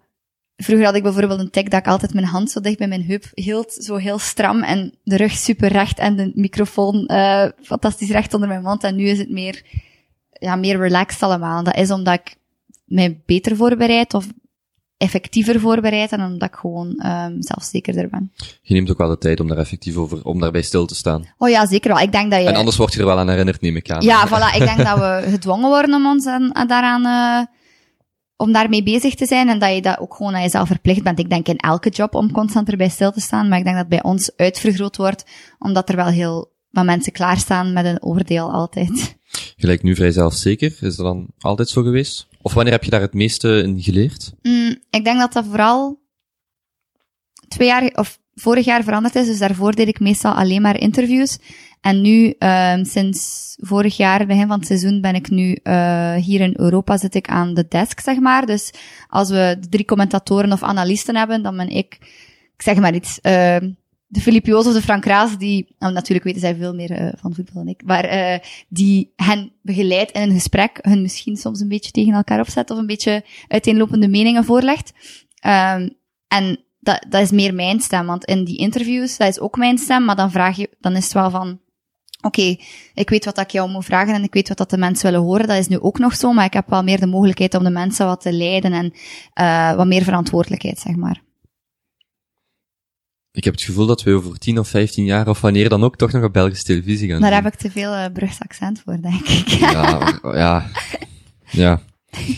Vroeger 0.55 0.85
had 0.85 0.95
ik 0.95 1.03
bijvoorbeeld 1.03 1.39
een 1.39 1.49
tik 1.49 1.69
dat 1.69 1.79
ik 1.79 1.87
altijd 1.87 2.13
mijn 2.13 2.25
hand 2.25 2.51
zo 2.51 2.59
dicht 2.59 2.77
bij 2.77 2.87
mijn 2.87 3.05
heup 3.05 3.25
hield, 3.33 3.73
zo 3.73 3.95
heel 3.95 4.19
stram 4.19 4.63
en 4.63 4.97
de 5.03 5.17
rug 5.17 5.31
super 5.31 5.71
recht 5.71 5.99
en 5.99 6.15
de 6.15 6.31
microfoon 6.35 7.09
uh, 7.11 7.45
fantastisch 7.61 8.09
recht 8.09 8.33
onder 8.33 8.49
mijn 8.49 8.61
mond. 8.61 8.83
En 8.83 8.95
nu 8.95 9.07
is 9.07 9.17
het 9.17 9.29
meer, 9.29 9.65
ja, 10.31 10.55
meer 10.55 10.77
relaxed 10.77 11.23
allemaal. 11.23 11.57
En 11.57 11.63
dat 11.63 11.75
is 11.75 11.91
omdat 11.91 12.13
ik 12.13 12.35
mij 12.85 13.21
beter 13.25 13.55
voorbereid 13.55 14.13
of 14.13 14.27
effectiever 15.01 15.59
voorbereid 15.59 16.11
en 16.11 16.23
omdat 16.23 16.49
ik 16.49 16.55
gewoon 16.55 16.87
um, 17.05 17.35
zelfzekerder 17.39 18.09
ben. 18.09 18.31
Je 18.61 18.73
neemt 18.73 18.91
ook 18.91 18.97
wel 18.97 19.09
de 19.09 19.17
tijd 19.17 19.39
om 19.39 19.47
daar 19.47 19.57
effectief 19.57 19.95
over, 19.95 20.23
om 20.23 20.39
daarbij 20.39 20.61
stil 20.61 20.85
te 20.85 20.95
staan. 20.95 21.25
Oh 21.37 21.49
ja, 21.49 21.65
zeker 21.65 21.93
wel. 21.93 22.03
Ik 22.03 22.11
denk 22.11 22.31
dat 22.31 22.41
je... 22.41 22.47
En 22.47 22.55
anders 22.55 22.77
word 22.77 22.93
je 22.93 22.99
er 22.99 23.05
wel 23.05 23.19
aan 23.19 23.29
herinnerd, 23.29 23.61
neem 23.61 23.75
ik 23.75 23.89
aan. 23.89 24.01
Ja, 24.01 24.27
voilà. 24.27 24.55
Ik 24.55 24.65
denk 24.65 24.77
dat 24.77 24.97
we 24.97 25.23
gedwongen 25.35 25.69
worden 25.69 25.95
om 25.95 26.05
ons 26.05 26.25
aan, 26.25 26.51
daaraan, 26.67 27.05
uh, 27.05 27.45
om 28.35 28.51
daarmee 28.51 28.83
bezig 28.83 29.15
te 29.15 29.25
zijn 29.25 29.49
en 29.49 29.59
dat 29.59 29.75
je 29.75 29.81
dat 29.81 29.99
ook 29.99 30.15
gewoon 30.15 30.35
aan 30.35 30.41
jezelf 30.41 30.67
verplicht 30.67 31.03
bent. 31.03 31.19
Ik 31.19 31.29
denk 31.29 31.47
in 31.47 31.57
elke 31.57 31.89
job 31.89 32.15
om 32.15 32.31
constant 32.31 32.69
erbij 32.69 32.89
stil 32.89 33.11
te 33.11 33.21
staan, 33.21 33.47
maar 33.47 33.57
ik 33.57 33.63
denk 33.63 33.77
dat 33.77 33.87
bij 33.87 34.03
ons 34.03 34.31
uitvergroot 34.35 34.97
wordt, 34.97 35.25
omdat 35.59 35.89
er 35.89 35.95
wel 35.95 36.05
heel 36.05 36.51
wat 36.69 36.85
mensen 36.85 37.11
klaarstaan 37.11 37.73
met 37.73 37.85
een 37.85 38.03
oordeel 38.03 38.51
altijd. 38.51 39.19
Gelijk 39.55 39.83
nu 39.83 39.95
vrij 39.95 40.11
zelfzeker. 40.11 40.77
Is 40.79 40.95
dat 40.95 41.05
dan 41.05 41.27
altijd 41.39 41.69
zo 41.69 41.81
geweest? 41.81 42.27
Of 42.41 42.53
wanneer 42.53 42.73
heb 42.73 42.83
je 42.83 42.89
daar 42.89 43.01
het 43.01 43.13
meeste 43.13 43.61
in 43.63 43.81
geleerd? 43.81 44.33
Mm, 44.41 44.75
ik 44.89 45.03
denk 45.03 45.19
dat 45.19 45.33
dat 45.33 45.45
vooral 45.45 45.99
twee 47.47 47.67
jaar, 47.67 47.91
of 47.93 48.19
vorig 48.33 48.65
jaar 48.65 48.83
veranderd 48.83 49.15
is. 49.15 49.25
Dus 49.25 49.39
daarvoor 49.39 49.75
deed 49.75 49.87
ik 49.87 49.99
meestal 49.99 50.33
alleen 50.33 50.61
maar 50.61 50.79
interviews. 50.79 51.37
En 51.81 52.01
nu, 52.01 52.33
um, 52.39 52.85
sinds 52.85 53.55
vorig 53.59 53.97
jaar, 53.97 54.25
begin 54.25 54.47
van 54.47 54.57
het 54.57 54.67
seizoen, 54.67 55.01
ben 55.01 55.15
ik 55.15 55.29
nu 55.29 55.57
uh, 55.63 56.15
hier 56.15 56.41
in 56.41 56.53
Europa, 56.55 56.97
zit 56.97 57.15
ik 57.15 57.27
aan 57.27 57.53
de 57.53 57.65
desk, 57.67 57.99
zeg 57.99 58.19
maar. 58.19 58.45
Dus 58.45 58.71
als 59.07 59.29
we 59.29 59.57
drie 59.69 59.85
commentatoren 59.85 60.51
of 60.51 60.63
analisten 60.63 61.15
hebben, 61.15 61.43
dan 61.43 61.57
ben 61.57 61.69
ik, 61.69 61.97
ik 62.55 62.61
zeg 62.61 62.75
maar 62.75 62.93
iets, 62.93 63.19
uh, 63.21 63.57
de 64.11 64.21
Filip 64.21 64.53
of 64.53 64.73
de 64.73 64.81
Frank 64.81 65.05
Raas, 65.05 65.37
die, 65.37 65.75
nou, 65.79 65.93
natuurlijk 65.93 66.25
weten 66.25 66.41
zij 66.41 66.55
veel 66.55 66.75
meer 66.75 67.01
uh, 67.01 67.09
van 67.15 67.33
voetbal 67.33 67.63
dan 67.63 67.67
ik, 67.67 67.83
maar 67.85 68.13
uh, 68.13 68.37
die 68.67 69.13
hen 69.15 69.51
begeleidt 69.61 70.11
in 70.11 70.21
een 70.21 70.33
gesprek, 70.33 70.79
hun 70.81 71.01
misschien 71.01 71.37
soms 71.37 71.59
een 71.59 71.67
beetje 71.67 71.91
tegen 71.91 72.13
elkaar 72.13 72.39
opzet 72.39 72.69
of 72.69 72.77
een 72.77 72.85
beetje 72.85 73.23
uiteenlopende 73.47 74.07
meningen 74.07 74.45
voorlegt. 74.45 74.93
Um, 75.45 75.89
en 76.27 76.59
dat, 76.79 77.05
dat 77.09 77.21
is 77.21 77.31
meer 77.31 77.53
mijn 77.53 77.79
stem, 77.79 78.05
want 78.05 78.25
in 78.25 78.43
die 78.43 78.57
interviews, 78.57 79.17
dat 79.17 79.27
is 79.27 79.39
ook 79.39 79.57
mijn 79.57 79.77
stem, 79.77 80.05
maar 80.05 80.15
dan 80.15 80.31
vraag 80.31 80.57
je, 80.57 80.69
dan 80.79 80.95
is 80.95 81.03
het 81.03 81.13
wel 81.13 81.29
van, 81.29 81.59
oké, 82.21 82.55
ik 82.93 83.09
weet 83.09 83.25
wat 83.25 83.39
ik 83.39 83.49
jou 83.49 83.69
moet 83.69 83.85
vragen 83.85 84.13
en 84.13 84.23
ik 84.23 84.33
weet 84.33 84.47
wat 84.47 84.57
dat 84.57 84.69
de 84.69 84.77
mensen 84.77 85.11
willen 85.11 85.25
horen. 85.25 85.47
Dat 85.47 85.57
is 85.57 85.67
nu 85.67 85.79
ook 85.79 85.99
nog 85.99 86.15
zo, 86.15 86.33
maar 86.33 86.45
ik 86.45 86.53
heb 86.53 86.69
wel 86.69 86.83
meer 86.83 86.99
de 86.99 87.05
mogelijkheid 87.05 87.55
om 87.55 87.63
de 87.63 87.69
mensen 87.69 88.05
wat 88.05 88.21
te 88.21 88.33
leiden 88.33 88.73
en 88.73 88.93
uh, 89.41 89.75
wat 89.75 89.87
meer 89.87 90.03
verantwoordelijkheid, 90.03 90.79
zeg 90.79 90.95
maar. 90.95 91.21
Ik 93.33 93.43
heb 93.43 93.53
het 93.53 93.63
gevoel 93.63 93.85
dat 93.85 94.03
we 94.03 94.13
over 94.13 94.39
10 94.39 94.59
of 94.59 94.67
15 94.67 95.05
jaar, 95.05 95.27
of 95.27 95.41
wanneer 95.41 95.69
dan 95.69 95.83
ook, 95.83 95.97
toch 95.97 96.11
nog 96.11 96.23
op 96.23 96.33
Belgische 96.33 96.65
televisie 96.65 97.09
gaan 97.09 97.21
Daar 97.21 97.33
heb 97.33 97.45
ik 97.45 97.55
te 97.55 97.71
veel 97.71 97.93
uh, 97.93 98.05
accent 98.39 98.81
voor, 98.85 99.01
denk 99.01 99.27
ik. 99.27 99.47
ja, 99.47 100.19
ja, 100.23 100.69
ja. 101.51 101.81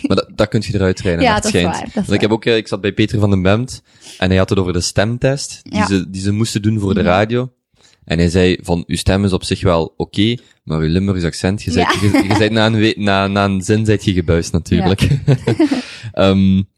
Maar 0.08 0.18
dat, 0.18 0.30
dat 0.36 0.48
kun 0.48 0.64
je 0.66 0.74
eruit 0.74 0.96
trainen, 0.96 1.24
ja, 1.24 1.40
dat. 1.40 1.54
Is 1.54 1.64
waar, 1.64 1.90
dat 1.94 2.04
is 2.04 2.10
ik 2.10 2.22
heb 2.22 2.32
ook, 2.32 2.46
eh, 2.46 2.56
ik 2.56 2.68
zat 2.68 2.82
bij 2.82 2.94
Peter 2.94 3.20
van 3.20 3.30
den 3.30 3.42
Bemt, 3.42 3.84
en 4.18 4.30
hij 4.30 4.38
had 4.38 4.50
het 4.50 4.60
over 4.60 4.74
de 4.74 4.82
stemtest, 4.82 5.60
die, 5.64 5.76
ja. 5.76 5.88
ze, 5.88 6.10
die 6.10 6.22
ze 6.22 6.32
moesten 6.32 6.62
doen 6.62 6.80
voor 6.80 6.94
de 6.94 7.00
mhm. 7.00 7.10
radio. 7.10 7.52
En 8.06 8.18
hij 8.18 8.30
zei 8.30 8.58
van, 8.62 8.84
uw 8.88 8.96
stem 8.96 9.26
is 9.26 9.34
op 9.34 9.44
zich 9.44 9.62
wel 9.62 9.84
oké, 9.84 10.02
okay, 10.02 10.40
maar 10.64 10.80
uw 10.80 10.90
Limburgs 10.90 11.24
accent, 11.24 11.64
je 11.64 11.74
bent, 11.74 12.24
ja. 12.28 12.38
bent 12.38 12.52
na, 12.52 12.66
een, 12.66 12.94
na, 13.04 13.28
na 13.28 13.46
een 13.46 13.62
zin 13.62 13.86
zijt 13.86 14.04
je 14.04 14.14
gebuist 14.14 14.52
natuurlijk. 14.52 15.02
Ja. 16.14 16.30
um, 16.30 16.68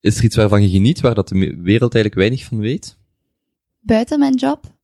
Is 0.00 0.18
er 0.18 0.24
iets 0.24 0.36
waarvan 0.36 0.62
je 0.62 0.68
geniet, 0.68 1.00
waar 1.00 1.14
dat 1.14 1.28
de 1.28 1.38
wereld 1.38 1.94
eigenlijk 1.94 2.14
weinig 2.14 2.44
van 2.44 2.58
weet? 2.58 2.96
Buiten 3.80 4.18
mijn 4.18 4.34
job? 4.34 4.76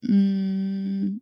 Mm. 0.00 1.20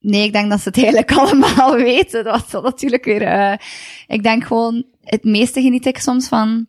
Nee, 0.00 0.24
ik 0.24 0.32
denk 0.32 0.50
dat 0.50 0.60
ze 0.60 0.68
het 0.68 0.76
eigenlijk 0.78 1.12
allemaal 1.18 1.76
weten. 1.76 2.24
Dat 2.24 2.44
is 2.46 2.52
natuurlijk 2.52 3.04
weer... 3.04 3.22
Uh, 3.22 3.56
ik 4.06 4.22
denk 4.22 4.44
gewoon, 4.44 4.84
het 5.00 5.24
meeste 5.24 5.62
geniet 5.62 5.86
ik 5.86 5.98
soms 5.98 6.28
van... 6.28 6.66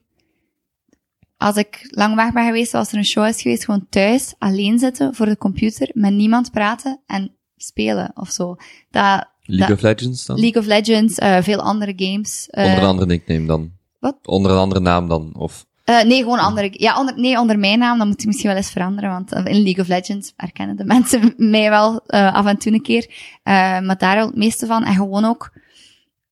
Als 1.38 1.56
ik 1.56 1.88
lang 1.90 2.16
weg 2.16 2.34
ben 2.34 2.46
geweest, 2.46 2.74
als 2.74 2.92
er 2.92 2.98
een 2.98 3.06
show 3.06 3.26
is 3.26 3.42
geweest, 3.42 3.66
gewoon 3.66 3.88
thuis, 3.90 4.34
alleen 4.38 4.80
zitten, 4.80 5.16
voor 5.16 5.26
de 5.26 5.38
computer, 5.38 5.90
met 5.94 6.14
niemand 6.14 6.52
praten 6.52 7.00
en 7.06 7.36
spelen 7.58 8.12
of 8.16 8.32
zo. 8.32 8.56
Dat, 8.92 9.28
League 9.42 9.76
of 9.76 9.82
Legends 9.82 10.26
dan? 10.26 10.40
League 10.40 10.62
of 10.62 10.68
Legends, 10.68 11.20
uh, 11.20 11.42
veel 11.42 11.62
andere 11.62 11.94
games. 11.96 12.48
Uh, 12.52 12.64
Onder 12.64 12.80
een 12.80 12.90
andere 12.90 13.08
nickname 13.08 13.46
dan? 13.46 13.77
Wat? 14.08 14.28
Onder 14.28 14.52
een 14.52 14.58
andere 14.58 14.82
naam 14.82 15.08
dan, 15.08 15.36
of? 15.38 15.66
Uh, 15.86 16.04
nee, 16.04 16.22
gewoon 16.22 16.40
andere. 16.40 16.70
Ja, 16.72 17.00
onder, 17.00 17.20
nee, 17.20 17.40
onder 17.40 17.60
mijn 17.60 17.80
naam. 17.80 17.98
Dan 17.98 18.08
moet 18.08 18.20
ik 18.20 18.26
misschien 18.26 18.48
wel 18.48 18.58
eens 18.58 18.72
veranderen. 18.72 19.10
Want 19.10 19.32
in 19.32 19.64
League 19.64 19.80
of 19.80 19.88
Legends 19.88 20.34
herkennen 20.36 20.76
de 20.76 20.86
mensen 20.94 21.34
mij 21.38 21.70
wel 21.70 22.02
uh, 22.08 22.34
af 22.34 22.46
en 22.46 22.58
toe 22.58 22.74
een 22.74 22.82
keer. 22.82 23.06
Uh, 23.10 23.80
maar 23.80 23.98
daar 23.98 24.18
het 24.18 24.36
meeste 24.36 24.66
van. 24.66 24.84
En 24.84 24.94
gewoon 24.94 25.26
ook, 25.26 25.52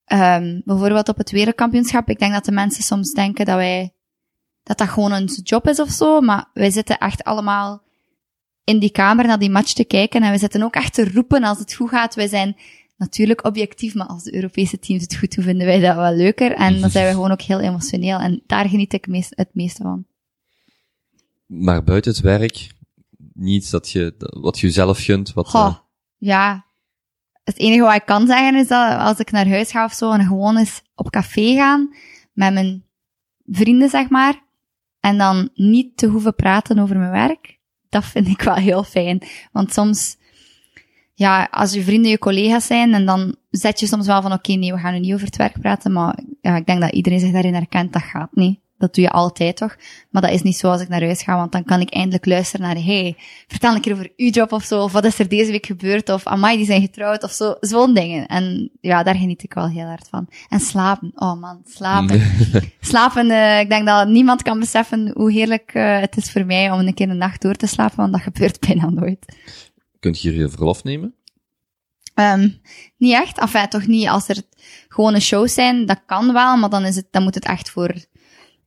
um, 0.07 0.61
bijvoorbeeld 0.65 1.09
op 1.09 1.17
het 1.17 1.32
wereldkampioenschap. 1.32 2.09
Ik 2.09 2.19
denk 2.19 2.34
dat 2.34 2.45
de 2.45 2.51
mensen 2.51 2.84
soms 2.84 3.11
denken 3.11 3.45
dat 3.45 3.55
wij, 3.55 3.93
dat 4.63 4.78
dat 4.78 4.89
gewoon 4.89 5.11
een 5.11 5.30
job 5.43 5.67
is 5.67 5.80
of 5.80 5.89
zo. 5.89 6.21
Maar 6.21 6.45
wij 6.53 6.71
zitten 6.71 6.97
echt 6.97 7.23
allemaal 7.23 7.82
in 8.63 8.80
die 8.80 8.91
kamer 8.91 9.28
naar 9.28 9.39
die 9.39 9.49
match 9.49 9.73
te 9.73 9.86
kijken. 9.86 10.23
En 10.23 10.32
we 10.32 10.38
zitten 10.38 10.63
ook 10.63 10.76
echt 10.76 10.93
te 10.93 11.11
roepen 11.11 11.43
als 11.43 11.59
het 11.59 11.73
goed 11.73 11.89
gaat. 11.89 12.15
Wij 12.15 12.28
zijn 12.28 12.55
natuurlijk 12.96 13.46
objectief, 13.46 13.96
maar 13.96 14.08
als 14.08 14.24
de 14.24 14.36
Europese 14.36 14.80
teams 14.80 15.02
het 15.02 15.16
goed 15.16 15.36
doen, 15.36 15.43
vinden 15.43 15.66
wij 15.68 15.80
dat 15.80 15.96
wel 15.96 16.14
leuker. 16.14 16.52
En 16.52 16.80
dan 16.80 16.89
zijn 16.89 17.06
we 17.06 17.14
gewoon 17.14 17.32
ook 17.32 17.41
heel 17.41 17.60
emotioneel. 17.60 18.20
En 18.20 18.43
daar 18.46 18.70
geniet 18.70 18.93
ik 18.93 19.08
meest, 19.08 19.32
het 19.36 19.50
meeste 19.54 19.84
van. 19.84 20.06
Maar 21.46 21.84
buiten 21.84 22.12
het 22.12 22.22
werk, 22.22 22.72
niets 23.34 23.70
dat 23.70 23.89
je, 23.89 24.16
wat 24.18 24.60
je 24.60 24.70
zelf 24.70 25.04
gunt, 25.04 25.34
wat... 25.34 25.48
Goh, 25.48 25.68
uh... 25.68 25.76
ja. 26.18 26.66
Het 27.43 27.58
enige 27.58 27.82
wat 27.82 27.96
ik 27.96 28.06
kan 28.06 28.28
zeggen 28.28 28.56
is 28.56 28.68
dat 28.68 29.00
als 29.00 29.20
ik 29.20 29.32
naar 29.32 29.48
huis 29.48 29.72
ga 29.72 29.86
of 29.86 29.93
zo 29.93 30.12
en 30.12 30.26
gewoon 30.26 30.58
eens 30.58 30.82
op 30.96 31.10
café 31.10 31.56
gaan 31.56 31.96
met 32.34 32.54
mijn 32.54 32.86
vrienden, 33.46 33.89
zeg 33.89 34.10
maar, 34.10 34.43
en 35.00 35.18
dan 35.18 35.50
niet 35.54 35.98
te 35.98 36.08
hoeven 36.08 36.36
praten 36.36 36.80
over 36.80 36.97
mijn 36.97 37.12
werk, 37.12 37.59
dat 37.89 38.05
vind 38.05 38.28
ik 38.28 38.42
wel 38.42 38.55
heel 38.55 38.84
fijn. 38.84 39.28
Want 39.51 39.74
soms 39.74 40.17
ja, 41.17 41.47
als 41.51 41.74
je 41.74 41.83
vrienden 41.83 42.12
je 42.12 42.17
collega's 42.17 42.66
zijn, 42.66 42.93
en 42.93 43.05
dan 43.05 43.36
zet 43.50 43.79
je 43.79 43.87
soms 43.87 44.08
wel 44.08 44.21
van, 44.21 44.32
oké, 44.32 44.50
okay, 44.50 44.55
nee, 44.55 44.74
we 44.74 44.79
gaan 44.79 44.93
nu 44.93 45.00
niet 45.00 45.13
over 45.13 45.25
het 45.25 45.36
werk 45.36 45.59
praten, 45.59 45.92
maar 45.92 46.20
ja, 46.42 46.55
ik 46.55 46.66
denk 46.66 46.82
dat 46.82 46.92
iedereen 46.92 47.20
zich 47.20 47.32
daarin 47.32 47.54
herkent, 47.54 47.93
dat 47.93 48.01
gaat 48.01 48.29
niet. 48.36 48.59
Dat 48.78 48.96
doe 48.96 49.04
je 49.04 49.12
altijd 49.12 49.58
toch? 49.58 49.75
Maar 50.09 50.21
dat 50.21 50.32
is 50.32 50.42
niet 50.42 50.58
zo 50.58 50.70
als 50.70 50.82
ik 50.82 50.87
naar 50.87 51.01
huis 51.01 51.24
ga, 51.24 51.36
want 51.36 51.51
dan 51.51 51.63
kan 51.63 51.79
ik 51.79 51.93
eindelijk 51.93 52.25
luisteren 52.25 52.66
naar, 52.66 52.83
hey, 52.83 53.16
vertel 53.47 53.75
een 53.75 53.82
keer 53.82 53.93
over 53.93 54.12
uw 54.17 54.29
job 54.29 54.51
of 54.51 54.63
zo, 54.63 54.83
of 54.83 54.92
wat 54.92 55.05
is 55.05 55.20
er 55.20 55.28
deze 55.28 55.51
week 55.51 55.66
gebeurd, 55.66 56.09
of 56.09 56.25
amai, 56.25 56.58
die 56.58 56.66
zijn 56.66 56.82
getrouwd, 56.82 57.24
of 57.24 57.32
zo, 57.32 57.55
zo'n 57.59 57.93
dingen. 57.93 58.28
En 58.28 58.71
ja, 58.82 59.04
daar 59.04 59.16
geniet 59.16 59.43
ik 59.43 59.54
wel 59.54 59.70
heel 59.70 59.86
hard 59.87 60.08
van. 60.09 60.28
En 60.50 60.59
slapen, 60.59 61.12
oh 61.16 61.39
man, 61.39 61.62
slapen. 61.66 62.21
slapen, 62.79 63.29
uh, 63.29 63.59
ik 63.59 63.70
denk 63.70 63.86
dat 63.86 64.08
niemand 64.08 64.42
kan 64.42 64.59
beseffen 64.59 65.12
hoe 65.13 65.32
heerlijk 65.32 65.74
uh, 65.74 66.00
het 66.00 66.17
is 66.17 66.32
voor 66.32 66.46
mij 66.46 66.71
om 66.71 66.79
een 66.79 66.93
keer 66.93 67.09
een 67.09 67.17
nacht 67.17 67.42
door 67.42 67.55
te 67.55 67.67
slapen, 67.67 67.97
want 67.97 68.12
dat 68.12 68.21
gebeurt 68.21 68.59
bijna 68.59 68.89
nooit. 68.89 69.25
Kunt 70.05 70.21
je 70.21 70.29
hier 70.29 70.39
je 70.39 70.49
verlof 70.49 70.83
nemen? 70.83 71.13
Um, 72.15 72.61
niet 72.97 73.13
echt. 73.13 73.39
Enfin, 73.39 73.67
toch 73.67 73.87
niet 73.87 74.07
als 74.07 74.27
er 74.27 74.41
gewone 74.87 75.19
shows 75.19 75.53
zijn. 75.53 75.86
Dat 75.86 76.01
kan 76.05 76.33
wel, 76.33 76.57
maar 76.57 76.69
dan, 76.69 76.86
is 76.86 76.95
het, 76.95 77.07
dan 77.11 77.23
moet 77.23 77.36
het 77.36 77.45
echt 77.45 77.69
voor 77.69 77.95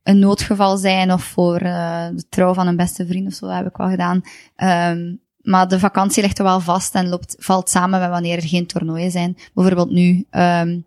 een 0.03 0.19
noodgeval 0.19 0.77
zijn 0.77 1.13
of 1.13 1.23
voor 1.23 1.63
uh, 1.63 2.07
de 2.13 2.25
trouw 2.29 2.53
van 2.53 2.67
een 2.67 2.75
beste 2.75 3.07
vriend 3.07 3.27
of 3.27 3.33
zo. 3.33 3.47
Dat 3.47 3.55
heb 3.55 3.67
ik 3.67 3.77
wel 3.77 3.89
gedaan. 3.89 4.21
Um, 4.91 5.21
maar 5.41 5.67
de 5.67 5.79
vakantie 5.79 6.21
ligt 6.23 6.37
er 6.37 6.43
wel 6.43 6.59
vast 6.59 6.95
en 6.95 7.09
loopt, 7.09 7.35
valt 7.37 7.69
samen 7.69 7.99
met 7.99 8.09
wanneer 8.09 8.35
er 8.35 8.47
geen 8.47 8.67
toernooien 8.67 9.11
zijn. 9.11 9.37
Bijvoorbeeld 9.53 9.91
nu. 9.91 10.25
Um, 10.31 10.85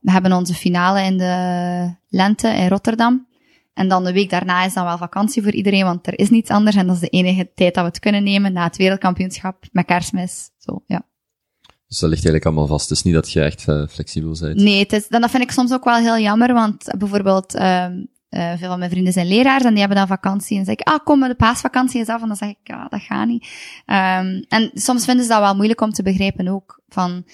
we 0.00 0.10
hebben 0.10 0.32
onze 0.32 0.54
finale 0.54 1.02
in 1.02 1.18
de 1.18 1.94
lente 2.08 2.48
in 2.48 2.68
Rotterdam. 2.68 3.26
En 3.74 3.88
dan 3.88 4.04
de 4.04 4.12
week 4.12 4.30
daarna 4.30 4.64
is 4.64 4.74
dan 4.74 4.84
wel 4.84 4.98
vakantie 4.98 5.42
voor 5.42 5.52
iedereen, 5.52 5.84
want 5.84 6.06
er 6.06 6.18
is 6.18 6.30
niets 6.30 6.50
anders. 6.50 6.76
En 6.76 6.86
dat 6.86 6.94
is 6.94 7.00
de 7.00 7.08
enige 7.08 7.50
tijd 7.54 7.74
dat 7.74 7.84
we 7.84 7.90
het 7.90 7.98
kunnen 7.98 8.22
nemen 8.22 8.52
na 8.52 8.64
het 8.64 8.76
wereldkampioenschap 8.76 9.64
met 9.72 9.86
kerstmis. 9.86 10.50
Zo, 10.58 10.82
ja. 10.86 11.02
Dus 11.86 11.98
dat 11.98 12.10
ligt 12.10 12.24
eigenlijk 12.24 12.44
allemaal 12.44 12.66
vast. 12.66 12.88
Het 12.88 12.98
is 12.98 13.04
niet 13.04 13.14
dat 13.14 13.32
je 13.32 13.42
echt 13.42 13.68
uh, 13.68 13.86
flexibel 13.86 14.36
bent. 14.40 14.56
Nee, 14.56 14.78
het 14.78 14.92
is, 14.92 15.08
dan, 15.08 15.20
dat 15.20 15.30
vind 15.30 15.42
ik 15.42 15.50
soms 15.50 15.72
ook 15.72 15.84
wel 15.84 15.96
heel 15.96 16.18
jammer, 16.18 16.52
want 16.52 16.94
bijvoorbeeld, 16.98 17.54
um, 17.54 18.10
uh, 18.30 18.52
veel 18.56 18.68
van 18.68 18.78
mijn 18.78 18.90
vrienden 18.90 19.12
zijn 19.12 19.26
leraars 19.26 19.64
en 19.64 19.70
die 19.70 19.78
hebben 19.78 19.96
dan 19.96 20.06
vakantie. 20.06 20.58
En 20.58 20.64
dan 20.64 20.74
zeg 20.74 20.74
ik, 20.74 20.94
ah, 20.94 21.04
kom, 21.04 21.20
de 21.20 21.34
paasvakantie 21.34 22.00
is 22.00 22.08
af. 22.08 22.22
En 22.22 22.26
dan 22.26 22.36
zeg 22.36 22.48
ik, 22.48 22.58
ja, 22.62 22.86
dat 22.88 23.00
gaat 23.00 23.26
niet. 23.26 23.42
Um, 23.86 24.44
en 24.48 24.70
soms 24.74 25.04
vinden 25.04 25.24
ze 25.24 25.30
dat 25.30 25.40
wel 25.40 25.54
moeilijk 25.54 25.80
om 25.80 25.92
te 25.92 26.02
begrijpen 26.02 26.48
ook. 26.48 26.80
Van, 26.88 27.24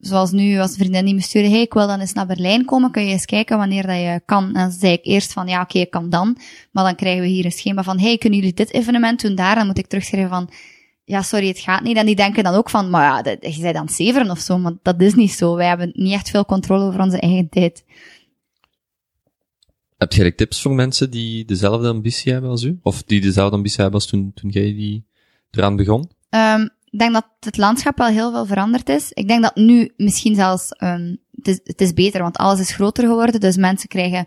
zoals 0.00 0.30
nu, 0.30 0.58
als 0.58 0.70
de 0.70 0.78
vriendin 0.78 1.04
die 1.04 1.14
me 1.14 1.20
stuurde, 1.20 1.48
hey, 1.48 1.60
ik 1.60 1.72
wil 1.72 1.86
dan 1.86 2.00
eens 2.00 2.12
naar 2.12 2.26
Berlijn 2.26 2.64
komen, 2.64 2.90
kun 2.90 3.04
je 3.04 3.12
eens 3.12 3.24
kijken 3.24 3.58
wanneer 3.58 3.86
dat 3.86 3.96
je 3.96 4.22
kan. 4.24 4.46
En 4.46 4.52
dan 4.52 4.70
zei 4.70 4.92
ik 4.92 5.04
eerst 5.04 5.32
van, 5.32 5.46
ja, 5.46 5.60
oké, 5.60 5.70
okay, 5.70 5.82
ik 5.82 5.90
kan 5.90 6.10
dan. 6.10 6.38
Maar 6.70 6.84
dan 6.84 6.94
krijgen 6.94 7.22
we 7.22 7.28
hier 7.28 7.44
een 7.44 7.52
schema 7.52 7.82
van, 7.82 7.98
hey, 7.98 8.18
kunnen 8.18 8.38
jullie 8.38 8.54
dit 8.54 8.72
evenement 8.72 9.20
doen 9.22 9.34
daar? 9.34 9.54
Dan 9.54 9.66
moet 9.66 9.78
ik 9.78 9.86
terugschrijven 9.86 10.30
van, 10.30 10.50
ja, 11.04 11.22
sorry, 11.22 11.48
het 11.48 11.58
gaat 11.58 11.82
niet. 11.82 11.96
En 11.96 12.06
die 12.06 12.16
denken 12.16 12.44
dan 12.44 12.54
ook 12.54 12.70
van, 12.70 12.90
maar 12.90 13.02
ja, 13.02 13.22
dat, 13.22 13.54
je 13.54 13.62
bent 13.62 13.76
aan 13.76 13.84
het 13.84 13.94
zeveren 13.94 14.30
of 14.30 14.38
zo, 14.38 14.58
maar 14.58 14.72
dat 14.82 15.00
is 15.00 15.14
niet 15.14 15.32
zo. 15.32 15.54
Wij 15.54 15.66
hebben 15.66 15.90
niet 15.94 16.12
echt 16.12 16.30
veel 16.30 16.44
controle 16.44 16.84
over 16.84 17.00
onze 17.00 17.20
eigen 17.20 17.48
tijd. 17.48 17.84
Heb 19.96 20.12
jij 20.12 20.32
tips 20.32 20.62
voor 20.62 20.74
mensen 20.74 21.10
die 21.10 21.44
dezelfde 21.44 21.88
ambitie 21.88 22.32
hebben 22.32 22.50
als 22.50 22.62
u? 22.62 22.78
Of 22.82 23.02
die 23.02 23.20
dezelfde 23.20 23.56
ambitie 23.56 23.82
hebben 23.82 24.00
als 24.00 24.08
toen, 24.08 24.32
toen 24.34 24.50
jij 24.50 24.74
die 24.74 25.04
eraan 25.50 25.76
begon? 25.76 26.10
Um, 26.30 26.70
ik 26.90 26.98
denk 26.98 27.12
dat 27.12 27.26
het 27.40 27.56
landschap 27.56 27.98
wel 27.98 28.06
heel 28.06 28.32
veel 28.32 28.46
veranderd 28.46 28.88
is. 28.88 29.12
Ik 29.12 29.28
denk 29.28 29.42
dat 29.42 29.56
nu 29.56 29.92
misschien 29.96 30.34
zelfs, 30.34 30.68
um, 30.82 31.18
het, 31.30 31.48
is, 31.48 31.60
het 31.64 31.80
is 31.80 31.92
beter, 31.92 32.22
want 32.22 32.36
alles 32.36 32.60
is 32.60 32.72
groter 32.72 33.04
geworden, 33.04 33.40
dus 33.40 33.56
mensen 33.56 33.88
krijgen 33.88 34.26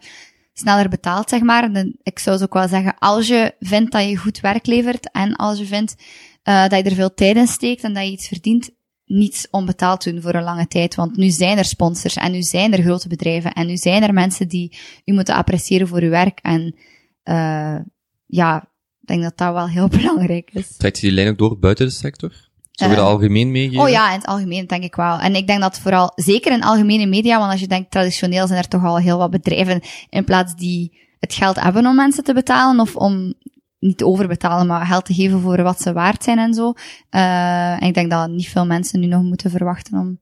sneller 0.53 0.89
betaald, 0.89 1.29
zeg 1.29 1.41
maar. 1.41 1.63
En 1.63 1.99
ik 2.03 2.19
zou 2.19 2.37
zo 2.37 2.43
ook 2.43 2.53
wel 2.53 2.67
zeggen, 2.67 2.97
als 2.97 3.27
je 3.27 3.55
vindt 3.59 3.91
dat 3.91 4.09
je 4.09 4.17
goed 4.17 4.39
werk 4.39 4.65
levert 4.65 5.11
en 5.11 5.35
als 5.35 5.59
je 5.59 5.65
vindt 5.65 5.95
uh, 6.43 6.67
dat 6.67 6.83
je 6.83 6.89
er 6.89 6.95
veel 6.95 7.13
tijd 7.13 7.35
in 7.35 7.47
steekt 7.47 7.83
en 7.83 7.93
dat 7.93 8.05
je 8.05 8.11
iets 8.11 8.27
verdient, 8.27 8.69
niets 9.05 9.47
onbetaald 9.49 10.03
doen 10.03 10.21
voor 10.21 10.33
een 10.33 10.43
lange 10.43 10.67
tijd. 10.67 10.95
Want 10.95 11.17
nu 11.17 11.29
zijn 11.29 11.57
er 11.57 11.65
sponsors 11.65 12.15
en 12.15 12.31
nu 12.31 12.41
zijn 12.41 12.73
er 12.73 12.81
grote 12.81 13.07
bedrijven 13.07 13.53
en 13.53 13.67
nu 13.67 13.77
zijn 13.77 14.03
er 14.03 14.13
mensen 14.13 14.47
die 14.47 14.77
u 15.05 15.13
moeten 15.13 15.35
appreciëren 15.35 15.87
voor 15.87 16.01
uw 16.01 16.09
werk. 16.09 16.39
En 16.39 16.75
uh, 17.23 17.79
ja, 18.25 18.71
ik 19.01 19.07
denk 19.07 19.21
dat 19.21 19.37
dat 19.37 19.53
wel 19.53 19.69
heel 19.69 19.87
belangrijk 19.99 20.49
is. 20.53 20.77
Trekt 20.77 20.99
je 20.99 21.07
die 21.07 21.15
lijn 21.15 21.29
ook 21.29 21.37
door 21.37 21.59
buiten 21.59 21.85
de 21.85 21.91
sector? 21.91 22.51
Zou 22.73 22.89
je 22.89 22.95
dat 22.95 23.05
algemeen 23.05 23.51
meegeven? 23.51 23.83
Oh 23.83 23.89
ja, 23.89 24.07
in 24.09 24.17
het 24.17 24.25
algemeen 24.25 24.67
denk 24.67 24.83
ik 24.83 24.95
wel. 24.95 25.19
En 25.19 25.35
ik 25.35 25.47
denk 25.47 25.61
dat 25.61 25.79
vooral, 25.79 26.11
zeker 26.15 26.51
in 26.51 26.63
algemene 26.63 27.05
media, 27.05 27.39
want 27.39 27.51
als 27.51 27.59
je 27.59 27.67
denkt 27.67 27.91
traditioneel 27.91 28.47
zijn 28.47 28.59
er 28.59 28.67
toch 28.67 28.83
al 28.83 28.97
heel 28.97 29.17
wat 29.17 29.29
bedrijven 29.29 29.81
in 30.09 30.23
plaats 30.23 30.55
die 30.55 31.01
het 31.19 31.33
geld 31.33 31.59
hebben 31.59 31.85
om 31.85 31.95
mensen 31.95 32.23
te 32.23 32.33
betalen 32.33 32.79
of 32.79 32.95
om 32.95 33.33
niet 33.79 34.03
overbetalen, 34.03 34.67
maar 34.67 34.85
geld 34.85 35.05
te 35.05 35.13
geven 35.13 35.39
voor 35.39 35.63
wat 35.63 35.81
ze 35.81 35.93
waard 35.93 36.23
zijn 36.23 36.39
en 36.39 36.53
zo. 36.53 36.73
Uh, 37.11 37.81
en 37.81 37.87
ik 37.87 37.93
denk 37.93 38.09
dat 38.09 38.29
niet 38.29 38.49
veel 38.49 38.65
mensen 38.65 38.99
nu 38.99 39.07
nog 39.07 39.21
moeten 39.21 39.51
verwachten 39.51 39.97
om, 39.97 40.19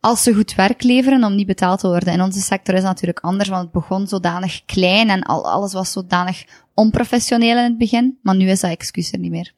als 0.00 0.22
ze 0.22 0.34
goed 0.34 0.54
werk 0.54 0.82
leveren, 0.82 1.24
om 1.24 1.34
niet 1.34 1.46
betaald 1.46 1.80
te 1.80 1.88
worden. 1.88 2.12
In 2.12 2.22
onze 2.22 2.40
sector 2.40 2.74
is 2.74 2.80
dat 2.80 2.90
natuurlijk 2.90 3.20
anders, 3.20 3.48
want 3.48 3.62
het 3.62 3.72
begon 3.72 4.06
zodanig 4.06 4.64
klein 4.64 5.08
en 5.10 5.22
al, 5.22 5.50
alles 5.50 5.72
was 5.72 5.92
zodanig 5.92 6.44
onprofessioneel 6.74 7.56
in 7.56 7.64
het 7.64 7.78
begin. 7.78 8.18
Maar 8.22 8.36
nu 8.36 8.48
is 8.48 8.60
dat 8.60 8.70
excuus 8.70 9.12
er 9.12 9.18
niet 9.18 9.30
meer. 9.30 9.52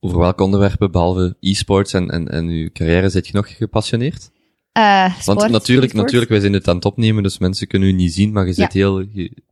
Over 0.00 0.18
welke 0.18 0.42
onderwerpen, 0.42 0.90
behalve 0.90 1.36
e-sports 1.40 1.92
en, 1.92 2.10
en, 2.10 2.28
en 2.28 2.46
uw 2.46 2.68
carrière, 2.72 3.08
zit 3.08 3.26
je 3.26 3.32
nog 3.32 3.56
gepassioneerd? 3.56 4.30
Uh, 4.78 5.18
sport, 5.18 5.40
Want 5.40 5.52
natuurlijk, 5.52 5.92
natuurlijk, 5.92 6.30
wij 6.30 6.40
zijn 6.40 6.52
het 6.52 6.68
aan 6.68 6.76
het 6.76 6.84
opnemen, 6.84 7.22
dus 7.22 7.38
mensen 7.38 7.66
kunnen 7.66 7.88
u 7.88 7.92
niet 7.92 8.12
zien, 8.12 8.32
maar 8.32 8.46
je 8.46 8.52
zit 8.52 8.72
ja. 8.72 8.78
heel 8.78 9.04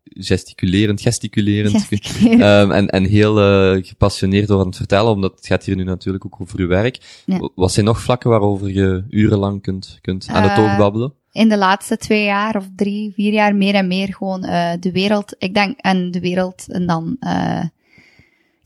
gesticulerend, 0.04 1.00
gesticulerend. 1.00 1.72
gesticulerend. 1.72 2.42
um, 2.42 2.70
en, 2.70 2.88
en 2.88 3.04
heel 3.04 3.38
uh, 3.74 3.84
gepassioneerd 3.84 4.48
door 4.48 4.60
aan 4.60 4.66
het 4.66 4.76
vertellen, 4.76 5.12
omdat 5.12 5.32
het 5.36 5.46
gaat 5.46 5.64
hier 5.64 5.76
nu 5.76 5.84
natuurlijk 5.84 6.24
ook 6.24 6.40
over 6.40 6.58
uw 6.58 6.66
werk. 6.66 7.22
Ja. 7.24 7.50
Wat 7.54 7.72
zijn 7.72 7.86
nog 7.86 8.00
vlakken 8.00 8.30
waarover 8.30 8.72
je 8.72 9.04
urenlang 9.10 9.62
kunt, 9.62 9.98
kunt 10.00 10.28
aan 10.28 10.42
het 10.42 10.58
Uh, 10.58 10.64
oog 10.64 10.76
babbelen? 10.76 11.12
In 11.32 11.48
de 11.48 11.58
laatste 11.58 11.96
twee 11.96 12.24
jaar 12.24 12.56
of 12.56 12.68
drie, 12.76 13.12
vier 13.14 13.32
jaar 13.32 13.54
meer 13.54 13.74
en 13.74 13.86
meer 13.86 14.14
gewoon 14.14 14.40
de 14.80 14.90
wereld. 14.92 15.34
Ik 15.38 15.54
denk, 15.54 15.78
en 15.78 16.10
de 16.10 16.20
wereld 16.20 16.64
en 16.68 16.86
dan 16.86 17.16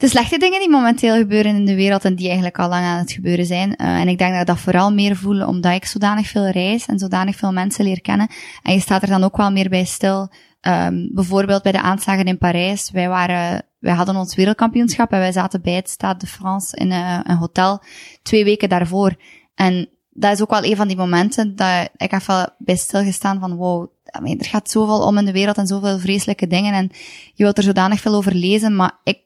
de 0.01 0.09
slechte 0.09 0.39
dingen 0.39 0.59
die 0.59 0.71
momenteel 0.71 1.17
gebeuren 1.17 1.55
in 1.55 1.65
de 1.65 1.75
wereld 1.75 2.05
en 2.05 2.15
die 2.15 2.27
eigenlijk 2.27 2.59
al 2.59 2.69
lang 2.69 2.85
aan 2.85 2.99
het 2.99 3.13
gebeuren 3.13 3.47
zijn. 3.47 3.69
Uh, 3.69 4.01
en 4.01 4.09
ik 4.09 4.19
denk 4.19 4.33
dat 4.33 4.41
ik 4.41 4.47
dat 4.47 4.59
vooral 4.59 4.93
meer 4.93 5.17
voel 5.17 5.47
omdat 5.47 5.73
ik 5.73 5.85
zodanig 5.85 6.27
veel 6.27 6.49
reis 6.49 6.87
en 6.87 6.99
zodanig 6.99 7.37
veel 7.37 7.53
mensen 7.53 7.85
leer 7.85 8.01
kennen. 8.01 8.29
En 8.63 8.73
je 8.73 8.81
staat 8.81 9.03
er 9.03 9.09
dan 9.09 9.25
ook 9.25 9.37
wel 9.37 9.51
meer 9.51 9.69
bij 9.69 9.85
stil. 9.85 10.31
Um, 10.61 11.11
bijvoorbeeld 11.15 11.63
bij 11.63 11.73
de 11.73 11.81
aanslagen 11.81 12.25
in 12.25 12.39
Parijs. 12.39 12.91
Wij 12.91 13.09
waren, 13.09 13.63
wij 13.79 13.95
hadden 13.95 14.17
ons 14.17 14.35
wereldkampioenschap 14.35 15.13
en 15.13 15.19
wij 15.19 15.33
zaten 15.33 15.63
bij 15.63 15.73
het 15.73 15.91
Stade 15.91 16.19
de 16.19 16.27
France 16.27 16.77
in 16.77 16.91
uh, 16.91 17.21
een 17.23 17.37
hotel 17.37 17.83
twee 18.23 18.45
weken 18.45 18.69
daarvoor. 18.69 19.17
En 19.55 19.89
dat 20.11 20.33
is 20.33 20.41
ook 20.41 20.51
wel 20.51 20.65
een 20.65 20.77
van 20.77 20.89
die 20.89 20.97
momenten 20.97 21.57
dat 21.57 21.89
ik 21.97 22.13
even 22.13 22.55
bij 22.59 22.77
stilgestaan 22.77 23.41
van 23.41 23.55
wow, 23.55 23.87
er 24.05 24.45
gaat 24.45 24.71
zoveel 24.71 25.07
om 25.07 25.19
in 25.19 25.25
de 25.25 25.33
wereld 25.33 25.57
en 25.57 25.67
zoveel 25.67 25.99
vreselijke 25.99 26.47
dingen 26.47 26.75
en 26.75 26.91
je 27.35 27.43
wilt 27.43 27.59
er 27.59 27.65
zodanig 27.65 28.01
veel 28.01 28.15
over 28.15 28.35
lezen, 28.35 28.77
maar 28.77 28.99
ik, 29.05 29.19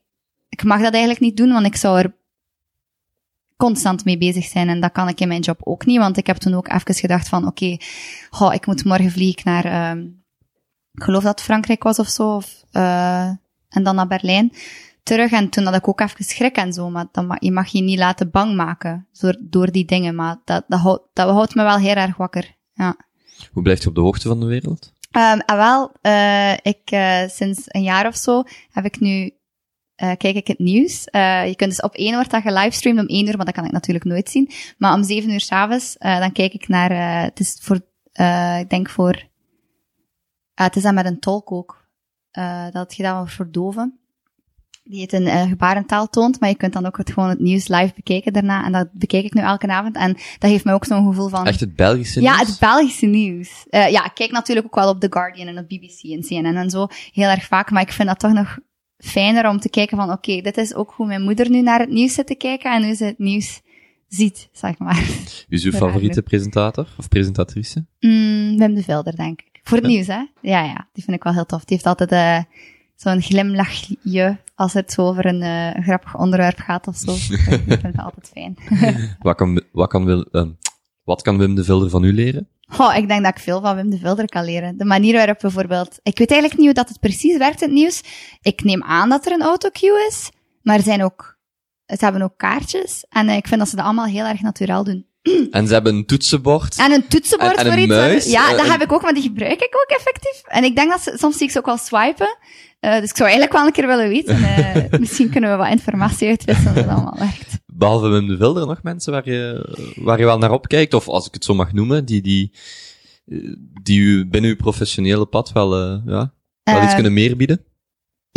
ik 0.54 0.64
mag 0.64 0.80
dat 0.80 0.92
eigenlijk 0.92 1.20
niet 1.20 1.36
doen, 1.36 1.52
want 1.52 1.66
ik 1.66 1.76
zou 1.76 1.98
er 1.98 2.14
constant 3.56 4.04
mee 4.04 4.18
bezig 4.18 4.44
zijn 4.44 4.68
en 4.68 4.80
dat 4.80 4.92
kan 4.92 5.08
ik 5.08 5.20
in 5.20 5.28
mijn 5.28 5.40
job 5.40 5.60
ook 5.64 5.86
niet, 5.86 5.98
want 5.98 6.16
ik 6.16 6.26
heb 6.26 6.36
toen 6.36 6.54
ook 6.54 6.68
even 6.68 6.94
gedacht 6.94 7.28
van 7.28 7.46
oké, 7.46 7.78
okay, 8.30 8.54
ik 8.54 8.66
moet 8.66 8.84
morgen 8.84 9.10
vliegen 9.10 9.42
naar, 9.44 9.90
um, 9.90 10.24
ik 10.92 11.02
geloof 11.02 11.22
dat 11.22 11.32
het 11.38 11.44
Frankrijk 11.44 11.82
was 11.82 11.98
of 11.98 12.08
zo, 12.08 12.36
of, 12.36 12.64
uh, 12.72 13.28
en 13.68 13.82
dan 13.82 13.94
naar 13.94 14.06
Berlijn 14.06 14.52
terug. 15.02 15.30
En 15.32 15.48
toen 15.48 15.64
had 15.64 15.74
ik 15.74 15.88
ook 15.88 16.00
even 16.00 16.24
schrik 16.24 16.56
en 16.56 16.72
zo, 16.72 16.90
maar 16.90 17.06
dan, 17.12 17.36
je 17.40 17.52
mag 17.52 17.68
je 17.68 17.82
niet 17.82 17.98
laten 17.98 18.30
bang 18.30 18.54
maken 18.54 19.06
door, 19.20 19.36
door 19.40 19.70
die 19.70 19.84
dingen. 19.84 20.14
Maar 20.14 20.36
dat, 20.44 20.64
dat, 20.68 20.80
houdt, 20.80 21.02
dat 21.12 21.30
houdt 21.30 21.54
me 21.54 21.62
wel 21.62 21.76
heel 21.76 21.94
erg 21.94 22.16
wakker. 22.16 22.56
Ja. 22.72 22.96
Hoe 23.52 23.62
blijft 23.62 23.82
je 23.82 23.88
op 23.88 23.94
de 23.94 24.00
hoogte 24.00 24.28
van 24.28 24.40
de 24.40 24.46
wereld? 24.46 24.92
Um, 25.12 25.40
en 25.40 25.56
wel, 25.56 25.92
uh, 26.02 26.52
ik, 26.52 26.90
uh, 26.90 27.28
sinds 27.28 27.60
een 27.66 27.82
jaar 27.82 28.06
of 28.06 28.16
zo 28.16 28.42
heb 28.70 28.84
ik 28.84 29.00
nu, 29.00 29.30
uh, 30.02 30.12
kijk 30.16 30.36
ik 30.36 30.46
het 30.46 30.58
nieuws. 30.58 31.08
Uh, 31.10 31.46
je 31.46 31.56
kunt 31.56 31.70
dus 31.70 31.80
op 31.80 31.94
één 31.94 32.14
wordt 32.14 32.30
dat 32.30 32.42
gelivestreamd 32.42 33.00
om 33.00 33.06
één 33.06 33.26
uur, 33.26 33.36
maar 33.36 33.46
dat 33.46 33.54
kan 33.54 33.64
ik 33.64 33.72
natuurlijk 33.72 34.04
nooit 34.04 34.30
zien. 34.30 34.50
Maar 34.78 34.94
om 34.94 35.04
zeven 35.04 35.30
uur 35.30 35.40
s'avonds, 35.40 35.96
uh, 35.98 36.18
dan 36.18 36.32
kijk 36.32 36.52
ik 36.52 36.68
naar, 36.68 37.22
het 37.22 37.40
is 37.40 37.58
voor, 37.60 37.76
ik 38.60 38.70
denk 38.70 38.90
voor, 38.90 39.22
het 40.54 40.76
is 40.76 40.82
dan 40.82 40.94
met 40.94 41.06
een 41.06 41.20
tolk 41.20 41.52
ook. 41.52 41.82
Dat 42.70 42.82
het 42.82 42.94
gedaan 42.94 43.16
wordt 43.16 43.32
voor 43.32 43.50
doven 43.50 43.98
die 44.84 45.02
het 45.02 45.12
in 45.12 45.48
gebarentaal 45.48 46.08
toont, 46.08 46.40
maar 46.40 46.48
je 46.48 46.54
kunt 46.54 46.72
dan 46.72 46.86
ook 46.86 46.96
het, 46.96 47.12
gewoon 47.12 47.28
het 47.28 47.38
nieuws 47.38 47.68
live 47.68 47.92
bekijken 47.94 48.32
daarna. 48.32 48.64
En 48.64 48.72
dat 48.72 48.92
bekijk 48.92 49.24
ik 49.24 49.34
nu 49.34 49.42
elke 49.42 49.66
avond. 49.66 49.96
En 49.96 50.12
dat 50.12 50.50
geeft 50.50 50.64
mij 50.64 50.74
ook 50.74 50.84
zo'n 50.84 51.06
gevoel 51.06 51.28
van... 51.28 51.46
Echt 51.46 51.60
het 51.60 51.76
Belgische 51.76 52.20
nieuws? 52.20 52.32
Ja, 52.32 52.44
het 52.44 52.56
Belgische 52.58 53.06
nieuws. 53.06 53.66
Ja, 53.70 54.04
ik 54.04 54.14
kijk 54.14 54.30
natuurlijk 54.30 54.66
ook 54.66 54.74
wel 54.74 54.88
op 54.88 55.00
The 55.00 55.06
Guardian 55.10 55.48
en 55.48 55.58
op 55.58 55.68
BBC 55.68 56.02
en 56.02 56.20
CNN 56.20 56.56
en 56.56 56.70
zo, 56.70 56.86
heel 57.12 57.28
erg 57.28 57.46
vaak. 57.46 57.70
Maar 57.70 57.82
ik 57.82 57.92
vind 57.92 58.08
dat 58.08 58.18
toch 58.18 58.32
nog 58.32 58.58
fijner 58.98 59.48
om 59.48 59.60
te 59.60 59.68
kijken 59.68 59.96
van, 59.96 60.10
oké, 60.10 60.30
okay, 60.30 60.40
dit 60.40 60.56
is 60.56 60.74
ook 60.74 60.92
hoe 60.96 61.06
mijn 61.06 61.22
moeder 61.22 61.50
nu 61.50 61.62
naar 61.62 61.80
het 61.80 61.90
nieuws 61.90 62.14
zit 62.14 62.26
te 62.26 62.34
kijken 62.34 62.72
en 62.72 62.84
hoe 62.84 62.94
ze 62.94 63.04
het 63.04 63.18
nieuws 63.18 63.60
ziet, 64.08 64.48
zeg 64.52 64.78
maar. 64.78 64.96
Wie 65.48 65.58
is 65.58 65.64
uw 65.64 65.72
favoriete 65.72 66.22
presentator 66.22 66.88
of 66.98 67.08
presentatrice? 67.08 67.86
Mm, 68.00 68.58
Wim 68.58 68.74
de 68.74 68.82
Vilder, 68.82 69.16
denk 69.16 69.40
ik. 69.40 69.60
Voor 69.62 69.76
het 69.76 69.86
ja. 69.86 69.92
nieuws, 69.92 70.06
hè? 70.06 70.26
Ja, 70.40 70.64
ja, 70.64 70.88
die 70.92 71.04
vind 71.04 71.16
ik 71.16 71.22
wel 71.22 71.32
heel 71.32 71.46
tof. 71.46 71.64
Die 71.64 71.76
heeft 71.76 71.86
altijd... 71.86 72.12
Uh, 72.12 72.52
zo'n 72.94 73.22
glimlachje 73.22 74.38
als 74.54 74.72
het 74.72 74.92
zo 74.92 75.02
over 75.02 75.26
een, 75.26 75.40
uh, 75.40 75.74
een 75.74 75.82
grappig 75.82 76.16
onderwerp 76.16 76.58
gaat 76.58 76.86
of 76.86 76.96
zo. 76.96 77.12
ik 77.34 77.40
vind 77.66 77.82
het 77.82 77.98
altijd 77.98 78.30
fijn. 78.32 78.56
wat, 79.18 79.36
kan, 79.36 79.62
wat, 79.72 79.88
kan 79.88 80.04
Wil, 80.04 80.26
uh, 80.32 80.46
wat 81.04 81.22
kan 81.22 81.38
Wim 81.38 81.54
de 81.54 81.64
Vilder 81.64 81.90
van 81.90 82.04
u 82.04 82.12
leren? 82.12 82.48
Oh, 82.78 82.96
ik 82.96 83.08
denk 83.08 83.22
dat 83.22 83.36
ik 83.36 83.42
veel 83.42 83.60
van 83.60 83.76
Wim 83.76 83.90
de 83.90 83.98
Vilder 83.98 84.26
kan 84.26 84.44
leren. 84.44 84.76
De 84.76 84.84
manier 84.84 85.14
waarop 85.14 85.38
bijvoorbeeld... 85.40 85.98
Ik 86.02 86.18
weet 86.18 86.30
eigenlijk 86.30 86.60
niet 86.60 86.66
hoe 86.66 86.84
dat 86.84 86.88
het 86.88 87.00
precies 87.00 87.36
werkt 87.36 87.62
in 87.62 87.68
het 87.68 87.76
nieuws. 87.76 88.02
Ik 88.42 88.64
neem 88.64 88.82
aan 88.82 89.08
dat 89.08 89.26
er 89.26 89.32
een 89.32 89.42
autocue 89.42 90.06
is, 90.08 90.30
maar 90.62 90.76
er 90.76 90.82
zijn 90.82 91.04
ook... 91.04 91.32
Ze 91.86 92.04
hebben 92.04 92.22
ook 92.22 92.36
kaartjes 92.36 93.04
en 93.08 93.28
uh, 93.28 93.36
ik 93.36 93.46
vind 93.46 93.60
dat 93.60 93.68
ze 93.68 93.76
dat 93.76 93.84
allemaal 93.84 94.06
heel 94.06 94.24
erg 94.24 94.40
natuurlijk 94.40 94.84
doen. 94.84 95.06
En 95.50 95.66
ze 95.66 95.72
hebben 95.72 95.94
een 95.94 96.06
toetsenbord. 96.06 96.78
En 96.78 96.92
een 96.92 97.08
toetsenbord 97.08 97.56
en, 97.56 97.58
en 97.58 97.64
voor 97.64 97.72
een 97.72 97.78
iets. 97.78 97.88
Muis. 97.88 98.24
Ja, 98.30 98.50
dat 98.50 98.64
uh, 98.64 98.70
heb 98.70 98.82
ik 98.82 98.92
ook, 98.92 99.02
maar 99.02 99.14
die 99.14 99.22
gebruik 99.22 99.60
ik 99.60 99.76
ook 99.76 99.98
effectief. 99.98 100.42
En 100.44 100.64
ik 100.64 100.76
denk 100.76 100.90
dat 100.90 101.00
ze, 101.00 101.14
soms 101.18 101.36
zie 101.36 101.46
ik 101.46 101.52
ze 101.52 101.58
ook 101.58 101.66
wel 101.66 101.76
swipen. 101.76 102.36
Uh, 102.80 103.00
dus 103.00 103.10
ik 103.10 103.16
zou 103.16 103.28
eigenlijk 103.28 103.52
wel 103.52 103.66
een 103.66 103.72
keer 103.72 103.86
willen 103.86 104.08
weten. 104.08 104.38
Uh, 104.38 104.98
misschien 105.00 105.30
kunnen 105.30 105.50
we 105.50 105.56
wat 105.56 105.68
informatie 105.68 106.28
uitwisselen 106.28 106.72
hoe 106.72 106.82
dat 106.82 106.92
allemaal 106.92 107.18
werkt. 107.18 107.53
Behalve 107.76 108.08
Wim 108.08 108.26
de 108.26 108.36
Vilder 108.36 108.66
nog 108.66 108.82
mensen 108.82 109.12
waar 109.12 109.30
je, 109.30 109.68
waar 109.96 110.18
je 110.18 110.24
wel 110.24 110.38
naar 110.38 110.52
opkijkt, 110.52 110.94
of 110.94 111.08
als 111.08 111.26
ik 111.26 111.34
het 111.34 111.44
zo 111.44 111.54
mag 111.54 111.72
noemen, 111.72 112.04
die, 112.04 112.22
die, 112.22 112.52
die 113.82 114.00
u 114.00 114.26
binnen 114.26 114.50
uw 114.50 114.56
professionele 114.56 115.26
pad 115.26 115.52
wel, 115.52 115.80
uh, 115.80 116.02
ja, 116.06 116.34
wel 116.62 116.82
iets 116.82 116.94
kunnen 116.94 117.12
meer 117.12 117.36
bieden? 117.36 117.64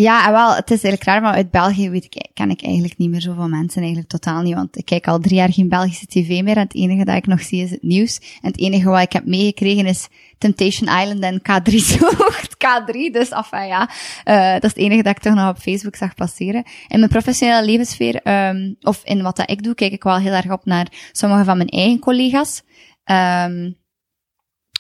Ja, 0.02 0.32
wel, 0.32 0.56
het 0.56 0.72
is 0.72 0.84
eigenlijk 0.84 1.04
raar, 1.04 1.22
maar 1.22 1.34
uit 1.34 1.52
België 1.52 1.90
weet 1.90 2.04
ik, 2.04 2.30
ken 2.34 2.50
ik 2.50 2.62
eigenlijk 2.64 2.98
niet 2.98 3.10
meer 3.10 3.22
zoveel 3.22 3.48
mensen, 3.48 3.82
eigenlijk 3.82 4.10
totaal 4.10 4.42
niet, 4.42 4.54
want 4.54 4.78
ik 4.78 4.86
kijk 4.86 5.08
al 5.08 5.20
drie 5.20 5.36
jaar 5.36 5.54
geen 5.54 5.70
Belgische 5.70 6.06
tv 6.06 6.42
meer 6.42 6.56
en 6.56 6.64
het 6.64 6.76
enige 6.76 7.06
dat 7.06 7.16
ik 7.16 7.28
nog 7.28 7.42
zie 7.42 7.64
is 7.64 7.70
het 7.70 7.82
nieuws. 7.84 8.20
En 8.42 8.52
het 8.52 8.60
enige 8.60 8.90
wat 8.90 9.02
ik 9.02 9.12
heb 9.12 9.26
meegekregen 9.26 9.86
is 9.86 10.08
Temptation 10.38 11.00
Island 11.00 11.22
en 11.22 11.40
K3 11.40 11.74
zoekt. 11.76 12.56
K3, 12.66 13.12
dus 13.12 13.30
enfin 13.30 13.68
ja, 13.68 13.90
uh, 14.26 14.54
dat 14.54 14.64
is 14.64 14.70
het 14.70 14.78
enige 14.78 15.04
dat 15.04 15.16
ik 15.16 15.22
toch 15.22 15.34
nog 15.34 15.50
op 15.50 15.58
Facebook 15.58 15.96
zag 15.96 16.16
passeren. 16.16 16.64
In 16.88 17.00
mijn 17.00 17.12
professionele 17.12 17.66
levenssfeer, 17.66 18.48
um, 18.50 18.76
of 18.82 19.02
in 19.04 19.22
wat 19.22 19.36
dat 19.36 19.50
ik 19.50 19.64
doe, 19.64 19.76
kijk 19.76 19.92
ik 19.92 20.04
wel 20.04 20.18
heel 20.18 20.34
erg 20.34 20.52
op 20.52 20.66
naar 20.66 20.88
sommige 21.12 21.44
van 21.44 21.58
mijn 21.58 21.70
eigen 21.70 22.00
collega's. 22.00 22.64
Um, 23.06 23.78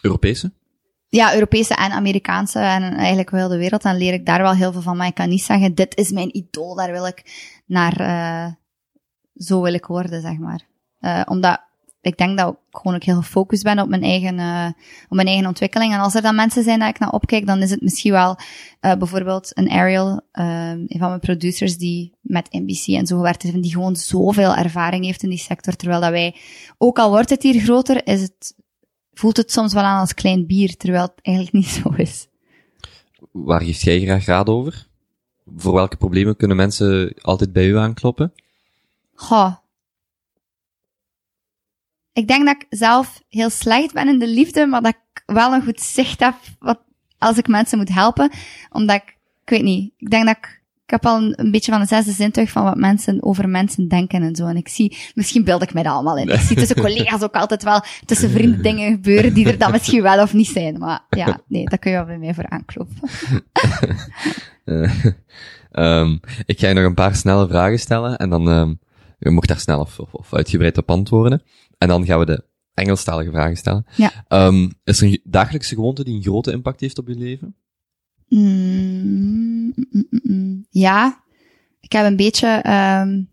Europese? 0.01 0.56
Ja, 1.17 1.33
Europese 1.33 1.75
en 1.75 1.91
Amerikaanse 1.91 2.59
en 2.59 2.93
eigenlijk 2.93 3.29
wel 3.29 3.49
de 3.49 3.57
wereld. 3.57 3.81
Dan 3.81 3.97
leer 3.97 4.13
ik 4.13 4.25
daar 4.25 4.41
wel 4.41 4.55
heel 4.55 4.71
veel 4.71 4.81
van. 4.81 4.97
Maar 4.97 5.07
ik 5.07 5.15
kan 5.15 5.29
niet 5.29 5.43
zeggen, 5.43 5.75
dit 5.75 5.97
is 5.97 6.11
mijn 6.11 6.37
idool, 6.37 6.75
daar 6.75 6.91
wil 6.91 7.05
ik 7.07 7.23
naar, 7.65 8.01
uh, 8.01 8.53
zo 9.35 9.61
wil 9.61 9.73
ik 9.73 9.85
worden, 9.85 10.21
zeg 10.21 10.37
maar. 10.37 10.61
Uh, 10.99 11.21
omdat 11.25 11.65
ik 12.01 12.17
denk 12.17 12.37
dat 12.37 12.49
ik 12.49 12.57
gewoon 12.71 12.95
ook 12.95 13.03
heel 13.03 13.15
gefocust 13.15 13.63
ben 13.63 13.79
op 13.79 13.89
mijn 13.89 14.03
eigen, 14.03 14.37
uh, 14.39 14.67
op 15.09 15.15
mijn 15.15 15.27
eigen 15.27 15.47
ontwikkeling. 15.47 15.93
En 15.93 15.99
als 15.99 16.15
er 16.15 16.21
dan 16.21 16.35
mensen 16.35 16.63
zijn 16.63 16.79
dat 16.79 16.89
ik 16.89 16.99
naar 16.99 17.11
opkijk, 17.11 17.45
dan 17.45 17.61
is 17.61 17.71
het 17.71 17.81
misschien 17.81 18.11
wel 18.11 18.37
bijvoorbeeld 18.79 19.57
een 19.57 19.69
Ariel, 19.69 20.21
een 20.31 20.87
van 20.87 21.07
mijn 21.07 21.19
producers 21.19 21.77
die 21.77 22.13
met 22.21 22.51
NBC 22.51 22.87
en 22.87 23.07
zo 23.07 23.15
gewerkt 23.15 23.41
heeft, 23.41 23.61
die 23.61 23.71
gewoon 23.71 23.95
zoveel 23.95 24.55
ervaring 24.55 25.05
heeft 25.05 25.23
in 25.23 25.29
die 25.29 25.37
sector. 25.37 25.75
Terwijl 25.75 26.01
dat 26.01 26.09
wij, 26.09 26.35
ook 26.77 26.99
al 26.99 27.09
wordt 27.09 27.29
het 27.29 27.43
hier 27.43 27.61
groter, 27.61 28.07
is 28.07 28.21
het 28.21 28.55
voelt 29.17 29.37
het 29.37 29.51
soms 29.51 29.73
wel 29.73 29.83
aan 29.83 29.99
als 29.99 30.13
klein 30.13 30.45
bier, 30.45 30.77
terwijl 30.77 31.03
het 31.03 31.19
eigenlijk 31.21 31.55
niet 31.55 31.73
zo 31.83 31.89
is. 31.89 32.27
Waar 33.31 33.61
geeft 33.61 33.81
jij 33.81 34.01
graag 34.01 34.25
raad 34.25 34.47
over? 34.47 34.87
Voor 35.55 35.73
welke 35.73 35.97
problemen 35.97 36.35
kunnen 36.35 36.57
mensen 36.57 37.13
altijd 37.21 37.53
bij 37.53 37.67
u 37.67 37.77
aankloppen? 37.77 38.33
Goh. 39.13 39.55
Ik 42.13 42.27
denk 42.27 42.45
dat 42.45 42.55
ik 42.55 42.65
zelf 42.69 43.21
heel 43.29 43.49
slecht 43.49 43.93
ben 43.93 44.07
in 44.07 44.19
de 44.19 44.27
liefde, 44.27 44.65
maar 44.65 44.81
dat 44.81 44.93
ik 44.93 45.23
wel 45.25 45.53
een 45.53 45.63
goed 45.63 45.81
zicht 45.81 46.19
heb 46.19 46.35
wat, 46.59 46.79
als 47.17 47.37
ik 47.37 47.47
mensen 47.47 47.77
moet 47.77 47.93
helpen. 47.93 48.31
Omdat 48.69 48.95
ik, 48.95 49.17
ik 49.43 49.49
weet 49.49 49.63
niet, 49.63 49.93
ik 49.97 50.09
denk 50.09 50.25
dat 50.25 50.37
ik 50.37 50.63
ik 50.87 50.93
heb 50.93 51.05
al 51.05 51.33
een, 51.35 51.51
beetje 51.51 51.71
van 51.71 51.81
een 51.81 51.87
zesde 51.87 52.11
zintuig 52.11 52.49
van 52.49 52.63
wat 52.63 52.75
mensen 52.75 53.23
over 53.23 53.49
mensen 53.49 53.87
denken 53.87 54.21
en 54.21 54.35
zo. 54.35 54.47
En 54.47 54.57
ik 54.57 54.67
zie, 54.67 54.97
misschien 55.15 55.43
beeld 55.43 55.61
ik 55.61 55.73
mij 55.73 55.83
dat 55.83 55.93
allemaal 55.93 56.17
in. 56.17 56.29
Ik 56.29 56.39
zie 56.39 56.55
tussen 56.55 56.81
collega's 56.81 57.21
ook 57.21 57.33
altijd 57.33 57.63
wel, 57.63 57.83
tussen 58.05 58.29
vrienden 58.29 58.61
dingen 58.61 58.91
gebeuren 58.91 59.33
die 59.33 59.47
er 59.47 59.57
dan 59.57 59.71
misschien 59.71 60.01
wel 60.01 60.21
of 60.21 60.33
niet 60.33 60.47
zijn. 60.47 60.77
Maar 60.77 61.05
ja, 61.09 61.39
nee, 61.47 61.65
daar 61.69 61.79
kun 61.79 61.91
je 61.91 61.97
wel 61.97 62.05
bij 62.05 62.17
mij 62.17 62.33
voor 62.33 62.49
aankloppen. 62.49 62.95
uh, 64.65 65.05
um, 66.01 66.19
ik 66.45 66.59
ga 66.59 66.67
je 66.67 66.73
nog 66.73 66.83
een 66.83 66.93
paar 66.93 67.15
snelle 67.15 67.47
vragen 67.47 67.79
stellen 67.79 68.17
en 68.17 68.29
dan, 68.29 68.47
um, 68.47 68.79
je 69.19 69.29
mocht 69.29 69.47
daar 69.47 69.59
snel 69.59 69.79
of, 69.79 69.99
of, 69.99 70.13
of 70.13 70.33
uitgebreid 70.33 70.77
op 70.77 70.89
antwoorden. 70.89 71.43
En 71.77 71.87
dan 71.87 72.05
gaan 72.05 72.19
we 72.19 72.25
de 72.25 72.43
Engelstalige 72.73 73.31
vragen 73.31 73.57
stellen. 73.57 73.85
Ja. 73.95 74.11
Um, 74.27 74.73
is 74.83 75.01
er 75.01 75.07
een 75.07 75.21
dagelijkse 75.23 75.75
gewoonte 75.75 76.03
die 76.03 76.15
een 76.15 76.21
grote 76.21 76.51
impact 76.51 76.79
heeft 76.79 76.97
op 76.97 77.07
je 77.07 77.15
leven? 77.15 77.55
Mm, 78.27 79.73
mm, 79.75 80.07
mm, 80.09 80.65
ja, 80.69 81.23
ik 81.79 81.91
heb 81.91 82.05
een 82.05 82.15
beetje 82.15 82.63
um, 83.01 83.29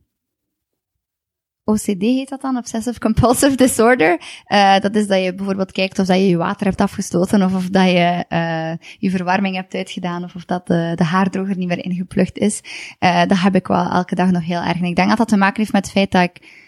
OCD 1.65 2.01
heet 2.01 2.29
dat 2.29 2.41
dan, 2.41 2.57
Obsessive 2.57 2.99
Compulsive 2.99 3.57
Disorder. 3.57 4.21
Uh, 4.49 4.79
dat 4.79 4.95
is 4.95 5.07
dat 5.07 5.23
je 5.23 5.35
bijvoorbeeld 5.35 5.73
kijkt 5.73 5.99
of 5.99 6.07
dat 6.07 6.16
je 6.16 6.29
je 6.29 6.37
water 6.37 6.66
hebt 6.66 6.81
afgestoten 6.81 7.43
of 7.43 7.55
of 7.55 7.69
dat 7.69 7.87
je 7.87 8.25
uh, 8.29 8.87
je 8.99 9.11
verwarming 9.11 9.57
hebt 9.57 9.75
uitgedaan 9.75 10.25
of 10.25 10.35
of 10.35 10.45
dat 10.45 10.66
de, 10.66 10.93
de 10.95 11.05
haardroger 11.05 11.57
niet 11.57 11.69
meer 11.69 11.85
ingeplucht 11.85 12.39
is. 12.39 12.61
Uh, 13.01 13.27
dat 13.27 13.39
heb 13.39 13.55
ik 13.55 13.66
wel 13.66 13.91
elke 13.91 14.15
dag 14.15 14.31
nog 14.31 14.45
heel 14.45 14.62
erg. 14.62 14.79
En 14.79 14.85
ik 14.85 14.97
denk 14.97 15.09
dat 15.09 15.19
dat 15.19 15.29
te 15.29 15.37
maken 15.37 15.61
heeft 15.61 15.73
met 15.73 15.85
het 15.85 15.93
feit 15.93 16.11
dat 16.11 16.23
ik 16.23 16.62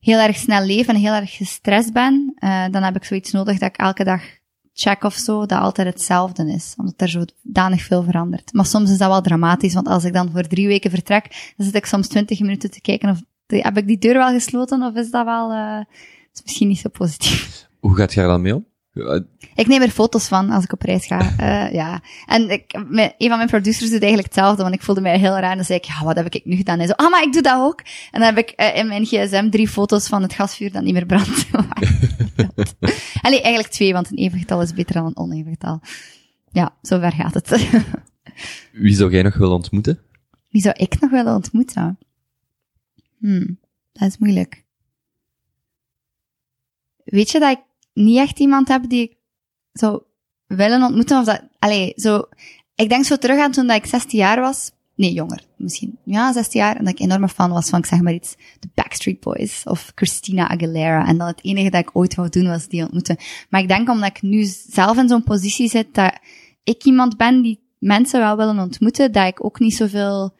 heel 0.00 0.18
erg 0.18 0.36
snel 0.36 0.64
leef 0.64 0.88
en 0.88 0.96
heel 0.96 1.14
erg 1.14 1.36
gestrest 1.36 1.92
ben. 1.92 2.34
dan 2.70 2.82
heb 2.82 2.96
ik 2.96 3.04
zoiets 3.04 3.32
nodig 3.32 3.58
dat 3.58 3.68
ik 3.68 3.76
elke 3.76 4.04
dag 4.04 4.22
check 4.72 5.04
of 5.04 5.14
zo, 5.14 5.46
dat 5.46 5.60
altijd 5.60 5.86
hetzelfde 5.88 6.52
is. 6.52 6.74
Omdat 6.76 7.00
er 7.00 7.08
zo 7.08 7.24
danig 7.42 7.82
veel 7.82 8.02
verandert. 8.02 8.52
Maar 8.52 8.66
soms 8.66 8.90
is 8.90 8.98
dat 8.98 9.08
wel 9.08 9.20
dramatisch, 9.20 9.74
want 9.74 9.86
als 9.86 10.04
ik 10.04 10.12
dan 10.12 10.30
voor 10.30 10.46
drie 10.46 10.66
weken 10.66 10.90
vertrek, 10.90 11.52
dan 11.56 11.66
zit 11.66 11.74
ik 11.74 11.86
soms 11.86 12.08
twintig 12.08 12.40
minuten 12.40 12.70
te 12.70 12.80
kijken 12.80 13.10
of, 13.10 13.20
heb 13.46 13.76
ik 13.76 13.86
die 13.86 13.98
deur 13.98 14.14
wel 14.14 14.32
gesloten 14.32 14.82
of 14.82 14.94
is 14.94 15.10
dat 15.10 15.24
wel, 15.24 15.52
uh, 15.52 15.80
is 16.32 16.42
misschien 16.42 16.68
niet 16.68 16.78
zo 16.78 16.88
positief. 16.88 17.68
Hoe 17.80 17.96
gaat 17.96 18.12
je 18.14 18.20
er 18.20 18.26
dan 18.26 18.42
mee 18.42 18.54
om? 18.54 18.66
Ik 19.54 19.66
neem 19.66 19.82
er 19.82 19.90
foto's 19.90 20.28
van 20.28 20.50
als 20.50 20.64
ik 20.64 20.72
op 20.72 20.82
reis 20.82 21.06
ga. 21.06 21.20
Uh, 21.20 21.72
ja. 21.80 22.02
En 22.26 22.50
ik, 22.50 22.72
een 23.18 23.28
van 23.28 23.36
mijn 23.36 23.48
producers 23.48 23.90
doet 23.90 24.00
eigenlijk 24.02 24.34
hetzelfde, 24.34 24.62
want 24.62 24.74
ik 24.74 24.82
voelde 24.82 25.00
mij 25.00 25.18
heel 25.18 25.38
raar. 25.38 25.50
En 25.50 25.56
dan 25.56 25.64
zei 25.64 25.78
ik, 25.78 25.84
ja, 25.84 26.04
wat 26.04 26.16
heb 26.16 26.34
ik 26.34 26.44
nu 26.44 26.56
gedaan? 26.56 26.78
En 26.78 26.86
zo, 26.86 26.92
ah, 26.92 27.10
maar 27.10 27.22
ik 27.22 27.32
doe 27.32 27.42
dat 27.42 27.60
ook. 27.60 27.80
En 28.10 28.20
dan 28.20 28.34
heb 28.34 28.38
ik 28.38 28.60
uh, 28.60 28.76
in 28.76 28.88
mijn 28.88 29.04
gsm 29.04 29.50
drie 29.50 29.68
foto's 29.68 30.08
van 30.08 30.22
het 30.22 30.32
gasvuur 30.32 30.72
dat 30.72 30.82
niet 30.82 30.92
meer 30.92 31.06
brandt. 31.06 31.46
Allee, 33.22 33.42
eigenlijk 33.42 33.74
twee, 33.74 33.92
want 33.92 34.10
een 34.10 34.16
even 34.16 34.38
getal 34.38 34.62
is 34.62 34.74
beter 34.74 34.94
dan 34.94 35.06
een 35.06 35.16
oneven 35.16 35.50
getal. 35.50 35.80
Ja, 36.50 36.76
zover 36.82 37.12
gaat 37.12 37.34
het. 37.34 37.68
Wie 38.72 38.94
zou 38.94 39.10
jij 39.10 39.22
nog 39.22 39.36
willen 39.36 39.54
ontmoeten? 39.54 40.00
Wie 40.48 40.62
zou 40.62 40.74
ik 40.78 41.00
nog 41.00 41.10
willen 41.10 41.34
ontmoeten? 41.34 41.98
Hmm, 43.18 43.58
dat 43.92 44.08
is 44.08 44.18
moeilijk. 44.18 44.64
Weet 47.04 47.30
je 47.30 47.40
dat 47.40 47.50
ik 47.50 47.62
niet 47.94 48.18
echt 48.18 48.38
iemand 48.38 48.68
heb 48.68 48.88
die 48.88 49.02
ik 49.02 49.16
zou 49.72 50.02
willen 50.46 50.82
ontmoeten. 50.82 51.18
Of 51.18 51.24
dat, 51.24 51.42
allee, 51.58 51.92
zo, 51.96 52.24
ik 52.74 52.88
denk 52.88 53.04
zo 53.04 53.16
terug 53.16 53.38
aan 53.38 53.50
toen 53.50 53.66
dat 53.66 53.76
ik 53.76 53.86
16 53.86 54.18
jaar 54.18 54.40
was. 54.40 54.70
Nee, 54.94 55.12
jonger, 55.12 55.44
misschien. 55.56 55.98
Ja, 56.04 56.32
16 56.32 56.60
jaar. 56.60 56.76
En 56.76 56.84
dat 56.84 56.92
ik 56.92 57.00
enorme 57.00 57.28
fan 57.28 57.50
was 57.50 57.68
van, 57.68 57.78
ik 57.78 57.86
zeg 57.86 58.00
maar 58.00 58.12
iets, 58.12 58.36
de 58.60 58.68
Backstreet 58.74 59.20
Boys 59.20 59.62
of 59.64 59.92
Christina 59.94 60.48
Aguilera. 60.48 61.06
En 61.06 61.18
dat 61.18 61.28
het 61.28 61.44
enige 61.44 61.70
dat 61.70 61.80
ik 61.80 61.96
ooit 61.96 62.14
wou 62.14 62.28
doen 62.28 62.46
was 62.46 62.68
die 62.68 62.82
ontmoeten. 62.82 63.16
Maar 63.48 63.60
ik 63.60 63.68
denk 63.68 63.88
omdat 63.88 64.08
ik 64.08 64.22
nu 64.22 64.44
zelf 64.68 64.96
in 64.96 65.08
zo'n 65.08 65.24
positie 65.24 65.68
zit 65.68 65.94
dat 65.94 66.18
ik 66.64 66.84
iemand 66.84 67.16
ben 67.16 67.42
die 67.42 67.60
mensen 67.78 68.20
wel 68.20 68.36
willen 68.36 68.58
ontmoeten, 68.58 69.12
dat 69.12 69.26
ik 69.26 69.44
ook 69.44 69.58
niet 69.58 69.74
zoveel 69.74 70.34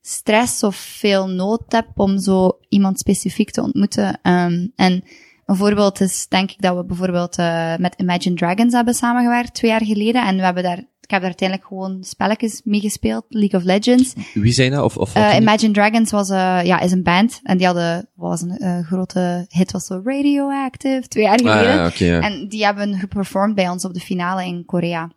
stress 0.00 0.62
of 0.62 0.76
veel 0.76 1.28
nood 1.28 1.62
heb 1.68 1.88
om 1.96 2.18
zo 2.18 2.58
iemand 2.68 2.98
specifiek 2.98 3.50
te 3.50 3.62
ontmoeten. 3.62 4.18
Um, 4.22 4.72
en 4.76 5.04
een 5.50 5.56
voorbeeld 5.56 6.00
is, 6.00 6.28
denk 6.28 6.50
ik, 6.50 6.62
dat 6.62 6.76
we 6.76 6.84
bijvoorbeeld 6.84 7.38
uh, 7.38 7.76
met 7.76 7.94
Imagine 7.96 8.34
Dragons 8.34 8.72
hebben 8.72 8.94
samengewerkt 8.94 9.54
twee 9.54 9.70
jaar 9.70 9.84
geleden. 9.84 10.26
En 10.26 10.36
we 10.36 10.42
hebben 10.42 10.62
daar, 10.62 10.78
ik 10.78 11.10
heb 11.10 11.20
daar 11.20 11.30
uiteindelijk 11.30 11.68
gewoon 11.68 12.04
spelletjes 12.04 12.60
mee 12.64 12.80
gespeeld, 12.80 13.24
League 13.28 13.60
of 13.60 13.66
Legends. 13.66 14.14
Wie 14.34 14.52
zijn 14.52 14.70
dat? 14.70 14.84
Of, 14.84 14.96
of 14.96 15.16
uh, 15.16 15.36
Imagine 15.36 15.72
Dragons 15.72 16.10
was, 16.10 16.30
uh, 16.30 16.64
ja, 16.64 16.80
is 16.80 16.92
een 16.92 17.02
band. 17.02 17.40
En 17.42 17.56
die 17.56 17.66
hadden, 17.66 18.08
was 18.14 18.40
een 18.40 18.84
grote 18.84 19.46
hit, 19.48 19.72
was 19.72 19.86
zo 19.86 20.00
Radioactive, 20.04 21.08
twee 21.08 21.24
jaar 21.24 21.38
geleden. 21.38 21.70
Ah, 21.70 21.74
ja, 21.74 21.86
okay, 21.86 22.08
ja. 22.08 22.20
En 22.20 22.48
die 22.48 22.64
hebben 22.64 22.98
geperformed 22.98 23.54
bij 23.54 23.68
ons 23.68 23.84
op 23.84 23.94
de 23.94 24.00
finale 24.00 24.44
in 24.44 24.64
Korea. 24.64 25.10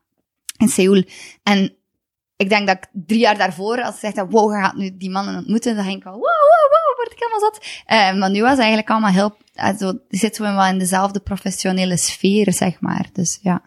In 0.58 0.68
Seoul. 0.68 1.04
En 1.44 1.76
ik 2.36 2.50
denk 2.50 2.68
dat 2.68 2.76
ik 2.76 2.90
drie 3.06 3.20
jaar 3.20 3.38
daarvoor, 3.38 3.82
als 3.82 4.04
ik 4.04 4.12
zeg, 4.16 4.26
wow, 4.30 4.52
je 4.52 4.62
gaat 4.62 4.76
nu 4.76 4.98
die 4.98 5.10
mannen 5.10 5.38
ontmoeten, 5.38 5.76
dan 5.76 5.86
denk 5.86 5.98
ik 5.98 6.06
al, 6.06 6.12
wow, 6.12 6.22
wow, 6.22 6.70
wow, 6.70 6.83
word 7.04 7.12
ik 7.12 7.20
helemaal 7.20 7.52
zat. 7.52 7.66
Uh, 7.92 8.20
maar 8.20 8.32
nu 8.32 8.42
was 8.42 8.50
het 8.50 8.60
eigenlijk 8.60 8.90
allemaal 8.90 9.12
heel, 9.12 9.38
also, 9.54 10.00
zitten 10.10 10.44
we 10.44 10.52
wel 10.52 10.66
in 10.66 10.80
dezelfde 10.80 11.20
professionele 11.20 11.98
sfeer, 11.98 12.54
zeg 12.54 12.82
maar. 12.82 13.10
Dus 13.14 13.40
ja. 13.42 13.62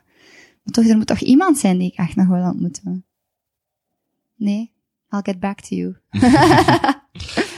Maar 0.63 0.75
toch, 0.75 0.87
er 0.87 0.97
moet 0.97 1.07
toch 1.07 1.21
iemand 1.21 1.59
zijn 1.59 1.79
die 1.79 1.91
ik 1.91 1.99
echt 1.99 2.17
nog 2.17 2.27
wil 2.27 2.45
ontmoeten. 2.45 3.05
Nee? 4.37 4.75
I'll 5.11 5.21
get 5.23 5.41
back 5.41 5.61
to 5.61 5.77
you. 5.77 5.97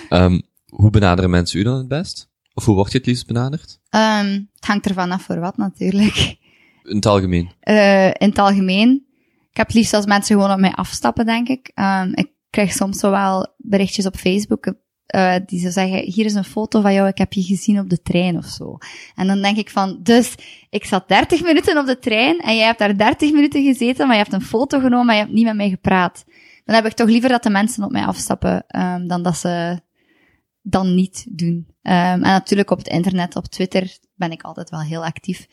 um, 0.08 0.42
hoe 0.80 0.90
benaderen 0.90 1.30
mensen 1.30 1.60
u 1.60 1.62
dan 1.62 1.76
het 1.76 1.88
best? 1.88 2.30
Of 2.54 2.64
hoe 2.64 2.74
word 2.74 2.92
je 2.92 2.98
het 2.98 3.06
liefst 3.06 3.26
benaderd? 3.26 3.80
Um, 3.90 4.50
het 4.54 4.66
hangt 4.66 4.86
ervan 4.86 5.10
af 5.10 5.22
voor 5.22 5.40
wat, 5.40 5.56
natuurlijk. 5.56 6.36
In 6.82 6.96
het 6.96 7.06
algemeen? 7.06 7.50
Uh, 7.62 8.06
in 8.06 8.28
het 8.28 8.38
algemeen 8.38 9.08
ik 9.58 9.64
heb 9.64 9.66
het 9.66 9.82
liefst 9.82 9.94
als 9.94 10.06
mensen 10.06 10.36
gewoon 10.36 10.52
op 10.52 10.58
mij 10.58 10.72
afstappen, 10.72 11.26
denk 11.26 11.48
ik. 11.48 11.70
Um, 11.74 12.12
ik 12.14 12.30
krijg 12.50 12.72
soms 12.72 12.98
zo 12.98 13.10
wel 13.10 13.54
berichtjes 13.56 14.06
op 14.06 14.16
Facebook 14.16 14.74
uh, 15.16 15.34
die 15.46 15.60
zo 15.60 15.70
zeggen, 15.70 16.12
hier 16.12 16.24
is 16.24 16.34
een 16.34 16.44
foto 16.44 16.80
van 16.80 16.92
jou, 16.92 17.08
ik 17.08 17.18
heb 17.18 17.32
je 17.32 17.42
gezien 17.42 17.78
op 17.80 17.90
de 17.90 18.02
trein 18.02 18.36
of 18.36 18.46
zo. 18.46 18.78
En 19.14 19.26
dan 19.26 19.42
denk 19.42 19.56
ik 19.56 19.70
van, 19.70 19.98
dus 20.02 20.34
ik 20.70 20.84
zat 20.84 21.08
30 21.08 21.42
minuten 21.42 21.78
op 21.78 21.86
de 21.86 21.98
trein 21.98 22.38
en 22.38 22.56
jij 22.56 22.64
hebt 22.64 22.78
daar 22.78 22.96
30 22.96 23.32
minuten 23.32 23.64
gezeten, 23.64 24.06
maar 24.06 24.16
je 24.16 24.22
hebt 24.22 24.34
een 24.34 24.42
foto 24.42 24.80
genomen, 24.80 25.06
maar 25.06 25.14
je 25.14 25.20
hebt 25.20 25.32
niet 25.32 25.44
met 25.44 25.56
mij 25.56 25.68
gepraat. 25.68 26.24
Dan 26.64 26.74
heb 26.74 26.86
ik 26.86 26.92
toch 26.92 27.08
liever 27.08 27.28
dat 27.28 27.42
de 27.42 27.50
mensen 27.50 27.84
op 27.84 27.90
mij 27.90 28.04
afstappen, 28.04 28.64
um, 28.76 29.06
dan 29.06 29.22
dat 29.22 29.36
ze 29.36 29.80
dan 30.62 30.94
niet 30.94 31.26
doen. 31.30 31.66
Um, 31.82 31.92
en 31.92 32.20
natuurlijk 32.20 32.70
op 32.70 32.78
het 32.78 32.88
internet, 32.88 33.36
op 33.36 33.46
Twitter, 33.46 33.98
ben 34.14 34.32
ik 34.32 34.42
altijd 34.42 34.70
wel 34.70 34.80
heel 34.80 35.04
actief. 35.04 35.46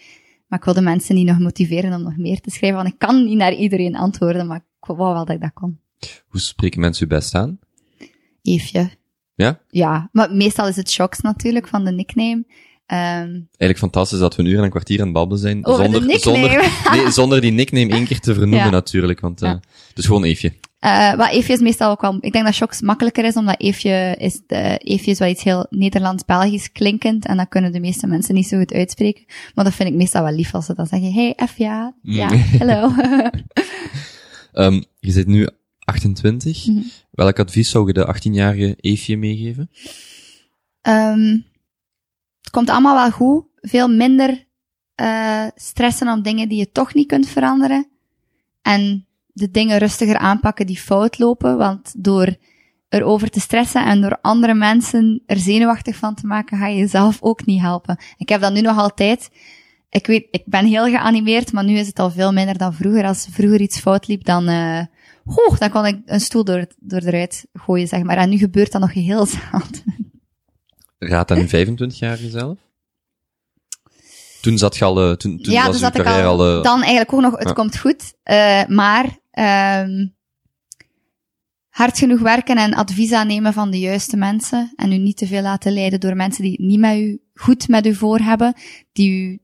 Maar 0.48 0.60
ik 0.60 0.66
wil 0.66 0.74
de 0.74 0.82
mensen 0.82 1.16
niet 1.16 1.28
nog 1.28 1.40
motiveren 1.40 1.94
om 1.94 2.04
nog 2.04 2.18
meer 2.18 2.42
te 2.42 2.50
schrijven, 2.50 2.78
want 2.82 2.94
ik 2.94 3.00
kan 3.00 3.26
niet 3.26 3.38
naar 3.38 3.54
iedereen 3.54 3.96
antwoorden, 3.96 4.48
maar 4.48 4.58
ik 4.58 4.88
wou 4.88 5.14
wel 5.14 5.26
dat 5.26 5.36
ik 5.36 5.42
dat 5.42 5.54
kon. 5.54 5.80
Hoe 6.28 6.40
spreken 6.40 6.80
mensen 6.80 7.06
u 7.06 7.10
best 7.10 7.36
aan? 7.36 7.60
Eefje. 8.42 8.90
Ja? 9.36 9.60
Ja, 9.70 10.10
maar 10.12 10.32
meestal 10.36 10.68
is 10.68 10.76
het 10.76 10.92
shocks 10.92 11.20
natuurlijk 11.22 11.68
van 11.68 11.86
de 11.86 11.92
nickname. 11.92 12.44
Um, 12.88 12.98
Eigenlijk 12.98 13.78
fantastisch 13.78 14.20
dat 14.20 14.36
we 14.36 14.44
nu 14.44 14.58
een 14.58 14.70
kwartier 14.70 15.00
aan 15.00 15.06
het 15.06 15.14
babbelen 15.14 15.42
zijn. 15.42 15.66
Over 15.66 15.84
zonder, 15.84 16.08
de 16.08 16.20
zonder, 16.20 16.72
nee, 16.92 17.12
zonder 17.12 17.42
die 17.42 17.52
nickname 17.52 17.90
één 17.94 18.06
keer 18.06 18.20
te 18.20 18.34
vernoemen 18.34 18.66
Ja. 18.66 18.70
natuurlijk, 18.70 19.20
want 19.20 19.44
uh, 19.44 19.50
Ja. 19.50 19.60
dus 19.94 20.06
gewoon 20.06 20.24
Eefje. 20.24 20.54
Uh, 20.86 21.14
wat 21.14 21.30
Eefje 21.32 21.54
is 21.54 21.60
meestal 21.60 21.92
ook 21.92 22.02
wel, 22.02 22.18
ik 22.20 22.32
denk 22.32 22.46
dat 22.46 22.54
shocks 22.54 22.82
makkelijker 22.82 23.26
is, 23.26 23.36
omdat 23.36 23.60
Eefje 23.62 24.16
is, 24.20 24.42
de, 24.48 24.78
Eefje 24.78 25.12
is 25.12 25.20
wel 25.20 25.30
iets 25.30 25.44
heel 25.44 25.66
Nederlands-Belgisch 25.70 26.72
klinkend, 26.72 27.26
en 27.26 27.38
dat 27.38 27.48
kunnen 27.48 27.72
de 27.72 27.80
meeste 27.80 28.08
mensen 28.08 28.36
niet 28.36 28.48
zo 28.48 28.58
goed 28.58 28.74
uitspreken. 28.74 29.24
Maar 29.56 29.66
dat 29.66 29.74
vind 29.74 29.90
ik 29.90 29.96
meestal 29.96 30.24
wel 30.24 30.34
lief 30.34 30.54
als 30.54 30.66
ze 30.66 30.74
dan 30.76 30.88
zeggen, 30.88 31.14
hey, 31.14 31.38
F 31.48 31.58
ja, 31.58 31.94
ja, 32.02 32.30
Mm. 32.30 32.38
hello. 32.38 32.92
Ehm, 34.54 34.82
je 35.00 35.12
zit 35.12 35.28
nu 35.28 35.50
28. 35.96 36.68
Mhm. 36.68 36.82
Welk 37.12 37.40
advies 37.40 37.70
zou 37.70 37.88
je 37.88 37.94
de 37.94 38.16
18-jarige 38.16 38.76
Eefje 38.80 39.18
meegeven? 39.18 39.70
Ehm, 40.82 41.38
het 42.42 42.50
komt 42.52 42.70
allemaal 42.70 42.96
wel 42.96 43.12
goed. 43.12 43.46
Veel 43.56 43.88
minder 43.88 44.48
eh, 44.96 45.46
stressen 45.56 46.08
om 46.08 46.22
dingen 46.22 46.50
die 46.50 46.58
je 46.58 46.72
toch 46.72 46.94
niet 46.94 47.08
kunt 47.08 47.28
veranderen. 47.28 47.88
En 48.62 49.06
de 49.28 49.52
dingen 49.52 49.78
rustiger 49.78 50.18
aanpakken 50.18 50.68
die 50.68 50.80
fout 50.80 51.20
lopen. 51.20 51.58
Want 51.58 51.94
door 51.98 52.36
erover 52.90 53.30
te 53.30 53.40
stressen 53.40 53.86
en 53.86 54.02
door 54.02 54.18
andere 54.22 54.54
mensen 54.54 55.24
er 55.26 55.38
zenuwachtig 55.38 55.96
van 55.96 56.16
te 56.16 56.28
maken, 56.28 56.58
ga 56.58 56.68
je 56.68 56.78
jezelf 56.78 57.18
ook 57.22 57.46
niet 57.46 57.62
helpen. 57.62 57.98
Ik 58.18 58.30
heb 58.30 58.42
dat 58.42 58.54
nu 58.54 58.62
nog 58.62 58.78
altijd. 58.78 59.30
Ik 59.90 60.08
weet, 60.08 60.28
ik 60.32 60.44
ben 60.46 60.66
heel 60.66 60.86
geanimeerd, 60.86 61.52
maar 61.52 61.64
nu 61.64 61.78
is 61.78 61.88
het 61.88 62.00
al 62.00 62.12
veel 62.12 62.34
minder 62.34 62.58
dan 62.58 62.74
vroeger. 62.74 63.06
Als 63.06 63.28
vroeger 63.32 63.62
iets 63.62 63.80
fout 63.80 64.08
liep, 64.08 64.24
dan, 64.24 64.48
eh 64.48 64.82
hoog, 65.26 65.58
dan 65.58 65.70
kon 65.70 65.86
ik 65.86 66.02
een 66.06 66.20
stoel 66.20 66.44
door, 66.44 66.66
door 66.80 67.02
eruit 67.02 67.46
gooien, 67.54 67.88
zeg 67.88 68.04
maar. 68.04 68.18
En 68.18 68.30
nu 68.30 68.38
gebeurt 68.38 68.72
dat 68.72 68.82
nog 68.82 68.94
heel 68.94 69.26
zelden. 69.26 69.84
Raad 70.98 71.32
aan 71.32 71.48
een 71.50 71.78
25-jarige 71.78 72.30
zelf? 72.30 72.58
Toen 74.42 74.58
zat 74.58 74.78
je 74.78 74.86
al, 74.86 75.02
eh, 75.02 75.16
toen, 75.16 75.38
toen 75.38 75.54
ja, 75.54 75.62
was 75.62 75.72
dus 75.72 75.88
je 75.88 75.92
dat 75.92 76.04
carrière 76.04 76.28
al, 76.28 76.40
al... 76.40 76.58
eh, 76.58 76.64
dan 76.64 76.80
eigenlijk 76.80 77.14
ook 77.14 77.22
nog, 77.22 77.38
het 77.38 77.48
ja. 77.48 77.54
komt 77.54 77.78
goed, 77.78 78.14
eh, 78.24 78.66
maar 78.68 79.20
ehm 79.32 80.14
hard 81.76 81.98
genoeg 81.98 82.20
werken 82.20 82.58
en 82.58 82.74
advies 82.74 83.12
aannemen 83.12 83.54
van 83.54 83.72
de 83.72 83.80
juiste 83.80 84.18
mensen 84.18 84.74
en 84.76 84.92
u 84.92 84.98
niet 84.98 85.18
te 85.18 85.28
veel 85.28 85.42
laten 85.42 85.74
leiden 85.74 86.00
door 86.00 86.16
mensen 86.16 86.44
die 86.44 86.52
het 86.52 86.62
niet 86.62 86.80
met 86.80 86.98
u, 86.98 87.22
goed 87.34 87.68
met 87.68 87.86
u 87.86 87.96
voor 87.96 88.20
hebben, 88.20 88.54
die 88.94 89.12
u 89.12 89.40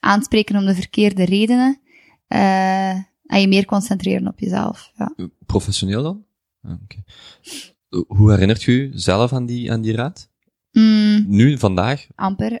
aanspreken 0.00 0.56
om 0.56 0.66
de 0.66 0.74
verkeerde 0.74 1.24
redenen, 1.24 1.80
eh, 2.26 2.94
en 3.26 3.40
je 3.40 3.48
meer 3.48 3.64
concentreren 3.64 4.26
op 4.28 4.38
jezelf. 4.38 4.92
Ja. 4.96 5.14
Professioneel 5.46 6.02
dan? 6.02 6.24
Ah, 6.62 6.72
oké. 6.82 6.96
Eh, 7.90 8.00
Hoe 8.16 8.30
herinnert 8.30 8.62
je 8.62 8.72
u 8.72 8.90
zelf 8.94 9.32
aan 9.32 9.46
die, 9.46 9.72
aan 9.72 9.80
die 9.80 9.94
raad? 9.94 10.28
Mm, 10.72 11.24
Nu, 11.28 11.58
vandaag? 11.58 12.06
amper. 12.14 12.58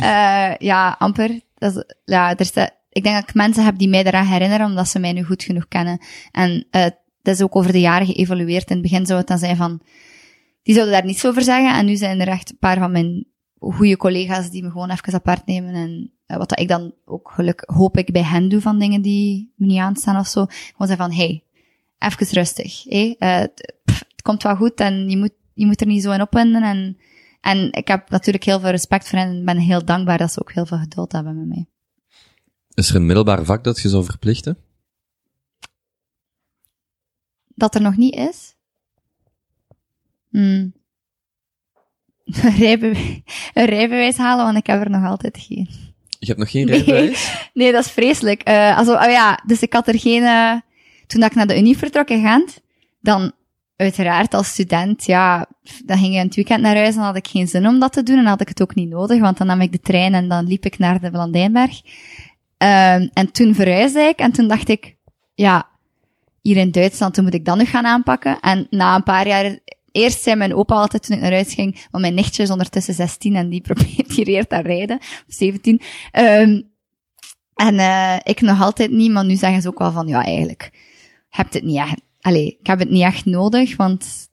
Eh, 0.00 0.54
ja, 0.58 0.96
amper. 0.98 1.40
Dat 1.54 1.76
is, 1.76 1.84
ja, 2.04 2.30
er 2.30 2.40
is, 2.40 2.52
ik 2.90 3.02
denk 3.02 3.14
dat 3.14 3.28
ik 3.28 3.34
mensen 3.34 3.64
heb 3.64 3.78
die 3.78 3.88
mij 3.88 4.04
eraan 4.04 4.26
herinneren, 4.26 4.66
omdat 4.66 4.88
ze 4.88 4.98
mij 4.98 5.12
nu 5.12 5.24
goed 5.24 5.42
genoeg 5.42 5.68
kennen. 5.68 6.00
En 6.30 6.66
eh 6.70 6.90
dat 7.22 7.34
is 7.36 7.42
ook 7.42 7.56
over 7.56 7.72
de 7.72 7.80
jaren 7.80 8.06
geëvolueerd. 8.06 8.70
In 8.70 8.76
het 8.76 8.82
begin 8.90 9.06
zou 9.06 9.18
het 9.18 9.28
dan 9.28 9.38
zijn 9.38 9.56
van, 9.56 9.80
die 10.62 10.74
zouden 10.74 10.94
daar 10.94 11.04
niets 11.04 11.26
over 11.26 11.42
zeggen. 11.42 11.74
En 11.78 11.86
nu 11.86 11.96
zijn 11.96 12.20
er 12.20 12.28
echt 12.28 12.50
een 12.50 12.58
paar 12.58 12.78
van 12.78 12.92
mijn 12.92 13.26
goede 13.58 13.96
collega's 13.96 14.50
die 14.50 14.62
me 14.62 14.70
gewoon 14.70 14.90
even 14.90 15.14
apart 15.14 15.46
nemen. 15.46 15.74
En 15.74 16.12
wat 16.36 16.48
dat 16.48 16.60
ik 16.60 16.68
dan 16.68 16.94
ook 17.04 17.30
geluk, 17.30 17.62
hoop 17.66 17.96
ik 17.96 18.12
bij 18.12 18.24
hen 18.24 18.48
doe 18.48 18.60
van 18.60 18.78
dingen 18.78 19.02
die 19.02 19.52
me 19.56 19.66
niet 19.66 19.78
aanstaan 19.78 20.18
of 20.18 20.26
zo. 20.26 20.44
Gewoon 20.48 20.88
zeggen 20.88 21.06
van, 21.06 21.12
hey, 21.12 21.44
even 21.98 22.26
rustig. 22.26 22.84
Hey, 22.84 23.16
eh, 23.18 23.36
het, 23.36 23.74
pff, 23.84 23.98
het 24.08 24.22
komt 24.22 24.42
wel 24.42 24.56
goed 24.56 24.80
en 24.80 25.10
je 25.10 25.16
moet, 25.16 25.32
je 25.54 25.66
moet 25.66 25.80
er 25.80 25.86
niet 25.86 26.02
zo 26.02 26.12
in 26.12 26.22
opwinden. 26.22 26.62
En, 26.62 26.98
en 27.40 27.72
ik 27.72 27.88
heb 27.88 28.10
natuurlijk 28.10 28.44
heel 28.44 28.60
veel 28.60 28.70
respect 28.70 29.08
voor 29.08 29.18
hen 29.18 29.28
en 29.28 29.44
ben 29.44 29.58
heel 29.58 29.84
dankbaar 29.84 30.18
dat 30.18 30.32
ze 30.32 30.40
ook 30.40 30.52
heel 30.52 30.66
veel 30.66 30.78
geduld 30.78 31.12
hebben 31.12 31.38
met 31.38 31.48
mij. 31.48 31.66
Is 32.74 32.90
er 32.90 32.96
een 32.96 33.06
middelbaar 33.06 33.44
vak 33.44 33.64
dat 33.64 33.80
je 33.80 33.88
zou 33.88 34.04
verplichten? 34.04 34.58
Dat 37.54 37.74
er 37.74 37.80
nog 37.80 37.96
niet 37.96 38.14
is? 38.14 38.56
Hmm. 40.30 40.76
Een, 42.42 42.56
rijbewijs, 42.56 43.20
een 43.54 43.64
rijbewijs 43.64 44.16
halen, 44.16 44.44
want 44.44 44.56
ik 44.56 44.66
heb 44.66 44.80
er 44.80 44.90
nog 44.90 45.04
altijd 45.04 45.38
geen. 45.38 45.87
Je 46.18 46.26
hebt 46.26 46.38
nog 46.38 46.50
geen 46.50 46.66
rijbewijs? 46.66 47.32
Nee, 47.54 47.72
dat 47.72 47.84
is 47.84 47.90
vreselijk. 47.90 48.42
Eh 48.42 48.78
also, 48.78 48.92
oh 48.92 49.10
ja, 49.10 49.42
dus 49.46 49.62
ik 49.62 49.72
had 49.72 49.88
er 49.88 49.98
geen... 49.98 50.22
eh, 50.22 50.52
toen 51.06 51.20
dat 51.20 51.30
ik 51.30 51.36
naar 51.36 51.46
de 51.46 51.58
Unie 51.58 51.78
vertrok 51.78 52.08
in 52.08 52.20
Gent, 52.20 52.60
dan 53.00 53.32
uiteraard 53.76 54.34
als 54.34 54.48
student, 54.48 55.04
ja, 55.04 55.46
dan 55.84 55.98
ging 55.98 56.12
je 56.12 56.18
in 56.18 56.26
het 56.26 56.34
weekend 56.34 56.62
naar 56.62 56.76
huis 56.76 56.96
en 56.96 57.02
had 57.02 57.16
ik 57.16 57.26
geen 57.26 57.48
zin 57.48 57.66
om 57.66 57.78
dat 57.80 57.92
te 57.92 58.02
doen 58.02 58.18
en 58.18 58.26
had 58.26 58.40
ik 58.40 58.48
het 58.48 58.62
ook 58.62 58.74
niet 58.74 58.88
nodig, 58.88 59.20
want 59.20 59.38
dan 59.38 59.46
nam 59.46 59.60
ik 59.60 59.72
de 59.72 59.80
trein 59.80 60.14
en 60.14 60.28
dan 60.28 60.46
liep 60.46 60.64
ik 60.64 60.78
naar 60.78 61.00
de 61.00 61.10
Blandijnberg. 61.10 61.80
Ehm, 62.58 63.08
en 63.12 63.32
toen 63.32 63.54
verhuisde 63.54 64.00
ik 64.00 64.18
en 64.18 64.32
toen 64.32 64.48
dacht 64.48 64.68
ik, 64.68 64.96
ja, 65.34 65.68
hier 66.42 66.56
in 66.56 66.70
Duitsland, 66.70 67.14
toen 67.14 67.24
moet 67.24 67.34
ik 67.34 67.44
dat 67.44 67.56
nu 67.56 67.64
gaan 67.64 67.86
aanpakken. 67.86 68.40
En 68.40 68.66
na 68.70 68.94
een 68.94 69.02
paar 69.02 69.26
jaar, 69.26 69.58
eerst 69.98 70.22
zei 70.22 70.36
mijn 70.36 70.54
opa 70.54 70.74
altijd 70.74 71.02
toen 71.02 71.16
ik 71.16 71.22
naar 71.22 71.32
huis 71.32 71.54
ging, 71.54 71.86
want 71.90 72.02
mijn 72.02 72.14
nichtje 72.14 72.42
is 72.42 72.50
ondertussen 72.50 72.94
16 72.94 73.36
en 73.36 73.48
die 73.48 73.60
probeert 73.68 74.12
hier 74.12 74.26
eerst 74.26 74.48
te 74.48 74.60
rijden, 74.60 74.98
of 74.98 75.24
17. 75.26 75.80
Ehm, 76.10 76.60
en 77.54 77.78
eh 77.78 78.16
ik 78.22 78.40
nog 78.40 78.62
altijd 78.62 78.90
niet, 78.90 79.12
maar 79.12 79.24
nu 79.24 79.36
zeggen 79.36 79.62
ze 79.62 79.68
ook 79.68 79.78
wel 79.78 79.92
van, 79.92 80.06
ja, 80.06 80.24
eigenlijk, 80.24 80.70
heb 81.28 81.52
het 81.52 81.62
niet 81.62 81.76
echt, 81.76 82.00
allee, 82.20 82.56
ik 82.60 82.66
heb 82.66 82.78
het 82.78 82.90
niet 82.90 83.02
echt 83.02 83.24
nodig, 83.24 83.76
want 83.76 84.28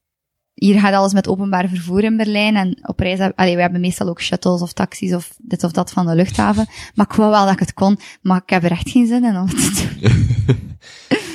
hier 0.55 0.79
gaat 0.79 0.93
alles 0.93 1.13
met 1.13 1.27
openbaar 1.27 1.69
vervoer 1.69 2.03
in 2.03 2.17
Berlijn 2.17 2.55
en 2.55 2.79
op 2.81 2.99
reis, 2.99 3.19
allee, 3.35 3.55
we 3.55 3.61
hebben 3.61 3.81
meestal 3.81 4.07
ook 4.07 4.21
shuttles 4.21 4.61
of 4.61 4.73
taxis 4.73 5.13
of 5.13 5.35
dit 5.37 5.63
of 5.63 5.71
dat 5.71 5.91
van 5.91 6.05
de 6.05 6.15
luchthaven. 6.15 6.67
Maar 6.93 7.05
ik 7.05 7.15
wou 7.15 7.31
wel 7.31 7.43
dat 7.43 7.53
ik 7.53 7.59
het 7.59 7.73
kon, 7.73 7.99
maar 8.21 8.41
ik 8.43 8.49
heb 8.49 8.63
er 8.63 8.71
echt 8.71 8.89
geen 8.89 9.07
zin 9.07 9.23
in 9.23 9.37
om 9.37 9.47
het 9.47 9.75
te 9.75 9.99
doen. 9.99 10.77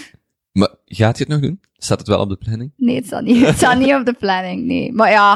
Maar 0.52 0.74
gaat 0.84 1.18
je 1.18 1.24
het 1.24 1.32
nog 1.32 1.40
doen? 1.40 1.60
Staat 1.76 1.98
het 1.98 2.08
wel 2.08 2.20
op 2.20 2.28
de 2.28 2.36
planning? 2.36 2.72
Nee, 2.76 2.96
het 2.96 3.06
staat 3.06 3.22
niet, 3.22 3.46
het 3.46 3.56
staat 3.56 3.78
niet 3.78 3.94
op 3.94 4.04
de 4.04 4.12
planning, 4.12 4.66
nee. 4.66 4.92
Maar 4.92 5.10
ja, 5.10 5.32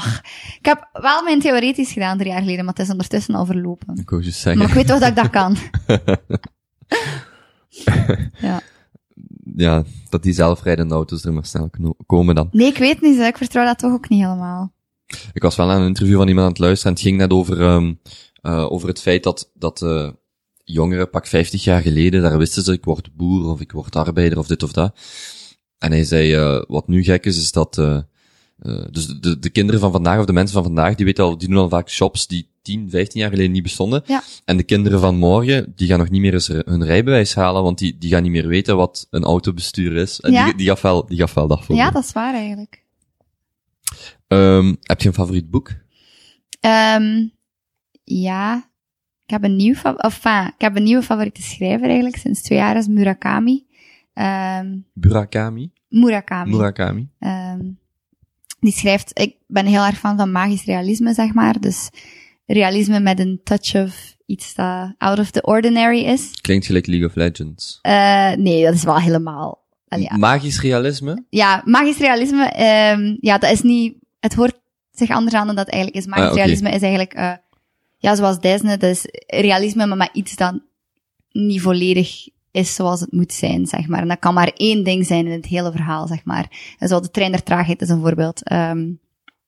ik 0.58 0.66
heb 0.66 0.88
wel 0.92 1.22
mijn 1.22 1.40
theoretisch 1.40 1.92
gedaan 1.92 2.18
drie 2.18 2.30
jaar 2.30 2.40
geleden, 2.40 2.64
maar 2.64 2.74
het 2.74 2.82
is 2.82 2.90
ondertussen 2.90 3.34
al 3.34 3.46
verlopen. 3.46 3.96
Ik 3.96 4.10
wou 4.10 4.22
Maar 4.22 4.32
zeggen. 4.32 4.62
ik 4.62 4.74
weet 4.74 4.86
toch 4.86 4.98
dat 4.98 5.08
ik 5.08 5.16
dat 5.16 5.30
kan. 5.30 5.56
Ja. 8.40 8.60
Ja, 9.56 9.84
dat 10.08 10.22
die 10.22 10.32
zelfrijdende 10.32 10.94
auto's 10.94 11.24
er 11.24 11.32
maar 11.32 11.44
snel 11.44 11.70
komen 12.06 12.34
dan. 12.34 12.48
Nee, 12.50 12.66
ik 12.66 12.78
weet 12.78 13.00
niet, 13.00 13.18
ik 13.18 13.36
vertrouw 13.36 13.64
dat 13.64 13.78
toch 13.78 13.92
ook 13.92 14.08
niet 14.08 14.22
helemaal. 14.22 14.72
Ik 15.32 15.42
was 15.42 15.56
wel 15.56 15.70
aan 15.70 15.80
een 15.80 15.86
interview 15.86 16.16
van 16.16 16.28
iemand 16.28 16.46
aan 16.46 16.52
het 16.52 16.60
luisteren 16.60 16.92
en 16.92 16.98
het 16.98 17.08
ging 17.08 17.18
net 17.18 17.32
over, 17.32 17.60
ehm, 17.60 17.94
eh, 18.42 18.72
over 18.72 18.88
het 18.88 19.00
feit 19.00 19.22
dat, 19.22 19.50
dat 19.54 19.82
eh, 19.82 20.10
jongeren, 20.64 21.10
pak 21.10 21.26
50 21.26 21.64
jaar 21.64 21.80
geleden, 21.82 22.22
daar 22.22 22.38
wisten 22.38 22.62
ze, 22.62 22.72
ik 22.72 22.84
word 22.84 23.14
boer 23.16 23.48
of 23.50 23.60
ik 23.60 23.72
word 23.72 23.96
arbeider 23.96 24.38
of 24.38 24.46
dit 24.46 24.62
of 24.62 24.72
dat. 24.72 24.98
En 25.78 25.90
hij 25.90 26.04
zei, 26.04 26.34
eh, 26.34 26.62
wat 26.66 26.88
nu 26.88 27.04
gek 27.04 27.24
is, 27.26 27.36
is 27.36 27.52
dat, 27.52 27.78
eh, 27.78 27.98
dus 28.90 29.06
de, 29.06 29.38
de 29.38 29.50
kinderen 29.50 29.80
van 29.80 29.92
vandaag 29.92 30.18
of 30.18 30.24
de 30.24 30.32
mensen 30.32 30.54
van 30.54 30.64
vandaag, 30.64 30.94
die 30.94 31.04
weten 31.06 31.24
al, 31.24 31.38
die 31.38 31.48
doen 31.48 31.56
al 31.58 31.68
vaak 31.68 31.88
shops 31.90 32.26
die 32.26 32.48
10, 32.62 32.90
15 32.90 33.20
jaar 33.20 33.30
geleden 33.30 33.52
niet 33.52 33.62
bestonden. 33.62 34.02
Ja. 34.06 34.22
En 34.44 34.56
de 34.56 34.62
kinderen 34.62 35.00
van 35.00 35.16
morgen, 35.16 35.72
die 35.76 35.88
gaan 35.88 35.98
nog 35.98 36.10
niet 36.10 36.20
meer 36.20 36.32
eens 36.32 36.46
hun 36.48 36.84
rijbewijs 36.84 37.34
halen, 37.34 37.62
want 37.62 37.78
die, 37.78 37.98
die 37.98 38.10
gaan 38.10 38.22
niet 38.22 38.32
meer 38.32 38.48
weten 38.48 38.76
wat 38.76 39.06
een 39.10 39.24
autobestuur 39.24 39.96
is. 39.96 40.20
En 40.20 40.32
Ja. 40.32 40.44
die, 40.44 40.54
die 40.54 40.66
gaf 40.66 40.80
wel, 40.82 41.06
die 41.06 41.18
gaf 41.18 41.34
wel 41.34 41.46
dat 41.46 41.64
voor. 41.64 41.76
Ja, 41.76 41.90
dat 41.90 42.04
is 42.04 42.12
waar 42.12 42.34
eigenlijk. 42.34 42.82
Ehm, 44.28 44.74
heb 44.80 45.00
je 45.00 45.08
een 45.08 45.14
favoriet 45.14 45.50
boek? 45.50 45.70
Ehm 46.60 47.26
ja, 48.04 48.70
ik 49.24 49.30
heb 49.30 49.44
een 49.44 49.56
nieuw, 49.56 49.74
of, 49.82 49.96
enfin, 49.96 50.46
ik 50.46 50.60
heb 50.60 50.76
een 50.76 50.82
nieuwe 50.82 51.02
favoriete 51.02 51.42
schrijver 51.42 51.86
eigenlijk 51.86 52.16
sinds 52.16 52.42
twee 52.42 52.58
jaar, 52.58 52.76
is 52.76 52.86
Murakami. 52.86 53.66
Ehm 54.14 54.76
Murakami? 54.92 55.70
Murakami. 55.88 56.50
Murakami? 56.50 57.08
Ehm, 57.18 57.60
die 58.60 58.72
schrijft, 58.72 59.18
ik 59.18 59.36
ben 59.46 59.66
heel 59.66 59.84
erg 59.84 59.98
fan 59.98 60.16
van 60.16 60.32
magisch 60.32 60.64
realisme, 60.64 61.14
zeg 61.14 61.34
maar. 61.34 61.60
Dus 61.60 61.90
realisme 62.46 63.00
met 63.00 63.18
een 63.18 63.40
touch 63.44 63.74
of 63.74 64.16
iets 64.26 64.54
dat 64.54 64.94
out 64.98 65.18
of 65.18 65.30
the 65.30 65.42
ordinary 65.42 66.00
is. 66.04 66.30
Klinkt 66.40 66.66
gelijk 66.66 66.86
League 66.86 67.06
of 67.08 67.14
Legends. 67.14 67.78
Eh, 67.82 68.32
nee, 68.32 68.64
dat 68.64 68.74
is 68.74 68.84
wel 68.84 68.98
helemaal... 69.00 69.62
Ja. 69.88 70.16
Magisch 70.16 70.60
realisme? 70.60 71.24
ja, 71.30 71.62
magisch 71.64 71.98
realisme, 71.98 72.44
ehm, 72.44 73.16
ja, 73.20 73.38
dat 73.38 73.50
is 73.50 73.62
niet... 73.62 73.96
Het 74.20 74.34
hoort 74.34 74.60
zich 74.90 75.10
anders 75.10 75.34
aan 75.34 75.46
dan 75.46 75.56
dat 75.56 75.64
het 75.64 75.74
eigenlijk 75.74 76.04
is. 76.04 76.10
Magisch 76.10 76.24
Ah, 76.24 76.32
oké. 76.32 76.40
realisme 76.40 76.70
is 76.70 76.80
eigenlijk, 76.82 77.12
eh, 77.12 77.32
ja, 77.96 78.14
zoals 78.14 78.40
Disney, 78.40 78.76
dat 78.76 78.90
is 78.90 79.06
realisme, 79.26 79.86
maar 79.86 79.96
met 79.96 80.10
iets 80.12 80.36
dat 80.36 80.60
niet 81.30 81.60
volledig 81.60 82.28
is 82.54 82.74
zoals 82.74 83.00
het 83.00 83.12
moet 83.12 83.32
zijn, 83.32 83.66
zeg 83.66 83.86
maar. 83.86 84.00
En 84.00 84.08
dat 84.08 84.18
kan 84.18 84.34
maar 84.34 84.52
één 84.54 84.84
ding 84.84 85.06
zijn 85.06 85.26
in 85.26 85.32
het 85.32 85.46
hele 85.46 85.72
verhaal, 85.72 86.06
zeg 86.06 86.24
maar. 86.24 86.76
En 86.78 86.88
de 86.88 87.10
trein 87.10 87.30
der 87.30 87.42
traagheid 87.42 87.82
is 87.82 87.88
een 87.88 88.00
voorbeeld. 88.00 88.42
Ehm, 88.42 88.92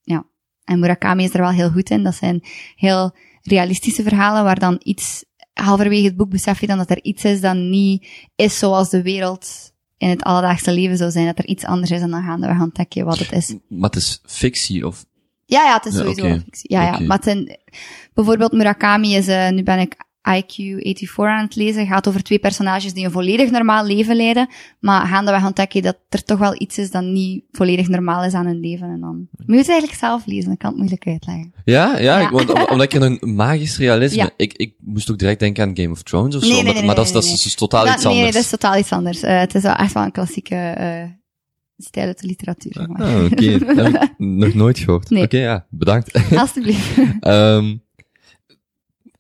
ja. 0.03 0.27
En 0.65 0.79
Murakami 0.79 1.25
is 1.25 1.35
er 1.35 1.41
wel 1.41 1.51
heel 1.51 1.71
goed 1.71 1.91
in. 1.91 2.03
Dat 2.03 2.15
zijn 2.15 2.45
heel 2.77 3.15
realistische 3.43 4.03
verhalen 4.03 4.45
waar 4.45 4.59
dan 4.59 4.81
iets, 4.83 5.25
halverwege 5.53 6.07
het 6.07 6.17
boek 6.17 6.31
besef 6.31 6.61
je 6.61 6.67
dan 6.67 6.79
dat 6.79 6.91
er 6.91 7.03
iets 7.03 7.25
is 7.25 7.41
dat 7.41 7.57
niet 7.57 8.07
is 8.37 8.59
zoals 8.59 8.91
de 8.91 9.03
wereld 9.03 9.73
in 9.97 10.09
het 10.09 10.23
alledaagse 10.23 10.73
leven 10.73 10.97
zou 10.97 11.11
zijn. 11.11 11.27
Dat 11.27 11.39
er 11.39 11.47
iets 11.47 11.65
anders 11.65 11.91
is 11.91 12.01
en 12.01 12.11
dan 12.11 12.23
gaan 12.23 12.41
we 12.41 12.63
ontdek 12.63 12.93
je 12.93 13.05
wat 13.05 13.19
het 13.19 13.33
is. 13.33 13.55
Maar 13.69 13.91
het 13.91 13.99
is 13.99 14.21
fictie 14.25 14.87
of... 14.87 15.05
Ja, 15.47 15.65
ja, 15.65 15.75
het 15.75 15.87
is 15.87 15.95
sowieso 15.97 16.29
fictie. 16.29 16.73
Ja, 16.73 16.83
ja. 16.83 17.01
Maar 17.01 17.21
ten, 17.21 17.59
bijvoorbeeld 18.15 18.53
Murakami 18.53 19.15
is, 19.15 19.29
eh, 19.29 19.51
nu 19.51 19.63
ben 19.63 19.79
ik 19.79 19.97
IQ84 20.27 21.15
aan 21.17 21.45
het 21.45 21.57
lezen. 21.57 21.87
gaat 21.87 22.09
over 22.09 22.23
twee 22.23 22.39
personages 22.39 22.93
die 22.93 23.05
een 23.05 23.11
volledig 23.11 23.51
normaal 23.51 23.87
leven 23.87 24.17
leiden, 24.17 24.49
maar 24.81 25.07
gaandeweg 25.07 25.45
ontdek 25.45 25.73
je 25.73 25.83
dat 25.83 25.97
er 26.09 26.25
toch 26.25 26.39
wel 26.39 26.55
iets 26.61 26.79
is 26.79 26.91
dat 26.91 27.03
niet 27.03 27.45
volledig 27.51 27.89
normaal 27.89 28.25
is 28.25 28.33
aan 28.33 28.47
hun 28.47 28.61
leven. 28.61 28.89
En 28.89 29.01
dan 29.01 29.29
moet 29.37 29.47
je 29.47 29.57
het 29.57 29.69
eigenlijk 29.69 29.99
zelf 29.99 30.27
lezen, 30.27 30.53
ik 30.53 30.59
kan 30.59 30.69
het 30.69 30.79
moeilijk 30.79 31.07
uitleggen. 31.07 31.53
Ja, 31.65 31.99
ja, 31.99 32.31
want, 32.31 32.53
om- 32.53 32.67
omdat 32.71 32.93
ik 32.93 33.01
een 33.01 33.35
magisch 33.35 33.79
realisme... 33.79 34.23
Ja. 34.23 34.31
Ik, 34.37 34.53
ik 34.53 34.75
moest 34.81 35.11
ook 35.11 35.19
direct 35.19 35.41
denken 35.41 35.65
aan 35.65 35.77
Game 35.77 35.91
of 35.91 36.03
Thrones 36.03 36.35
of 36.37 36.43
zo. 36.43 36.47
Nee, 36.49 36.57
nee, 36.57 36.65
maar 36.65 36.75
nee, 36.75 36.85
maar 36.85 36.95
dat, 36.95 37.05
is, 37.07 37.13
nee, 37.13 37.21
dat 37.21 37.31
is 37.31 37.37
nee. 37.37 37.43
dus 37.45 37.55
totaal 37.55 37.87
iets 37.87 38.05
nee, 38.05 38.15
anders. 38.15 38.33
dat 38.33 38.43
is 38.43 38.51
totaal 38.51 38.77
iets 38.79 38.93
anders. 38.93 39.23
Eh, 39.23 39.39
het 39.39 39.55
is 39.55 39.63
wel 39.63 39.75
echt 39.75 39.93
wel 39.93 40.03
een 40.03 40.13
klassieke 40.13 40.55
eh 40.55 41.03
stijl 41.77 42.07
uit 42.07 42.21
de 42.21 42.27
literatuur. 42.27 42.89
Ah, 42.93 43.25
oké. 43.25 43.59
Dat 43.59 43.77
heb 43.93 44.03
ik 44.03 44.19
nog 44.19 44.55
nooit 44.55 44.79
gehoord. 44.79 45.11
Nee. 45.11 45.23
Oké, 45.23 45.39
ja. 45.39 45.67
Bedankt. 45.71 46.13
Alsjeblieft. 46.37 46.99
Ehm 47.21 47.75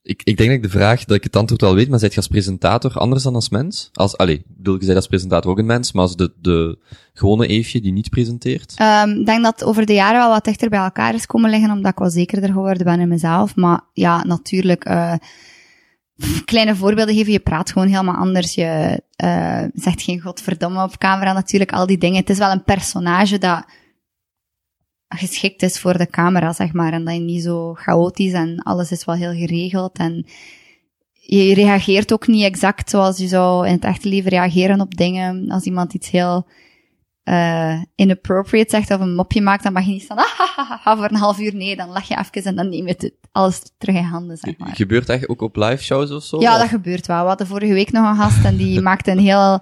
ik, 0.06 0.22
ik 0.24 0.36
denk 0.36 0.48
dat 0.48 0.58
ik 0.58 0.62
de 0.62 0.78
vraag, 0.78 1.04
dat 1.04 1.16
ik 1.16 1.24
het 1.24 1.36
antwoord 1.36 1.60
wel 1.60 1.74
weet, 1.74 1.88
maar 1.88 1.98
zijt 1.98 2.12
je 2.12 2.18
als 2.18 2.28
presentator 2.28 2.92
anders 2.92 3.22
dan 3.22 3.34
als 3.34 3.48
mens? 3.48 3.90
Als, 3.92 4.16
allee, 4.16 4.34
ik 4.34 4.44
bedoel, 4.56 4.74
je 4.74 4.84
bent 4.84 4.96
als 4.96 5.06
presentator 5.06 5.50
ook 5.50 5.58
een 5.58 5.66
mens, 5.66 5.92
maar 5.92 6.02
als 6.02 6.16
de, 6.16 6.32
de 6.40 6.78
gewone 7.12 7.46
Eefje 7.46 7.80
die 7.80 7.92
niet 7.92 8.10
presenteert? 8.10 8.74
Ehm, 8.76 9.10
Ik 9.10 9.26
denk 9.26 9.42
dat 9.42 9.64
over 9.64 9.86
de 9.86 9.92
jaren 9.94 10.18
wel 10.18 10.30
wat 10.30 10.44
dichter 10.44 10.68
bij 10.68 10.78
elkaar 10.78 11.14
is 11.14 11.26
komen 11.26 11.50
liggen, 11.50 11.70
omdat 11.70 11.92
ik 11.92 11.98
wel 11.98 12.10
zekerder 12.10 12.52
geworden 12.52 12.84
ben 12.84 13.00
in 13.00 13.08
mezelf. 13.08 13.56
Maar 13.56 13.80
ja, 13.92 14.24
natuurlijk, 14.24 14.84
eh, 14.84 15.14
kleine 16.44 16.76
voorbeelden 16.76 17.14
geven. 17.14 17.32
Je 17.32 17.40
praat 17.40 17.72
gewoon 17.72 17.88
helemaal 17.88 18.14
anders. 18.14 18.54
Je 18.54 19.02
eh, 19.16 19.64
zegt 19.74 20.02
geen 20.02 20.20
godverdomme 20.20 20.82
op 20.82 20.98
camera, 20.98 21.32
natuurlijk, 21.32 21.72
al 21.72 21.86
die 21.86 21.98
dingen. 21.98 22.20
Het 22.20 22.30
is 22.30 22.38
wel 22.38 22.50
een 22.50 22.64
personage 22.64 23.38
dat 23.38 23.64
geschikt 25.08 25.62
is 25.62 25.78
voor 25.78 25.98
de 25.98 26.06
camera, 26.06 26.52
zeg 26.52 26.72
maar. 26.72 26.92
En 26.92 27.04
dat 27.04 27.14
je 27.14 27.20
niet 27.20 27.42
zo 27.42 27.74
chaotisch 27.74 28.32
en 28.32 28.62
alles 28.62 28.90
is 28.90 29.04
wel 29.04 29.14
heel 29.14 29.32
geregeld. 29.32 29.98
En 29.98 30.26
je 31.12 31.54
reageert 31.54 32.12
ook 32.12 32.26
niet 32.26 32.44
exact 32.44 32.90
zoals 32.90 33.18
je 33.18 33.28
zou 33.28 33.66
in 33.66 33.72
het 33.72 33.84
echte 33.84 34.08
leven 34.08 34.30
reageren 34.30 34.80
op 34.80 34.96
dingen. 34.96 35.50
Als 35.50 35.64
iemand 35.64 35.94
iets 35.94 36.10
heel 36.10 36.46
eh 37.26 37.80
inappropriate 37.94 38.70
zegt 38.70 38.90
of 38.90 39.00
een 39.00 39.14
mopje 39.14 39.40
maakt, 39.40 39.62
dan 39.62 39.72
mag 39.72 39.84
je 39.84 39.92
niet 39.92 40.02
staan, 40.02 40.18
ah, 40.84 40.96
voor 40.96 41.04
een 41.10 41.16
half 41.16 41.38
uur. 41.38 41.54
Nee, 41.54 41.76
dan 41.76 41.88
lach 41.88 42.08
je 42.08 42.18
even 42.18 42.44
en 42.50 42.56
dan 42.56 42.68
neem 42.68 42.86
je 42.86 42.94
het 42.98 43.12
alles 43.32 43.62
terug 43.78 43.96
in 43.96 44.02
handen, 44.02 44.36
zeg 44.36 44.58
maar. 44.58 44.74
Gebeurt 44.76 45.08
echt 45.08 45.28
ook 45.28 45.40
op 45.40 45.56
live 45.56 45.82
shows 45.82 46.10
of 46.10 46.22
zo? 46.24 46.40
Ja, 46.40 46.52
Of- 46.54 46.58
dat 46.60 46.68
gebeurt 46.68 47.06
wel. 47.06 47.20
We 47.22 47.28
hadden 47.28 47.46
vorige 47.46 47.72
week 47.72 47.92
nog 47.92 48.10
een 48.10 48.16
gast 48.22 48.44
en 48.44 48.56
die 48.56 48.80
maakte 48.88 49.10
een 49.10 49.18
heel... 49.18 49.60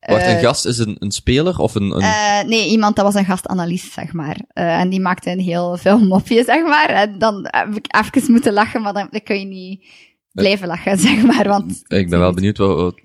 Wacht, 0.00 0.22
eh, 0.22 0.32
een 0.34 0.40
gast 0.40 0.66
is 0.66 0.78
een, 0.78 0.96
een 0.98 1.10
speler 1.10 1.58
of 1.58 1.74
een... 1.74 1.90
een... 1.90 2.00
eh, 2.00 2.42
nee, 2.48 2.68
iemand 2.68 2.96
dat 2.96 3.04
was 3.04 3.14
een 3.14 3.24
gastanalist, 3.24 3.92
zeg 3.92 4.12
maar. 4.12 4.36
Eh, 4.48 4.80
en 4.80 4.88
die 4.88 5.00
maakte 5.00 5.30
een 5.30 5.40
heel 5.40 5.76
veel 5.76 5.98
mopje, 5.98 6.44
zeg 6.44 6.62
maar. 6.64 6.88
En 6.88 7.18
dan 7.18 7.46
heb 7.50 7.76
ik 7.76 7.96
even 8.04 8.32
moeten 8.32 8.52
lachen, 8.52 8.82
maar 8.82 8.92
dan, 8.92 9.08
dan 9.10 9.22
kun 9.22 9.38
je 9.38 9.44
niet 9.46 9.86
blijven 10.32 10.66
lachen, 10.68 10.98
zeg 11.08 11.22
maar. 11.22 11.48
Want 11.48 11.82
ik 11.86 12.10
ben 12.10 12.18
wel 12.18 12.32
benieuwd 12.34 12.58
wat... 12.58 12.76
wat- 12.76 13.00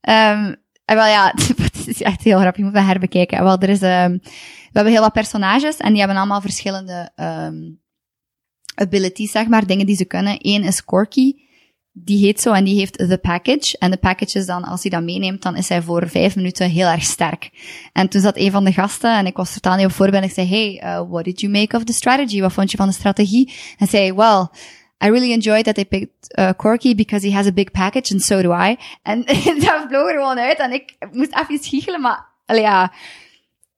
Ehm 0.00 0.54
en 0.84 0.96
wel 0.96 1.06
ja, 1.06 1.34
is 1.86 2.02
echt 2.02 2.22
heel 2.22 2.38
grappig. 2.38 2.56
Je 2.56 2.64
moet 2.64 2.76
het 2.76 2.86
herbekijken. 2.86 3.38
En 3.38 3.44
wel, 3.44 3.58
er 3.58 3.68
is, 3.68 3.82
ehm 3.82 4.12
we 4.12 4.82
hebben 4.82 4.92
heel 4.92 5.02
wat 5.02 5.12
personages 5.12 5.76
en 5.76 5.88
die 5.88 5.98
hebben 5.98 6.16
allemaal 6.16 6.40
verschillende 6.40 7.10
ehm 7.14 7.54
abilities, 8.76 9.30
zeg 9.30 9.46
maar, 9.46 9.66
dingen 9.66 9.86
die 9.86 9.96
ze 9.96 10.04
kunnen. 10.04 10.36
Eén 10.38 10.64
is 10.64 10.84
Corky. 10.84 11.34
Die 11.92 12.18
heet 12.18 12.40
zo 12.40 12.52
en 12.52 12.64
die 12.64 12.78
heeft 12.78 12.98
The 12.98 13.18
Package. 13.22 13.78
En 13.78 13.90
de 13.90 13.96
package 13.96 14.38
is 14.38 14.46
dan, 14.46 14.64
als 14.64 14.82
hij 14.82 14.90
dat 14.90 15.02
meeneemt, 15.02 15.42
dan 15.42 15.56
is 15.56 15.68
hij 15.68 15.82
voor 15.82 16.08
vijf 16.08 16.36
minuten 16.36 16.70
heel 16.70 16.86
erg 16.86 17.02
sterk. 17.02 17.50
En 17.92 18.08
toen 18.08 18.20
zat 18.20 18.36
een 18.36 18.50
van 18.50 18.64
de 18.64 18.72
gasten, 18.72 19.16
en 19.16 19.26
ik 19.26 19.36
was 19.36 19.52
totaal 19.52 19.76
niet 19.76 19.86
op 19.86 19.92
voorbeeld, 19.92 20.22
en 20.22 20.28
ik 20.28 20.34
zei, 20.34 20.48
hey, 20.48 20.82
uh, 20.84 21.10
what 21.10 21.24
did 21.24 21.40
you 21.40 21.52
make 21.52 21.76
of 21.76 21.84
the 21.84 21.92
strategy? 21.92 22.40
Wat 22.40 22.52
vond 22.52 22.70
je 22.70 22.76
van 22.76 22.88
de 22.88 22.94
strategie? 22.94 23.52
En 23.78 23.86
zei, 23.86 24.12
well, 24.12 24.46
I 25.04 25.08
really 25.08 25.32
enjoyed 25.32 25.64
that 25.64 25.74
they 25.74 25.84
picked 25.84 26.38
uh, 26.38 26.50
Corky 26.56 26.94
because 26.94 27.26
he 27.28 27.34
has 27.34 27.46
a 27.46 27.52
big 27.52 27.70
package 27.70 28.12
and 28.12 28.22
so 28.22 28.42
do 28.42 28.52
I. 28.52 28.76
En 29.02 29.22
dat 29.64 29.84
vloog 29.88 30.08
er 30.08 30.18
gewoon 30.18 30.38
uit 30.38 30.58
en 30.58 30.72
ik 30.72 30.96
moest 31.12 31.34
even 31.38 31.58
giechelen, 31.64 32.00
maar 32.00 32.26
ja, 32.46 32.92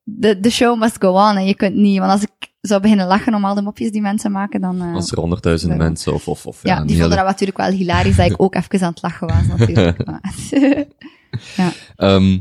de, 0.02 0.40
de 0.40 0.50
show 0.50 0.78
must 0.78 0.96
go 1.00 1.10
on 1.12 1.36
en 1.36 1.44
je 1.44 1.54
kunt 1.54 1.74
niet, 1.74 1.98
want 1.98 2.10
als 2.10 2.22
ik 2.22 2.52
zou 2.60 2.80
beginnen 2.80 3.06
lachen 3.06 3.34
om 3.34 3.44
al 3.44 3.54
de 3.54 3.62
mopjes 3.62 3.90
die 3.90 4.00
mensen 4.00 4.32
maken, 4.32 4.60
dan... 4.60 4.82
Uh, 4.82 4.94
Als 4.94 5.10
er 5.12 5.18
honderdduizend 5.18 5.72
ja. 5.72 5.78
mensen 5.78 6.14
of... 6.14 6.28
of, 6.28 6.46
of 6.46 6.62
ja, 6.62 6.76
een 6.76 6.86
die 6.86 6.96
hele- 6.96 7.00
vonden 7.00 7.18
dat 7.18 7.26
natuurlijk 7.26 7.58
wel 7.58 7.70
hilarisch 7.70 8.16
dat 8.16 8.30
ik 8.30 8.42
ook 8.42 8.54
even 8.72 8.80
aan 8.82 8.90
het 8.92 9.02
lachen 9.02 9.26
was, 9.26 9.58
natuurlijk. 9.58 10.06
maar, 10.06 10.20
Ehm, 11.96 12.38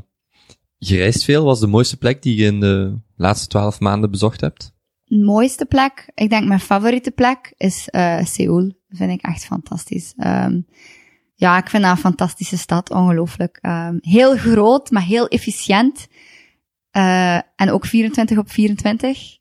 je 0.78 0.98
reist 0.98 1.24
veel. 1.24 1.44
Wat 1.44 1.56
is 1.56 1.62
de 1.62 1.68
mooiste 1.68 1.98
plek 1.98 2.22
die 2.22 2.36
je 2.36 2.46
in 2.46 2.60
de 2.60 2.98
laatste 3.16 3.48
twaalf 3.48 3.80
maanden 3.80 4.12
bezocht 4.12 4.42
hebt? 4.42 4.76
Mooiste 5.08 5.66
plek, 5.66 6.12
ik 6.14 6.30
denk 6.30 6.48
mijn 6.48 6.60
favoriete 6.60 7.12
plek, 7.12 7.54
is 7.58 7.88
uh, 7.92 8.24
Seoul. 8.24 8.72
Vind 8.90 9.12
ik 9.12 9.22
echt 9.22 9.46
fantastisch. 9.46 10.14
Um, 10.18 10.68
ja, 11.36 11.58
ik 11.58 11.70
vind 11.70 11.84
dat 11.84 11.92
een 11.92 11.98
fantastische 11.98 12.58
stad, 12.58 12.92
ongelooflijk. 12.92 13.60
Um, 13.62 13.98
heel 14.02 14.38
groot, 14.38 14.92
maar 14.92 15.04
heel 15.04 15.28
efficiënt. 15.28 16.08
Uh, 16.92 17.36
en 17.36 17.72
ook 17.72 17.86
24 17.86 18.38
op 18.38 18.52
24. 18.52 19.38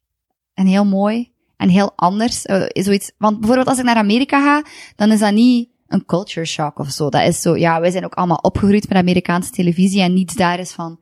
En 0.55 0.67
heel 0.67 0.85
mooi. 0.85 1.33
En 1.57 1.69
heel 1.69 1.93
anders. 1.97 2.45
Uh, 2.45 2.63
zoiets, 2.69 3.13
want 3.19 3.39
bijvoorbeeld 3.39 3.69
als 3.69 3.79
ik 3.79 3.85
naar 3.85 3.97
Amerika 3.97 4.43
ga, 4.43 4.69
dan 4.97 5.13
is 5.13 5.19
dat 5.19 5.33
niet 5.33 5.69
een 5.87 6.05
culture 6.05 6.47
shock 6.47 6.79
of 6.79 6.91
zo. 6.91 7.09
Dat 7.09 7.23
is 7.23 7.41
zo, 7.41 7.57
ja, 7.57 7.81
wij 7.81 7.91
zijn 7.91 8.05
ook 8.05 8.15
allemaal 8.15 8.37
opgegroeid 8.37 8.89
met 8.89 8.99
Amerikaanse 8.99 9.51
televisie 9.51 10.03
en 10.03 10.15
niets 10.15 10.35
daar 10.35 10.59
is 10.59 10.73
van, 10.73 11.01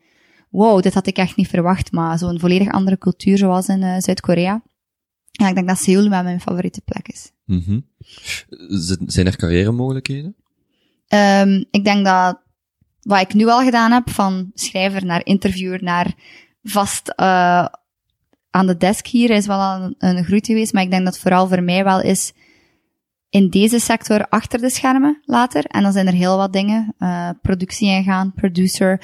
wow, 0.55 0.83
dit 0.83 0.95
had 0.95 1.07
ik 1.07 1.17
echt 1.17 1.37
niet 1.37 1.49
verwacht, 1.49 1.93
maar 1.93 2.19
zo'n 2.19 2.41
volledig 2.41 2.71
andere 2.73 2.99
cultuur 2.99 3.39
zoals 3.39 3.69
in 3.69 3.83
uh, 3.83 3.95
Zuid-Korea. 3.99 4.63
Ja, 5.31 5.49
ik 5.49 5.55
denk 5.55 5.69
dat 5.69 5.79
Seoul 5.79 6.09
wel 6.09 6.23
mijn 6.23 6.41
favoriete 6.41 6.81
plek 6.81 7.09
is. 7.09 7.33
Mm 7.45 7.63
-hmm. 7.67 7.87
Zijn 9.07 9.27
er 9.27 9.37
carrière 9.37 9.73
mogelijkheden? 9.73 10.37
Um, 11.09 11.65
ik 11.71 11.85
denk 11.85 12.05
dat 12.05 12.41
wat 13.03 13.21
ik 13.21 13.35
nu 13.35 13.47
al 13.47 13.63
gedaan 13.63 13.93
heb, 13.93 14.11
van 14.11 14.51
schrijver 14.55 15.05
naar 15.05 15.25
interviewer 15.25 15.83
naar 15.83 16.15
vast 16.63 17.13
uh, 17.17 17.67
aan 18.51 18.67
de 18.67 18.77
desk 18.77 19.07
hier, 19.07 19.31
is 19.31 19.47
wel 19.47 19.61
een, 19.61 19.95
een 19.99 20.25
groei 20.25 20.45
geweest. 20.45 20.73
Maar 20.73 20.83
ik 20.83 20.91
denk 20.91 21.05
dat 21.05 21.19
vooral 21.19 21.49
voor 21.49 21.63
mij 21.63 21.85
wel 21.85 22.01
is 22.01 22.33
in 23.29 23.49
deze 23.51 23.79
sector 23.79 24.29
achter 24.29 24.61
de 24.61 24.71
schermen 24.71 25.21
later. 25.25 25.65
En 25.65 25.83
dan 25.83 25.93
zijn 25.93 26.07
er 26.07 26.13
heel 26.13 26.37
wat 26.37 26.53
dingen. 26.53 26.95
Uh, 26.99 27.31
productie 27.43 27.89
ingaan, 27.89 28.33
producer, 28.35 29.03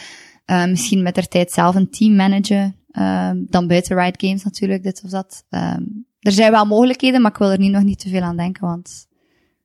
uh, 0.50 0.66
misschien 0.66 1.02
met 1.02 1.14
der 1.14 1.28
tijd 1.28 1.52
zelf 1.52 1.74
een 1.74 1.90
team 1.90 2.16
managen. 2.16 2.76
Uh, 2.92 3.30
dan 3.34 3.66
buiten 3.66 3.96
Riot 3.96 4.20
Games 4.20 4.44
natuurlijk, 4.44 4.82
dit 4.82 5.02
of 5.04 5.10
dat. 5.10 5.44
Um, 5.50 6.06
er 6.20 6.32
zijn 6.32 6.50
wel 6.50 6.66
mogelijkheden, 6.66 7.20
maar 7.20 7.30
ik 7.30 7.36
wil 7.36 7.50
er 7.50 7.58
nu 7.58 7.68
nog 7.68 7.82
niet 7.82 7.98
te 7.98 8.08
veel 8.08 8.22
aan 8.22 8.36
denken, 8.36 8.66
want... 8.66 9.08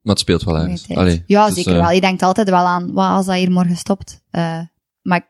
Maar 0.01 0.13
het 0.13 0.23
speelt 0.23 0.43
wel 0.43 0.57
ergens. 0.57 0.89
Allee, 0.89 1.23
ja, 1.25 1.45
dus, 1.45 1.55
zeker 1.55 1.73
wel. 1.73 1.91
Je 1.91 2.01
denkt 2.01 2.21
altijd 2.21 2.49
wel 2.49 2.65
aan, 2.65 2.93
wat 2.93 3.09
als 3.09 3.25
dat 3.25 3.35
hier 3.35 3.51
morgen 3.51 3.75
stopt? 3.75 4.21
Maar 5.01 5.29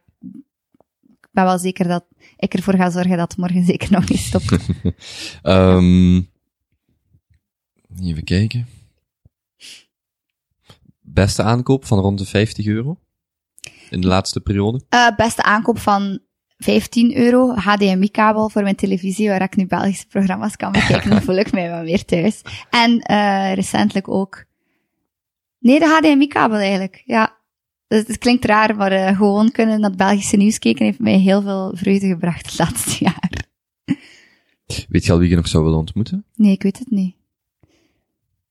ik 1.01 1.27
ben 1.31 1.43
wel 1.43 1.57
zeker 1.57 1.87
dat 1.87 2.05
ik 2.37 2.53
ervoor 2.53 2.73
ga 2.73 2.89
zorgen 2.89 3.17
dat 3.17 3.31
het 3.31 3.37
morgen 3.37 3.65
zeker 3.71 3.91
nog 3.91 4.09
niet 4.09 4.19
stopt. 4.19 4.57
um, 5.43 6.29
even 8.09 8.23
kijken. 8.23 8.67
Beste 11.01 11.43
aankoop 11.43 11.85
van 11.85 11.99
rond 11.99 12.17
de 12.17 12.25
50 12.25 12.65
euro? 12.65 12.99
In 13.89 14.01
de 14.01 14.07
laatste 14.07 14.41
periode? 14.41 14.81
Uh, 14.89 15.07
beste 15.15 15.43
aankoop 15.43 15.79
van 15.79 16.19
15 16.57 17.17
euro, 17.17 17.55
HDMI-kabel 17.55 18.49
voor 18.49 18.63
mijn 18.63 18.75
televisie, 18.75 19.29
waar 19.29 19.41
ik 19.41 19.55
nu 19.55 19.65
Belgische 19.65 20.07
programma's 20.07 20.55
kan 20.55 20.71
bekijken, 20.71 21.09
dan 21.15 21.21
voel 21.21 21.35
ik 21.35 21.51
mij 21.51 21.69
wel 21.69 21.83
meer 21.83 22.05
thuis. 22.05 22.41
En 22.69 23.11
uh, 23.11 23.53
recentelijk 23.53 24.09
ook... 24.09 24.45
Nee, 25.59 25.79
de 25.79 25.85
HDMI-kabel 25.85 26.57
eigenlijk, 26.57 27.01
ja. 27.05 27.37
Dus 27.87 28.07
het 28.07 28.17
klinkt 28.17 28.45
raar, 28.45 28.75
maar 28.75 28.93
uh, 28.93 29.17
gewoon 29.17 29.51
kunnen 29.51 29.79
naar 29.79 29.89
het 29.89 29.99
Belgische 29.99 30.37
nieuws 30.37 30.59
kijken 30.59 30.85
heeft 30.85 30.99
mij 30.99 31.17
heel 31.17 31.41
veel 31.41 31.71
vreugde 31.75 32.07
gebracht 32.07 32.45
het 32.45 32.59
laatste 32.59 33.03
jaar. 33.03 33.47
Weet 34.87 35.05
je 35.05 35.11
al 35.11 35.17
wie 35.17 35.29
je 35.29 35.35
nog 35.35 35.47
zou 35.47 35.63
willen 35.63 35.79
ontmoeten? 35.79 36.25
Nee, 36.35 36.51
ik 36.51 36.63
weet 36.63 36.79
het 36.79 36.89
niet. 36.89 37.15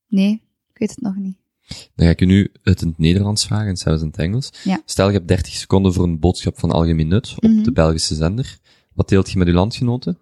Nee, 0.09 0.43
ik 0.73 0.79
weet 0.79 0.91
het 0.91 1.01
nog 1.01 1.17
niet. 1.17 1.37
Dan 1.69 2.07
ga 2.07 2.13
ik 2.13 2.21
je 2.21 2.27
nu 2.27 2.53
het 2.63 2.83
in 2.83 2.89
het 2.89 2.99
Nederlands 2.99 3.47
vragen 3.47 3.67
en 3.69 3.77
zelfs 3.77 4.01
in 4.03 4.07
het 4.07 4.19
Engels. 4.19 4.51
Ja. 4.65 4.81
Stel, 4.85 5.07
je 5.07 5.13
hebt 5.15 5.29
30 5.29 5.53
seconden 5.55 5.93
voor 5.93 6.05
een 6.05 6.19
boodschap 6.19 6.59
van 6.59 6.71
algemeen 6.71 7.09
nut 7.09 7.33
op 7.37 7.43
Mhm. 7.51 7.63
de 7.63 7.73
Belgische 7.73 8.15
zender. 8.15 8.59
Wat 8.95 9.09
deelt 9.09 9.31
je 9.31 9.39
met 9.39 9.49
uw 9.49 9.55
landgenoten? 9.55 10.19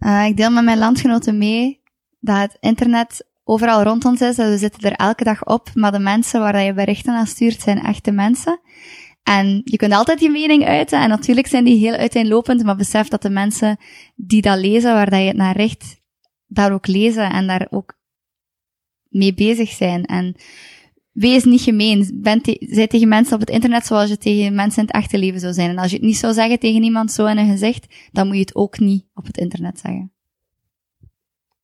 Uh, 0.00 0.26
ik 0.26 0.36
deel 0.36 0.50
met 0.50 0.64
mijn 0.64 0.78
landgenoten 0.78 1.38
mee 1.38 1.80
dat 2.20 2.36
het 2.38 2.56
internet 2.60 3.26
overal 3.44 3.82
rond 3.82 4.04
ons 4.04 4.20
is. 4.20 4.36
We 4.36 4.58
zitten 4.58 4.82
er 4.90 4.96
elke 4.96 5.24
dag 5.24 5.44
op, 5.46 5.70
maar 5.74 5.92
de 5.92 5.98
mensen 5.98 6.40
waar 6.40 6.62
je 6.62 6.74
berichten 6.74 7.14
aan 7.14 7.26
stuurt 7.26 7.60
zijn 7.60 7.78
echte 7.82 8.10
mensen. 8.10 8.60
En 9.22 9.60
je 9.64 9.76
kunt 9.76 9.92
altijd 9.92 10.20
je 10.20 10.30
mening 10.30 10.64
uiten 10.64 11.02
en 11.02 11.08
natuurlijk 11.08 11.46
zijn 11.46 11.64
die 11.64 11.78
heel 11.78 11.92
uiteenlopend, 11.94 12.62
maar 12.62 12.76
besef 12.76 13.08
dat 13.08 13.22
de 13.22 13.30
mensen 13.30 13.76
die 14.16 14.42
dat 14.42 14.58
lezen, 14.58 14.92
waar 14.94 15.10
dat 15.10 15.20
je 15.20 15.26
het 15.26 15.36
naar 15.36 15.56
richt, 15.56 16.00
daar 16.46 16.72
ook 16.72 16.86
lezen 16.86 17.30
en 17.32 17.46
daar 17.46 17.66
ook 17.70 17.94
mee 19.12 19.34
bezig 19.34 19.70
zijn. 19.70 20.04
En 20.04 20.36
wees 21.12 21.44
niet 21.44 21.60
gemeen. 21.60 22.20
Ben 22.22 22.42
te 22.42 22.66
zij 22.70 22.86
tegen 22.86 23.08
mensen 23.08 23.34
op 23.34 23.40
het 23.40 23.50
internet 23.50 23.86
zoals 23.86 24.08
je 24.08 24.18
tegen 24.18 24.54
mensen 24.54 24.80
in 24.80 24.86
het 24.86 24.96
echte 24.96 25.18
leven 25.18 25.40
zou 25.40 25.52
zijn. 25.52 25.70
En 25.70 25.78
als 25.78 25.90
je 25.90 25.96
het 25.96 26.06
niet 26.06 26.16
zou 26.16 26.32
zeggen 26.32 26.58
tegen 26.58 26.82
iemand 26.82 27.12
zo 27.12 27.26
in 27.26 27.38
een 27.38 27.50
gezicht, 27.50 27.86
dan 28.12 28.26
moet 28.26 28.36
je 28.36 28.40
het 28.42 28.54
ook 28.54 28.78
niet 28.78 29.04
op 29.14 29.26
het 29.26 29.36
internet 29.36 29.78
zeggen. 29.78 30.12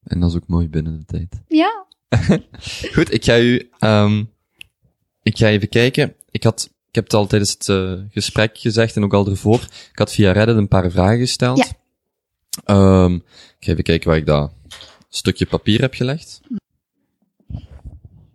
En 0.03 0.20
dat 0.20 0.31
is 0.31 0.37
ook 0.37 0.47
mooi 0.47 0.69
binnen 0.69 0.99
de 0.99 1.05
tijd. 1.05 1.43
Ja. 1.49 1.87
Goed, 2.95 3.12
ik 3.12 3.25
ga 3.25 3.39
u 3.39 3.70
um, 3.81 4.31
Ik 5.23 5.37
ga 5.37 5.47
even 5.47 5.69
kijken. 5.69 6.15
Ik 6.31 6.43
had, 6.43 6.70
ik 6.89 6.95
heb 6.95 7.05
het 7.05 7.15
al 7.15 7.27
tijdens 7.27 7.51
het 7.51 7.69
uh, 7.69 7.93
gesprek 8.11 8.59
gezegd 8.59 8.97
en 8.97 9.05
ook 9.05 9.15
al 9.15 9.29
ervoor. 9.29 9.61
Ik 9.93 9.99
had 9.99 10.12
via 10.12 10.33
Reddit 10.33 10.57
een 10.57 10.69
paar 10.69 10.91
vragen 10.91 11.19
gesteld. 11.19 11.75
Ja. 12.65 13.05
Um, 13.05 13.15
ik 13.59 13.65
ga 13.65 13.73
even 13.73 13.83
kijken 13.85 14.09
waar 14.09 14.19
ik 14.19 14.27
dat 14.27 14.53
stukje 15.09 15.47
papier 15.47 15.81
heb 15.81 15.95
gelegd. 15.95 16.41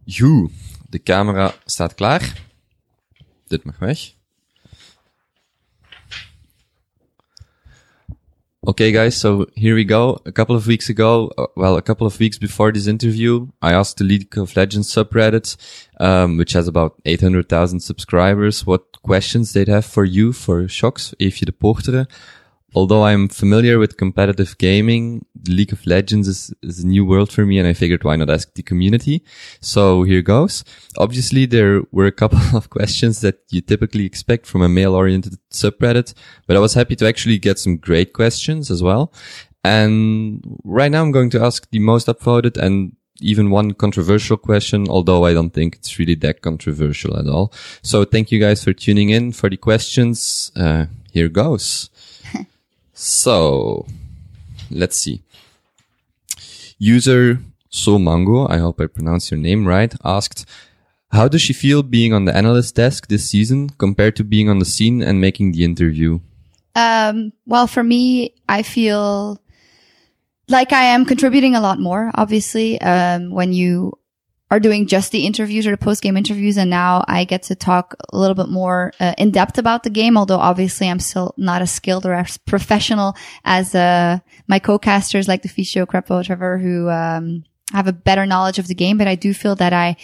Joe, 0.06 0.50
de 0.90 1.00
camera 1.00 1.54
staat 1.66 1.94
klaar. 1.94 2.42
Dit 3.48 3.64
mag 3.64 3.80
weg. 3.80 4.14
Okay, 8.66 8.92
guys, 8.92 9.20
so 9.20 9.46
here 9.56 9.76
we 9.76 9.84
go. 9.84 10.22
A 10.26 10.32
couple 10.32 10.56
of 10.56 10.66
weeks 10.68 10.90
ago, 10.90 11.30
uh, 11.38 11.48
well, 11.58 11.76
a 11.76 11.82
couple 11.82 12.08
of 12.08 12.18
weeks 12.18 12.38
before 12.38 12.72
this 12.72 12.88
interview, 12.88 13.48
I 13.62 13.74
asked 13.74 13.98
the 13.98 14.06
League 14.06 14.38
of 14.38 14.56
Legends 14.56 14.90
subreddit, 14.90 15.58
um, 16.00 16.38
which 16.38 16.54
has 16.54 16.70
about 16.70 16.94
800,000 17.04 17.82
subscribers, 17.82 18.66
what 18.66 19.02
questions 19.02 19.52
they'd 19.52 19.68
have 19.68 19.86
for 19.86 20.06
you, 20.06 20.32
for 20.32 20.70
Shocks, 20.70 21.14
Eefje 21.20 21.44
de 21.44 21.52
Portere. 21.52 22.08
Although 22.76 23.04
I'm 23.04 23.28
familiar 23.28 23.78
with 23.78 23.98
competitive 23.98 24.58
gaming, 24.58 25.26
League 25.48 25.74
of 25.74 25.86
Legends 25.86 26.28
is, 26.28 26.54
is 26.62 26.84
a 26.84 26.88
new 26.88 27.06
world 27.06 27.32
for 27.32 27.46
me 27.46 27.60
and 27.60 27.68
I 27.68 27.74
figured 27.74 28.04
why 28.04 28.16
not 28.16 28.30
ask 28.30 28.54
the 28.54 28.64
community. 28.64 29.24
So 29.60 30.04
here 30.04 30.22
goes. 30.22 30.64
Obviously 30.98 31.46
there 31.46 31.82
were 31.92 32.08
a 32.08 32.12
couple 32.12 32.40
of 32.58 32.70
questions 32.70 33.22
that 33.22 33.40
you 33.50 33.62
typically 33.62 34.06
expect 34.06 34.46
from 34.46 34.62
a 34.62 34.70
male 34.70 34.96
oriented 34.96 35.38
subreddit, 35.52 36.14
but 36.48 36.56
I 36.56 36.60
was 36.60 36.74
happy 36.74 36.96
to 36.98 37.08
actually 37.08 37.38
get 37.38 37.60
some 37.60 37.78
great 37.78 38.14
questions 38.14 38.72
as 38.72 38.82
well. 38.82 39.14
And 39.64 40.44
right 40.64 40.92
now 40.92 41.04
I'm 41.04 41.12
going 41.12 41.30
to 41.32 41.44
ask 41.44 41.70
the 41.70 41.80
most 41.80 42.08
upvoted 42.08 42.58
and 42.58 42.96
even 43.22 43.50
one 43.50 43.74
controversial 43.74 44.38
question, 44.38 44.88
although 44.90 45.26
I 45.26 45.34
don't 45.34 45.52
think 45.52 45.76
it's 45.76 45.98
really 46.00 46.16
that 46.16 46.42
controversial 46.42 47.18
at 47.18 47.28
all. 47.28 47.54
So 47.82 48.04
thank 48.04 48.32
you 48.32 48.40
guys 48.40 48.64
for 48.64 48.74
tuning 48.74 49.10
in 49.10 49.32
for 49.32 49.50
the 49.50 49.58
questions. 49.58 50.52
Uh, 50.56 50.88
here 51.12 51.30
goes. 51.30 51.90
So 52.94 53.86
let's 54.70 54.98
see. 54.98 55.22
User 56.78 57.40
Somango, 57.72 58.50
I 58.50 58.58
hope 58.58 58.80
I 58.80 58.88
pronounced 58.88 59.32
your 59.32 59.40
name 59.40 59.68
right, 59.68 59.94
asked, 60.04 60.46
how 61.12 61.28
does 61.28 61.42
she 61.42 61.54
feel 61.54 61.84
being 61.84 62.14
on 62.14 62.26
the 62.26 62.36
analyst 62.36 62.76
desk 62.76 63.08
this 63.08 63.30
season 63.30 63.70
compared 63.78 64.16
to 64.16 64.24
being 64.24 64.50
on 64.50 64.60
the 64.60 64.66
scene 64.66 65.02
and 65.02 65.22
making 65.22 65.52
the 65.52 65.64
interview? 65.64 66.20
Um, 66.76 67.34
well, 67.46 67.68
for 67.68 67.84
me, 67.84 68.34
I 68.50 68.64
feel 68.64 69.40
like 70.48 70.74
I 70.74 70.86
am 70.86 71.06
contributing 71.06 71.56
a 71.56 71.62
lot 71.62 71.80
more, 71.80 72.12
obviously. 72.16 72.82
Um, 72.82 73.30
when 73.32 73.54
you 73.54 73.94
are 74.54 74.60
doing 74.60 74.86
just 74.86 75.12
the 75.12 75.26
interviews 75.26 75.66
or 75.66 75.72
the 75.72 75.78
post 75.78 76.04
game 76.04 76.16
interviews. 76.16 76.58
And 76.58 76.70
now 76.70 77.04
I 77.08 77.24
get 77.24 77.42
to 77.44 77.56
talk 77.56 77.96
a 78.14 78.18
little 78.18 78.36
bit 78.36 78.50
more 78.50 78.94
uh, 79.00 79.16
in 79.18 79.32
depth 79.32 79.58
about 79.58 79.82
the 79.82 79.90
game, 79.90 80.16
although 80.16 80.38
obviously 80.38 80.88
I'm 80.88 81.00
still 81.00 81.34
not 81.38 81.64
as 81.64 81.72
skilled 81.72 82.06
or 82.06 82.14
as 82.14 82.38
professional 82.38 83.16
as, 83.44 83.74
uh, 83.74 84.20
my 84.48 84.60
co-casters 84.60 85.28
like 85.28 85.42
the 85.42 85.50
Ficio, 85.50 85.88
Crepo, 85.88 86.24
Trevor, 86.24 86.60
who, 86.60 86.88
um, 86.88 87.46
have 87.72 87.88
a 87.88 87.94
better 87.94 88.28
knowledge 88.28 88.60
of 88.60 88.68
the 88.68 88.76
game. 88.76 89.00
But 89.00 89.08
I 89.08 89.16
do 89.16 89.34
feel 89.34 89.56
that 89.56 89.74
I, 89.74 89.96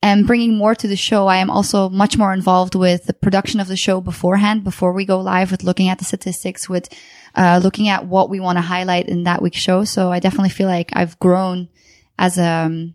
am 0.00 0.26
bringing 0.26 0.56
more 0.56 0.76
to 0.76 0.86
the 0.86 0.94
show. 0.94 1.26
I 1.26 1.38
am 1.38 1.50
also 1.50 1.88
much 1.88 2.16
more 2.16 2.32
involved 2.32 2.76
with 2.76 3.06
the 3.06 3.14
production 3.14 3.58
of 3.58 3.66
the 3.66 3.76
show 3.76 4.00
beforehand, 4.00 4.62
before 4.62 4.92
we 4.92 5.04
go 5.04 5.18
live 5.20 5.50
with 5.50 5.64
looking 5.64 5.88
at 5.88 5.98
the 5.98 6.04
statistics, 6.04 6.68
with, 6.68 6.88
uh, 7.34 7.58
looking 7.60 7.88
at 7.88 8.06
what 8.06 8.30
we 8.30 8.38
want 8.38 8.58
to 8.58 8.62
highlight 8.62 9.08
in 9.08 9.24
that 9.24 9.42
week's 9.42 9.58
show. 9.58 9.82
So 9.82 10.12
I 10.12 10.20
definitely 10.20 10.50
feel 10.50 10.68
like 10.68 10.90
I've 10.92 11.18
grown 11.18 11.68
as 12.16 12.38
a, 12.38 12.44
um, 12.44 12.94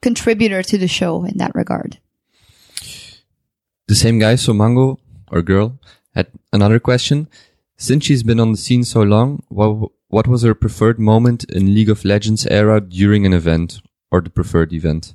contributor 0.00 0.62
to 0.62 0.78
the 0.78 0.88
show 0.88 1.24
in 1.24 1.38
that 1.38 1.54
regard. 1.54 1.98
The 3.86 3.94
same 3.94 4.18
guy, 4.18 4.36
so 4.36 4.52
Mango 4.52 4.98
or 5.30 5.42
girl, 5.42 5.78
had 6.14 6.28
another 6.52 6.78
question. 6.78 7.28
Since 7.76 8.04
she's 8.04 8.22
been 8.22 8.40
on 8.40 8.52
the 8.52 8.58
scene 8.58 8.84
so 8.84 9.02
long, 9.02 9.42
what 9.48 9.90
what 10.08 10.26
was 10.26 10.42
her 10.42 10.54
preferred 10.54 10.98
moment 10.98 11.44
in 11.44 11.74
League 11.74 11.90
of 11.90 12.04
Legends 12.04 12.46
era 12.46 12.80
during 12.80 13.26
an 13.26 13.32
event 13.32 13.80
or 14.10 14.20
the 14.20 14.30
preferred 14.30 14.72
event? 14.72 15.14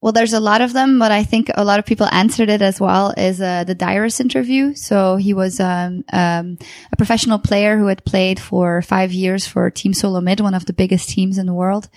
Well, 0.00 0.12
there's 0.12 0.32
a 0.32 0.40
lot 0.40 0.60
of 0.60 0.72
them, 0.72 1.00
but 1.00 1.10
I 1.10 1.24
think 1.24 1.50
a 1.54 1.64
lot 1.64 1.80
of 1.80 1.84
people 1.84 2.06
answered 2.12 2.48
it 2.48 2.62
as 2.62 2.80
well 2.80 3.12
Is 3.16 3.40
uh, 3.40 3.64
the 3.64 3.74
Dyrus 3.74 4.20
interview. 4.20 4.74
So 4.74 5.16
he 5.16 5.34
was 5.34 5.58
um, 5.58 6.04
um, 6.12 6.56
a 6.92 6.96
professional 6.96 7.40
player 7.40 7.76
who 7.76 7.88
had 7.88 8.04
played 8.04 8.38
for 8.38 8.80
five 8.82 9.12
years 9.12 9.46
for 9.46 9.70
Team 9.70 9.92
Solo 9.92 10.20
Mid, 10.20 10.40
one 10.40 10.54
of 10.54 10.66
the 10.66 10.72
biggest 10.72 11.08
teams 11.08 11.36
in 11.36 11.46
the 11.46 11.54
world. 11.54 11.88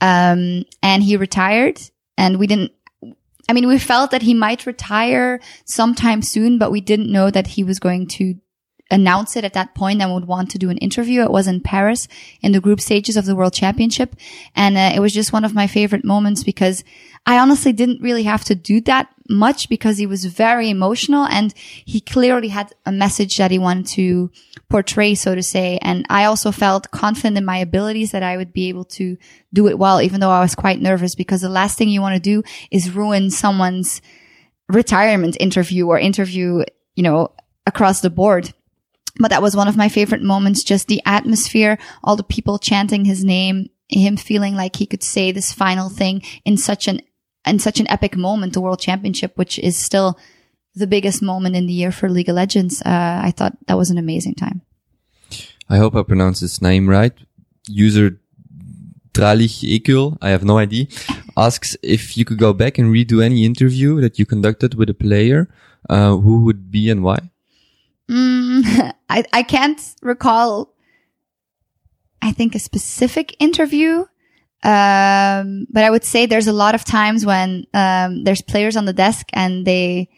Um, 0.00 0.64
and 0.82 1.02
he 1.02 1.16
retired 1.16 1.80
and 2.16 2.38
we 2.38 2.46
didn't, 2.46 2.72
I 3.48 3.52
mean, 3.52 3.66
we 3.66 3.78
felt 3.78 4.12
that 4.12 4.22
he 4.22 4.34
might 4.34 4.66
retire 4.66 5.40
sometime 5.64 6.22
soon, 6.22 6.58
but 6.58 6.70
we 6.70 6.80
didn't 6.80 7.10
know 7.10 7.30
that 7.30 7.48
he 7.48 7.64
was 7.64 7.78
going 7.78 8.06
to 8.08 8.36
announce 8.90 9.36
it 9.36 9.44
at 9.44 9.52
that 9.52 9.74
point 9.74 10.02
and 10.02 10.12
would 10.12 10.26
want 10.26 10.50
to 10.50 10.58
do 10.58 10.70
an 10.70 10.78
interview. 10.78 11.22
It 11.22 11.30
was 11.30 11.46
in 11.46 11.60
Paris 11.60 12.08
in 12.42 12.52
the 12.52 12.60
group 12.60 12.80
stages 12.80 13.16
of 13.16 13.24
the 13.24 13.36
world 13.36 13.54
championship. 13.54 14.16
And 14.56 14.76
uh, 14.76 14.92
it 14.94 15.00
was 15.00 15.12
just 15.12 15.32
one 15.32 15.44
of 15.44 15.54
my 15.54 15.66
favorite 15.66 16.04
moments 16.04 16.42
because 16.42 16.84
I 17.26 17.38
honestly 17.38 17.72
didn't 17.72 18.02
really 18.02 18.24
have 18.24 18.44
to 18.44 18.54
do 18.54 18.80
that 18.82 19.08
much 19.28 19.68
because 19.68 19.98
he 19.98 20.06
was 20.06 20.24
very 20.24 20.68
emotional 20.68 21.24
and 21.24 21.54
he 21.54 22.00
clearly 22.00 22.48
had 22.48 22.72
a 22.84 22.90
message 22.90 23.36
that 23.36 23.50
he 23.50 23.58
wanted 23.58 23.86
to 23.86 24.30
portray, 24.68 25.14
so 25.14 25.34
to 25.34 25.42
say. 25.42 25.78
And 25.82 26.04
I 26.10 26.24
also 26.24 26.50
felt 26.50 26.90
confident 26.90 27.38
in 27.38 27.44
my 27.44 27.58
abilities 27.58 28.10
that 28.10 28.22
I 28.22 28.36
would 28.36 28.52
be 28.52 28.68
able 28.68 28.84
to 28.86 29.16
do 29.52 29.68
it 29.68 29.78
well, 29.78 30.02
even 30.02 30.20
though 30.20 30.30
I 30.30 30.40
was 30.40 30.54
quite 30.54 30.80
nervous 30.80 31.14
because 31.14 31.42
the 31.42 31.48
last 31.48 31.78
thing 31.78 31.88
you 31.88 32.00
want 32.00 32.16
to 32.16 32.20
do 32.20 32.42
is 32.70 32.94
ruin 32.94 33.30
someone's 33.30 34.02
retirement 34.68 35.36
interview 35.38 35.86
or 35.86 35.98
interview, 35.98 36.64
you 36.94 37.02
know, 37.02 37.32
across 37.66 38.00
the 38.00 38.10
board. 38.10 38.52
But 39.18 39.28
that 39.28 39.42
was 39.42 39.56
one 39.56 39.68
of 39.68 39.76
my 39.76 39.88
favorite 39.88 40.22
moments, 40.22 40.64
just 40.64 40.88
the 40.88 41.02
atmosphere, 41.04 41.78
all 42.02 42.16
the 42.16 42.22
people 42.22 42.58
chanting 42.58 43.04
his 43.04 43.24
name, 43.24 43.68
him 43.88 44.16
feeling 44.16 44.54
like 44.54 44.76
he 44.76 44.86
could 44.86 45.02
say 45.02 45.32
this 45.32 45.52
final 45.52 45.88
thing 45.88 46.22
in 46.44 46.56
such 46.56 46.88
an 46.88 47.00
in 47.46 47.58
such 47.58 47.80
an 47.80 47.88
epic 47.88 48.16
moment, 48.16 48.52
the 48.52 48.60
World 48.60 48.80
Championship, 48.80 49.36
which 49.36 49.58
is 49.58 49.76
still 49.76 50.18
the 50.74 50.86
biggest 50.86 51.22
moment 51.22 51.56
in 51.56 51.66
the 51.66 51.72
year 51.72 51.92
for 51.92 52.08
League 52.08 52.28
of 52.28 52.36
Legends. 52.36 52.80
Uh, 52.82 53.20
I 53.22 53.32
thought 53.36 53.56
that 53.66 53.76
was 53.76 53.90
an 53.90 53.98
amazing 53.98 54.34
time. 54.34 54.62
I 55.68 55.78
hope 55.78 55.94
I 55.94 56.02
pronounced 56.02 56.40
his 56.40 56.60
name 56.60 56.88
right. 56.88 57.12
User 57.68 58.20
Tralich 59.12 59.62
Ekul, 59.62 60.16
I 60.20 60.30
have 60.30 60.44
no 60.44 60.58
idea, 60.58 60.86
asks 61.36 61.76
if 61.82 62.16
you 62.16 62.24
could 62.24 62.38
go 62.38 62.52
back 62.52 62.78
and 62.78 62.92
redo 62.92 63.22
any 63.22 63.44
interview 63.44 64.00
that 64.00 64.18
you 64.18 64.26
conducted 64.26 64.74
with 64.74 64.88
a 64.90 64.94
player, 64.94 65.48
uh, 65.88 66.16
who 66.16 66.44
would 66.44 66.70
be 66.70 66.90
and 66.90 67.02
why? 67.02 67.30
Mm, 68.08 68.92
I, 69.10 69.24
I 69.32 69.42
can't 69.42 69.80
recall, 70.02 70.74
I 72.22 72.32
think, 72.32 72.54
a 72.54 72.58
specific 72.58 73.36
interview. 73.38 74.04
Um, 74.62 75.66
but 75.70 75.84
I 75.84 75.90
would 75.90 76.04
say 76.04 76.26
there's 76.26 76.46
a 76.46 76.52
lot 76.52 76.74
of 76.74 76.84
times 76.84 77.24
when, 77.24 77.66
um, 77.72 78.24
there's 78.24 78.42
players 78.42 78.76
on 78.76 78.84
the 78.84 78.92
desk 78.92 79.26
and 79.32 79.66
they, 79.66 80.10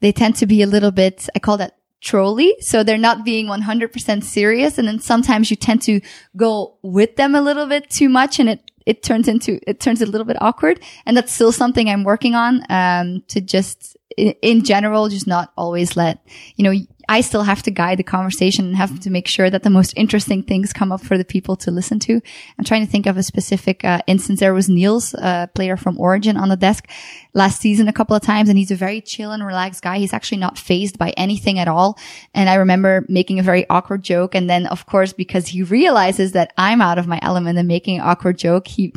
they 0.00 0.12
tend 0.12 0.36
to 0.36 0.46
be 0.46 0.62
a 0.62 0.66
little 0.66 0.90
bit, 0.90 1.28
I 1.34 1.38
call 1.38 1.58
that 1.58 1.76
trolly. 2.00 2.54
So 2.60 2.82
they're 2.82 2.98
not 2.98 3.24
being 3.24 3.46
100% 3.46 4.24
serious. 4.24 4.78
And 4.78 4.86
then 4.86 5.00
sometimes 5.00 5.50
you 5.50 5.56
tend 5.56 5.82
to 5.82 6.00
go 6.36 6.78
with 6.82 7.16
them 7.16 7.34
a 7.34 7.40
little 7.40 7.66
bit 7.66 7.90
too 7.90 8.08
much 8.08 8.38
and 8.38 8.48
it, 8.48 8.70
it 8.86 9.02
turns 9.02 9.28
into, 9.28 9.58
it 9.66 9.80
turns 9.80 10.02
a 10.02 10.06
little 10.06 10.26
bit 10.26 10.40
awkward. 10.40 10.80
And 11.06 11.16
that's 11.16 11.32
still 11.32 11.52
something 11.52 11.88
I'm 11.88 12.04
working 12.04 12.34
on, 12.34 12.62
um, 12.70 13.22
to 13.28 13.40
just, 13.40 13.96
in, 14.16 14.34
in 14.42 14.64
general, 14.64 15.08
just 15.08 15.26
not 15.26 15.52
always 15.56 15.96
let, 15.96 16.18
you 16.56 16.64
know, 16.64 16.74
I 17.08 17.20
still 17.20 17.42
have 17.42 17.62
to 17.64 17.70
guide 17.70 17.98
the 17.98 18.04
conversation 18.04 18.66
and 18.66 18.76
have 18.76 18.98
to 19.00 19.10
make 19.10 19.28
sure 19.28 19.50
that 19.50 19.62
the 19.62 19.70
most 19.70 19.92
interesting 19.96 20.42
things 20.42 20.72
come 20.72 20.90
up 20.90 21.02
for 21.02 21.18
the 21.18 21.24
people 21.24 21.56
to 21.56 21.70
listen 21.70 21.98
to. 22.00 22.20
I'm 22.58 22.64
trying 22.64 22.84
to 22.84 22.90
think 22.90 23.06
of 23.06 23.16
a 23.16 23.22
specific 23.22 23.84
uh, 23.84 24.00
instance. 24.06 24.40
There 24.40 24.54
was 24.54 24.68
Niels, 24.68 25.14
a 25.14 25.50
player 25.54 25.76
from 25.76 25.98
Origin 26.00 26.36
on 26.36 26.48
the 26.48 26.56
desk 26.56 26.88
last 27.34 27.60
season 27.60 27.88
a 27.88 27.92
couple 27.92 28.16
of 28.16 28.22
times 28.22 28.48
and 28.48 28.56
he's 28.56 28.70
a 28.70 28.76
very 28.76 29.00
chill 29.00 29.32
and 29.32 29.44
relaxed 29.44 29.82
guy. 29.82 29.98
He's 29.98 30.14
actually 30.14 30.38
not 30.38 30.58
phased 30.58 30.98
by 30.98 31.10
anything 31.10 31.58
at 31.58 31.68
all. 31.68 31.98
And 32.32 32.48
I 32.48 32.54
remember 32.54 33.04
making 33.08 33.38
a 33.38 33.42
very 33.42 33.68
awkward 33.68 34.02
joke. 34.02 34.34
And 34.34 34.48
then 34.48 34.66
of 34.66 34.86
course, 34.86 35.12
because 35.12 35.48
he 35.48 35.62
realizes 35.62 36.32
that 36.32 36.52
I'm 36.56 36.80
out 36.80 36.98
of 36.98 37.06
my 37.06 37.18
element 37.22 37.58
and 37.58 37.68
making 37.68 37.96
an 37.96 38.06
awkward 38.06 38.38
joke, 38.38 38.66
he 38.66 38.94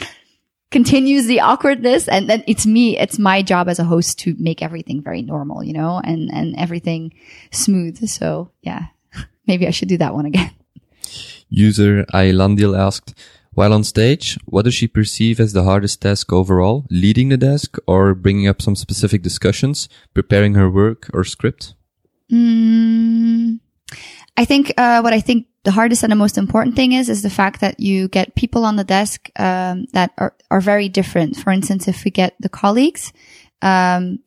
continues 0.72 1.28
the 1.28 1.40
awkwardness 1.40 2.08
and 2.08 2.30
then 2.30 2.44
it's 2.48 2.66
me 2.66 2.98
it's 2.98 3.18
my 3.18 3.42
job 3.42 3.70
as 3.70 3.80
a 3.80 3.86
host 3.86 4.20
to 4.20 4.36
make 4.38 4.62
everything 4.62 5.02
very 5.02 5.22
normal 5.22 5.64
you 5.64 5.74
know 5.74 6.02
and 6.04 6.30
and 6.34 6.56
everything 6.58 7.14
smooth. 7.52 8.08
So 8.08 8.52
yeah 8.62 8.88
maybe 9.48 9.68
i 9.68 9.72
should 9.72 9.90
do 9.90 9.98
that 9.98 10.14
one 10.14 10.26
again. 10.26 10.52
User 11.50 12.04
Ailandil 12.14 12.78
asked 12.78 13.14
while 13.54 13.74
on 13.74 13.84
stage 13.84 14.38
what 14.46 14.66
does 14.66 14.76
she 14.76 14.88
perceive 14.88 15.40
as 15.40 15.54
the 15.54 15.64
hardest 15.64 16.02
task 16.02 16.34
overall? 16.34 16.86
Leading 16.90 17.30
the 17.30 17.38
desk 17.38 17.78
or 17.88 18.14
bringing 18.14 18.48
up 18.48 18.62
some 18.62 18.76
specific 18.76 19.22
discussions 19.22 19.88
preparing 20.14 20.56
her 20.56 20.70
work 20.70 21.10
or 21.14 21.24
script? 21.24 21.74
Mm, 22.30 23.62
i 24.36 24.44
think 24.44 24.74
uh, 24.78 25.00
what 25.00 25.14
i 25.14 25.22
think 25.22 25.48
the 25.68 25.76
hardest 25.76 26.04
and 26.04 26.12
the 26.12 26.24
most 26.26 26.38
important 26.38 26.76
thing 26.76 26.94
is 26.94 27.10
is 27.10 27.22
the 27.22 27.30
fact 27.42 27.60
that 27.60 27.80
you 27.80 28.08
get 28.08 28.36
people 28.36 28.64
on 28.64 28.78
the 28.78 28.88
desk 28.98 29.30
um, 29.36 29.86
that 29.92 30.10
are 30.18 30.34
are 30.50 30.62
very 30.62 30.88
different. 30.90 31.36
For 31.36 31.52
instance, 31.52 31.88
if 31.92 32.04
we 32.06 32.12
get 32.12 32.32
the 32.40 32.54
colleagues, 32.62 33.12
Um, 33.62 34.20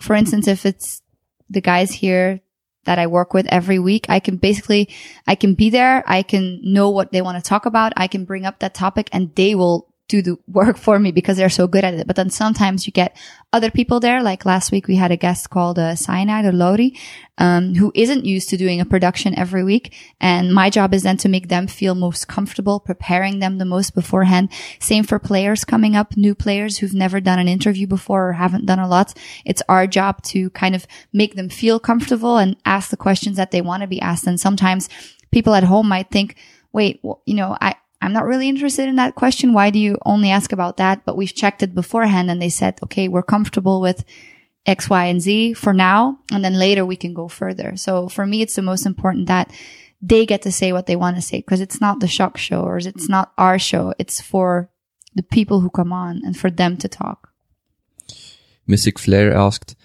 for 0.00 0.16
instance, 0.16 0.48
if 0.48 0.64
it's 0.64 1.02
the 1.48 1.60
guys 1.60 1.92
here 1.92 2.40
that 2.84 2.98
I 2.98 3.06
work 3.06 3.34
with 3.34 3.46
every 3.48 3.78
week, 3.78 4.06
I 4.08 4.20
can 4.20 4.36
basically, 4.36 4.88
I 5.26 5.34
can 5.34 5.54
be 5.54 5.70
there. 5.70 6.02
I 6.06 6.22
can 6.22 6.60
know 6.62 6.88
what 6.90 7.12
they 7.12 7.20
want 7.22 7.36
to 7.36 7.48
talk 7.48 7.66
about. 7.66 7.92
I 7.96 8.08
can 8.08 8.24
bring 8.24 8.46
up 8.46 8.60
that 8.60 8.74
topic 8.74 9.08
and 9.12 9.34
they 9.34 9.54
will 9.54 9.89
do 10.10 10.20
the 10.22 10.36
work 10.48 10.76
for 10.76 10.98
me 10.98 11.12
because 11.12 11.36
they're 11.36 11.48
so 11.48 11.68
good 11.68 11.84
at 11.84 11.94
it. 11.94 12.06
But 12.06 12.16
then 12.16 12.30
sometimes 12.30 12.86
you 12.86 12.92
get 12.92 13.16
other 13.52 13.70
people 13.70 14.00
there. 14.00 14.22
Like 14.22 14.44
last 14.44 14.72
week, 14.72 14.88
we 14.88 14.96
had 14.96 15.12
a 15.12 15.16
guest 15.16 15.50
called 15.50 15.78
uh, 15.78 15.94
Cyanide 15.94 16.46
or 16.46 16.52
Lori, 16.52 16.98
um, 17.38 17.74
who 17.76 17.92
isn't 17.94 18.24
used 18.24 18.50
to 18.50 18.56
doing 18.56 18.80
a 18.80 18.84
production 18.84 19.38
every 19.38 19.62
week. 19.62 19.94
And 20.20 20.52
my 20.52 20.68
job 20.68 20.92
is 20.92 21.04
then 21.04 21.16
to 21.18 21.28
make 21.28 21.48
them 21.48 21.68
feel 21.68 21.94
most 21.94 22.26
comfortable, 22.26 22.80
preparing 22.80 23.38
them 23.38 23.58
the 23.58 23.64
most 23.64 23.94
beforehand. 23.94 24.50
Same 24.80 25.04
for 25.04 25.20
players 25.20 25.64
coming 25.64 25.94
up, 25.94 26.16
new 26.16 26.34
players 26.34 26.78
who've 26.78 26.92
never 26.92 27.20
done 27.20 27.38
an 27.38 27.48
interview 27.48 27.86
before 27.86 28.30
or 28.30 28.32
haven't 28.32 28.66
done 28.66 28.80
a 28.80 28.88
lot. 28.88 29.16
It's 29.44 29.62
our 29.68 29.86
job 29.86 30.22
to 30.24 30.50
kind 30.50 30.74
of 30.74 30.88
make 31.12 31.36
them 31.36 31.48
feel 31.48 31.78
comfortable 31.78 32.36
and 32.36 32.56
ask 32.64 32.90
the 32.90 32.96
questions 32.96 33.36
that 33.36 33.52
they 33.52 33.62
want 33.62 33.82
to 33.82 33.86
be 33.86 34.00
asked. 34.00 34.26
And 34.26 34.40
sometimes 34.40 34.88
people 35.30 35.54
at 35.54 35.62
home 35.62 35.88
might 35.88 36.10
think, 36.10 36.34
wait, 36.72 36.98
well, 37.02 37.22
you 37.26 37.34
know, 37.34 37.56
I, 37.60 37.76
I'm 38.00 38.12
not 38.12 38.24
really 38.24 38.48
interested 38.48 38.88
in 38.88 38.96
that 38.96 39.14
question. 39.14 39.52
Why 39.52 39.70
do 39.70 39.78
you 39.78 39.98
only 40.06 40.30
ask 40.30 40.52
about 40.52 40.78
that? 40.78 41.04
But 41.04 41.16
we've 41.16 41.34
checked 41.34 41.62
it 41.62 41.74
beforehand 41.74 42.30
and 42.30 42.40
they 42.40 42.48
said, 42.48 42.78
okay, 42.82 43.08
we're 43.08 43.22
comfortable 43.22 43.80
with 43.80 44.04
X, 44.66 44.88
Y, 44.88 45.04
and 45.04 45.20
Z 45.20 45.54
for 45.54 45.72
now. 45.72 46.18
And 46.32 46.44
then 46.44 46.54
later 46.54 46.86
we 46.86 46.96
can 46.96 47.12
go 47.12 47.28
further. 47.28 47.76
So 47.76 48.08
for 48.08 48.26
me, 48.26 48.40
it's 48.42 48.56
the 48.56 48.62
most 48.62 48.86
important 48.86 49.26
that 49.28 49.52
they 50.00 50.24
get 50.24 50.42
to 50.42 50.52
say 50.52 50.72
what 50.72 50.86
they 50.86 50.96
want 50.96 51.16
to 51.16 51.22
say 51.22 51.38
because 51.38 51.60
it's 51.60 51.80
not 51.80 52.00
the 52.00 52.08
shock 52.08 52.38
show 52.38 52.62
or 52.62 52.78
it's 52.78 53.08
not 53.08 53.32
our 53.36 53.58
show. 53.58 53.92
It's 53.98 54.20
for 54.20 54.70
the 55.14 55.22
people 55.22 55.60
who 55.60 55.70
come 55.70 55.92
on 55.92 56.22
and 56.24 56.36
for 56.36 56.50
them 56.50 56.76
to 56.78 56.88
talk. 56.88 57.30
Mystic 58.66 58.98
Flair 58.98 59.34
asked, 59.34 59.76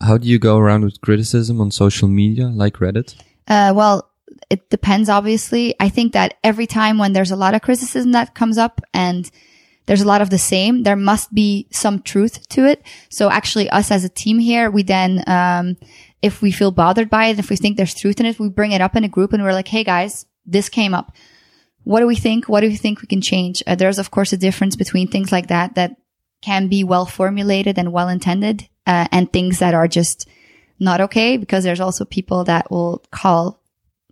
how 0.00 0.18
do 0.18 0.28
you 0.28 0.38
go 0.38 0.58
around 0.58 0.84
with 0.84 1.00
criticism 1.00 1.60
on 1.60 1.70
social 1.70 2.06
media 2.06 2.48
like 2.48 2.74
Reddit? 2.74 3.16
Uh, 3.48 3.72
well, 3.74 4.10
it 4.48 4.70
depends, 4.70 5.08
obviously. 5.08 5.74
I 5.80 5.88
think 5.88 6.12
that 6.12 6.34
every 6.44 6.66
time 6.66 6.98
when 6.98 7.12
there's 7.12 7.30
a 7.30 7.36
lot 7.36 7.54
of 7.54 7.62
criticism 7.62 8.12
that 8.12 8.34
comes 8.34 8.58
up 8.58 8.80
and 8.94 9.28
there's 9.86 10.02
a 10.02 10.06
lot 10.06 10.22
of 10.22 10.30
the 10.30 10.38
same, 10.38 10.82
there 10.82 10.96
must 10.96 11.34
be 11.34 11.68
some 11.70 12.02
truth 12.02 12.48
to 12.50 12.64
it. 12.66 12.82
So 13.08 13.30
actually 13.30 13.70
us 13.70 13.90
as 13.90 14.04
a 14.04 14.08
team 14.08 14.38
here, 14.38 14.70
we 14.70 14.82
then, 14.82 15.24
um, 15.26 15.76
if 16.22 16.42
we 16.42 16.50
feel 16.52 16.70
bothered 16.70 17.10
by 17.10 17.26
it, 17.26 17.38
if 17.38 17.50
we 17.50 17.56
think 17.56 17.76
there's 17.76 17.94
truth 17.94 18.20
in 18.20 18.26
it, 18.26 18.38
we 18.38 18.48
bring 18.48 18.72
it 18.72 18.80
up 18.80 18.96
in 18.96 19.04
a 19.04 19.08
group 19.08 19.32
and 19.32 19.42
we're 19.42 19.52
like, 19.52 19.68
Hey 19.68 19.84
guys, 19.84 20.26
this 20.44 20.68
came 20.68 20.94
up. 20.94 21.12
What 21.84 22.00
do 22.00 22.06
we 22.06 22.16
think? 22.16 22.48
What 22.48 22.60
do 22.60 22.68
we 22.68 22.76
think 22.76 23.00
we 23.00 23.06
can 23.06 23.20
change? 23.20 23.62
Uh, 23.66 23.76
there's 23.76 23.98
of 23.98 24.10
course 24.10 24.32
a 24.32 24.36
difference 24.36 24.74
between 24.74 25.08
things 25.08 25.30
like 25.30 25.48
that 25.48 25.76
that 25.76 25.96
can 26.42 26.68
be 26.68 26.84
well 26.84 27.06
formulated 27.06 27.78
and 27.78 27.92
well 27.92 28.08
intended, 28.08 28.68
uh, 28.86 29.06
and 29.10 29.32
things 29.32 29.60
that 29.60 29.74
are 29.74 29.88
just 29.88 30.28
not 30.78 31.00
okay 31.00 31.36
because 31.36 31.64
there's 31.64 31.80
also 31.80 32.04
people 32.04 32.44
that 32.44 32.70
will 32.70 33.02
call 33.10 33.60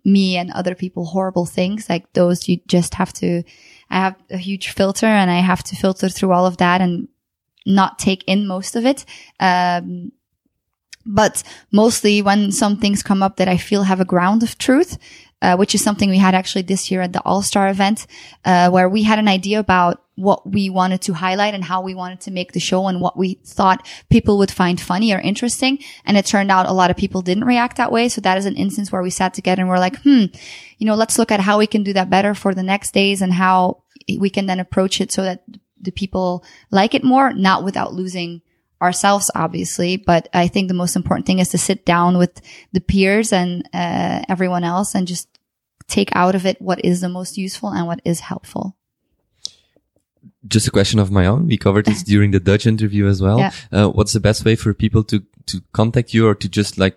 me 0.05 0.37
and 0.37 0.51
other 0.51 0.75
people 0.75 1.05
horrible 1.05 1.45
things 1.45 1.89
like 1.89 2.11
those 2.13 2.47
you 2.47 2.59
just 2.67 2.93
have 2.93 3.11
to 3.11 3.41
i 3.89 3.95
have 3.95 4.15
a 4.29 4.37
huge 4.37 4.69
filter 4.69 5.07
and 5.07 5.31
i 5.31 5.39
have 5.39 5.63
to 5.63 5.75
filter 5.75 6.07
through 6.07 6.31
all 6.31 6.45
of 6.45 6.57
that 6.57 6.79
and 6.79 7.07
not 7.65 7.97
take 7.99 8.23
in 8.27 8.47
most 8.47 8.75
of 8.75 8.85
it. 8.85 9.05
Um, 9.39 10.11
but 11.07 11.43
mostly 11.71 12.21
when 12.21 12.51
some 12.51 12.77
things 12.77 13.03
come 13.03 13.21
up 13.21 13.37
that 13.37 13.47
i 13.47 13.57
feel 13.57 13.83
have 13.83 13.99
a 13.99 14.05
ground 14.05 14.41
of 14.41 14.57
truth 14.57 14.97
uh, 15.41 15.55
which 15.55 15.75
is 15.75 15.83
something 15.83 16.09
we 16.09 16.17
had 16.17 16.35
actually 16.35 16.61
this 16.61 16.89
year 16.89 17.01
at 17.01 17.13
the 17.13 17.21
All 17.23 17.41
Star 17.41 17.67
event, 17.69 18.07
uh, 18.45 18.69
where 18.69 18.89
we 18.89 19.03
had 19.03 19.19
an 19.19 19.27
idea 19.27 19.59
about 19.59 20.01
what 20.15 20.49
we 20.49 20.69
wanted 20.69 21.01
to 21.01 21.13
highlight 21.13 21.53
and 21.53 21.63
how 21.63 21.81
we 21.81 21.93
wanted 21.93 22.21
to 22.21 22.31
make 22.31 22.53
the 22.53 22.59
show 22.59 22.87
and 22.87 23.01
what 23.01 23.17
we 23.17 23.33
thought 23.45 23.85
people 24.09 24.37
would 24.37 24.51
find 24.51 24.79
funny 24.79 25.13
or 25.13 25.19
interesting. 25.19 25.77
And 26.05 26.15
it 26.15 26.25
turned 26.25 26.51
out 26.51 26.67
a 26.67 26.73
lot 26.73 26.89
of 26.89 26.95
people 26.95 27.21
didn't 27.21 27.43
react 27.43 27.77
that 27.77 27.91
way. 27.91 28.07
So 28.07 28.21
that 28.21 28.37
is 28.37 28.45
an 28.45 28.55
instance 28.55 28.91
where 28.91 29.01
we 29.01 29.09
sat 29.09 29.33
together 29.33 29.61
and 29.61 29.69
we're 29.69 29.77
like, 29.77 30.01
hmm, 30.03 30.25
you 30.77 30.85
know, 30.85 30.95
let's 30.95 31.19
look 31.19 31.31
at 31.31 31.41
how 31.41 31.57
we 31.57 31.67
can 31.67 31.83
do 31.83 31.93
that 31.93 32.09
better 32.09 32.33
for 32.33 32.53
the 32.53 32.63
next 32.63 32.93
days 32.93 33.21
and 33.21 33.33
how 33.33 33.83
we 34.17 34.29
can 34.29 34.45
then 34.45 34.61
approach 34.61 35.01
it 35.01 35.11
so 35.11 35.23
that 35.23 35.43
the 35.81 35.91
people 35.91 36.45
like 36.71 36.95
it 36.95 37.03
more, 37.03 37.33
not 37.33 37.63
without 37.63 37.93
losing 37.93 38.41
ourselves, 38.81 39.31
obviously. 39.35 39.97
But 39.97 40.29
I 40.33 40.47
think 40.47 40.67
the 40.67 40.73
most 40.73 40.95
important 40.95 41.25
thing 41.25 41.39
is 41.39 41.49
to 41.49 41.57
sit 41.57 41.85
down 41.85 42.17
with 42.17 42.41
the 42.71 42.81
peers 42.81 43.31
and 43.33 43.67
uh, 43.73 44.23
everyone 44.29 44.63
else 44.63 44.95
and 44.95 45.07
just 45.07 45.27
take 45.87 46.09
out 46.15 46.35
of 46.35 46.45
it 46.45 46.61
what 46.61 46.83
is 46.83 47.01
the 47.01 47.09
most 47.09 47.37
useful 47.37 47.69
and 47.69 47.87
what 47.87 48.01
is 48.03 48.21
helpful. 48.21 48.75
Just 50.47 50.67
a 50.67 50.71
question 50.71 50.99
of 50.99 51.11
my 51.11 51.25
own. 51.25 51.47
We 51.47 51.57
covered 51.57 51.85
this 51.85 52.03
during 52.13 52.31
the 52.31 52.39
Dutch 52.39 52.65
interview 52.65 53.07
as 53.07 53.21
well. 53.21 53.39
Yeah. 53.39 53.51
Uh, 53.71 53.89
what's 53.89 54.13
the 54.13 54.19
best 54.19 54.45
way 54.45 54.55
for 54.55 54.73
people 54.73 55.03
to, 55.05 55.23
to 55.47 55.61
contact 55.73 56.13
you 56.13 56.27
or 56.27 56.35
to 56.35 56.49
just 56.49 56.77
like 56.77 56.95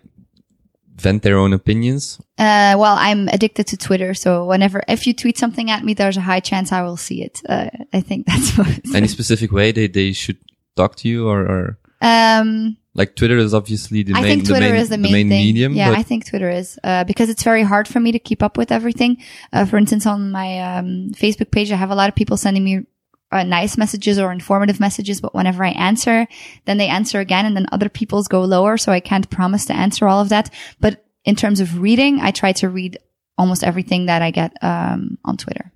vent 0.95 1.23
their 1.23 1.37
own 1.37 1.53
opinions? 1.53 2.19
Uh, 2.37 2.75
well, 2.77 2.95
I'm 2.97 3.27
addicted 3.29 3.67
to 3.67 3.77
Twitter, 3.77 4.13
so 4.13 4.45
whenever 4.45 4.83
if 4.87 5.07
you 5.07 5.13
tweet 5.13 5.37
something 5.37 5.71
at 5.71 5.83
me, 5.83 5.93
there's 5.93 6.17
a 6.17 6.21
high 6.21 6.41
chance 6.41 6.71
I 6.71 6.83
will 6.83 6.97
see 6.97 7.23
it. 7.23 7.41
Uh, 7.47 7.69
I 7.93 8.01
think 8.01 8.27
that's 8.27 8.51
what. 8.57 8.79
Any 8.93 9.07
specific 9.07 9.51
way 9.51 9.71
they, 9.71 9.87
they 9.87 10.11
should 10.11 10.37
talk 10.81 10.95
to 11.01 11.07
you 11.07 11.27
or, 11.27 11.39
or 11.53 11.63
um, 12.01 12.77
like 12.93 13.15
Twitter 13.15 13.37
is 13.37 13.53
obviously 13.53 14.03
the 14.03 14.13
I 14.13 14.21
main, 14.21 14.29
think 14.29 14.47
Twitter 14.47 14.67
the 14.67 14.73
main, 14.73 14.81
is 14.81 14.89
the 14.89 14.97
main, 14.97 15.11
thing. 15.11 15.29
medium. 15.29 15.73
Yeah, 15.73 15.91
I 15.91 16.03
think 16.03 16.25
Twitter 16.25 16.49
is 16.49 16.79
uh, 16.83 17.03
because 17.03 17.29
it's 17.29 17.43
very 17.43 17.63
hard 17.63 17.87
for 17.87 17.99
me 17.99 18.11
to 18.11 18.19
keep 18.19 18.41
up 18.41 18.57
with 18.57 18.71
everything. 18.71 19.17
Uh, 19.53 19.65
for 19.65 19.77
instance, 19.77 20.05
on 20.05 20.31
my 20.31 20.59
um, 20.59 21.11
Facebook 21.13 21.51
page, 21.51 21.71
I 21.71 21.75
have 21.75 21.91
a 21.91 21.95
lot 21.95 22.09
of 22.09 22.15
people 22.15 22.37
sending 22.37 22.63
me 22.63 22.85
uh, 23.31 23.43
nice 23.43 23.77
messages 23.77 24.17
or 24.17 24.31
informative 24.31 24.79
messages, 24.79 25.21
but 25.21 25.35
whenever 25.35 25.63
I 25.63 25.69
answer, 25.69 26.27
then 26.65 26.77
they 26.77 26.87
answer 26.87 27.19
again, 27.19 27.45
and 27.45 27.55
then 27.55 27.67
other 27.71 27.89
people's 27.89 28.27
go 28.27 28.43
lower. 28.43 28.77
So 28.77 28.91
I 28.91 29.01
can't 29.01 29.29
promise 29.29 29.65
to 29.65 29.73
answer 29.73 30.07
all 30.07 30.19
of 30.19 30.29
that. 30.29 30.51
But 30.79 31.05
in 31.25 31.35
terms 31.35 31.59
of 31.59 31.79
reading, 31.79 32.19
I 32.21 32.31
try 32.31 32.53
to 32.53 32.69
read 32.69 32.97
almost 33.37 33.63
everything 33.63 34.07
that 34.07 34.21
I 34.21 34.31
get 34.31 34.51
um, 34.61 35.17
on 35.23 35.37
Twitter. 35.37 35.71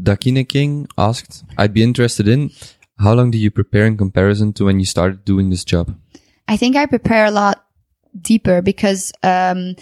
Dakine 0.00 0.48
King 0.48 0.86
asked, 0.96 1.44
I'd 1.56 1.74
be 1.74 1.82
interested 1.82 2.28
in 2.28 2.50
how 2.98 3.14
long 3.14 3.30
do 3.30 3.38
you 3.38 3.50
prepare 3.50 3.86
in 3.86 3.96
comparison 3.96 4.52
to 4.54 4.64
when 4.64 4.80
you 4.80 4.86
started 4.86 5.24
doing 5.24 5.50
this 5.50 5.64
job? 5.64 5.96
I 6.46 6.56
think 6.56 6.76
I 6.76 6.86
prepare 6.86 7.26
a 7.26 7.30
lot 7.30 7.64
deeper 8.20 8.62
because 8.62 9.12
um, 9.22 9.76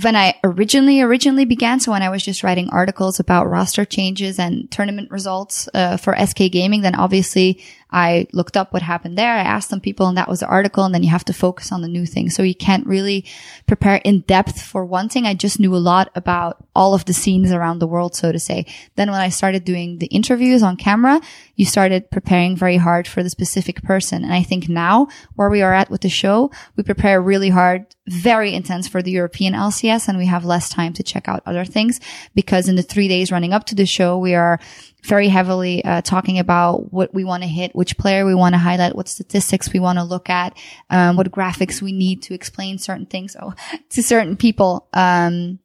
when 0.00 0.16
I 0.16 0.38
originally 0.44 1.00
originally 1.00 1.44
began, 1.44 1.80
so 1.80 1.92
when 1.92 2.02
I 2.02 2.08
was 2.08 2.24
just 2.24 2.42
writing 2.42 2.70
articles 2.70 3.20
about 3.20 3.48
roster 3.48 3.84
changes 3.84 4.38
and 4.38 4.70
tournament 4.70 5.10
results 5.10 5.68
uh, 5.74 5.96
for 5.96 6.16
SK 6.16 6.50
Gaming, 6.50 6.82
then 6.82 6.94
obviously 6.94 7.62
I 7.90 8.26
looked 8.32 8.56
up 8.56 8.72
what 8.72 8.82
happened 8.82 9.16
there. 9.16 9.32
I 9.32 9.40
asked 9.40 9.70
some 9.70 9.80
people, 9.80 10.06
and 10.06 10.16
that 10.18 10.28
was 10.28 10.40
the 10.40 10.46
article. 10.46 10.84
And 10.84 10.94
then 10.94 11.02
you 11.02 11.10
have 11.10 11.24
to 11.26 11.32
focus 11.32 11.72
on 11.72 11.82
the 11.82 11.88
new 11.88 12.06
thing, 12.06 12.30
so 12.30 12.42
you 12.42 12.54
can't 12.54 12.86
really 12.86 13.24
prepare 13.66 13.96
in 14.04 14.20
depth 14.20 14.60
for 14.60 14.84
one 14.84 15.08
thing. 15.08 15.26
I 15.26 15.34
just 15.34 15.58
knew 15.58 15.74
a 15.74 15.78
lot 15.78 16.10
about 16.14 16.64
all 16.74 16.94
of 16.94 17.06
the 17.06 17.12
scenes 17.12 17.50
around 17.50 17.78
the 17.78 17.86
world, 17.86 18.14
so 18.14 18.30
to 18.30 18.38
say. 18.38 18.66
Then 18.96 19.10
when 19.10 19.20
I 19.20 19.30
started 19.30 19.64
doing 19.64 19.98
the 19.98 20.06
interviews 20.06 20.62
on 20.62 20.76
camera, 20.76 21.20
you 21.56 21.64
started 21.64 22.10
preparing 22.10 22.56
very 22.56 22.76
hard 22.76 23.08
for 23.08 23.22
the 23.22 23.30
specific 23.30 23.82
person. 23.82 24.22
And 24.22 24.32
I 24.32 24.42
think 24.42 24.68
now 24.68 25.08
where 25.34 25.50
we 25.50 25.62
are 25.62 25.74
at 25.74 25.90
with 25.90 26.02
the 26.02 26.08
show, 26.08 26.50
we 26.76 26.82
prepare 26.82 27.20
really 27.20 27.48
hard, 27.48 27.86
very 28.06 28.54
intense 28.54 28.86
for 28.86 29.02
the 29.02 29.10
European 29.10 29.54
LCS 29.54 30.08
and 30.08 30.18
we 30.18 30.26
have 30.26 30.44
less 30.44 30.68
time 30.68 30.92
to 30.94 31.02
check 31.02 31.28
out 31.28 31.42
other 31.46 31.64
things 31.64 32.00
because 32.34 32.68
in 32.68 32.76
the 32.76 32.82
three 32.82 33.08
days 33.08 33.32
running 33.32 33.52
up 33.52 33.64
to 33.64 33.74
the 33.74 33.86
show, 33.86 34.18
we 34.18 34.34
are 34.34 34.60
very 35.04 35.28
heavily 35.28 35.84
uh, 35.84 36.02
talking 36.02 36.38
about 36.38 36.92
what 36.92 37.14
we 37.14 37.24
want 37.24 37.42
to 37.42 37.48
hit, 37.48 37.74
which 37.74 37.96
player 37.98 38.26
we 38.26 38.34
want 38.34 38.54
to 38.54 38.58
highlight, 38.58 38.96
what 38.96 39.08
statistics 39.08 39.72
we 39.72 39.80
want 39.80 39.98
to 39.98 40.04
look 40.04 40.28
at, 40.28 40.56
um, 40.90 41.16
what 41.16 41.30
graphics 41.30 41.80
we 41.80 41.92
need 41.92 42.22
to 42.22 42.34
explain 42.34 42.78
certain 42.78 43.06
things 43.06 43.36
oh, 43.40 43.54
to 43.90 44.02
certain 44.02 44.36
people. 44.36 44.88
Um, 44.92 45.60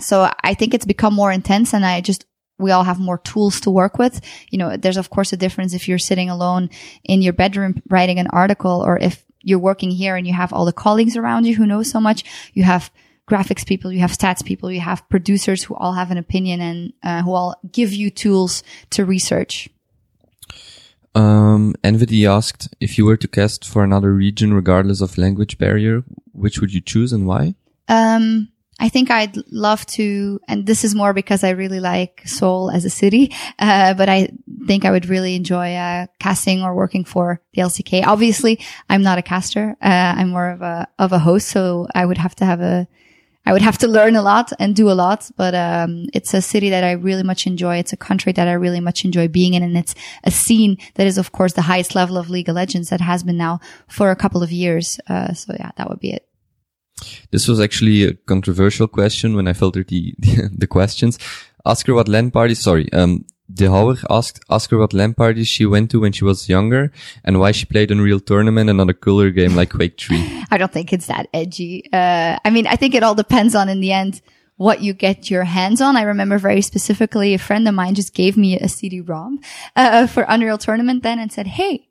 so 0.00 0.30
I 0.42 0.54
think 0.54 0.74
it's 0.74 0.84
become 0.84 1.14
more 1.14 1.32
intense 1.32 1.74
and 1.74 1.84
I 1.84 2.00
just 2.00 2.24
we 2.58 2.70
all 2.70 2.84
have 2.84 3.00
more 3.00 3.18
tools 3.18 3.60
to 3.62 3.70
work 3.70 3.98
with. 3.98 4.20
You 4.50 4.58
know, 4.58 4.76
there's 4.76 4.96
of 4.96 5.10
course 5.10 5.32
a 5.32 5.36
difference 5.36 5.74
if 5.74 5.88
you're 5.88 5.98
sitting 5.98 6.30
alone 6.30 6.70
in 7.04 7.22
your 7.22 7.32
bedroom 7.32 7.82
writing 7.88 8.18
an 8.18 8.28
article 8.28 8.82
or 8.84 8.98
if 8.98 9.24
you're 9.40 9.58
working 9.58 9.90
here 9.90 10.16
and 10.16 10.26
you 10.26 10.32
have 10.32 10.52
all 10.52 10.64
the 10.64 10.72
colleagues 10.72 11.16
around 11.16 11.46
you 11.46 11.56
who 11.56 11.66
know 11.66 11.82
so 11.82 12.00
much. 12.00 12.24
You 12.54 12.62
have 12.62 12.90
graphics 13.28 13.66
people, 13.66 13.92
you 13.92 14.00
have 14.00 14.12
stats 14.12 14.44
people, 14.44 14.70
you 14.70 14.80
have 14.80 15.08
producers 15.08 15.64
who 15.64 15.74
all 15.74 15.92
have 15.92 16.10
an 16.10 16.18
opinion 16.18 16.60
and 16.60 16.92
uh, 17.02 17.22
who 17.22 17.32
all 17.32 17.56
give 17.70 17.92
you 17.92 18.10
tools 18.10 18.62
to 18.90 19.04
research. 19.04 19.68
Um, 21.14 21.74
NVIDIA 21.84 22.30
asked 22.30 22.74
if 22.80 22.96
you 22.96 23.04
were 23.04 23.18
to 23.18 23.28
cast 23.28 23.68
for 23.68 23.84
another 23.84 24.12
region, 24.12 24.54
regardless 24.54 25.00
of 25.00 25.18
language 25.18 25.58
barrier, 25.58 26.04
which 26.32 26.60
would 26.60 26.72
you 26.72 26.80
choose 26.80 27.12
and 27.12 27.26
why? 27.26 27.54
Um, 27.88 28.48
I 28.80 28.88
think 28.88 29.10
I'd 29.10 29.36
love 29.52 29.84
to, 29.86 30.40
and 30.48 30.66
this 30.66 30.82
is 30.82 30.94
more 30.94 31.12
because 31.12 31.44
I 31.44 31.50
really 31.50 31.80
like 31.80 32.22
Seoul 32.24 32.70
as 32.70 32.84
a 32.84 32.90
city, 32.90 33.32
uh, 33.58 33.94
but 33.94 34.08
I 34.08 34.30
think 34.66 34.84
I 34.84 34.90
would 34.90 35.06
really 35.06 35.36
enjoy 35.36 35.74
uh, 35.74 36.06
casting 36.18 36.62
or 36.62 36.74
working 36.74 37.04
for 37.04 37.40
the 37.52 37.62
LCK. 37.62 38.04
Obviously, 38.06 38.58
I'm 38.88 39.02
not 39.02 39.18
a 39.18 39.22
caster. 39.22 39.76
Uh, 39.80 40.14
I'm 40.16 40.30
more 40.30 40.50
of 40.50 40.62
a 40.62 40.88
of 40.98 41.12
a 41.12 41.18
host, 41.18 41.48
so 41.48 41.86
I 41.94 42.04
would 42.06 42.18
have 42.18 42.34
to 42.36 42.44
have 42.44 42.60
a 42.60 42.88
I 43.44 43.52
would 43.52 43.62
have 43.62 43.78
to 43.78 43.88
learn 43.88 44.14
a 44.14 44.22
lot 44.22 44.52
and 44.58 44.76
do 44.76 44.90
a 44.90 44.94
lot, 44.94 45.30
but 45.36 45.54
um, 45.54 46.06
it's 46.14 46.32
a 46.32 46.40
city 46.40 46.70
that 46.70 46.84
I 46.84 46.92
really 46.92 47.24
much 47.24 47.46
enjoy. 47.46 47.76
It's 47.78 47.92
a 47.92 47.96
country 47.96 48.32
that 48.32 48.46
I 48.46 48.52
really 48.52 48.80
much 48.80 49.04
enjoy 49.04 49.28
being 49.28 49.54
in, 49.54 49.62
and 49.62 49.76
it's 49.76 49.94
a 50.22 50.30
scene 50.30 50.78
that 50.94 51.06
is, 51.06 51.18
of 51.18 51.32
course, 51.32 51.54
the 51.54 51.62
highest 51.62 51.94
level 51.94 52.16
of 52.16 52.30
League 52.30 52.48
of 52.48 52.54
Legends 52.54 52.90
that 52.90 53.00
has 53.00 53.24
been 53.24 53.36
now 53.36 53.60
for 53.88 54.10
a 54.10 54.16
couple 54.16 54.42
of 54.42 54.52
years. 54.52 55.00
Uh, 55.08 55.32
so 55.32 55.54
yeah, 55.58 55.70
that 55.76 55.88
would 55.88 56.00
be 56.00 56.12
it. 56.12 56.28
This 57.32 57.48
was 57.48 57.58
actually 57.58 58.04
a 58.04 58.14
controversial 58.14 58.86
question 58.86 59.34
when 59.34 59.48
I 59.48 59.54
filtered 59.54 59.88
the, 59.88 60.14
the, 60.18 60.50
the 60.56 60.66
questions. 60.66 61.18
Ask 61.66 61.86
her 61.86 61.94
what 61.94 62.08
LAN 62.08 62.30
parties, 62.30 62.60
sorry, 62.60 62.92
um, 62.92 63.24
De 63.52 63.66
Houwer 63.70 63.96
asked, 64.08 64.40
ask 64.48 64.70
her 64.70 64.78
what 64.78 64.92
LAN 64.92 65.14
parties 65.14 65.48
she 65.48 65.66
went 65.66 65.90
to 65.90 66.00
when 66.00 66.12
she 66.12 66.24
was 66.24 66.48
younger 66.48 66.92
and 67.24 67.38
why 67.38 67.52
she 67.52 67.66
played 67.66 67.90
Unreal 67.90 68.20
Tournament 68.20 68.70
and 68.70 68.78
not 68.78 68.90
a 68.90 68.94
cooler 68.94 69.30
game 69.30 69.54
like 69.54 69.70
Quake 69.70 69.98
3. 70.00 70.44
I 70.50 70.58
don't 70.58 70.72
think 70.72 70.92
it's 70.92 71.06
that 71.06 71.28
edgy. 71.34 71.84
Uh, 71.92 72.38
I 72.44 72.50
mean, 72.50 72.66
I 72.66 72.76
think 72.76 72.94
it 72.94 73.02
all 73.02 73.14
depends 73.14 73.54
on 73.54 73.68
in 73.68 73.80
the 73.80 73.92
end 73.92 74.22
what 74.56 74.80
you 74.80 74.92
get 74.92 75.30
your 75.30 75.44
hands 75.44 75.80
on. 75.80 75.96
I 75.96 76.02
remember 76.02 76.38
very 76.38 76.62
specifically 76.62 77.34
a 77.34 77.38
friend 77.38 77.66
of 77.66 77.74
mine 77.74 77.94
just 77.94 78.14
gave 78.14 78.36
me 78.36 78.58
a 78.58 78.68
CD-ROM, 78.68 79.40
uh, 79.76 80.06
for 80.06 80.24
Unreal 80.28 80.58
Tournament 80.58 81.02
then 81.02 81.18
and 81.18 81.32
said, 81.32 81.46
Hey, 81.46 81.88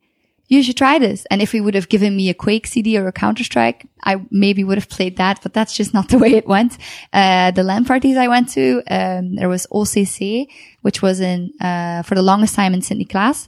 you 0.51 0.61
should 0.61 0.75
try 0.75 0.99
this. 0.99 1.25
And 1.31 1.41
if 1.41 1.53
he 1.53 1.61
would 1.61 1.75
have 1.75 1.87
given 1.87 2.13
me 2.13 2.29
a 2.29 2.33
Quake 2.33 2.67
CD 2.67 2.97
or 2.97 3.07
a 3.07 3.13
Counter 3.13 3.45
Strike, 3.45 3.87
I 4.03 4.21
maybe 4.31 4.65
would 4.65 4.77
have 4.77 4.89
played 4.89 5.15
that, 5.15 5.39
but 5.41 5.53
that's 5.53 5.73
just 5.73 5.93
not 5.93 6.09
the 6.13 6.17
way 6.17 6.33
it 6.33 6.45
went. 6.45 6.77
Uh, 7.13 7.51
the 7.51 7.63
LAN 7.63 7.85
parties 7.85 8.17
I 8.17 8.27
went 8.27 8.49
to, 8.49 8.83
um, 8.89 9.35
there 9.35 9.47
was 9.47 9.65
OCC, 9.71 10.47
which 10.81 11.01
was 11.01 11.21
in, 11.21 11.53
uh, 11.61 12.01
for 12.03 12.15
the 12.15 12.21
longest 12.21 12.53
time 12.53 12.73
in 12.73 12.81
Sint 12.81 13.09
class. 13.09 13.47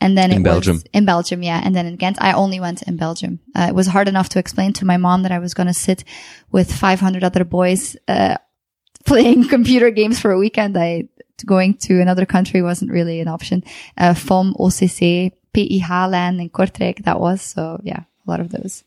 And 0.00 0.18
then 0.18 0.32
in 0.32 0.40
it 0.40 0.42
Belgium. 0.42 0.74
was 0.74 0.84
in 0.92 1.04
Belgium, 1.04 1.44
yeah. 1.44 1.60
And 1.62 1.76
then 1.76 1.86
in 1.86 1.94
Ghent, 1.94 2.20
I 2.20 2.32
only 2.32 2.58
went 2.58 2.82
in 2.82 2.96
Belgium. 2.96 3.38
Uh, 3.54 3.66
it 3.68 3.74
was 3.76 3.86
hard 3.86 4.08
enough 4.08 4.28
to 4.30 4.40
explain 4.40 4.72
to 4.72 4.84
my 4.84 4.96
mom 4.96 5.22
that 5.22 5.30
I 5.30 5.38
was 5.38 5.54
going 5.54 5.68
to 5.68 5.74
sit 5.74 6.02
with 6.50 6.74
500 6.74 7.22
other 7.22 7.44
boys, 7.44 7.96
uh, 8.08 8.36
playing 9.06 9.46
computer 9.46 9.90
games 9.90 10.18
for 10.18 10.32
a 10.32 10.38
weekend. 10.38 10.76
I, 10.76 11.08
going 11.46 11.74
to 11.74 12.00
another 12.00 12.26
country 12.26 12.62
wasn't 12.62 12.90
really 12.90 13.20
an 13.20 13.28
option. 13.28 13.62
Uh, 13.96 14.14
FOM, 14.14 14.54
OCC, 14.54 15.32
PIH 15.54 16.10
LAN 16.10 16.40
in 16.40 16.50
Kortrijk, 16.50 17.04
that 17.04 17.20
was. 17.20 17.42
So 17.42 17.80
yeah, 17.82 18.00
a 18.26 18.30
lot 18.30 18.40
of 18.40 18.50
those. 18.50 18.84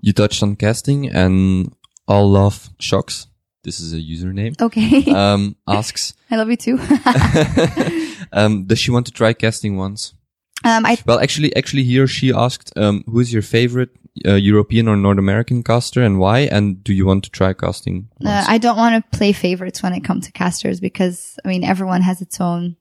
You 0.00 0.12
touched 0.12 0.42
on 0.42 0.56
casting 0.56 1.08
and 1.08 1.74
all 2.08 2.28
love 2.30 2.70
shocks. 2.78 3.26
This 3.64 3.78
is 3.78 3.92
a 3.92 3.98
username. 3.98 4.60
Okay. 4.60 5.12
Um, 5.12 5.56
asks, 5.68 6.14
I 6.30 6.36
love 6.36 6.50
you 6.50 6.56
too. 6.56 6.78
um, 8.32 8.64
does 8.64 8.80
she 8.80 8.90
want 8.90 9.06
to 9.06 9.12
try 9.12 9.32
casting 9.32 9.76
once? 9.76 10.14
um, 10.64 10.84
I, 10.84 10.98
Well, 11.06 11.20
actually, 11.20 11.54
actually 11.54 11.84
here 11.84 12.06
she 12.08 12.32
asked, 12.32 12.72
um, 12.76 13.04
who 13.06 13.20
is 13.20 13.32
your 13.32 13.42
favorite 13.42 13.90
uh, 14.26 14.34
European 14.34 14.88
or 14.88 14.96
North 14.96 15.18
American 15.18 15.62
caster 15.62 16.02
and 16.02 16.18
why? 16.18 16.40
And 16.40 16.82
do 16.82 16.92
you 16.92 17.06
want 17.06 17.22
to 17.24 17.30
try 17.30 17.52
casting? 17.52 18.08
uh. 18.24 18.44
I 18.48 18.58
don't 18.58 18.76
want 18.76 19.04
to 19.04 19.16
play 19.16 19.32
favorites 19.32 19.82
when 19.82 19.92
it 19.92 20.02
comes 20.02 20.26
to 20.26 20.32
casters 20.32 20.80
because, 20.80 21.38
I 21.44 21.48
mean, 21.48 21.62
everyone 21.62 22.02
has 22.02 22.20
its 22.20 22.40
own 22.40 22.76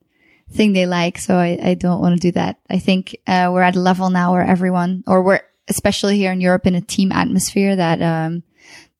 thing 0.51 0.73
they 0.73 0.85
like. 0.85 1.17
So 1.17 1.35
I, 1.35 1.57
I 1.63 1.73
don't 1.75 2.01
want 2.01 2.15
to 2.15 2.27
do 2.27 2.31
that. 2.33 2.57
I 2.69 2.79
think, 2.79 3.15
uh, 3.25 3.49
we're 3.51 3.61
at 3.61 3.75
a 3.75 3.79
level 3.79 4.09
now 4.09 4.33
where 4.33 4.43
everyone, 4.43 5.03
or 5.07 5.23
we're, 5.23 5.41
especially 5.69 6.17
here 6.17 6.31
in 6.31 6.41
Europe 6.41 6.67
in 6.67 6.75
a 6.75 6.81
team 6.81 7.11
atmosphere 7.11 7.75
that, 7.75 8.01
um, 8.01 8.43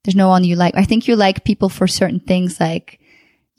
there's 0.04 0.16
no 0.16 0.30
one 0.30 0.44
you 0.44 0.56
like. 0.56 0.76
I 0.76 0.86
think 0.86 1.08
you 1.08 1.16
like 1.16 1.44
people 1.44 1.70
for 1.70 1.88
certain 1.88 2.22
things 2.22 2.60
like, 2.60 3.00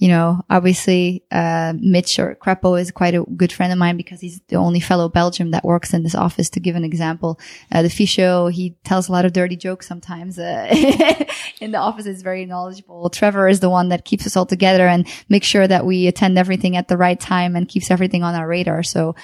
you 0.02 0.08
know, 0.08 0.42
obviously, 0.50 1.22
uh, 1.30 1.74
Mitch 1.78 2.18
or 2.18 2.34
Crepo 2.34 2.80
is 2.80 2.90
quite 2.90 3.14
a 3.14 3.22
good 3.22 3.52
friend 3.52 3.72
of 3.72 3.78
mine 3.78 3.96
because 3.96 4.20
he's 4.20 4.40
the 4.48 4.56
only 4.56 4.80
fellow 4.80 5.08
Belgium 5.08 5.52
that 5.52 5.62
works 5.62 5.94
in 5.94 6.02
this 6.02 6.16
office. 6.16 6.50
To 6.50 6.58
give 6.58 6.74
an 6.74 6.82
example, 6.82 7.38
uh, 7.70 7.82
the 7.82 7.88
Fisho, 7.88 8.50
he 8.50 8.74
tells 8.82 9.08
a 9.08 9.12
lot 9.12 9.24
of 9.24 9.32
dirty 9.32 9.54
jokes 9.54 9.86
sometimes, 9.86 10.40
uh, 10.40 10.66
in 11.60 11.70
the 11.70 11.78
office 11.78 12.06
is 12.06 12.22
very 12.22 12.44
knowledgeable. 12.46 13.10
Trevor 13.10 13.46
is 13.46 13.60
the 13.60 13.70
one 13.70 13.90
that 13.90 14.04
keeps 14.04 14.26
us 14.26 14.36
all 14.36 14.44
together 14.44 14.88
and 14.88 15.06
makes 15.28 15.46
sure 15.46 15.68
that 15.68 15.86
we 15.86 16.08
attend 16.08 16.36
everything 16.36 16.76
at 16.76 16.88
the 16.88 16.96
right 16.96 17.20
time 17.20 17.54
and 17.54 17.68
keeps 17.68 17.88
everything 17.88 18.24
on 18.24 18.34
our 18.34 18.48
radar. 18.48 18.82
So 18.82 19.14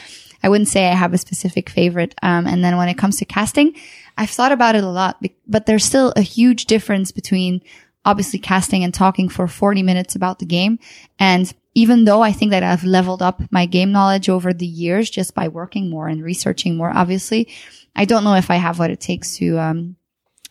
I 0.44 0.48
wouldn't 0.48 0.68
say 0.68 0.86
I 0.86 0.94
have 0.94 1.12
a 1.12 1.18
specific 1.18 1.70
favorite. 1.70 2.14
Um, 2.22 2.46
and 2.46 2.62
then 2.62 2.76
when 2.76 2.88
it 2.88 2.98
comes 2.98 3.16
to 3.16 3.24
casting, 3.24 3.74
I've 4.16 4.30
thought 4.30 4.52
about 4.52 4.76
it 4.76 4.84
a 4.84 4.88
lot, 4.88 5.20
but 5.48 5.66
there's 5.66 5.84
still 5.84 6.12
a 6.14 6.22
huge 6.22 6.66
difference 6.66 7.10
between 7.10 7.62
obviously 8.04 8.38
casting 8.38 8.84
and 8.84 8.94
talking 8.94 9.28
for 9.28 9.46
40 9.46 9.82
minutes 9.82 10.14
about 10.14 10.38
the 10.38 10.46
game. 10.46 10.78
And 11.18 11.52
even 11.74 12.04
though 12.04 12.22
I 12.22 12.32
think 12.32 12.50
that 12.50 12.62
I've 12.62 12.84
leveled 12.84 13.22
up 13.22 13.42
my 13.50 13.66
game 13.66 13.92
knowledge 13.92 14.28
over 14.28 14.52
the 14.52 14.66
years 14.66 15.10
just 15.10 15.34
by 15.34 15.48
working 15.48 15.90
more 15.90 16.08
and 16.08 16.22
researching 16.22 16.76
more, 16.76 16.90
obviously, 16.90 17.48
I 17.94 18.04
don't 18.04 18.24
know 18.24 18.34
if 18.34 18.50
I 18.50 18.56
have 18.56 18.78
what 18.78 18.90
it 18.90 19.00
takes 19.00 19.36
to, 19.38 19.58
um, 19.58 19.96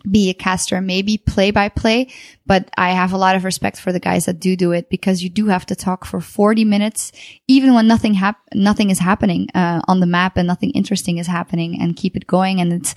be 0.09 0.29
a 0.29 0.33
caster, 0.33 0.79
maybe 0.79 1.17
play 1.17 1.51
by 1.51 1.69
play, 1.69 2.07
but 2.45 2.69
I 2.77 2.91
have 2.91 3.13
a 3.13 3.17
lot 3.17 3.35
of 3.35 3.43
respect 3.43 3.79
for 3.79 3.91
the 3.91 3.99
guys 3.99 4.25
that 4.25 4.39
do 4.39 4.55
do 4.55 4.71
it 4.71 4.89
because 4.89 5.23
you 5.23 5.29
do 5.29 5.47
have 5.47 5.65
to 5.65 5.75
talk 5.75 6.05
for 6.05 6.21
40 6.21 6.63
minutes, 6.65 7.11
even 7.47 7.73
when 7.73 7.87
nothing 7.87 8.13
hap- 8.13 8.41
nothing 8.53 8.89
is 8.89 8.99
happening, 8.99 9.49
uh, 9.53 9.81
on 9.87 9.99
the 9.99 10.05
map 10.05 10.37
and 10.37 10.47
nothing 10.47 10.71
interesting 10.71 11.17
is 11.17 11.27
happening 11.27 11.81
and 11.81 11.95
keep 11.97 12.15
it 12.15 12.27
going. 12.27 12.61
And 12.61 12.73
it's, 12.73 12.95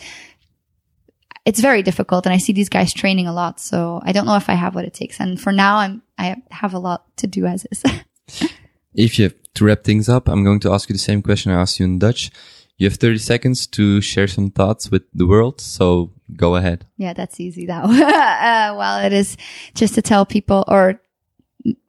it's 1.44 1.60
very 1.60 1.82
difficult. 1.82 2.26
And 2.26 2.32
I 2.32 2.38
see 2.38 2.52
these 2.52 2.68
guys 2.68 2.92
training 2.92 3.26
a 3.26 3.32
lot. 3.32 3.60
So 3.60 4.00
I 4.04 4.12
don't 4.12 4.26
know 4.26 4.36
if 4.36 4.48
I 4.48 4.54
have 4.54 4.74
what 4.74 4.84
it 4.84 4.94
takes. 4.94 5.20
And 5.20 5.40
for 5.40 5.52
now, 5.52 5.78
I'm, 5.78 6.02
I 6.18 6.36
have 6.50 6.74
a 6.74 6.78
lot 6.78 7.16
to 7.18 7.26
do 7.26 7.46
as 7.46 7.66
is. 7.70 7.82
If 8.92 9.18
you 9.18 9.24
have 9.24 9.34
to 9.54 9.64
wrap 9.64 9.84
things 9.84 10.08
up, 10.08 10.28
I'm 10.28 10.42
going 10.42 10.60
to 10.60 10.72
ask 10.72 10.88
you 10.88 10.94
the 10.94 10.98
same 10.98 11.22
question 11.22 11.52
I 11.52 11.60
asked 11.60 11.78
you 11.78 11.86
in 11.86 11.98
Dutch. 11.98 12.30
You 12.76 12.88
have 12.88 12.98
30 12.98 13.18
seconds 13.18 13.66
to 13.68 14.00
share 14.00 14.26
some 14.26 14.50
thoughts 14.50 14.90
with 14.90 15.02
the 15.12 15.26
world, 15.26 15.60
so 15.60 16.12
go 16.34 16.56
ahead. 16.56 16.86
Yeah, 16.96 17.12
that's 17.12 17.38
easy 17.38 17.66
though. 17.66 17.72
uh, 17.84 18.74
well, 18.76 19.04
it 19.04 19.12
is 19.12 19.36
just 19.74 19.94
to 19.94 20.02
tell 20.02 20.24
people 20.26 20.64
or 20.66 21.00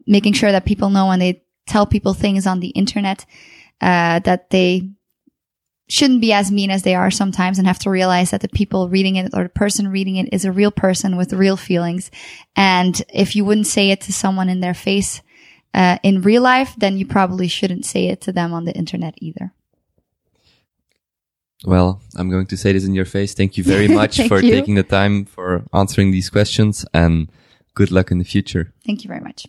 making 0.06 0.34
sure 0.34 0.52
that 0.52 0.66
people 0.66 0.90
know 0.90 1.08
when 1.08 1.20
they 1.20 1.44
tell 1.66 1.86
people 1.86 2.14
things 2.14 2.46
on 2.46 2.60
the 2.60 2.70
internet, 2.70 3.26
uh, 3.80 4.20
that 4.20 4.50
they 4.50 4.92
shouldn't 5.92 6.22
be 6.22 6.32
as 6.32 6.52
mean 6.52 6.72
as 6.72 6.84
they 6.84 6.96
are 6.96 7.12
sometimes 7.12 7.58
and 7.58 7.68
have 7.68 7.80
to 7.80 7.90
realize 7.90 8.32
that 8.32 8.42
the 8.42 8.48
people 8.48 8.88
reading 8.88 9.18
it 9.18 9.34
or 9.34 9.44
the 9.44 9.50
person 9.50 9.90
reading 9.90 10.16
it 10.16 10.30
is 10.32 10.46
a 10.46 10.52
real 10.52 10.72
person 10.72 11.18
with 11.18 11.34
real 11.34 11.58
feelings. 11.58 12.10
And 12.56 13.02
if 13.14 13.36
you 13.36 13.44
wouldn't 13.44 13.68
say 13.68 13.92
it 13.92 14.02
to 14.02 14.14
someone 14.14 14.50
in 14.50 14.62
their 14.62 14.74
face, 14.74 15.22
uh, 15.74 15.98
in 16.02 16.22
real 16.22 16.42
life, 16.42 16.74
then 16.78 16.98
you 16.98 17.06
probably 17.06 17.48
shouldn't 17.48 17.86
say 17.86 18.08
it 18.08 18.22
to 18.22 18.32
them 18.32 18.54
on 18.54 18.66
the 18.66 18.74
internet 18.74 19.16
either. 19.18 19.54
Well, 21.66 22.02
I'm 22.16 22.30
going 22.30 22.48
to 22.48 22.58
say 22.58 22.74
this 22.74 22.86
in 22.86 22.94
your 22.94 23.06
face. 23.06 23.34
Thank 23.34 23.58
you 23.58 23.64
very 23.64 23.88
much 24.02 24.28
for 24.28 24.42
you. 24.42 24.52
taking 24.52 24.76
the 24.76 24.84
time 24.84 25.26
for 25.26 25.64
answering 25.74 26.12
these 26.12 26.30
questions 26.30 26.86
and 26.94 27.30
good 27.76 27.92
luck 27.92 28.12
in 28.12 28.18
the 28.18 28.26
future. 28.26 28.74
Thank 28.86 29.04
you 29.04 29.10
very 29.10 29.22
much. 29.22 29.46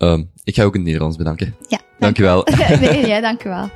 Um, 0.00 0.30
ik 0.44 0.54
ga 0.54 0.64
ook 0.64 0.74
in 0.74 0.80
het 0.80 0.88
Nederlands 0.88 1.16
bedanken. 1.16 1.54
Ja. 1.68 1.80
Dankjewel. 1.98 2.46
nee, 2.80 3.06
ja, 3.06 3.20
dank 3.28 3.44
u 3.44 3.48
wel. 3.48 3.70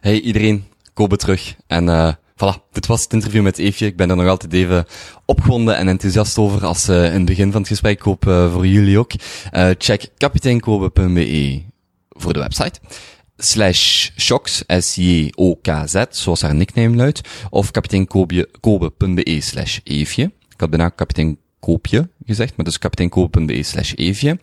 Hey 0.00 0.20
iedereen, 0.20 0.64
Kobe 0.94 1.16
terug. 1.16 1.56
En 1.66 1.88
eh 1.88 2.12
voilà, 2.34 2.70
dit 2.72 2.86
was 2.86 3.02
het 3.02 3.12
interview 3.12 3.42
met 3.42 3.58
Eefje. 3.58 3.86
Ik 3.86 3.96
ben 3.96 4.10
er 4.10 4.16
nog 4.16 4.26
altijd 4.26 4.52
even 4.52 4.84
opgewonden 5.24 5.76
en 5.76 5.88
enthousiast 5.88 6.38
over 6.38 6.66
als 6.66 6.88
eh, 6.88 7.04
in 7.04 7.12
het 7.12 7.24
begin 7.24 7.52
van 7.52 7.60
het 7.60 7.70
gesprek. 7.70 7.98
Ik 7.98 8.02
hoop 8.02 8.26
eh, 8.26 8.52
voor 8.52 8.66
jullie 8.66 8.98
ook. 8.98 9.12
Check 9.78 10.08
kapiteinkobe.be 10.16 11.62
voor 12.08 12.32
de 12.32 12.38
website. 12.38 12.80
Slash 13.36 14.10
shocks, 14.16 14.64
S-J-O-K-Z, 14.66 16.04
zoals 16.10 16.42
haar 16.42 16.54
nickname 16.54 16.96
luidt. 16.96 17.20
Of 17.50 17.70
kapiteinkobe.be 17.70 19.40
slash 19.40 19.78
Eefje. 19.84 20.22
Ik 20.24 20.60
had 20.60 20.70
bijna 20.70 20.88
kapitein 20.88 21.38
Koopje 21.60 22.08
gezegd, 22.24 22.56
maar 22.56 22.64
dus 22.64 22.78
kapiteinkobe.be 22.78 23.62
slash 23.62 23.92
Eefje. 23.96 24.38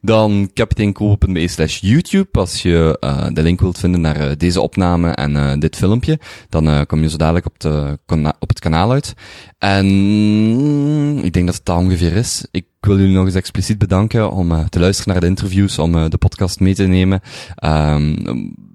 Dan 0.00 0.50
kapiteinkobe.be 0.54 1.48
slash 1.48 1.80
YouTube. 1.80 2.28
Als 2.32 2.62
je 2.62 2.96
uh, 3.00 3.26
de 3.32 3.42
link 3.42 3.60
wilt 3.60 3.78
vinden 3.78 4.00
naar 4.00 4.20
uh, 4.20 4.30
deze 4.36 4.60
opname 4.60 5.10
en 5.10 5.32
uh, 5.34 5.52
dit 5.58 5.76
filmpje, 5.76 6.18
dan 6.48 6.86
kom 6.86 7.02
je 7.02 7.08
zo 7.08 7.16
dadelijk 7.16 7.46
op, 7.46 7.60
de, 7.60 7.98
op 8.38 8.48
het 8.48 8.58
kanaal 8.58 8.90
uit. 8.92 9.14
En 9.58 9.86
ik 11.24 11.32
denk 11.32 11.46
dat 11.46 11.54
het 11.54 11.64
daar 11.64 11.76
ongeveer 11.76 12.16
is. 12.16 12.46
Ik 12.50 12.66
wil 12.80 12.98
jullie 12.98 13.14
nog 13.14 13.24
eens 13.24 13.34
expliciet 13.34 13.78
bedanken 13.78 14.30
om 14.30 14.68
te 14.68 14.80
luisteren 14.80 15.12
naar 15.12 15.20
de 15.20 15.28
interviews, 15.28 15.78
om 15.78 16.08
de 16.10 16.18
podcast 16.18 16.60
mee 16.60 16.74
te 16.74 16.86
nemen. 16.86 17.20
Um, 17.64 18.67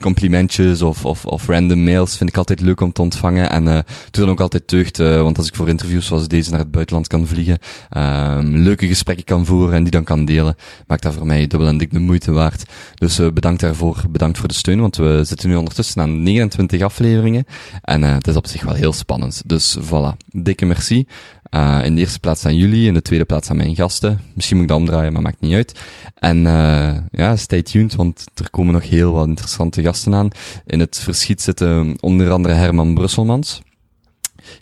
complimentjes 0.00 0.82
of, 0.82 1.04
of, 1.04 1.26
of 1.26 1.46
random 1.46 1.84
mails 1.84 2.16
vind 2.16 2.30
ik 2.30 2.36
altijd 2.36 2.60
leuk 2.60 2.80
om 2.80 2.92
te 2.92 3.02
ontvangen. 3.02 3.50
En 3.50 3.66
uh, 3.66 3.78
doe 4.10 4.24
dan 4.24 4.30
ook 4.30 4.40
altijd 4.40 4.68
deugd, 4.68 4.98
uh, 4.98 5.22
want 5.22 5.38
als 5.38 5.46
ik 5.46 5.54
voor 5.54 5.68
interviews 5.68 6.06
zoals 6.06 6.28
deze 6.28 6.50
naar 6.50 6.58
het 6.58 6.70
buitenland 6.70 7.06
kan 7.06 7.26
vliegen, 7.26 7.58
um, 7.96 8.56
leuke 8.56 8.86
gesprekken 8.86 9.24
kan 9.24 9.46
voeren 9.46 9.74
en 9.74 9.82
die 9.82 9.92
dan 9.92 10.04
kan 10.04 10.24
delen, 10.24 10.56
maakt 10.86 11.02
dat 11.02 11.14
voor 11.14 11.26
mij 11.26 11.46
dubbel 11.46 11.68
en 11.68 11.78
dik 11.78 11.92
de 11.92 11.98
moeite 11.98 12.32
waard. 12.32 12.70
Dus 12.94 13.20
uh, 13.20 13.30
bedankt 13.30 13.60
daarvoor, 13.60 14.04
bedankt 14.10 14.38
voor 14.38 14.48
de 14.48 14.54
steun, 14.54 14.80
want 14.80 14.96
we 14.96 15.20
zitten 15.24 15.48
nu 15.48 15.56
ondertussen 15.56 16.02
aan 16.02 16.22
29 16.22 16.82
afleveringen 16.82 17.44
en 17.82 18.02
het 18.02 18.26
is 18.26 18.36
op 18.36 18.46
zich 18.46 18.62
wel 18.62 18.74
heel 18.74 18.92
spannend. 18.92 19.42
Dus 19.46 19.78
voilà, 19.78 20.16
dikke 20.26 20.66
merci. 20.66 21.06
Uh, 21.50 21.80
in 21.84 21.94
de 21.94 22.00
eerste 22.00 22.20
plaats 22.20 22.46
aan 22.46 22.56
jullie, 22.56 22.86
in 22.86 22.94
de 22.94 23.02
tweede 23.02 23.24
plaats 23.24 23.50
aan 23.50 23.56
mijn 23.56 23.74
gasten. 23.74 24.20
Misschien 24.34 24.56
moet 24.56 24.64
ik 24.64 24.70
dat 24.70 24.80
omdraaien, 24.80 25.12
maar 25.12 25.22
maakt 25.22 25.40
niet 25.40 25.54
uit. 25.54 25.80
En 26.14 26.36
uh, 26.36 26.96
ja, 27.10 27.36
stay 27.36 27.62
tuned, 27.62 27.94
want 27.94 28.26
er 28.34 28.50
komen 28.50 28.72
nog 28.72 28.88
heel 28.88 29.12
wat 29.12 29.26
interessante 29.26 29.82
gasten 29.82 30.14
aan. 30.14 30.30
In 30.66 30.80
het 30.80 30.98
verschiet 30.98 31.42
zitten 31.42 31.96
onder 32.00 32.30
andere 32.30 32.54
Herman 32.54 32.94
Brusselmans. 32.94 33.62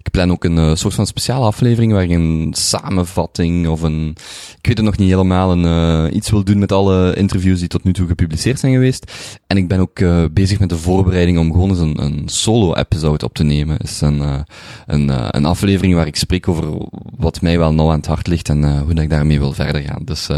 Ik 0.02 0.10
plan 0.10 0.30
ook 0.30 0.44
een 0.44 0.56
uh, 0.56 0.74
soort 0.74 0.94
van 0.94 1.06
speciale 1.06 1.44
aflevering 1.44 1.92
waar 1.92 2.02
ik 2.02 2.10
een 2.10 2.52
samenvatting 2.56 3.68
of 3.68 3.82
een, 3.82 4.08
ik 4.58 4.66
weet 4.66 4.76
het 4.76 4.86
nog 4.86 4.96
niet 4.96 5.08
helemaal, 5.08 5.52
een, 5.52 5.64
uh, 5.64 6.16
iets 6.16 6.30
wil 6.30 6.44
doen 6.44 6.58
met 6.58 6.72
alle 6.72 7.14
interviews 7.14 7.58
die 7.58 7.68
tot 7.68 7.84
nu 7.84 7.92
toe 7.92 8.06
gepubliceerd 8.06 8.58
zijn 8.58 8.72
geweest. 8.72 9.12
En 9.46 9.56
ik 9.56 9.68
ben 9.68 9.80
ook 9.80 9.98
uh, 9.98 10.24
bezig 10.32 10.58
met 10.58 10.68
de 10.68 10.76
voorbereiding 10.76 11.38
om 11.38 11.52
gewoon 11.52 11.68
eens 11.68 11.78
een, 11.78 12.22
solo-episode 12.28 13.24
op 13.24 13.34
te 13.34 13.44
nemen. 13.44 13.78
Is 13.78 14.00
een, 14.00 14.44
een, 14.86 15.36
een 15.36 15.44
aflevering 15.44 15.94
waar 15.94 16.06
ik 16.06 16.16
spreek 16.16 16.48
over 16.48 16.88
wat 17.16 17.40
mij 17.42 17.58
wel 17.58 17.74
nauw 17.74 17.90
aan 17.90 17.96
het 17.96 18.06
hart 18.06 18.26
ligt 18.26 18.48
en 18.48 18.78
hoe 18.78 18.94
dat 18.94 19.04
ik 19.04 19.10
daarmee 19.10 19.38
wil 19.38 19.52
verder 19.52 19.82
gaan. 19.82 20.02
Dus 20.04 20.28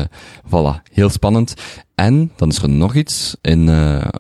voilà, 0.47 0.93
heel 0.93 1.09
spannend. 1.09 1.55
En 1.95 2.33
dan 2.37 2.49
is 2.49 2.63
er 2.63 2.69
nog 2.69 2.95
iets. 2.95 3.37
In 3.41 3.69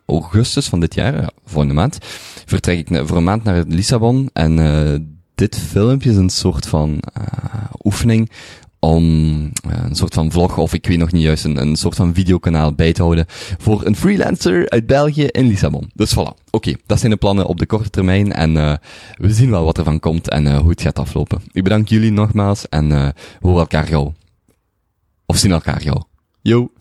augustus 0.07 0.69
van 0.69 0.81
dit 0.81 0.94
jaar, 0.94 1.15
ja, 1.15 1.31
volgende 1.44 1.74
maand, 1.74 1.98
vertrek 2.47 2.78
ik 2.78 3.07
voor 3.07 3.16
een 3.16 3.24
maand 3.24 3.44
naar 3.44 3.65
Lissabon. 3.66 4.31
En 4.32 4.59
dit 5.41 5.57
filmpje 5.57 6.11
is 6.11 6.17
een 6.17 6.31
soort 6.31 6.67
van 6.67 7.03
uh, 7.19 7.65
oefening 7.85 8.31
om 8.79 9.05
een 9.62 9.95
soort 9.95 10.15
van 10.15 10.33
vlog, 10.33 10.59
of 10.59 10.75
ik 10.75 10.87
weet 10.87 10.99
nog 10.99 11.12
niet 11.12 11.23
juist, 11.23 11.45
een, 11.45 11.57
een 11.57 11.77
soort 11.77 11.95
van 11.95 12.15
videokanaal 12.15 12.75
bij 12.75 12.93
te 12.93 13.03
houden 13.03 13.25
voor 13.59 13.87
een 13.87 13.97
freelancer 13.97 14.71
uit 14.71 14.87
België 14.87 15.27
in 15.27 15.47
Lissabon. 15.47 15.91
Dus 15.95 16.15
voilà. 16.15 16.51
Oké, 16.51 16.75
dat 16.87 16.99
zijn 16.99 17.11
de 17.11 17.17
plannen 17.17 17.47
op 17.47 17.59
de 17.59 17.67
korte 17.67 17.91
termijn 17.91 18.33
en 18.33 18.55
uh, 18.55 18.75
we 19.17 19.33
zien 19.33 19.51
wel 19.51 19.65
wat 19.65 19.79
er 19.79 19.85
van 19.85 20.01
komt 20.01 20.29
en 20.29 20.57
hoe 20.57 20.71
het 20.71 20.83
gaat 20.83 20.99
aflopen. 20.99 21.43
Ik 21.53 21.62
bedank 21.62 21.89
jullie 21.89 22.12
nogmaals 22.12 22.69
en 22.69 22.91
uh, 22.91 23.09
we 23.41 23.49
elkaar 23.49 23.87
gauw. 23.87 24.15
Of 25.27 25.37
zien 25.37 25.53
elkaar 25.53 25.81
gauw. 25.81 26.09
Yo! 26.43 26.73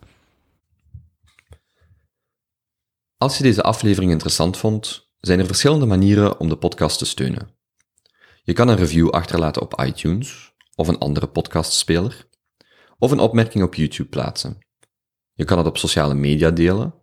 Als 3.18 3.38
je 3.38 3.44
deze 3.44 3.64
aflevering 3.64 4.12
interessant 4.12 4.58
vond, 4.58 5.10
zijn 5.20 5.40
er 5.40 5.46
verschillende 5.46 5.86
manieren 5.86 6.40
om 6.40 6.50
de 6.50 6.56
podcast 6.56 6.98
te 6.98 7.06
steunen. 7.06 7.59
Je 8.50 8.56
kan 8.56 8.68
een 8.68 8.76
review 8.76 9.10
achterlaten 9.10 9.62
op 9.62 9.82
iTunes 9.86 10.54
of 10.76 10.88
een 10.88 10.98
andere 10.98 11.28
podcastspeler, 11.28 12.28
of 12.98 13.12
een 13.12 13.20
opmerking 13.20 13.64
op 13.64 13.76
YouTube 13.76 14.10
plaatsen. 14.10 14.58
Je 15.34 15.44
kan 15.44 15.58
het 15.58 15.68
op 15.68 15.78
sociale 15.78 16.14
media 16.14 16.52
delen 16.52 16.94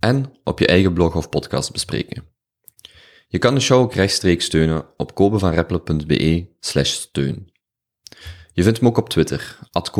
en 0.00 0.32
op 0.44 0.58
je 0.58 0.66
eigen 0.66 0.92
blog 0.92 1.16
of 1.16 1.28
podcast 1.28 1.72
bespreken. 1.72 2.24
Je 3.26 3.38
kan 3.38 3.54
de 3.54 3.60
show 3.60 3.80
ook 3.80 3.94
rechtstreeks 3.94 4.44
steunen 4.44 4.86
op 4.96 5.14
kobevanreppelen.be 5.14 6.56
slash 6.60 6.90
steun. 6.90 7.52
Je 8.52 8.62
vindt 8.62 8.80
me 8.80 8.88
ook 8.88 8.98
op 8.98 9.08
Twitter, 9.08 9.58
at. 9.70 9.92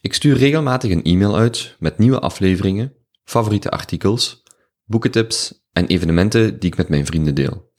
Ik 0.00 0.14
stuur 0.14 0.36
regelmatig 0.36 0.90
een 0.90 1.02
e-mail 1.02 1.36
uit 1.36 1.76
met 1.78 1.98
nieuwe 1.98 2.20
afleveringen 2.20 2.94
favoriete 3.24 3.70
artikels, 3.70 4.42
boekentips 4.84 5.64
en 5.72 5.86
evenementen 5.86 6.58
die 6.58 6.70
ik 6.70 6.76
met 6.76 6.88
mijn 6.88 7.06
vrienden 7.06 7.34
deel. 7.34 7.69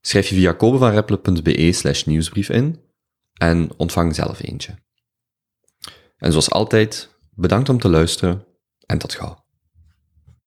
Schrijf 0.00 0.28
je 0.28 0.34
via 0.34 0.52
kobevanreppelen.be 0.52 1.72
slash 1.72 2.04
nieuwsbrief 2.04 2.48
in 2.48 2.80
en 3.32 3.70
ontvang 3.76 4.14
zelf 4.14 4.42
eentje. 4.42 4.74
En 6.16 6.30
zoals 6.30 6.50
altijd, 6.50 7.16
bedankt 7.34 7.68
om 7.68 7.78
te 7.78 7.88
luisteren 7.88 8.44
en 8.86 8.98
tot 8.98 9.14
gauw. 9.14 9.46